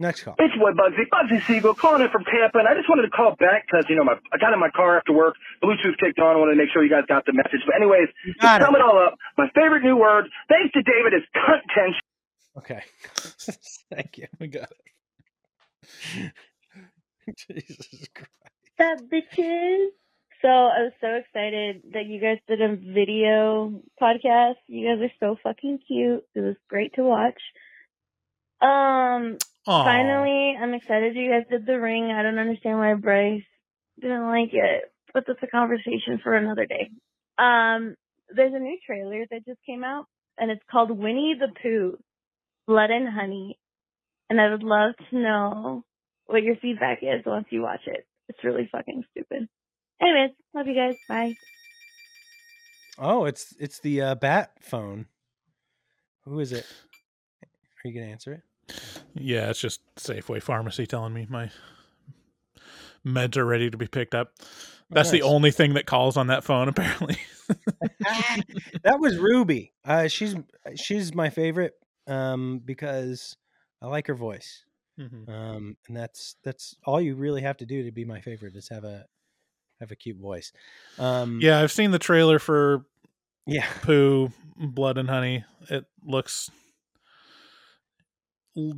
Next 0.00 0.22
call. 0.24 0.34
It's 0.38 0.54
your 0.56 0.72
boy 0.74 0.82
Bugsy, 0.82 1.04
Bugsy 1.12 1.46
Siegel, 1.46 1.74
calling 1.74 2.02
in 2.02 2.10
from 2.10 2.24
Tampa, 2.24 2.58
and 2.58 2.66
I 2.66 2.74
just 2.74 2.88
wanted 2.88 3.02
to 3.02 3.10
call 3.10 3.36
back 3.38 3.66
because 3.70 3.84
you 3.88 3.94
know 3.96 4.04
my 4.04 4.14
I 4.32 4.38
got 4.38 4.52
in 4.52 4.58
my 4.58 4.70
car 4.74 4.96
after 4.98 5.12
work, 5.12 5.34
Bluetooth 5.62 5.96
kicked 6.00 6.18
on. 6.18 6.34
I 6.34 6.38
wanted 6.38 6.52
to 6.52 6.58
make 6.58 6.70
sure 6.72 6.82
you 6.82 6.90
guys 6.90 7.04
got 7.08 7.24
the 7.26 7.32
message. 7.32 7.60
But 7.66 7.76
anyways, 7.76 8.08
to 8.26 8.32
got 8.40 8.60
it. 8.60 8.64
sum 8.64 8.74
it 8.74 8.80
all 8.82 8.98
up, 8.98 9.14
my 9.38 9.48
favorite 9.54 9.82
new 9.84 9.96
word, 9.96 10.26
thanks 10.48 10.72
to 10.74 10.82
David, 10.82 11.14
is 11.14 11.22
contention. 11.32 12.00
Okay. 12.58 12.82
Thank 13.94 14.18
you. 14.18 14.26
We 14.40 14.48
got 14.48 14.68
it. 16.14 16.32
Jesus 17.48 18.08
Christ. 18.14 18.30
Up, 18.82 18.98
bitches? 18.98 19.86
So 20.40 20.48
I 20.48 20.82
was 20.82 20.92
so 21.00 21.06
excited 21.14 21.82
that 21.92 22.06
you 22.06 22.20
guys 22.20 22.38
did 22.48 22.60
a 22.60 22.74
video 22.74 23.80
podcast. 24.00 24.56
You 24.66 24.88
guys 24.88 25.08
are 25.08 25.12
so 25.20 25.36
fucking 25.40 25.78
cute. 25.86 26.24
It 26.34 26.40
was 26.40 26.56
great 26.68 26.92
to 26.94 27.04
watch. 27.04 27.40
Um, 28.60 29.38
Aw. 29.68 29.84
finally, 29.84 30.56
I'm 30.60 30.74
excited 30.74 31.14
you 31.14 31.30
guys 31.30 31.44
did 31.48 31.64
the 31.64 31.78
ring. 31.78 32.10
I 32.10 32.22
don't 32.22 32.40
understand 32.40 32.78
why 32.78 32.94
Bryce 32.94 33.44
didn't 34.00 34.26
like 34.26 34.52
it, 34.52 34.92
but 35.14 35.24
that's 35.28 35.42
a 35.44 35.46
conversation 35.46 36.18
for 36.20 36.34
another 36.34 36.66
day. 36.66 36.90
Um, 37.38 37.94
there's 38.34 38.54
a 38.54 38.58
new 38.58 38.78
trailer 38.84 39.26
that 39.30 39.46
just 39.46 39.60
came 39.64 39.84
out, 39.84 40.06
and 40.38 40.50
it's 40.50 40.64
called 40.68 40.90
Winnie 40.90 41.36
the 41.38 41.52
Pooh, 41.62 41.98
Blood 42.66 42.90
and 42.90 43.08
Honey. 43.08 43.60
And 44.28 44.40
I 44.40 44.50
would 44.50 44.64
love 44.64 44.94
to 45.10 45.16
know 45.16 45.84
what 46.26 46.42
your 46.42 46.56
feedback 46.56 46.98
is 47.02 47.24
once 47.24 47.46
you 47.50 47.62
watch 47.62 47.82
it. 47.86 48.06
It's 48.32 48.44
really 48.44 48.68
fucking 48.72 49.04
stupid. 49.10 49.48
Anyways, 50.00 50.30
love 50.54 50.66
you 50.66 50.74
guys. 50.74 50.96
Bye. 51.08 51.34
Oh, 52.98 53.26
it's 53.26 53.54
it's 53.58 53.78
the 53.80 54.00
uh, 54.00 54.14
bat 54.14 54.52
phone. 54.60 55.06
Who 56.24 56.40
is 56.40 56.52
it? 56.52 56.66
Are 57.42 57.88
you 57.88 57.94
gonna 57.94 58.10
answer 58.10 58.32
it? 58.32 58.80
Yeah, 59.14 59.50
it's 59.50 59.60
just 59.60 59.80
Safeway 59.96 60.42
Pharmacy 60.42 60.86
telling 60.86 61.12
me 61.12 61.26
my 61.28 61.50
meds 63.06 63.36
are 63.36 63.44
ready 63.44 63.70
to 63.70 63.76
be 63.76 63.86
picked 63.86 64.14
up. 64.14 64.32
That's 64.90 65.10
the 65.10 65.20
nice. 65.20 65.28
only 65.28 65.50
thing 65.50 65.74
that 65.74 65.86
calls 65.86 66.16
on 66.16 66.28
that 66.28 66.44
phone, 66.44 66.68
apparently. 66.68 67.18
that 68.82 68.98
was 68.98 69.18
Ruby. 69.18 69.72
Uh, 69.84 70.08
she's 70.08 70.34
she's 70.76 71.14
my 71.14 71.28
favorite 71.28 71.74
um, 72.06 72.60
because 72.64 73.36
I 73.82 73.86
like 73.88 74.06
her 74.06 74.14
voice, 74.14 74.64
Mhm. 75.00 75.28
um, 75.28 75.76
and 75.88 75.96
that's 75.96 76.36
that's 76.44 76.76
all 76.84 77.00
you 77.00 77.14
really 77.14 77.40
have 77.42 77.56
to 77.58 77.66
do 77.66 77.82
to 77.84 77.90
be 77.92 78.04
my 78.04 78.20
favorite 78.20 78.54
is 78.56 78.68
have 78.68 78.84
a 78.84 79.06
have 79.80 79.90
a 79.90 79.96
cute 79.96 80.18
voice. 80.18 80.52
Um, 80.98 81.38
yeah, 81.42 81.60
I've 81.60 81.72
seen 81.72 81.90
the 81.90 81.98
trailer 81.98 82.38
for 82.38 82.84
yeah, 83.46 83.66
Pooh, 83.82 84.30
Blood 84.56 84.98
and 84.98 85.08
Honey. 85.08 85.44
It 85.70 85.84
looks 86.04 86.50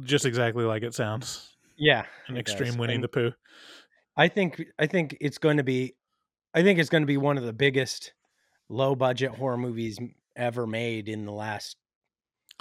just 0.04 0.24
exactly 0.24 0.64
like 0.64 0.82
it 0.82 0.94
sounds. 0.94 1.50
yeah, 1.76 2.04
An 2.28 2.34
does. 2.34 2.40
extreme 2.40 2.76
Winnie 2.78 2.94
And 2.94 3.04
the 3.04 3.08
Pooh. 3.08 3.32
I 4.16 4.28
think 4.28 4.62
I 4.78 4.86
think 4.86 5.16
it's 5.20 5.38
going 5.38 5.56
to 5.56 5.64
be, 5.64 5.94
I 6.54 6.62
think 6.62 6.78
it's 6.78 6.88
going 6.90 7.02
to 7.02 7.06
be 7.06 7.16
one 7.16 7.36
of 7.36 7.44
the 7.44 7.52
biggest 7.52 8.12
low 8.68 8.94
budget 8.94 9.32
horror 9.32 9.56
movies 9.56 9.98
ever 10.36 10.66
made 10.66 11.08
in 11.08 11.26
the 11.26 11.32
last 11.32 11.76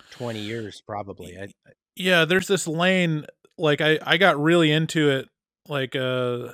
twenty 0.09 0.39
years, 0.39 0.81
probably. 0.85 1.37
I- 1.37 1.53
Yeah, 1.95 2.25
there's 2.25 2.47
this 2.47 2.67
lane 2.67 3.25
like 3.57 3.81
I 3.81 3.99
I 4.01 4.17
got 4.17 4.41
really 4.41 4.71
into 4.71 5.09
it 5.09 5.29
like 5.67 5.95
uh 5.95 6.49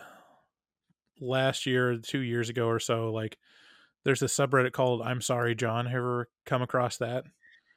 last 1.22 1.66
year, 1.66 1.98
2 1.98 2.20
years 2.20 2.50
ago 2.50 2.68
or 2.68 2.80
so 2.80 3.12
like 3.12 3.38
there's 4.06 4.20
this 4.20 4.36
subreddit 4.36 4.72
called 4.72 5.02
I'm 5.02 5.22
sorry 5.22 5.56
John. 5.56 5.86
Have 5.86 5.94
you 5.94 6.00
ever 6.00 6.30
come 6.46 6.62
across 6.62 6.98
that? 6.98 7.26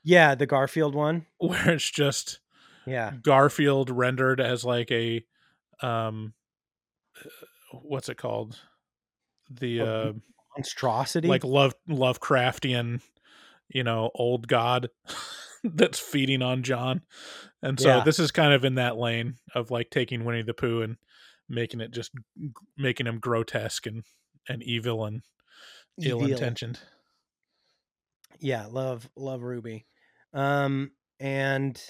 yeah, 0.04 0.34
the 0.34 0.46
Garfield 0.46 0.94
one. 0.94 1.26
Where 1.38 1.70
it's 1.70 1.90
just 1.90 2.40
Yeah, 2.86 3.12
Garfield 3.22 3.90
rendered 3.90 4.40
as 4.40 4.64
like 4.64 4.90
a 4.90 5.24
um 5.80 6.34
uh, 7.24 7.78
what's 7.82 8.08
it 8.08 8.16
called? 8.16 8.58
The 9.50 9.80
uh 9.82 10.12
monstrosity. 10.56 11.28
like 11.28 11.44
love 11.44 11.74
Lovecraftian, 11.88 13.00
you 13.68 13.84
know, 13.84 14.10
old 14.14 14.48
god 14.48 14.88
that's 15.74 15.98
feeding 15.98 16.42
on 16.42 16.62
John. 16.62 17.02
And 17.62 17.78
so 17.78 17.88
Yeah. 17.88 18.04
this 18.04 18.18
is 18.18 18.30
kind 18.32 18.52
of 18.52 18.64
in 18.64 18.74
that 18.76 18.96
lane 18.96 19.36
of 19.54 19.70
like 19.70 19.90
taking 19.90 20.24
Winnie 20.24 20.42
the 20.42 20.54
Pooh 20.54 20.82
and 20.82 20.96
making 21.48 21.80
it 21.80 21.90
just 21.90 22.12
making 22.76 23.06
him 23.06 23.18
grotesque 23.18 23.86
and 23.86 24.04
and 24.48 24.62
evil 24.62 25.04
and 25.04 25.22
ill 26.02 26.24
intentioned. 26.24 26.80
yeah 28.40 28.66
love 28.66 29.08
love 29.16 29.42
ruby 29.42 29.86
um 30.32 30.90
and 31.20 31.80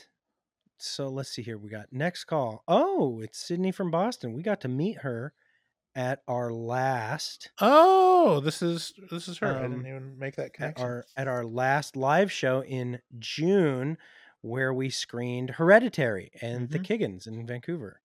so 0.77 1.09
let's 1.09 1.31
see 1.31 1.43
here 1.43 1.57
we 1.57 1.71
got 1.71 1.87
next 1.93 2.25
call 2.25 2.63
oh 2.69 3.21
it's 3.21 3.39
sydney 3.39 3.73
from 3.73 3.91
boston 3.91 4.33
we 4.35 4.43
got 4.43 4.61
to 4.61 4.69
meet 4.69 4.99
her 4.99 5.33
at 5.95 6.23
our 6.27 6.53
last 6.53 7.51
Oh, 7.61 8.41
this 8.41 8.63
is 8.63 8.93
this 9.11 9.29
is 9.29 9.39
her. 9.39 9.49
I 9.57 9.65
Um, 9.65 9.71
didn't 9.73 9.87
even 9.87 10.19
make 10.19 10.37
that 10.37 10.47
at 10.47 10.53
connection. 10.55 10.85
our 10.87 11.05
at 11.17 11.29
our 11.29 11.45
last 11.45 11.97
live 11.97 12.31
show 12.33 12.63
in 12.65 13.01
june 13.19 13.99
where 14.41 14.73
we 14.73 14.91
screened 14.91 15.51
hereditary 15.51 16.33
and 16.41 16.71
the 16.71 16.79
kiggins 16.79 17.27
in 17.27 17.47
vancouver 17.47 18.01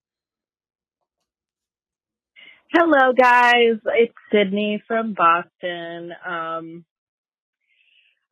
Hello, 2.74 3.14
guys. 3.14 3.80
It's 3.86 4.14
Sydney 4.32 4.84
from 4.88 5.14
Boston. 5.14 6.12
Um, 6.26 6.86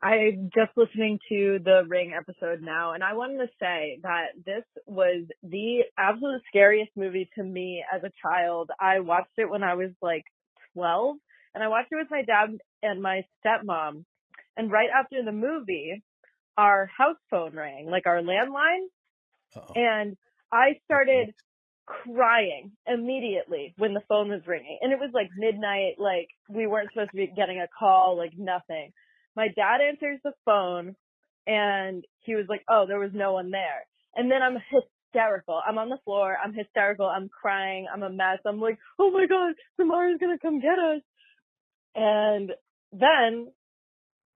I'm 0.06 0.52
just 0.54 0.70
listening 0.78 1.18
to 1.30 1.58
the 1.64 1.82
Ring 1.88 2.14
episode 2.16 2.62
now, 2.62 2.94
and 2.94 3.04
I 3.04 3.16
wanted 3.16 3.40
to 3.40 3.48
say 3.60 3.98
that 4.04 4.28
this 4.46 4.64
was 4.86 5.26
the 5.42 5.80
absolute 5.98 6.44
scariest 6.48 6.92
movie 6.96 7.28
to 7.36 7.44
me 7.44 7.84
as 7.92 8.04
a 8.04 8.12
child. 8.22 8.70
I 8.80 9.00
watched 9.00 9.34
it 9.38 9.50
when 9.50 9.64
I 9.64 9.74
was 9.74 9.90
like 10.04 10.26
12, 10.76 11.16
and 11.56 11.64
I 11.64 11.70
watched 11.70 11.92
it 11.92 11.96
with 11.96 12.12
my 12.12 12.22
dad 12.22 12.50
and 12.84 13.02
my 13.02 13.24
stepmom. 13.44 14.06
And 14.56 14.72
right 14.72 14.90
after 14.96 15.24
the 15.26 15.32
movie, 15.32 16.04
our 16.56 16.88
house 16.96 17.18
phone 17.32 17.56
rang, 17.56 17.88
like 17.90 18.06
our 18.06 18.22
landline, 18.22 18.86
and 19.76 20.16
I 20.52 20.80
started 20.86 21.34
crying 21.88 22.74
immediately 22.86 23.74
when 23.80 23.96
the 23.96 24.04
phone 24.08 24.30
was 24.30 24.42
ringing. 24.46 24.78
And 24.84 24.94
it 24.94 25.00
was 25.00 25.10
like 25.16 25.30
midnight, 25.36 25.96
like 25.98 26.28
we 26.48 26.68
weren't 26.68 26.90
supposed 26.94 27.10
to 27.10 27.18
be 27.18 27.34
getting 27.36 27.60
a 27.60 27.68
call, 27.80 28.18
like 28.18 28.34
nothing. 28.38 28.92
My 29.36 29.48
dad 29.48 29.82
answers 29.82 30.20
the 30.24 30.34
phone 30.46 30.96
and 31.48 32.04
he 32.22 32.36
was 32.36 32.46
like, 32.50 32.64
Oh, 32.70 32.86
there 32.88 33.00
was 33.00 33.12
no 33.14 33.34
one 33.34 33.52
there. 33.52 33.86
And 34.16 34.32
then 34.32 34.42
I'm 34.42 34.58
hysterical. 35.14 35.62
I'm 35.66 35.78
on 35.78 35.90
the 35.90 36.00
floor. 36.06 36.38
I'm 36.44 36.54
hysterical. 36.54 37.06
I'm 37.06 37.30
crying. 37.30 37.88
I'm 37.92 38.04
a 38.04 38.10
mess. 38.10 38.40
I'm 38.46 38.62
like, 38.62 38.80
Oh 39.00 39.12
my 39.12 39.26
God, 39.28 39.54
Samara's 39.78 40.20
going 40.20 40.38
to 40.38 40.42
come 40.42 40.60
get 40.62 40.80
us. 40.80 41.02
And 41.96 42.52
then 42.92 43.52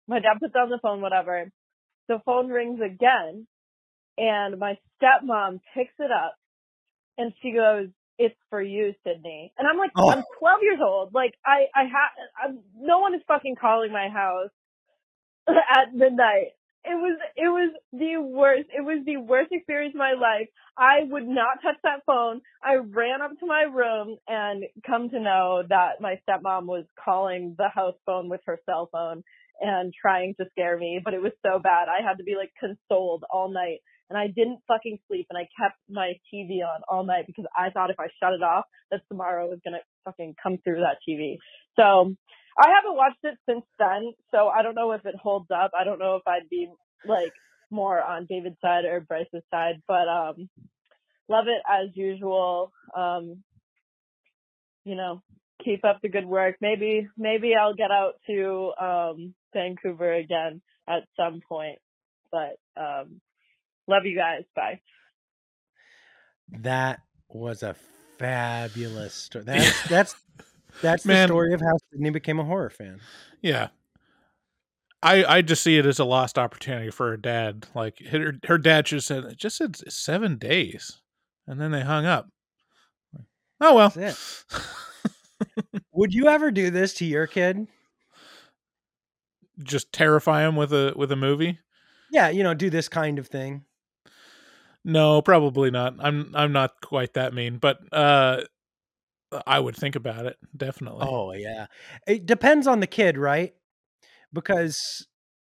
my 0.06 0.20
dad 0.20 0.38
puts 0.40 0.54
down 0.54 0.70
the 0.70 0.78
phone, 0.82 1.00
whatever. 1.00 1.50
The 2.08 2.20
phone 2.24 2.48
rings 2.48 2.80
again 2.80 3.46
and 4.16 4.58
my 4.58 4.78
stepmom 5.00 5.60
picks 5.74 5.94
it 5.98 6.10
up 6.10 6.34
and 7.18 7.32
she 7.42 7.52
goes, 7.52 7.88
"It's 8.18 8.36
for 8.50 8.62
you, 8.62 8.94
Sydney." 9.04 9.52
And 9.58 9.66
I'm 9.68 9.76
like, 9.76 9.90
Oh. 9.96 10.10
I'm 10.10 10.24
12 10.38 10.60
years 10.62 10.78
old. 10.82 11.14
Like, 11.14 11.34
I, 11.44 11.66
I 11.74 11.82
have, 11.82 12.10
I'm, 12.50 12.58
no 12.78 13.00
one 13.00 13.14
is 13.14 13.20
fucking 13.28 13.56
calling 13.60 13.92
my 13.92 14.08
house 14.08 14.50
at 15.76 15.94
midnight. 15.94 16.54
It 16.84 16.96
was, 16.96 17.18
it 17.36 17.48
was 17.48 17.74
the 17.92 18.18
worst. 18.22 18.68
It 18.76 18.82
was 18.82 19.04
the 19.06 19.18
worst 19.18 19.50
experience 19.52 19.94
of 19.94 20.00
my 20.00 20.14
life. 20.14 20.48
I 20.78 21.00
would 21.04 21.28
not 21.28 21.62
touch 21.62 21.76
that 21.84 22.02
phone. 22.06 22.42
I 22.64 22.76
ran 22.76 23.22
up 23.22 23.32
to 23.40 23.46
my 23.46 23.62
room 23.62 24.18
and 24.28 24.64
come 24.86 25.10
to 25.10 25.20
know 25.20 25.64
that 25.68 26.00
my 26.00 26.20
stepmom 26.28 26.66
was 26.66 26.86
calling 27.04 27.56
the 27.58 27.68
house 27.68 27.96
phone 28.06 28.30
with 28.30 28.42
her 28.46 28.60
cell 28.66 28.88
phone 28.92 29.24
and 29.60 29.94
trying 30.00 30.34
to 30.40 30.46
scare 30.52 30.78
me, 30.78 31.00
but 31.04 31.14
it 31.14 31.22
was 31.22 31.32
so 31.46 31.58
bad. 31.60 31.88
I 31.88 32.02
had 32.06 32.18
to 32.18 32.24
be 32.24 32.36
like 32.36 32.52
consoled 32.60 33.24
all 33.30 33.50
night 33.52 33.78
and 34.10 34.18
I 34.18 34.28
didn't 34.28 34.60
fucking 34.68 34.98
sleep 35.08 35.26
and 35.30 35.38
I 35.38 35.48
kept 35.60 35.76
my 35.90 36.14
TV 36.32 36.60
on 36.64 36.82
all 36.88 37.04
night 37.04 37.26
because 37.26 37.46
I 37.56 37.70
thought 37.70 37.90
if 37.90 38.00
I 38.00 38.08
shut 38.22 38.34
it 38.34 38.42
off 38.42 38.64
that 38.90 39.02
Samara 39.08 39.46
was 39.46 39.60
gonna 39.64 39.80
fucking 40.04 40.36
come 40.42 40.58
through 40.64 40.80
that 40.80 40.98
TV. 41.08 41.38
So 41.76 42.14
I 42.58 42.70
haven't 42.74 42.96
watched 42.96 43.22
it 43.22 43.38
since 43.48 43.64
then, 43.78 44.12
so 44.32 44.48
I 44.48 44.62
don't 44.62 44.74
know 44.74 44.92
if 44.92 45.06
it 45.06 45.14
holds 45.14 45.50
up. 45.50 45.70
I 45.78 45.84
don't 45.84 45.98
know 46.00 46.16
if 46.16 46.26
I'd 46.26 46.48
be 46.50 46.68
like 47.06 47.32
more 47.70 48.02
on 48.02 48.26
David's 48.28 48.56
side 48.60 48.84
or 48.84 49.00
Bryce's 49.00 49.42
side, 49.50 49.82
but 49.86 50.08
um 50.08 50.48
love 51.28 51.46
it 51.46 51.62
as 51.68 51.90
usual. 51.94 52.72
Um 52.96 53.44
you 54.84 54.94
know, 54.96 55.22
keep 55.64 55.84
up 55.84 56.00
the 56.02 56.08
good 56.08 56.26
work. 56.26 56.56
Maybe 56.60 57.08
maybe 57.16 57.54
I'll 57.54 57.74
get 57.74 57.90
out 57.90 58.14
to 58.26 58.72
um 58.80 59.34
Vancouver 59.54 60.12
again 60.14 60.60
at 60.88 61.04
some 61.16 61.40
point. 61.48 61.78
But 62.32 62.58
um 62.76 63.20
love 63.86 64.04
you 64.04 64.16
guys. 64.16 64.44
Bye. 64.56 64.80
that 66.50 67.00
was 67.28 67.62
a 67.62 67.76
fabulous 68.18 69.14
story 69.14 69.44
that's 69.46 69.82
that's 69.88 70.16
that's 70.80 71.02
the 71.04 71.26
story 71.26 71.52
of 71.54 71.60
how 71.60 71.76
sydney 71.90 72.10
became 72.10 72.38
a 72.38 72.44
horror 72.44 72.70
fan 72.70 73.00
Yeah. 73.42 73.68
I 75.00 75.24
I 75.24 75.42
just 75.42 75.62
see 75.62 75.78
it 75.78 75.86
as 75.86 76.00
a 76.00 76.04
lost 76.04 76.38
opportunity 76.38 76.90
for 76.90 77.10
her 77.10 77.16
dad. 77.16 77.66
Like 77.72 78.00
her 78.10 78.32
her 78.48 78.58
dad 78.58 78.86
just 78.86 79.06
said 79.06 79.24
it 79.24 79.36
just 79.36 79.56
said 79.56 79.76
seven 79.92 80.38
days, 80.38 81.00
and 81.46 81.60
then 81.60 81.70
they 81.70 81.82
hung 81.82 82.04
up. 82.04 82.28
Oh 83.60 83.76
well. 83.76 83.90
That's 83.90 84.44
would 85.92 86.12
you 86.12 86.26
ever 86.26 86.50
do 86.50 86.70
this 86.70 86.94
to 86.94 87.04
your 87.04 87.28
kid 87.28 87.68
Just 89.62 89.92
terrify 89.92 90.46
him 90.46 90.56
with 90.56 90.72
a 90.72 90.92
with 90.96 91.12
a 91.12 91.16
movie? 91.16 91.58
yeah 92.10 92.28
you 92.28 92.42
know 92.42 92.54
do 92.54 92.68
this 92.70 92.88
kind 92.88 93.18
of 93.20 93.28
thing 93.28 93.64
No, 94.84 95.20
probably 95.22 95.70
not. 95.70 95.94
I'm 96.00 96.32
I'm 96.34 96.52
not 96.52 96.80
quite 96.80 97.14
that 97.14 97.34
mean, 97.34 97.58
but 97.58 97.78
uh, 97.92 98.42
Uh, 99.30 99.42
I 99.46 99.60
would 99.60 99.76
think 99.76 99.96
about 99.96 100.26
it 100.26 100.36
definitely. 100.56 101.06
Oh 101.08 101.32
yeah. 101.32 101.66
It 102.06 102.26
depends 102.26 102.66
on 102.66 102.80
the 102.80 102.86
kid, 102.86 103.18
right? 103.18 103.54
Because 104.32 105.06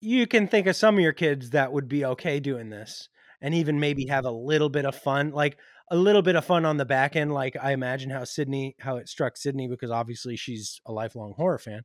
you 0.02 0.28
can 0.28 0.48
think 0.48 0.68
of 0.68 0.76
some 0.76 0.96
of 0.96 1.02
your 1.02 1.14
kids 1.14 1.52
that 1.52 1.72
would 1.74 1.88
be 1.88 2.06
okay 2.06 2.40
doing 2.40 2.70
this 2.70 3.10
and 3.42 3.54
even 3.54 3.80
maybe 3.80 4.08
have 4.08 4.26
a 4.26 4.32
little 4.32 4.70
bit 4.70 4.86
of 4.86 4.96
fun, 4.96 5.32
like 5.32 5.58
a 5.92 5.96
little 5.96 6.22
bit 6.22 6.36
of 6.36 6.46
fun 6.46 6.66
on 6.66 6.78
the 6.78 6.86
back 6.86 7.16
end. 7.16 7.34
Like 7.34 7.56
I 7.62 7.72
imagine 7.72 8.10
how 8.10 8.24
Sydney, 8.24 8.76
how 8.80 8.98
it 8.98 9.10
struck 9.10 9.38
Sydney, 9.38 9.68
because 9.68 9.92
obviously 9.92 10.36
she's 10.36 10.80
a 10.86 10.92
lifelong 10.92 11.34
horror 11.36 11.58
fan. 11.58 11.84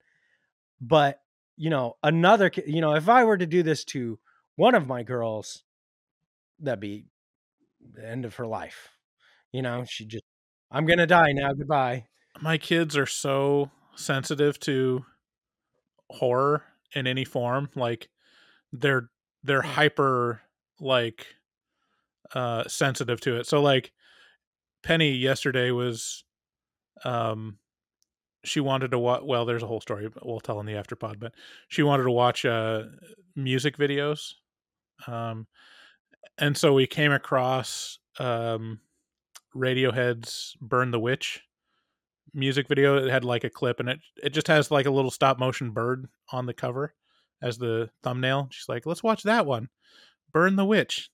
But 0.80 1.20
you 1.56 1.70
know, 1.70 1.94
another, 2.02 2.50
you 2.66 2.80
know, 2.80 2.94
if 2.94 3.08
I 3.08 3.24
were 3.24 3.38
to 3.38 3.46
do 3.46 3.62
this 3.62 3.84
to 3.86 4.18
one 4.56 4.74
of 4.74 4.88
my 4.88 5.02
girls, 5.02 5.62
that'd 6.60 6.80
be 6.80 7.06
the 7.92 8.06
end 8.06 8.24
of 8.24 8.36
her 8.36 8.46
life. 8.46 8.90
You 9.52 9.62
know, 9.62 9.84
she 9.88 10.04
just, 10.04 10.24
I'm 10.74 10.86
gonna 10.86 11.06
die 11.06 11.30
now. 11.32 11.52
Goodbye. 11.52 12.06
My 12.42 12.58
kids 12.58 12.96
are 12.96 13.06
so 13.06 13.70
sensitive 13.94 14.58
to 14.60 15.04
horror 16.10 16.64
in 16.94 17.06
any 17.06 17.24
form. 17.24 17.70
Like 17.76 18.08
they're 18.72 19.08
they're 19.44 19.62
hyper 19.62 20.40
like 20.80 21.26
uh 22.34 22.64
sensitive 22.66 23.20
to 23.20 23.36
it. 23.36 23.46
So 23.46 23.62
like 23.62 23.92
Penny 24.82 25.12
yesterday 25.12 25.70
was 25.70 26.24
um 27.04 27.58
she 28.44 28.58
wanted 28.58 28.90
to 28.90 28.98
watch 28.98 29.22
well 29.24 29.44
there's 29.44 29.62
a 29.62 29.66
whole 29.68 29.80
story 29.80 30.08
but 30.08 30.26
we'll 30.26 30.40
tell 30.40 30.60
in 30.60 30.66
the 30.66 30.72
afterpod 30.72 31.18
but 31.18 31.32
she 31.68 31.82
wanted 31.82 32.02
to 32.02 32.10
watch 32.10 32.44
uh 32.44 32.82
music 33.34 33.76
videos 33.78 34.34
um 35.06 35.46
and 36.38 36.56
so 36.56 36.72
we 36.72 36.86
came 36.86 37.10
across 37.10 37.98
um 38.18 38.80
radiohead's 39.54 40.56
burn 40.60 40.90
the 40.90 41.00
witch 41.00 41.42
music 42.34 42.68
video. 42.68 42.96
It 42.96 43.10
had 43.10 43.24
like 43.24 43.44
a 43.44 43.50
clip 43.50 43.80
and 43.80 43.88
it 43.88 44.00
it 44.22 44.30
just 44.30 44.48
has 44.48 44.70
like 44.70 44.86
a 44.86 44.90
little 44.90 45.10
stop 45.10 45.38
motion 45.38 45.70
bird 45.70 46.08
on 46.30 46.46
the 46.46 46.54
cover 46.54 46.94
as 47.40 47.58
the 47.58 47.90
thumbnail. 48.02 48.48
She's 48.50 48.68
like 48.68 48.84
let's 48.86 49.02
watch 49.02 49.22
that 49.22 49.46
one. 49.46 49.68
Burn 50.32 50.56
the 50.56 50.64
witch. 50.64 51.10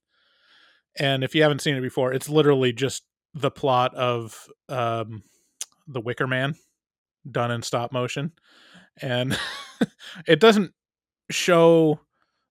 And 0.97 1.23
if 1.23 1.35
you 1.35 1.43
haven't 1.43 1.61
seen 1.61 1.75
it 1.75 1.81
before 1.81 2.11
it's 2.13 2.29
literally 2.29 2.73
just 2.73 3.03
the 3.33 3.51
plot 3.51 3.93
of 3.95 4.47
um 4.67 5.23
the 5.87 6.01
wicker 6.01 6.27
man 6.27 6.55
done 7.29 7.51
in 7.51 7.61
stop 7.61 7.91
motion. 7.91 8.31
And 9.01 9.37
it 10.27 10.39
doesn't 10.39 10.73
show 11.29 11.99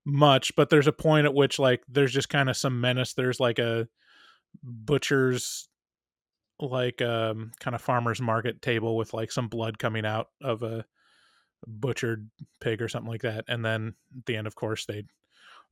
much 0.06 0.56
but 0.56 0.70
there's 0.70 0.86
a 0.86 0.92
point 0.92 1.26
at 1.26 1.34
which 1.34 1.58
like 1.58 1.82
there's 1.86 2.12
just 2.12 2.28
kind 2.28 2.48
of 2.48 2.56
some 2.56 2.80
menace. 2.80 3.14
There's 3.14 3.40
like 3.40 3.58
a 3.58 3.88
butcher's 4.62 5.68
like 6.60 7.00
um 7.02 7.52
kind 7.60 7.74
of 7.74 7.82
farmer's 7.82 8.20
market 8.20 8.60
table 8.62 8.96
with 8.96 9.14
like 9.14 9.32
some 9.32 9.48
blood 9.48 9.78
coming 9.78 10.04
out 10.04 10.28
of 10.42 10.62
a 10.62 10.84
butchered 11.66 12.28
pig 12.60 12.80
or 12.80 12.88
something 12.88 13.10
like 13.10 13.22
that 13.22 13.44
and 13.48 13.64
then 13.64 13.94
at 14.16 14.26
the 14.26 14.36
end 14.36 14.46
of 14.46 14.54
course 14.54 14.86
they 14.86 15.04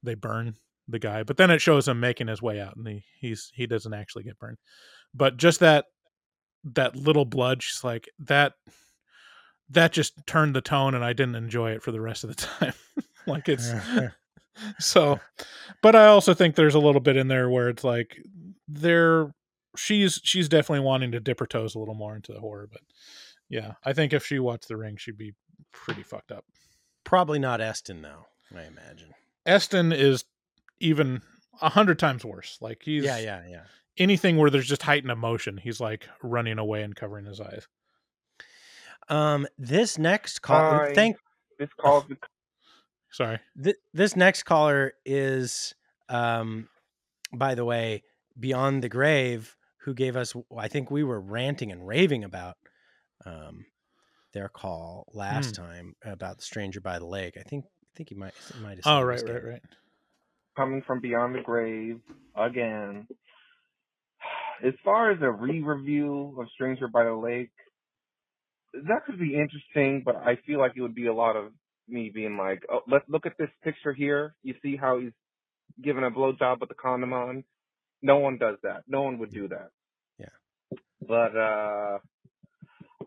they 0.02 0.14
burn 0.14 0.54
the 0.88 0.98
guy 0.98 1.22
but 1.22 1.36
then 1.36 1.50
it 1.50 1.60
shows 1.60 1.86
him 1.86 2.00
making 2.00 2.28
his 2.28 2.42
way 2.42 2.60
out 2.60 2.76
and 2.76 2.88
he 2.88 3.04
he's 3.20 3.52
he 3.54 3.66
doesn't 3.66 3.94
actually 3.94 4.24
get 4.24 4.38
burned. 4.38 4.56
But 5.14 5.36
just 5.36 5.60
that 5.60 5.86
that 6.64 6.96
little 6.96 7.24
blood 7.24 7.62
she's 7.62 7.84
like 7.84 8.08
that 8.18 8.54
that 9.70 9.92
just 9.92 10.14
turned 10.26 10.56
the 10.56 10.60
tone 10.60 10.94
and 10.94 11.04
i 11.04 11.12
didn't 11.12 11.36
enjoy 11.36 11.70
it 11.70 11.82
for 11.82 11.92
the 11.92 12.00
rest 12.00 12.24
of 12.24 12.30
the 12.30 12.36
time. 12.60 12.74
Like 13.26 13.48
it's 13.48 13.70
so 14.80 15.20
but 15.82 15.94
i 15.94 16.06
also 16.06 16.34
think 16.34 16.56
there's 16.56 16.74
a 16.74 16.80
little 16.80 17.00
bit 17.00 17.16
in 17.16 17.28
there 17.28 17.48
where 17.48 17.68
it's 17.68 17.84
like 17.84 18.18
there 18.66 19.32
she's 19.78 20.20
she's 20.24 20.48
definitely 20.48 20.84
wanting 20.84 21.12
to 21.12 21.20
dip 21.20 21.40
her 21.40 21.46
toes 21.46 21.74
a 21.74 21.78
little 21.78 21.94
more 21.94 22.14
into 22.16 22.32
the 22.32 22.40
horror 22.40 22.68
but 22.70 22.80
yeah 23.48 23.72
i 23.84 23.92
think 23.92 24.12
if 24.12 24.24
she 24.26 24.38
watched 24.38 24.68
the 24.68 24.76
ring 24.76 24.96
she'd 24.96 25.16
be 25.18 25.34
pretty 25.72 26.02
fucked 26.02 26.32
up 26.32 26.44
Probably 27.04 27.38
not 27.38 27.60
Eston 27.62 28.02
though. 28.02 28.26
I 28.54 28.64
imagine. 28.64 29.12
eston 29.46 29.92
is 29.92 30.24
even 30.80 31.22
a 31.62 31.70
hundred 31.70 31.98
times 31.98 32.24
worse 32.24 32.58
like 32.60 32.82
he's 32.84 33.04
Yeah, 33.04 33.18
yeah, 33.18 33.42
yeah. 33.48 33.62
anything 33.96 34.36
where 34.36 34.50
there's 34.50 34.68
just 34.68 34.82
heightened 34.82 35.10
emotion 35.10 35.56
he's 35.56 35.80
like 35.80 36.06
running 36.22 36.58
away 36.58 36.82
and 36.82 36.94
covering 36.94 37.24
his 37.24 37.40
eyes 37.40 37.66
Um, 39.08 39.46
this 39.56 39.96
next 39.98 40.42
call. 40.42 40.70
Hi. 40.80 40.92
Thank. 40.94 41.16
This 41.58 41.70
call. 41.80 42.06
Sorry. 43.10 43.38
Th- 43.62 43.76
this 43.94 44.14
next 44.16 44.42
caller 44.42 44.92
is, 45.06 45.74
um, 46.10 46.68
by 47.32 47.54
the 47.54 47.64
way, 47.64 48.02
beyond 48.38 48.82
the 48.82 48.88
grave, 48.90 49.56
who 49.88 49.94
gave 49.94 50.16
us. 50.16 50.34
I 50.56 50.68
think 50.68 50.90
we 50.90 51.02
were 51.04 51.20
ranting 51.20 51.72
and 51.72 51.86
raving 51.86 52.24
about, 52.24 52.56
um, 53.26 53.66
their 54.34 54.48
call 54.48 55.06
last 55.14 55.54
Hmm. 55.54 55.54
time 55.54 55.94
about 56.04 56.36
the 56.38 56.42
stranger 56.44 56.80
by 56.80 56.98
the 56.98 57.06
lake. 57.06 57.36
I 57.38 57.42
think. 57.42 57.64
I 57.66 57.92
think 57.96 58.10
he 58.10 58.14
might. 58.14 58.34
he 58.52 58.60
might 58.60 58.76
have. 58.78 58.84
oh 58.84 59.00
said 59.00 59.02
it 59.02 59.08
right 59.08 59.24
right 59.26 59.44
right 59.44 59.62
coming 60.56 60.82
from 60.86 61.00
beyond 61.00 61.34
the 61.34 61.40
grave 61.42 62.00
again. 62.36 63.06
As 64.64 64.74
far 64.84 65.10
as 65.12 65.18
a 65.22 65.30
re-review 65.30 66.36
of 66.40 66.48
Stranger 66.54 66.88
by 66.88 67.04
the 67.04 67.14
Lake, 67.14 67.50
that 68.74 69.04
could 69.06 69.18
be 69.18 69.34
interesting, 69.34 70.02
but 70.04 70.16
I 70.16 70.36
feel 70.46 70.58
like 70.58 70.72
it 70.76 70.82
would 70.82 70.94
be 70.94 71.06
a 71.06 71.14
lot 71.14 71.36
of 71.36 71.52
me 71.88 72.10
being 72.10 72.36
like, 72.36 72.64
"Oh, 72.70 72.82
let's 72.86 73.08
look 73.08 73.24
at 73.26 73.38
this 73.38 73.50
picture 73.62 73.92
here. 73.94 74.34
You 74.42 74.54
see 74.62 74.76
how 74.76 74.98
he's 74.98 75.12
giving 75.82 76.04
a 76.04 76.10
blowjob 76.10 76.60
with 76.60 76.68
the 76.68 76.74
condom 76.74 77.12
on? 77.12 77.44
No 78.02 78.18
one 78.18 78.38
does 78.38 78.58
that. 78.62 78.84
No 78.88 79.02
one 79.02 79.18
would 79.18 79.32
do 79.32 79.48
that." 79.48 79.70
But 81.06 81.36
uh 81.36 81.98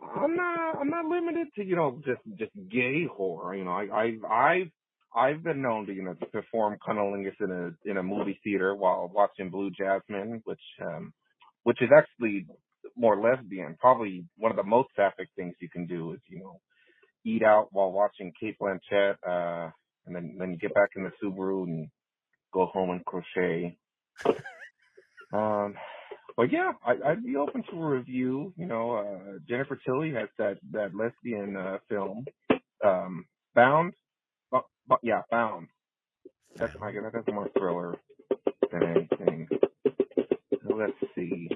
I'm 0.04 0.36
not 0.36 0.78
I'm 0.80 0.90
not 0.90 1.06
limited 1.06 1.48
to 1.56 1.66
you 1.66 1.76
know 1.76 2.02
just 2.06 2.22
just 2.38 2.52
gay 2.72 3.06
horror. 3.08 3.56
You 3.56 3.66
know 3.66 3.72
I 3.72 3.88
I 3.94 4.54
I've 4.54 4.72
I've 5.16 5.44
been 5.44 5.62
known 5.62 5.88
to 5.88 5.94
you 5.94 6.04
know 6.04 6.14
to 6.16 6.26
perform 6.28 6.78
cunnilingus 6.88 7.36
in 7.42 7.52
a 7.52 7.90
in 7.92 7.98
a 7.98 8.04
movie 8.04 8.40
theater 8.44 8.76
while 8.76 9.12
watching 9.14 9.50
Blue 9.52 9.72
Jasmine, 9.72 10.42
which 10.46 10.62
um 10.86 11.14
which 11.64 11.82
is 11.82 11.90
actually 11.96 12.48
more 12.98 13.22
lesbian. 13.22 13.78
Probably 13.80 14.26
one 14.38 14.52
of 14.52 14.58
the 14.58 14.64
most 14.64 14.90
sapphic 14.96 15.30
things 15.36 15.56
you 15.62 15.70
can 15.70 15.88
do 15.88 16.14
is 16.14 16.20
you 16.30 16.40
know 16.40 16.62
eat 17.26 17.44
out 17.44 17.70
while 17.72 17.92
watching 17.92 18.34
Cate 18.40 18.58
Blanchett, 18.62 19.16
uh, 19.28 19.72
and 20.06 20.16
then 20.16 20.36
then 20.40 20.52
you 20.52 20.58
get 20.58 20.74
back 20.74 20.92
in 20.96 21.04
the 21.04 21.12
Subaru 21.24 21.64
and 21.64 21.90
go 22.54 22.68
home 22.68 22.92
and 22.92 23.06
crochet. 23.06 23.78
Um, 25.34 25.76
but 26.42 26.54
yeah, 26.54 26.74
I, 26.86 27.12
I'd 27.12 27.26
be 27.26 27.38
open 27.38 27.64
to 27.72 27.78
a 27.84 27.90
review. 27.90 28.54
You 28.58 28.68
know, 28.68 28.96
uh, 28.98 29.40
Jennifer 29.50 29.80
Tilly 29.86 30.14
has 30.14 30.30
that 30.40 30.60
that 30.74 30.96
lesbian 30.96 31.58
uh, 31.58 31.80
film, 31.90 32.26
um, 32.86 33.26
Bound. 33.56 33.94
But, 34.52 34.66
but 34.88 35.00
yeah, 35.04 35.24
Bound. 35.32 35.70
That's 36.58 36.74
my 36.80 36.94
that's 37.14 37.28
more 37.32 37.50
thriller 37.58 37.96
than 38.72 38.84
anything. 38.84 39.50
Let's 40.66 40.94
see. 41.16 41.50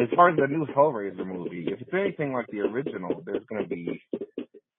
As 0.00 0.08
far 0.16 0.30
as 0.30 0.36
the 0.38 0.48
new 0.48 0.66
Hellraiser 0.66 1.26
movie, 1.26 1.68
if 1.68 1.80
it's 1.80 1.94
anything 1.94 2.32
like 2.32 2.46
the 2.50 2.60
original, 2.60 3.22
there's 3.26 3.44
going 3.48 3.62
to 3.62 3.68
be, 3.68 4.02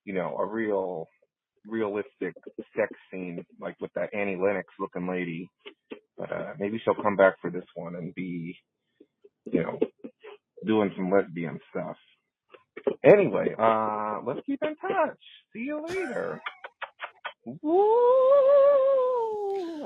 you 0.05 0.13
know, 0.13 0.37
a 0.39 0.45
real 0.45 1.07
realistic 1.67 2.33
sex 2.75 2.89
scene, 3.11 3.43
like 3.59 3.75
with 3.81 3.91
that 3.95 4.13
Annie 4.13 4.37
Lennox 4.37 4.67
looking 4.79 5.07
lady. 5.07 5.49
But 6.17 6.31
uh, 6.31 6.53
maybe 6.59 6.79
she'll 6.83 6.95
come 6.95 7.15
back 7.15 7.35
for 7.41 7.49
this 7.51 7.65
one 7.75 7.95
and 7.95 8.13
be, 8.15 8.57
you 9.45 9.63
know, 9.63 9.79
doing 10.65 10.91
some 10.95 11.11
lesbian 11.11 11.59
stuff. 11.71 11.95
Anyway, 13.03 13.53
uh, 13.57 14.19
let's 14.25 14.39
keep 14.45 14.59
in 14.63 14.75
touch. 14.77 15.17
See 15.53 15.59
you 15.61 15.85
later. 15.87 16.41
Woo! 17.45 17.59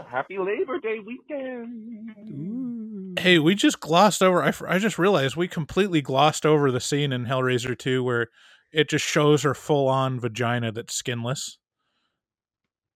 Happy 0.10 0.38
Labor 0.38 0.80
Day 0.80 0.99
weekend. 1.06 3.15
Hey, 3.19 3.39
we 3.39 3.56
just 3.56 3.80
glossed 3.80 4.22
over. 4.22 4.43
I, 4.43 4.49
f- 4.49 4.61
I 4.68 4.77
just 4.77 4.99
realized 4.99 5.35
we 5.38 5.47
completely 5.47 6.02
glossed 6.02 6.45
over 6.45 6.69
the 6.72 6.81
scene 6.81 7.14
in 7.14 7.26
Hellraiser 7.26 7.77
2 7.77 8.03
where 8.03 8.27
it 8.73 8.89
just 8.89 9.06
shows 9.06 9.43
her 9.43 9.53
full 9.53 9.88
on 9.88 10.19
vagina 10.19 10.72
that's 10.72 10.93
skinless. 10.93 11.57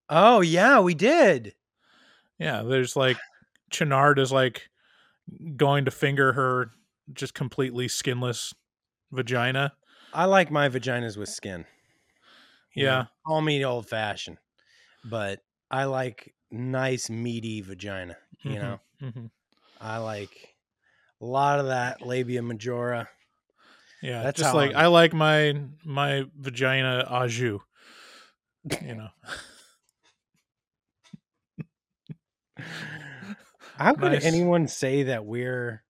Oh 0.10 0.42
yeah, 0.42 0.80
we 0.80 0.94
did. 0.94 1.56
Yeah, 2.38 2.64
there's 2.64 2.96
like 2.96 3.18
Channard 3.70 4.20
is 4.20 4.32
like 4.32 4.70
going 5.58 5.86
to 5.86 5.92
finger 5.92 6.34
her 6.34 6.72
just 7.14 7.34
completely 7.34 7.88
skinless 7.88 8.54
vagina. 9.12 9.76
I 10.14 10.26
like 10.26 10.52
my 10.52 10.70
vaginas 10.70 11.18
with 11.18 11.30
skin. 11.30 11.66
You 12.74 12.86
know, 12.86 13.02
Yeah. 13.02 13.06
call 13.26 13.42
me 13.42 13.64
old 13.66 13.88
fashioned, 13.90 14.38
but 15.04 15.42
I 15.72 15.86
like 15.86 16.36
nice 16.52 17.10
meaty 17.10 17.62
vagina. 17.62 18.18
You 18.46 18.60
Mhm, 18.60 18.60
know, 18.60 18.82
mhm. 19.02 19.32
I 19.80 19.98
like 20.00 20.56
a 21.22 21.26
lot 21.26 21.60
of 21.60 21.68
that 21.68 22.02
labia 22.02 22.42
majora. 22.44 23.10
Yeah, 24.02 24.24
That's 24.24 24.34
just 24.34 24.54
like 24.54 24.72
I'm- 24.72 24.76
I 24.76 24.88
like 24.88 25.14
my 25.14 25.54
my 25.84 26.26
vagina 26.36 27.06
au 27.10 27.28
jus. 27.28 27.60
You 28.82 28.96
know. 28.96 29.10
How 33.78 33.94
could 33.94 34.12
Nice. 34.14 34.26
anyone 34.26 34.68
say 34.68 35.04
that 35.04 35.26
we're? 35.26 35.84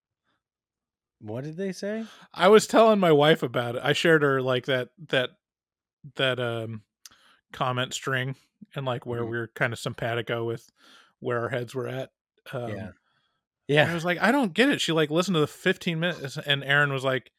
What 1.22 1.44
did 1.44 1.58
they 1.58 1.72
say? 1.72 2.06
I 2.34 2.48
was 2.48 2.66
telling 2.68 3.00
my 3.00 3.12
wife 3.12 3.44
about 3.44 3.76
it. 3.76 3.82
I 3.84 3.94
shared 3.94 4.22
her 4.22 4.42
like 4.42 4.66
that 4.68 4.90
that 5.10 5.32
that 6.16 6.40
um 6.40 6.84
comment 7.52 7.94
string 7.94 8.36
and 8.76 8.86
like 8.86 9.06
where 9.06 9.24
Mhm. 9.24 9.30
we 9.30 9.38
are 9.38 9.48
kind 9.48 9.74
of 9.74 9.80
simpatico 9.80 10.46
with 10.46 10.70
where 11.20 11.40
our 11.40 11.50
heads 11.50 11.76
were 11.76 11.88
at. 11.88 12.12
Um, 12.54 12.70
Yeah. 12.70 12.86
and 12.86 12.94
Yeah. 13.68 13.92
I 13.92 13.94
was 13.94 14.06
like, 14.06 14.20
I 14.22 14.32
don't 14.32 14.54
get 14.54 14.70
it. 14.70 14.80
She 14.80 14.92
like 14.94 15.10
listened 15.10 15.36
to 15.36 15.42
the 15.42 15.48
15 15.48 16.00
minutes, 16.00 16.38
and 16.38 16.64
Aaron 16.64 16.94
was 16.94 17.04
like, 17.04 17.32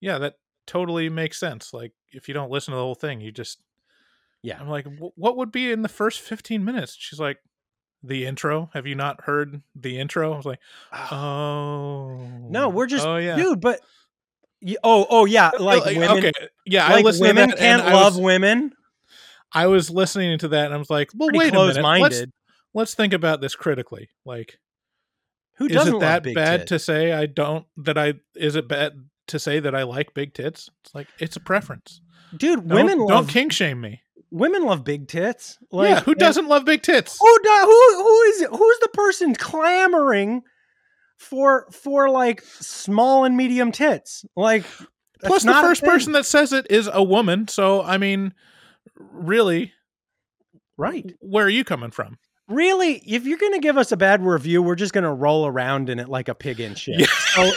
Yeah, 0.00 0.18
that 0.18 0.34
totally 0.66 1.08
makes 1.08 1.38
sense. 1.38 1.72
Like 1.74 1.92
if 2.12 2.28
you 2.28 2.34
don't 2.34 2.50
listen 2.50 2.72
to 2.72 2.76
the 2.76 2.82
whole 2.82 2.94
thing, 2.94 3.20
you 3.20 3.32
just 3.32 3.60
Yeah. 4.42 4.58
I'm 4.60 4.68
like, 4.68 4.86
what 4.98 5.36
would 5.36 5.50
be 5.52 5.72
in 5.72 5.82
the 5.82 5.88
first 5.88 6.20
15 6.20 6.64
minutes? 6.64 6.94
She's 6.98 7.18
like, 7.20 7.38
the 8.06 8.26
intro. 8.26 8.70
Have 8.74 8.86
you 8.86 8.94
not 8.94 9.22
heard 9.22 9.62
the 9.74 9.98
intro? 9.98 10.32
I 10.32 10.36
was 10.36 10.46
like, 10.46 10.60
oh 11.10 12.16
No, 12.50 12.68
we're 12.68 12.86
just, 12.86 13.06
oh, 13.06 13.14
oh 13.14 13.16
yeah, 13.18 13.36
dude. 13.36 13.60
But 13.60 13.80
oh, 14.82 15.06
oh 15.08 15.24
yeah, 15.24 15.50
uh, 15.58 15.62
like 15.62 15.82
uh, 15.82 15.84
Like, 15.86 15.96
women. 15.96 16.18
okay, 16.18 16.32
yeah, 16.64 16.86
I 16.86 16.94
like 16.94 17.04
listened 17.04 17.24
to 17.26 17.34
women 17.34 17.56
can't 17.56 17.82
I 17.82 17.92
love 17.92 18.14
was- 18.16 18.22
women. 18.22 18.72
I 19.52 19.68
was 19.68 19.90
listening 19.90 20.38
to 20.40 20.48
that 20.48 20.66
and 20.66 20.74
I 20.74 20.76
was 20.76 20.90
like, 20.90 21.10
well, 21.14 21.28
Pretty 21.28 21.38
wait 21.38 21.54
a 21.54 21.66
minute. 21.66 22.02
Let's, 22.02 22.22
let's 22.74 22.94
think 22.94 23.12
about 23.14 23.40
this 23.40 23.54
critically. 23.54 24.08
Like, 24.24 24.58
Who 25.58 25.66
is 25.66 25.72
doesn't 25.72 25.96
it 25.96 26.00
that 26.00 26.34
bad 26.34 26.60
tits? 26.60 26.68
to 26.70 26.78
say 26.80 27.12
I 27.12 27.26
don't 27.26 27.64
that 27.78 27.96
I 27.96 28.14
is 28.34 28.56
it 28.56 28.68
bad 28.68 29.06
to 29.28 29.38
say 29.38 29.60
that 29.60 29.74
I 29.74 29.84
like 29.84 30.14
big 30.14 30.34
tits? 30.34 30.68
It's 30.84 30.94
like 30.94 31.06
it's 31.18 31.36
a 31.36 31.40
preference. 31.40 32.00
Dude, 32.36 32.66
Don't- 32.68 32.76
women 32.76 32.98
don't, 32.98 33.06
love 33.06 33.28
kink 33.28 33.52
shame 33.52 33.80
me. 33.80 34.02
Women 34.36 34.64
love 34.64 34.84
big 34.84 35.08
tits. 35.08 35.58
Like, 35.72 35.90
yeah, 35.90 36.00
who 36.00 36.14
doesn't 36.14 36.46
love 36.46 36.64
big 36.64 36.82
tits? 36.82 37.18
Who 37.20 37.38
do, 37.42 37.50
who 37.50 38.02
who 38.02 38.22
is 38.22 38.42
it? 38.42 38.50
Who's 38.50 38.78
the 38.80 38.90
person 38.92 39.34
clamoring 39.34 40.42
for 41.16 41.66
for 41.72 42.10
like 42.10 42.42
small 42.42 43.24
and 43.24 43.36
medium 43.36 43.72
tits? 43.72 44.24
Like 44.36 44.64
Plus, 45.22 45.44
the 45.44 45.54
first 45.54 45.82
person 45.82 46.12
that 46.12 46.26
says 46.26 46.52
it 46.52 46.66
is 46.70 46.88
a 46.92 47.02
woman. 47.02 47.48
So, 47.48 47.82
I 47.82 47.98
mean, 47.98 48.34
really, 48.98 49.72
right? 50.76 51.10
Where 51.20 51.46
are 51.46 51.50
you 51.50 51.64
coming 51.64 51.90
from? 51.90 52.18
Really, 52.48 53.02
if 53.06 53.24
you're 53.24 53.38
gonna 53.38 53.58
give 53.58 53.76
us 53.76 53.90
a 53.90 53.96
bad 53.96 54.24
review, 54.24 54.62
we're 54.62 54.76
just 54.76 54.92
gonna 54.92 55.14
roll 55.14 55.46
around 55.46 55.88
in 55.88 55.98
it 55.98 56.08
like 56.08 56.28
a 56.28 56.34
pig 56.34 56.60
in 56.60 56.74
shit. 56.74 57.08
So, 57.08 57.50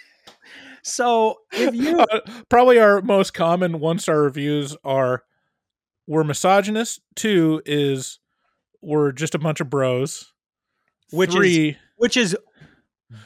so 0.82 1.36
if 1.52 1.74
you 1.74 1.98
Uh, 1.98 2.20
probably 2.48 2.78
our 2.78 3.02
most 3.02 3.34
common 3.34 3.80
one 3.80 3.98
star 3.98 4.22
reviews 4.22 4.76
are 4.84 5.24
we're 6.06 6.24
misogynist. 6.24 7.00
Two 7.14 7.62
is 7.66 8.18
we're 8.82 9.12
just 9.12 9.34
a 9.34 9.38
bunch 9.38 9.60
of 9.60 9.70
bros. 9.70 10.32
which 11.10 11.32
Three, 11.32 11.70
is 11.70 11.76
which 11.96 12.16
is 12.16 12.36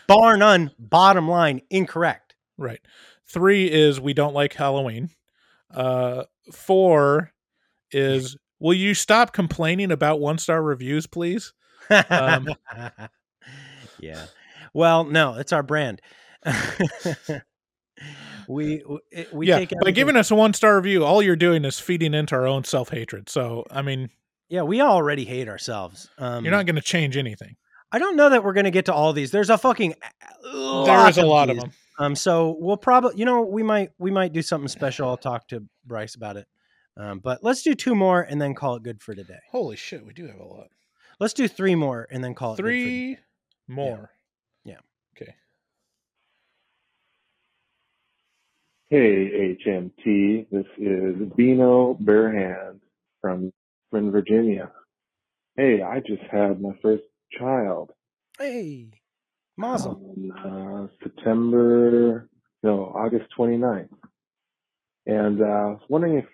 bar 0.07 0.37
none, 0.37 0.71
bottom 0.79 1.29
line, 1.29 1.63
incorrect. 1.71 2.35
right. 2.59 2.81
Three 3.27 3.71
is 3.71 4.01
we 4.01 4.13
don't 4.13 4.35
like 4.35 4.55
Halloween. 4.55 5.11
Uh, 5.73 6.25
four 6.53 7.33
is 7.93 8.37
will 8.59 8.75
you 8.75 8.95
stop 8.95 9.33
complaining 9.33 9.93
about 9.93 10.19
one 10.21 10.39
star 10.39 10.61
reviews, 10.63 11.07
please? 11.07 11.53
Um, 12.09 12.49
yeah. 14.01 14.27
Well, 14.75 15.05
no, 15.05 15.35
it's 15.35 15.53
our 15.53 15.63
brand. 15.63 16.01
we 18.51 18.83
we, 19.33 19.47
yeah, 19.47 19.59
take 19.59 19.73
by 19.83 19.91
giving 19.93 20.17
us 20.17 20.31
a 20.31 20.35
one 20.35 20.53
star 20.55 20.77
review, 20.77 21.05
all 21.05 21.23
you're 21.23 21.37
doing 21.37 21.65
is 21.65 21.79
feeding 21.79 22.15
into 22.15 22.35
our 22.35 22.47
own 22.47 22.65
self 22.65 22.89
hatred. 22.89 23.29
So, 23.29 23.65
I 23.71 23.83
mean, 23.83 24.11
yeah, 24.49 24.63
we 24.63 24.81
already 24.81 25.25
hate 25.25 25.49
ourselves. 25.49 26.09
Um, 26.19 26.45
you're 26.45 26.53
not 26.53 26.67
going 26.67 26.77
to 26.77 26.83
change 26.83 27.17
anything. 27.17 27.57
I 27.93 27.99
don't 27.99 28.17
know 28.17 28.31
that 28.31 28.45
we're 28.45 28.53
going 28.53 28.65
to 28.65 28.71
get 28.71 28.87
to 28.87 28.95
all 28.95 29.13
these. 29.13 29.31
There's 29.31 29.51
a 29.51 29.59
fucking 29.59 29.95
There 30.43 31.09
is 31.09 31.19
a 31.19 31.27
lot 31.27 31.51
of 31.51 31.59
them. 31.59 31.73
Um, 31.99 32.17
so 32.17 32.57
we'll 32.59 32.77
probably, 32.77 33.17
you 33.17 33.25
know, 33.25 33.43
we 33.43 33.63
might 33.63 33.91
we 33.99 34.11
might 34.11 34.33
do 34.33 34.43
something 34.43 34.69
special. 34.69 35.09
I'll 35.09 35.17
talk 35.17 35.47
to 35.49 35.63
Bryce 35.85 36.15
about 36.15 36.37
it. 36.37 36.47
Um, 36.97 37.21
but 37.21 37.45
let's 37.45 37.63
do 37.63 37.75
two 37.75 37.95
more 37.95 38.23
and 38.23 38.41
then 38.41 38.55
call 38.55 38.77
it 38.77 38.83
good 38.83 39.01
for 39.01 39.15
today. 39.15 39.39
Holy 39.51 39.77
shit, 39.77 40.05
we 40.05 40.13
do 40.13 40.27
have 40.27 40.41
a 40.41 40.45
lot. 40.45 40.69
Let's 41.21 41.35
do 41.35 41.47
three 41.47 41.75
more 41.75 42.09
and 42.11 42.25
then 42.25 42.35
call 42.35 42.55
it 42.55 42.57
Three 42.57 43.19
more. 43.69 44.11
Yeah. 44.65 44.79
Okay. 45.17 45.35
Hey, 48.91 49.57
HMT. 49.65 50.47
This 50.51 50.67
is 50.77 51.15
Bino 51.37 51.95
Barehand 52.03 52.81
from 53.21 53.53
Richmond, 53.93 54.11
Virginia. 54.11 54.73
Hey, 55.57 55.81
I 55.81 56.01
just 56.01 56.23
had 56.29 56.61
my 56.61 56.73
first 56.83 57.05
child 57.39 57.93
Hey, 58.37 58.89
Mazel. 59.57 59.93
on 60.19 60.33
uh, 60.33 60.89
September, 61.05 62.29
no, 62.65 62.87
August 62.87 63.27
29th. 63.39 63.91
And 65.07 65.41
uh, 65.41 65.45
I 65.45 65.67
was 65.67 65.83
wondering 65.89 66.17
if 66.17 66.27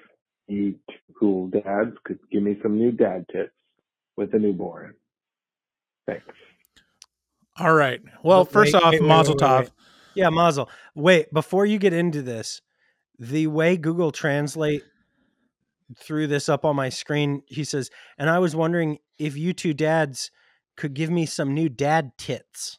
you 0.49 0.77
cool 1.21 1.49
dads 1.49 1.95
could 2.05 2.21
give 2.33 2.43
me 2.43 2.59
some 2.63 2.79
new 2.79 2.91
dad 2.91 3.27
tips 3.31 3.53
with 4.17 4.33
a 4.33 4.39
newborn. 4.39 4.95
Thanks. 6.07 6.25
All 7.59 7.75
right. 7.75 8.01
Well, 8.23 8.47
first 8.47 8.73
wait, 8.73 8.83
off, 8.83 8.93
wait, 8.93 9.03
wait, 9.03 9.09
Mazel 9.09 9.35
wait, 9.35 9.43
wait, 9.43 9.67
Tov. 9.67 9.71
Yeah, 10.17 10.31
Mazel. 10.31 10.69
Wait, 10.95 11.33
before 11.33 11.67
you 11.67 11.79
get 11.79 11.93
into 11.93 12.23
this, 12.23 12.61
the 13.19 13.47
way 13.47 13.77
Google 13.77 14.11
Translate 14.13 14.83
threw 15.99 16.27
this 16.27 16.49
up 16.49 16.65
on 16.65 16.75
my 16.75 16.89
screen, 16.89 17.43
he 17.47 17.63
says, 17.65 17.91
and 18.19 18.29
I 18.29 18.39
was 18.39 18.57
wondering 18.57 18.99
if 19.19 19.37
you 19.37 19.53
two 19.53 19.73
dads 19.75 20.31
could 20.77 20.95
give 20.95 21.11
me 21.11 21.27
some 21.27 21.55
new 21.55 21.69
dad 21.69 22.13
tits, 22.19 22.79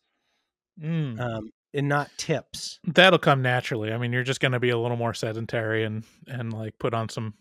Mm. 0.81 1.19
um, 1.19 1.49
and 1.73 1.88
not 1.89 2.09
tips. 2.18 2.80
That'll 2.85 3.18
come 3.18 3.41
naturally. 3.41 3.91
I 3.91 3.97
mean, 3.97 4.14
you're 4.14 4.23
just 4.23 4.39
going 4.39 4.51
to 4.51 4.59
be 4.59 4.69
a 4.69 4.77
little 4.77 4.97
more 4.97 5.14
sedentary 5.14 5.84
and 5.84 6.03
and 6.27 6.53
like 6.53 6.77
put 6.77 6.93
on 6.93 7.09
some. 7.09 7.34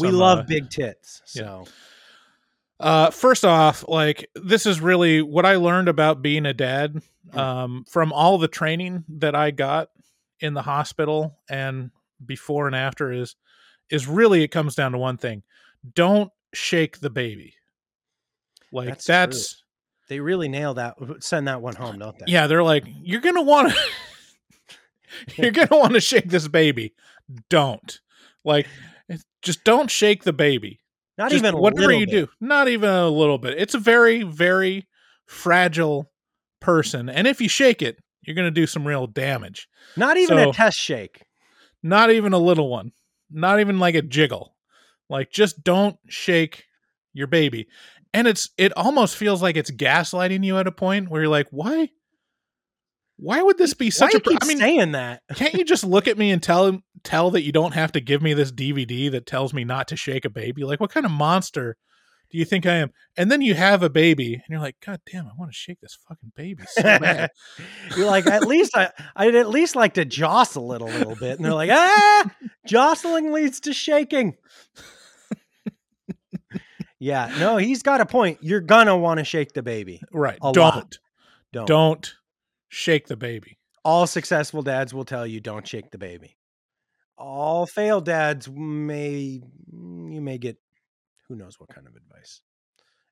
we 0.00 0.08
love 0.10 0.40
uh, 0.40 0.42
big 0.42 0.70
tits, 0.70 1.22
yeah. 1.34 1.64
Uh, 2.80 3.10
first 3.10 3.44
off, 3.44 3.84
like 3.88 4.28
this 4.34 4.66
is 4.66 4.80
really 4.80 5.22
what 5.22 5.46
I 5.46 5.56
learned 5.56 5.88
about 5.88 6.22
being 6.22 6.44
a 6.44 6.52
dad 6.52 7.02
um, 7.32 7.84
from 7.88 8.12
all 8.12 8.38
the 8.38 8.48
training 8.48 9.04
that 9.08 9.34
I 9.34 9.50
got 9.50 9.90
in 10.40 10.54
the 10.54 10.62
hospital 10.62 11.38
and 11.48 11.90
before 12.24 12.66
and 12.66 12.76
after 12.76 13.12
is 13.12 13.36
is 13.90 14.06
really 14.06 14.42
it 14.42 14.48
comes 14.48 14.74
down 14.74 14.92
to 14.92 14.98
one 14.98 15.16
thing: 15.16 15.42
don't 15.94 16.30
shake 16.52 17.00
the 17.00 17.10
baby. 17.10 17.54
Like 18.72 18.88
That's 18.88 19.06
that's, 19.06 19.62
they 20.08 20.20
really 20.20 20.48
nail 20.48 20.74
that. 20.74 20.96
Send 21.20 21.48
that 21.48 21.62
one 21.62 21.76
home, 21.76 21.98
don't 21.98 22.18
they? 22.18 22.26
yeah. 22.28 22.46
They're 22.46 22.62
like 22.62 22.84
you're 23.02 23.20
gonna 23.20 23.42
want 23.42 23.72
to 23.72 25.36
you're 25.42 25.52
gonna 25.52 25.68
want 25.78 25.94
to 25.94 26.00
shake 26.00 26.28
this 26.28 26.48
baby. 26.48 26.92
Don't 27.48 28.00
like 28.44 28.66
just 29.42 29.62
don't 29.64 29.90
shake 29.90 30.24
the 30.24 30.32
baby. 30.32 30.80
Not 31.16 31.30
Just 31.30 31.44
even 31.44 31.54
a 31.54 31.58
whatever 31.58 31.92
you 31.92 32.06
bit. 32.06 32.10
do, 32.12 32.28
not 32.40 32.66
even 32.68 32.90
a 32.90 33.08
little 33.08 33.38
bit. 33.38 33.56
It's 33.58 33.74
a 33.74 33.78
very, 33.78 34.22
very 34.24 34.86
fragile 35.26 36.10
person, 36.60 37.08
and 37.08 37.26
if 37.26 37.40
you 37.40 37.48
shake 37.48 37.82
it, 37.82 37.98
you're 38.22 38.34
going 38.34 38.46
to 38.46 38.50
do 38.60 38.66
some 38.66 38.86
real 38.86 39.06
damage. 39.06 39.68
Not 39.96 40.16
even 40.16 40.38
So- 40.38 40.50
a 40.50 40.52
test 40.52 40.78
shake. 40.78 41.22
Not 41.82 42.10
even 42.10 42.32
a 42.32 42.38
little 42.38 42.68
one. 42.70 42.92
Not 43.30 43.60
even 43.60 43.78
like 43.78 43.94
a 43.94 44.02
jiggle. 44.02 44.56
Like 45.10 45.30
just 45.30 45.62
don't 45.62 45.96
shake 46.08 46.64
your 47.12 47.26
baby. 47.26 47.68
And 48.14 48.26
it's 48.26 48.48
it 48.56 48.72
almost 48.76 49.16
feels 49.16 49.42
like 49.42 49.56
it's 49.56 49.70
gaslighting 49.70 50.44
you 50.44 50.56
at 50.56 50.66
a 50.66 50.72
point 50.72 51.10
where 51.10 51.20
you're 51.22 51.30
like, 51.30 51.48
why? 51.50 51.90
Why 53.16 53.42
would 53.42 53.58
this 53.58 53.74
be 53.74 53.90
such 53.90 54.12
you 54.12 54.18
a? 54.18 54.20
Pro- 54.20 54.36
I 54.40 54.46
mean, 54.46 54.58
saying 54.58 54.92
that? 54.92 55.22
can't 55.34 55.54
you 55.54 55.64
just 55.64 55.84
look 55.84 56.08
at 56.08 56.18
me 56.18 56.30
and 56.30 56.42
tell 56.42 56.78
tell 57.04 57.30
that 57.32 57.42
you 57.42 57.52
don't 57.52 57.74
have 57.74 57.92
to 57.92 58.00
give 58.00 58.22
me 58.22 58.34
this 58.34 58.50
DVD 58.50 59.10
that 59.12 59.26
tells 59.26 59.54
me 59.54 59.64
not 59.64 59.88
to 59.88 59.96
shake 59.96 60.24
a 60.24 60.30
baby? 60.30 60.64
Like, 60.64 60.80
what 60.80 60.90
kind 60.90 61.06
of 61.06 61.12
monster 61.12 61.76
do 62.30 62.38
you 62.38 62.44
think 62.44 62.66
I 62.66 62.74
am? 62.74 62.90
And 63.16 63.30
then 63.30 63.40
you 63.40 63.54
have 63.54 63.84
a 63.84 63.90
baby, 63.90 64.34
and 64.34 64.42
you're 64.48 64.60
like, 64.60 64.76
God 64.84 65.00
damn, 65.10 65.26
I 65.26 65.30
want 65.38 65.52
to 65.52 65.56
shake 65.56 65.80
this 65.80 65.96
fucking 66.08 66.32
baby 66.34 66.64
so 66.66 66.82
bad. 66.82 67.30
You're 67.96 68.06
like, 68.06 68.26
at 68.26 68.46
least 68.46 68.76
I, 68.76 68.90
I'd 69.14 69.36
at 69.36 69.48
least 69.48 69.76
like 69.76 69.94
to 69.94 70.04
jostle 70.04 70.72
it 70.72 70.80
a 70.80 70.86
little 70.86 71.14
bit. 71.14 71.36
And 71.36 71.44
they're 71.44 71.54
like, 71.54 71.70
ah, 71.70 72.30
jostling 72.66 73.30
leads 73.30 73.60
to 73.60 73.72
shaking. 73.72 74.34
yeah, 76.98 77.32
no, 77.38 77.58
he's 77.58 77.84
got 77.84 78.00
a 78.00 78.06
point. 78.06 78.38
You're 78.40 78.60
gonna 78.60 78.98
want 78.98 79.18
to 79.18 79.24
shake 79.24 79.52
the 79.52 79.62
baby. 79.62 80.00
right? 80.12 80.38
Don't. 80.40 80.98
Don't. 81.52 81.68
don't 81.68 82.14
shake 82.74 83.06
the 83.06 83.16
baby. 83.16 83.58
All 83.84 84.06
successful 84.06 84.62
dads 84.62 84.92
will 84.92 85.04
tell 85.04 85.26
you 85.26 85.40
don't 85.40 85.66
shake 85.66 85.90
the 85.90 85.98
baby. 85.98 86.36
All 87.16 87.66
failed 87.66 88.04
dads 88.04 88.48
may 88.50 89.40
you 89.70 90.20
may 90.20 90.38
get 90.38 90.56
who 91.28 91.36
knows 91.36 91.60
what 91.60 91.68
kind 91.68 91.86
of 91.86 91.94
advice. 91.94 92.40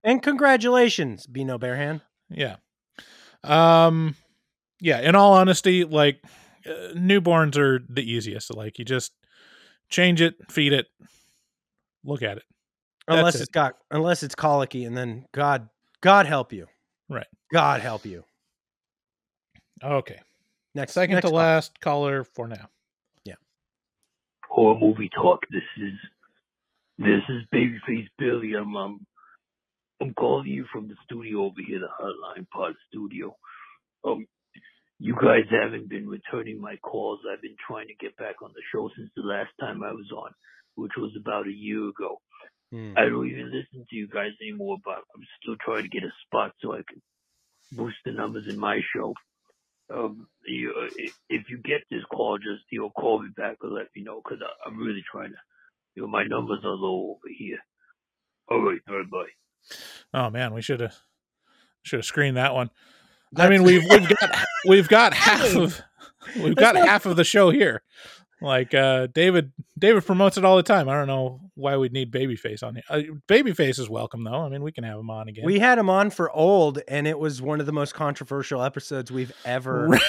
And 0.02 0.20
congratulations, 0.20 1.26
Bino 1.26 1.58
Bearhand. 1.58 2.00
Yeah. 2.28 2.56
Um. 3.44 4.16
Yeah. 4.80 5.00
In 5.00 5.14
all 5.14 5.34
honesty, 5.34 5.84
like 5.84 6.20
uh, 6.66 6.94
newborns 6.94 7.56
are 7.56 7.80
the 7.88 8.02
easiest. 8.02 8.54
Like 8.54 8.78
you 8.80 8.84
just 8.84 9.12
change 9.88 10.20
it, 10.20 10.34
feed 10.50 10.72
it, 10.72 10.86
look 12.04 12.22
at 12.22 12.38
it. 12.38 12.44
That's 13.06 13.18
Unless 13.18 13.34
it. 13.36 13.40
it's 13.42 13.50
got 13.50 13.74
unless 13.92 14.22
it's 14.24 14.34
colicky, 14.34 14.84
and 14.84 14.96
then 14.96 15.26
God 15.32 15.68
God 16.00 16.26
help 16.26 16.52
you. 16.52 16.66
Right. 17.08 17.26
God 17.52 17.80
help 17.80 18.04
you. 18.04 18.24
Okay. 19.82 20.20
Next 20.74 20.92
Second 20.92 21.16
next 21.16 21.26
to 21.26 21.30
call. 21.30 21.38
last 21.38 21.80
caller 21.80 22.24
for 22.24 22.48
now. 22.48 22.68
Yeah. 23.24 23.34
Horror 24.48 24.78
movie 24.78 25.10
talk. 25.14 25.40
This 25.50 25.62
is 25.78 25.92
this 26.98 27.22
is 27.28 27.42
Babyface 27.54 28.08
Billy. 28.18 28.54
I'm 28.54 28.76
um 28.76 29.06
I'm 30.00 30.14
calling 30.14 30.48
you 30.48 30.66
from 30.72 30.88
the 30.88 30.94
studio 31.04 31.44
over 31.44 31.60
here, 31.66 31.78
the 31.78 31.86
Hotline 31.86 32.48
Pod 32.50 32.74
Studio. 32.88 33.36
Um, 34.04 34.26
you 34.98 35.14
guys 35.14 35.44
haven't 35.50 35.88
been 35.88 36.08
returning 36.08 36.60
my 36.60 36.76
calls. 36.76 37.20
I've 37.30 37.42
been 37.42 37.56
trying 37.66 37.86
to 37.88 37.94
get 37.94 38.16
back 38.16 38.42
on 38.42 38.50
the 38.54 38.62
show 38.72 38.90
since 38.96 39.10
the 39.16 39.22
last 39.22 39.50
time 39.60 39.82
I 39.82 39.92
was 39.92 40.10
on, 40.16 40.30
which 40.74 40.92
was 40.96 41.12
about 41.18 41.46
a 41.46 41.52
year 41.52 41.88
ago. 41.88 42.20
Hmm. 42.72 42.94
I 42.96 43.02
don't 43.02 43.28
even 43.28 43.46
listen 43.52 43.86
to 43.88 43.96
you 43.96 44.08
guys 44.08 44.32
anymore, 44.40 44.78
but 44.84 44.98
I'm 45.14 45.22
still 45.40 45.56
trying 45.64 45.82
to 45.84 45.88
get 45.88 46.02
a 46.02 46.12
spot 46.26 46.52
so 46.60 46.72
I 46.72 46.82
can 46.88 47.00
boost 47.72 47.96
the 48.04 48.12
numbers 48.12 48.48
in 48.48 48.58
my 48.58 48.80
show. 48.94 49.14
Um, 49.94 50.26
you, 50.46 50.72
uh, 50.76 50.88
if 51.28 51.50
you 51.50 51.58
get 51.58 51.82
this 51.90 52.02
call, 52.10 52.38
just 52.38 52.64
you 52.70 52.80
know, 52.80 52.90
call 52.90 53.22
me 53.22 53.28
back 53.36 53.56
or 53.62 53.70
let 53.70 53.88
me 53.94 54.02
know 54.02 54.20
because 54.24 54.40
I'm 54.66 54.78
really 54.78 55.04
trying 55.10 55.30
to 55.30 55.36
You 55.94 56.02
know, 56.02 56.08
my 56.08 56.24
numbers 56.24 56.60
are 56.64 56.70
low 56.70 57.10
over 57.10 57.28
here. 57.36 57.58
All 58.50 58.62
right, 58.62 58.84
bye 58.86 59.02
bye. 59.10 59.26
Oh 60.14 60.30
man, 60.30 60.54
we 60.54 60.62
should 60.62 60.80
have 60.80 60.96
should 61.82 61.98
have 61.98 62.06
screened 62.06 62.36
that 62.36 62.54
one. 62.54 62.70
I 63.36 63.48
mean, 63.48 63.62
we've 63.62 63.82
we've 63.88 64.08
got 64.08 64.30
we've 64.66 64.88
got 64.88 65.14
half 65.28 65.54
of 65.56 65.80
we've 66.36 66.56
got 66.56 66.76
half 66.76 67.06
of 67.06 67.16
the 67.16 67.24
show 67.24 67.50
here. 67.50 67.82
Like 68.42 68.74
uh 68.74 69.06
David 69.08 69.52
David 69.78 70.04
promotes 70.04 70.36
it 70.36 70.44
all 70.44 70.56
the 70.56 70.62
time. 70.62 70.88
I 70.88 70.94
don't 70.94 71.06
know 71.06 71.40
why 71.54 71.76
we'd 71.76 71.92
need 71.92 72.10
Babyface 72.12 72.62
on 72.62 72.74
here. 72.74 72.84
Uh, 72.88 73.02
Babyface 73.28 73.78
is 73.78 73.88
welcome 73.88 74.24
though. 74.24 74.42
I 74.42 74.48
mean, 74.48 74.62
we 74.62 74.72
can 74.72 74.84
have 74.84 74.98
him 74.98 75.10
on 75.10 75.28
again. 75.28 75.44
We 75.44 75.58
had 75.58 75.78
him 75.78 75.88
on 75.90 76.10
for 76.10 76.30
old, 76.30 76.80
and 76.88 77.06
it 77.06 77.18
was 77.18 77.40
one 77.42 77.60
of 77.60 77.66
the 77.66 77.72
most 77.72 77.94
controversial 77.94 78.62
episodes 78.62 79.10
we've 79.12 79.32
ever 79.44 79.86
Right. 79.88 80.02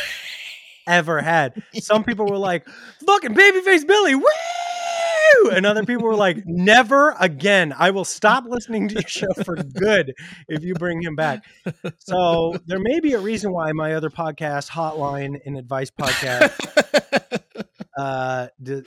ever 0.87 1.21
had. 1.21 1.61
Some 1.75 2.03
people 2.03 2.25
were 2.25 2.37
like, 2.37 2.67
"Fucking 3.05 3.33
babyface 3.35 3.85
Billy, 3.87 4.15
woo!" 4.15 5.49
And 5.51 5.65
other 5.65 5.83
people 5.85 6.05
were 6.05 6.15
like, 6.15 6.37
"Never 6.45 7.15
again. 7.19 7.73
I 7.77 7.91
will 7.91 8.05
stop 8.05 8.45
listening 8.47 8.87
to 8.89 8.95
your 8.95 9.07
show 9.07 9.33
for 9.43 9.55
good 9.55 10.13
if 10.47 10.63
you 10.63 10.73
bring 10.75 11.01
him 11.01 11.15
back." 11.15 11.43
So 11.99 12.55
there 12.65 12.79
may 12.79 12.99
be 12.99 13.13
a 13.13 13.19
reason 13.19 13.51
why 13.51 13.71
my 13.73 13.93
other 13.95 14.09
podcast, 14.09 14.69
Hotline 14.69 15.39
and 15.45 15.57
Advice 15.57 15.89
Podcast, 15.91 17.42
uh, 17.97 18.47
d- 18.61 18.83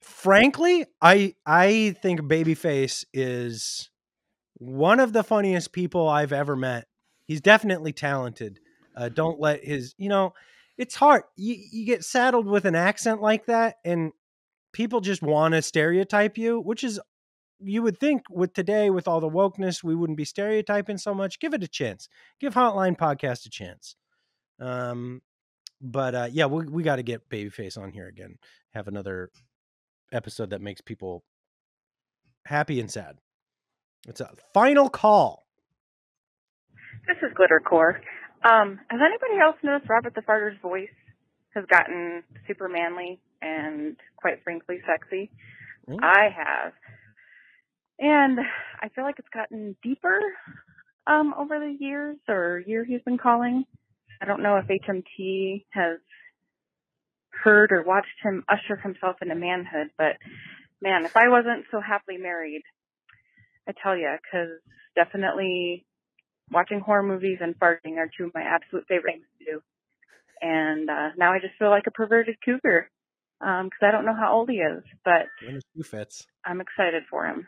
frankly, 0.00 0.86
I 1.00 1.34
I 1.46 1.96
think 2.02 2.20
Babyface 2.22 3.04
is 3.12 3.90
one 4.54 5.00
of 5.00 5.12
the 5.12 5.22
funniest 5.22 5.72
people 5.72 6.08
I've 6.08 6.32
ever 6.32 6.56
met. 6.56 6.86
He's 7.26 7.40
definitely 7.40 7.92
talented. 7.92 8.60
Uh, 8.96 9.08
don't 9.08 9.38
let 9.40 9.64
his, 9.64 9.94
you 9.98 10.08
know, 10.08 10.34
it's 10.76 10.94
hard. 10.94 11.22
You 11.36 11.56
you 11.72 11.86
get 11.86 12.04
saddled 12.04 12.46
with 12.46 12.64
an 12.64 12.74
accent 12.74 13.20
like 13.20 13.46
that, 13.46 13.76
and 13.84 14.12
people 14.72 15.00
just 15.00 15.22
want 15.22 15.54
to 15.54 15.62
stereotype 15.62 16.38
you, 16.38 16.60
which 16.60 16.84
is 16.84 17.00
you 17.60 17.82
would 17.82 17.98
think 17.98 18.22
with 18.30 18.52
today 18.52 18.90
with 18.90 19.08
all 19.08 19.20
the 19.20 19.28
wokeness 19.28 19.82
we 19.82 19.94
wouldn't 19.94 20.16
be 20.16 20.24
stereotyping 20.24 20.98
so 20.98 21.14
much. 21.14 21.40
Give 21.40 21.54
it 21.54 21.64
a 21.64 21.68
chance. 21.68 22.08
Give 22.40 22.54
Hotline 22.54 22.96
Podcast 22.96 23.46
a 23.46 23.50
chance. 23.50 23.96
Um, 24.60 25.22
but 25.80 26.14
uh, 26.14 26.28
yeah, 26.30 26.46
we 26.46 26.66
we 26.66 26.82
got 26.82 26.96
to 26.96 27.02
get 27.02 27.28
Babyface 27.28 27.78
on 27.78 27.92
here 27.92 28.06
again. 28.08 28.36
Have 28.74 28.88
another 28.88 29.30
episode 30.12 30.50
that 30.50 30.60
makes 30.60 30.80
people 30.80 31.24
happy 32.44 32.80
and 32.80 32.90
sad. 32.90 33.18
It's 34.06 34.20
a 34.20 34.30
final 34.54 34.88
call. 34.88 35.46
This 37.06 37.16
is 37.22 37.36
Glittercore. 37.36 37.96
Um, 38.44 38.78
has 38.88 39.00
anybody 39.00 39.40
else 39.42 39.56
noticed 39.62 39.90
Robert 39.90 40.14
the 40.14 40.22
Farter's 40.22 40.58
voice 40.62 40.88
has 41.54 41.64
gotten 41.66 42.22
super 42.46 42.68
manly 42.68 43.20
and 43.42 43.96
quite 44.16 44.42
frankly 44.44 44.78
sexy? 44.86 45.30
Mm. 45.88 45.98
I 46.02 46.28
have. 46.36 46.72
And 47.98 48.38
I 48.80 48.88
feel 48.90 49.04
like 49.04 49.18
it's 49.18 49.28
gotten 49.34 49.76
deeper 49.82 50.20
um, 51.06 51.34
over 51.36 51.58
the 51.58 51.76
years 51.80 52.16
or 52.28 52.62
year 52.64 52.84
he's 52.84 53.02
been 53.02 53.18
calling. 53.18 53.64
I 54.20 54.26
don't 54.26 54.42
know 54.42 54.56
if 54.56 54.66
HMT 54.66 55.64
has 55.70 55.98
heard 57.30 57.72
or 57.72 57.82
watched 57.82 58.08
him 58.22 58.44
usher 58.48 58.76
himself 58.76 59.16
into 59.22 59.34
manhood, 59.34 59.90
but 59.96 60.16
man, 60.82 61.04
if 61.04 61.16
I 61.16 61.28
wasn't 61.28 61.66
so 61.70 61.80
happily 61.80 62.18
married, 62.18 62.62
I 63.68 63.72
tell 63.82 63.96
you, 63.96 64.10
because 64.22 64.48
definitely 64.96 65.84
watching 66.50 66.80
horror 66.80 67.02
movies 67.02 67.38
and 67.40 67.58
farting 67.58 67.98
are 67.98 68.10
two 68.16 68.26
of 68.26 68.34
my 68.34 68.42
absolute 68.42 68.86
favorite 68.88 69.14
things 69.14 69.26
to 69.38 69.44
do. 69.52 69.60
And 70.40 70.88
uh, 70.88 71.10
now 71.16 71.32
I 71.32 71.38
just 71.40 71.54
feel 71.58 71.70
like 71.70 71.86
a 71.86 71.92
perverted 71.92 72.36
cougar 72.44 72.90
because 73.40 73.82
I 73.82 73.90
don't 73.90 74.04
know 74.04 74.16
how 74.18 74.32
old 74.32 74.50
he 74.50 74.56
is, 74.56 74.82
but 75.04 75.26
When 75.44 75.54
his 75.54 75.64
shoe 75.76 75.82
fits. 75.82 76.26
I'm 76.44 76.60
excited 76.60 77.04
for 77.10 77.26
him. 77.26 77.46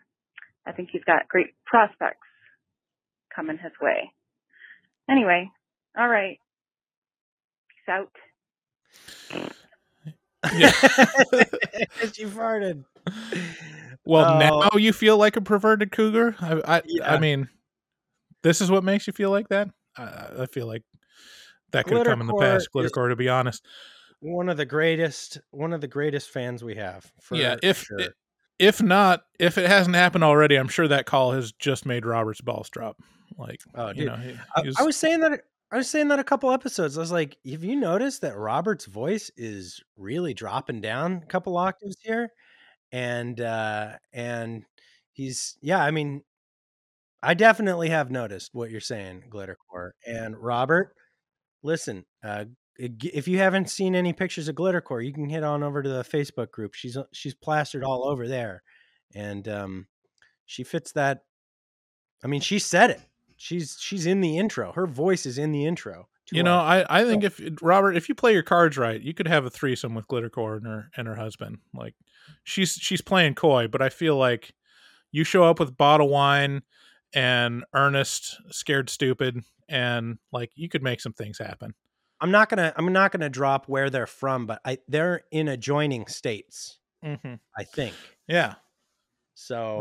I 0.66 0.72
think 0.72 0.90
he's 0.92 1.04
got 1.04 1.28
great 1.28 1.54
prospects 1.66 2.26
coming 3.34 3.58
his 3.58 3.72
way. 3.80 4.12
Anyway, 5.08 5.50
all 5.98 6.08
right. 6.08 6.38
Peace 7.90 9.32
out. 9.32 9.50
Yeah. 10.56 10.70
she 12.12 12.24
farted. 12.24 12.84
Well, 14.04 14.24
Oh. 14.24 14.38
now 14.72 14.78
you 14.78 14.92
feel 14.92 15.16
like 15.18 15.36
a 15.36 15.40
perverted 15.40 15.92
cougar. 15.92 16.34
I, 16.40 16.76
I, 16.78 16.82
Yeah. 16.86 17.12
I 17.12 17.18
mean, 17.18 17.48
this 18.42 18.60
is 18.60 18.70
what 18.70 18.82
makes 18.84 19.06
you 19.06 19.12
feel 19.12 19.30
like 19.30 19.48
that. 19.48 19.68
I, 19.96 20.28
I 20.40 20.46
feel 20.46 20.66
like 20.66 20.82
that 21.72 21.84
could 21.86 21.98
have 21.98 22.06
come 22.06 22.20
in 22.20 22.26
the 22.26 22.34
past, 22.38 22.68
Glittercore 22.74 23.08
is- 23.08 23.12
To 23.12 23.16
be 23.16 23.28
honest, 23.28 23.64
One 24.20 24.48
of 24.48 24.56
the 24.56 24.66
greatest, 24.66 25.38
one 25.50 25.72
of 25.72 25.80
the 25.80 25.88
greatest 25.88 26.30
fans 26.30 26.64
we 26.64 26.76
have. 26.76 27.10
For 27.20 27.36
yeah. 27.36 27.56
If 27.62 27.82
sure. 27.84 27.98
if 28.58 28.82
not, 28.82 29.24
if 29.38 29.58
it 29.58 29.68
hasn't 29.68 29.96
happened 29.96 30.24
already, 30.24 30.56
I'm 30.56 30.68
sure 30.68 30.88
that 30.88 31.06
call 31.06 31.32
has 31.32 31.52
just 31.52 31.84
made 31.86 32.06
Robert's 32.06 32.40
balls 32.40 32.70
drop. 32.70 32.96
Like, 33.36 33.60
Oh, 33.74 33.88
you 33.88 33.94
dude. 33.94 34.06
know, 34.06 34.16
he- 34.16 34.36
I, 34.56 34.60
was- 34.62 34.76
I 34.78 34.82
was 34.84 34.96
saying 34.96 35.20
that 35.20 35.42
I 35.72 35.76
was 35.76 35.88
saying 35.88 36.08
that 36.08 36.18
a 36.18 36.24
couple 36.24 36.50
episodes. 36.50 36.96
I 36.98 37.00
was 37.00 37.12
like, 37.12 37.36
have 37.48 37.62
you 37.62 37.76
noticed 37.76 38.22
that 38.22 38.36
Robert's 38.36 38.86
voice 38.86 39.30
is 39.36 39.80
really 39.96 40.34
dropping 40.34 40.80
down 40.80 41.20
a 41.22 41.26
couple 41.26 41.56
octaves 41.56 41.96
here? 42.02 42.32
And 42.92 43.40
uh 43.40 43.94
and 44.12 44.64
he's 45.12 45.56
yeah, 45.62 45.80
I 45.82 45.90
mean 45.92 46.22
I 47.22 47.34
definitely 47.34 47.90
have 47.90 48.10
noticed 48.10 48.50
what 48.54 48.70
you're 48.70 48.80
saying, 48.80 49.24
Glittercore. 49.30 49.90
And 50.06 50.36
Robert, 50.38 50.94
listen, 51.62 52.06
uh 52.24 52.46
if 52.78 53.28
you 53.28 53.38
haven't 53.38 53.70
seen 53.70 53.94
any 53.94 54.12
pictures 54.14 54.48
of 54.48 54.56
Glittercore, 54.56 55.04
you 55.06 55.12
can 55.12 55.30
head 55.30 55.44
on 55.44 55.62
over 55.62 55.82
to 55.82 55.88
the 55.90 56.04
Facebook 56.04 56.50
group. 56.52 56.74
She's 56.74 56.98
she's 57.12 57.34
plastered 57.34 57.84
all 57.84 58.08
over 58.08 58.28
there. 58.28 58.62
And 59.14 59.48
um 59.48 59.88
she 60.46 60.64
fits 60.64 60.92
that 60.92 61.24
I 62.24 62.28
mean, 62.28 62.40
she 62.40 62.58
said 62.58 62.90
it. 62.90 63.00
She's 63.42 63.78
she's 63.80 64.04
in 64.04 64.20
the 64.20 64.36
intro. 64.36 64.70
Her 64.72 64.86
voice 64.86 65.24
is 65.24 65.38
in 65.38 65.50
the 65.50 65.64
intro. 65.64 66.08
you 66.30 66.42
know, 66.42 66.58
I, 66.58 66.84
I 66.90 67.04
think 67.04 67.24
if 67.24 67.40
Robert, 67.62 67.96
if 67.96 68.06
you 68.10 68.14
play 68.14 68.34
your 68.34 68.42
cards 68.42 68.76
right, 68.76 69.00
you 69.00 69.14
could 69.14 69.26
have 69.26 69.46
a 69.46 69.50
threesome 69.50 69.94
with 69.94 70.06
Glittercore 70.08 70.58
and 70.58 70.66
her 70.66 70.90
and 70.94 71.08
her 71.08 71.14
husband. 71.14 71.56
Like, 71.72 71.94
she's 72.44 72.74
she's 72.74 73.00
playing 73.00 73.36
coy, 73.36 73.66
but 73.66 73.80
I 73.80 73.88
feel 73.88 74.18
like 74.18 74.52
you 75.10 75.24
show 75.24 75.44
up 75.44 75.58
with 75.58 75.74
bottle 75.78 76.10
wine 76.10 76.60
and 77.14 77.64
Ernest 77.72 78.36
scared 78.50 78.90
stupid, 78.90 79.42
and 79.70 80.18
like 80.32 80.50
you 80.54 80.68
could 80.68 80.82
make 80.82 81.00
some 81.00 81.14
things 81.14 81.38
happen. 81.38 81.72
I'm 82.20 82.30
not 82.30 82.50
gonna 82.50 82.74
I'm 82.76 82.92
not 82.92 83.10
gonna 83.10 83.30
drop 83.30 83.68
where 83.70 83.88
they're 83.88 84.06
from, 84.06 84.44
but 84.44 84.60
I 84.66 84.80
they're 84.86 85.22
in 85.30 85.48
adjoining 85.48 86.08
states. 86.08 86.78
Mhm. 87.02 87.40
I 87.56 87.64
think. 87.64 87.94
Yeah, 88.28 88.56
So 89.32 89.78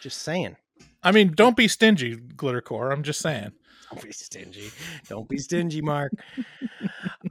just 0.00 0.22
saying. 0.22 0.56
I 1.02 1.12
mean, 1.12 1.32
don't 1.34 1.56
be 1.56 1.68
stingy, 1.68 2.16
Glittercore. 2.16 2.92
I'm 2.92 3.02
just 3.02 3.20
saying. 3.20 3.52
Don't 3.90 4.02
be 4.02 4.12
stingy. 4.12 4.70
Don't 5.08 5.28
be 5.28 5.38
stingy, 5.38 5.80
Mark. 5.80 6.12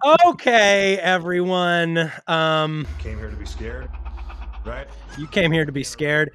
okay, 0.05 0.97
everyone. 0.97 2.11
Um 2.27 2.87
Came 2.99 3.17
here 3.17 3.29
to 3.29 3.35
be 3.35 3.45
scared, 3.45 3.89
right? 4.65 4.87
You 5.17 5.27
came 5.27 5.51
here 5.51 5.65
to 5.65 5.71
be 5.71 5.83
scared. 5.83 6.31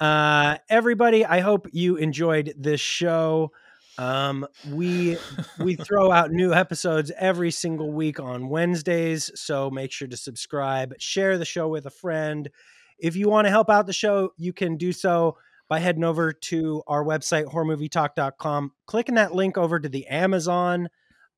Uh, 0.00 0.58
everybody, 0.68 1.24
I 1.24 1.40
hope 1.40 1.68
you 1.72 1.96
enjoyed 1.96 2.54
this 2.56 2.80
show. 2.80 3.52
Um, 3.98 4.46
we 4.70 5.16
we 5.58 5.74
throw 5.76 6.10
out 6.12 6.30
new 6.30 6.52
episodes 6.52 7.10
every 7.18 7.50
single 7.50 7.92
week 7.92 8.20
on 8.20 8.48
Wednesdays, 8.48 9.30
so 9.34 9.70
make 9.70 9.92
sure 9.92 10.08
to 10.08 10.16
subscribe, 10.16 10.94
share 10.98 11.38
the 11.38 11.46
show 11.46 11.68
with 11.68 11.86
a 11.86 11.90
friend. 11.90 12.50
If 12.98 13.16
you 13.16 13.28
want 13.28 13.46
to 13.46 13.50
help 13.50 13.70
out 13.70 13.86
the 13.86 13.92
show, 13.92 14.32
you 14.36 14.52
can 14.52 14.76
do 14.76 14.92
so 14.92 15.36
by 15.68 15.78
heading 15.78 16.04
over 16.04 16.32
to 16.32 16.82
our 16.86 17.04
website 17.04 17.46
horrormovietalk.com, 17.46 18.72
clicking 18.86 19.16
that 19.16 19.34
link 19.34 19.58
over 19.58 19.78
to 19.80 19.88
the 19.88 20.06
Amazon 20.06 20.88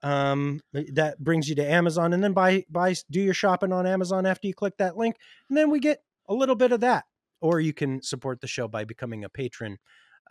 um 0.03 0.61
that 0.93 1.19
brings 1.19 1.49
you 1.49 1.57
to 1.57 1.69
Amazon 1.69 2.13
and 2.13 2.23
then 2.23 2.33
buy 2.33 2.65
buy 2.71 2.95
do 3.11 3.21
your 3.21 3.35
shopping 3.35 3.73
on 3.73 3.85
Amazon 3.87 4.27
after 4.27 4.47
you 4.47 4.55
click 4.55 4.77
that 4.79 4.97
link 4.97 5.17
and 5.49 5.59
then 5.59 5.71
we 5.71 5.81
get 5.81 6.03
a 6.29 6.35
little 6.35 6.55
bit 6.55 6.71
of 6.71 6.81
that 6.81 7.05
or 7.41 7.59
you 7.59 7.73
can 7.73 8.01
support 8.01 8.41
the 8.41 8.47
show 8.47 8.69
by 8.69 8.85
becoming 8.85 9.25
a 9.25 9.29
patron 9.29 9.77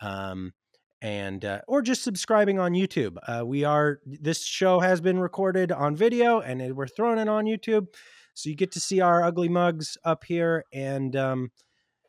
um 0.00 0.52
and 1.00 1.44
uh, 1.44 1.60
or 1.68 1.80
just 1.80 2.02
subscribing 2.02 2.58
on 2.58 2.72
YouTube. 2.72 3.16
Uh, 3.26 3.44
we 3.46 3.62
are 3.62 4.00
this 4.04 4.44
show 4.44 4.80
has 4.80 5.00
been 5.00 5.18
recorded 5.18 5.70
on 5.70 5.94
video 5.94 6.40
and 6.40 6.74
we're 6.74 6.88
throwing 6.88 7.18
it 7.18 7.28
on 7.28 7.44
YouTube 7.44 7.86
so 8.34 8.48
you 8.48 8.56
get 8.56 8.72
to 8.72 8.80
see 8.80 9.00
our 9.00 9.22
ugly 9.22 9.48
mugs 9.48 9.96
up 10.04 10.24
here 10.24 10.64
and 10.72 11.14
um 11.14 11.50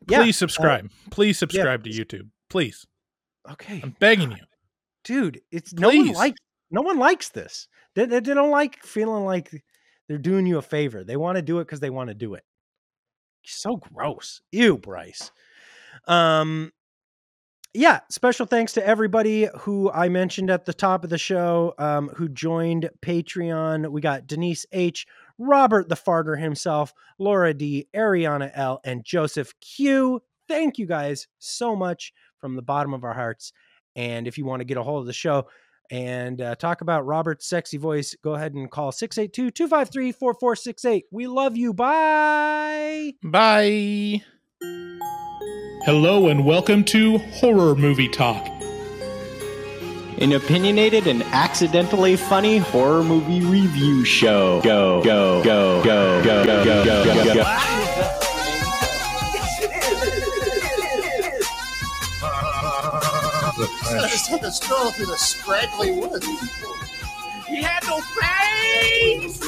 yeah, 0.07 0.19
Please 0.23 0.37
uh, 0.37 0.39
subscribe. 0.39 0.89
Please 1.11 1.35
yeah, 1.35 1.39
subscribe 1.39 1.83
to 1.83 1.89
YouTube. 1.89 2.29
Please. 2.49 2.85
Okay. 3.49 3.79
I'm 3.83 3.95
begging 3.99 4.31
you. 4.31 4.37
dude 5.03 5.41
it's 5.51 5.73
no 5.73 5.87
one 5.87 6.05
Please. 6.07 6.15
likes 6.15 6.39
no 6.71 6.81
one 6.81 6.97
likes 6.99 7.29
this 7.29 7.67
they, 7.95 8.05
they, 8.05 8.19
they 8.19 8.33
don't 8.33 8.51
like 8.51 8.83
feeling 8.83 9.23
like 9.25 9.49
they're 10.07 10.17
doing 10.17 10.45
you 10.45 10.57
a 10.57 10.61
favor 10.61 11.03
they 11.03 11.15
want 11.15 11.37
to 11.37 11.41
do 11.41 11.59
it 11.59 11.65
because 11.65 11.79
they 11.79 11.89
want 11.89 12.09
to 12.09 12.13
do 12.13 12.33
it 12.33 12.43
so 13.43 13.77
gross 13.77 14.41
ew 14.51 14.77
bryce 14.77 15.31
um 16.07 16.71
yeah 17.73 18.01
special 18.09 18.45
thanks 18.45 18.73
to 18.73 18.85
everybody 18.85 19.47
who 19.59 19.89
i 19.91 20.09
mentioned 20.09 20.49
at 20.49 20.65
the 20.65 20.73
top 20.73 21.03
of 21.03 21.09
the 21.09 21.17
show 21.17 21.73
um 21.79 22.09
who 22.09 22.27
joined 22.27 22.89
patreon 23.01 23.89
we 23.89 24.01
got 24.01 24.27
denise 24.27 24.65
h 24.73 25.07
Robert 25.39 25.89
the 25.89 25.95
Farter 25.95 26.39
himself, 26.39 26.93
Laura 27.17 27.53
D, 27.53 27.87
Ariana 27.95 28.51
L, 28.53 28.81
and 28.83 29.03
Joseph 29.03 29.53
Q. 29.61 30.21
Thank 30.47 30.77
you 30.77 30.85
guys 30.85 31.27
so 31.39 31.75
much 31.75 32.13
from 32.39 32.55
the 32.55 32.61
bottom 32.61 32.93
of 32.93 33.03
our 33.03 33.13
hearts. 33.13 33.53
And 33.95 34.27
if 34.27 34.37
you 34.37 34.45
want 34.45 34.59
to 34.59 34.65
get 34.65 34.77
a 34.77 34.83
hold 34.83 35.01
of 35.01 35.07
the 35.07 35.13
show 35.13 35.47
and 35.89 36.41
uh, 36.41 36.55
talk 36.55 36.81
about 36.81 37.05
Robert's 37.05 37.47
sexy 37.47 37.77
voice, 37.77 38.15
go 38.23 38.35
ahead 38.35 38.53
and 38.53 38.69
call 38.69 38.91
682 38.91 39.51
253 39.51 40.11
4468. 40.11 41.05
We 41.11 41.27
love 41.27 41.57
you. 41.57 41.73
Bye. 41.73 43.13
Bye. 43.23 44.23
Hello 45.85 46.27
and 46.27 46.45
welcome 46.45 46.83
to 46.85 47.17
Horror 47.17 47.75
Movie 47.75 48.09
Talk. 48.09 48.58
An 50.17 50.33
opinionated 50.33 51.07
and 51.07 51.23
accidentally 51.23 52.17
funny 52.17 52.57
horror 52.57 53.03
movie 53.03 53.41
review 53.41 54.03
show. 54.03 54.59
Go, 54.61 55.01
go, 55.01 55.41
go, 55.43 55.81
go, 55.83 56.23
go, 56.23 56.43
go, 56.43 56.63
go, 56.65 56.83
go, 56.83 57.23
go, 57.23 57.33
go. 57.35 57.43
I 63.91 64.07
just 64.09 64.27
had 64.29 64.41
to 64.41 64.51
stroll 64.51 64.91
through 64.91 65.05
the 65.05 65.17
scraggly 65.17 65.91
woods. 65.91 66.25
He 67.47 67.61
had 67.61 67.83
no 67.87 67.99
face! 68.01 69.39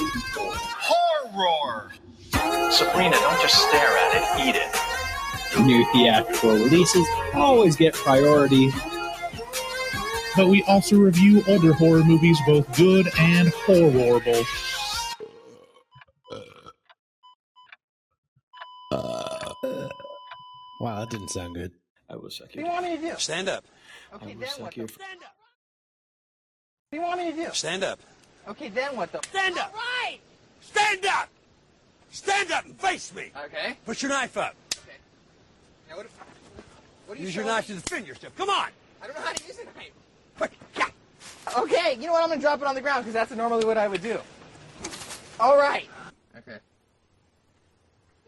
Horror! 0.80 1.92
Sabrina, 2.72 3.18
don't 3.18 3.42
just 3.42 3.56
stare 3.68 3.98
at 3.98 4.16
it, 4.16 4.48
eat 4.48 4.56
it. 4.56 5.66
New 5.66 5.86
theatrical 5.92 6.52
releases 6.52 7.06
always 7.34 7.76
get 7.76 7.94
priority. 7.94 8.72
But 10.36 10.48
we 10.48 10.64
also 10.64 10.98
review 10.98 11.44
older 11.48 11.74
horror 11.74 12.04
movies, 12.04 12.40
both 12.48 12.76
good 12.78 13.08
and 13.20 13.50
horrible. 13.50 14.44
Wow, 20.80 21.00
that 21.00 21.10
didn't 21.10 21.30
sound 21.30 21.56
good. 21.56 21.72
I 22.10 22.16
will 22.16 22.30
suck 22.30 22.48
What 22.48 22.54
do 22.56 22.60
you 22.62 22.66
want 22.68 22.86
me 22.86 22.96
to 22.98 23.02
do? 23.02 23.14
Stand 23.18 23.48
up. 23.50 23.64
Okay, 24.16 24.34
will 24.34 24.40
then 24.42 24.50
suck 24.50 24.60
what 24.62 24.78
your- 24.78 24.88
the? 24.88 24.94
Stand 24.94 25.24
up. 25.24 25.36
What 26.90 26.92
do 26.92 26.98
you 26.98 27.04
want 27.04 27.20
me 27.20 27.32
to 27.32 27.38
do? 27.50 27.54
Stand 27.54 27.84
up. 27.84 28.00
Okay, 28.48 28.70
then 28.70 28.96
what 28.96 29.12
the? 29.12 29.22
Stand 29.30 29.58
up! 29.60 29.74
Right! 29.74 30.20
Stand 30.62 31.06
up! 31.06 31.30
Stand 32.10 32.52
up 32.52 32.66
and 32.66 32.76
face 32.80 33.14
me! 33.14 33.32
Okay. 33.46 33.78
Put 33.86 34.02
your 34.02 34.10
knife 34.10 34.36
up. 34.36 34.56
Okay. 34.84 34.98
Now 35.90 35.98
what, 35.98 36.08
what 37.06 37.16
do 37.16 37.22
you 37.22 37.28
Use 37.28 37.36
your 37.36 37.46
show 37.46 37.52
knife 37.52 37.70
me? 37.70 37.76
to 37.76 37.82
defend 37.82 38.08
yourself. 38.08 38.36
Come 38.36 38.50
on! 38.50 38.70
I 39.02 39.06
don't 39.08 39.16
know 39.16 39.22
how 39.22 39.32
to 39.34 39.48
use 39.48 39.60
a 39.60 39.66
knife. 39.66 39.92
Okay, 41.58 41.98
you 42.00 42.08
know 42.08 42.14
what? 42.14 42.24
I'm 42.24 42.30
gonna 42.30 42.40
drop 42.40 42.62
it 42.62 42.68
on 42.68 42.76
the 42.76 42.82
ground 42.82 43.04
because 43.04 43.14
that's 43.14 43.32
normally 43.32 43.66
what 43.66 43.78
I 43.78 43.88
would 43.90 44.02
do. 44.02 44.18
All 45.38 45.58
right. 45.58 45.90
Okay. 46.38 46.58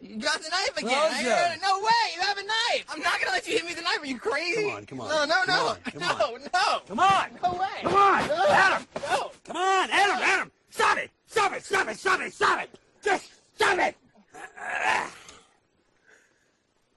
You 0.02 0.16
got 0.18 0.42
the 0.42 0.50
knife 0.50 0.76
again. 0.76 0.90
I 0.92 1.08
Rosa. 1.08 1.34
heard 1.34 1.58
no 1.62 1.78
way, 1.78 2.14
you 2.14 2.20
have 2.20 2.36
a 2.36 2.42
knife. 2.42 2.84
I'm 2.90 3.00
not 3.00 3.18
gonna 3.20 3.32
let 3.32 3.46
you 3.46 3.54
hit 3.54 3.62
me 3.62 3.68
with 3.70 3.78
the 3.78 3.82
knife. 3.82 4.02
Are 4.02 4.06
you 4.06 4.18
crazy? 4.18 4.64
Come 4.64 4.76
on, 4.76 4.84
come 4.86 5.00
on. 5.00 5.08
No, 5.08 5.24
no, 5.24 5.44
Come 5.46 5.46
no, 5.46 5.66
on, 5.68 5.76
come 5.84 6.00
no, 6.00 6.36
no. 6.52 6.80
Come 6.86 7.00
on! 7.00 7.30
No 7.42 7.52
way. 7.58 7.68
Come 7.82 7.94
on! 7.94 8.28
No. 8.28 8.46
Adam! 8.48 8.86
No. 9.10 9.30
Come 9.46 9.56
on, 9.56 9.90
Adam, 9.90 10.16
Adam! 10.22 10.52
Stop 10.68 10.98
it! 10.98 11.10
Stop 11.26 11.52
it! 11.54 11.64
Stop 11.64 11.88
it! 11.88 11.96
Stop 11.96 12.20
it! 12.20 12.32
Stop 12.34 12.62
it! 12.62 12.70
Just 13.02 13.32
stop 13.54 13.78
it! 13.78 13.96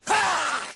Ah. 0.09 0.71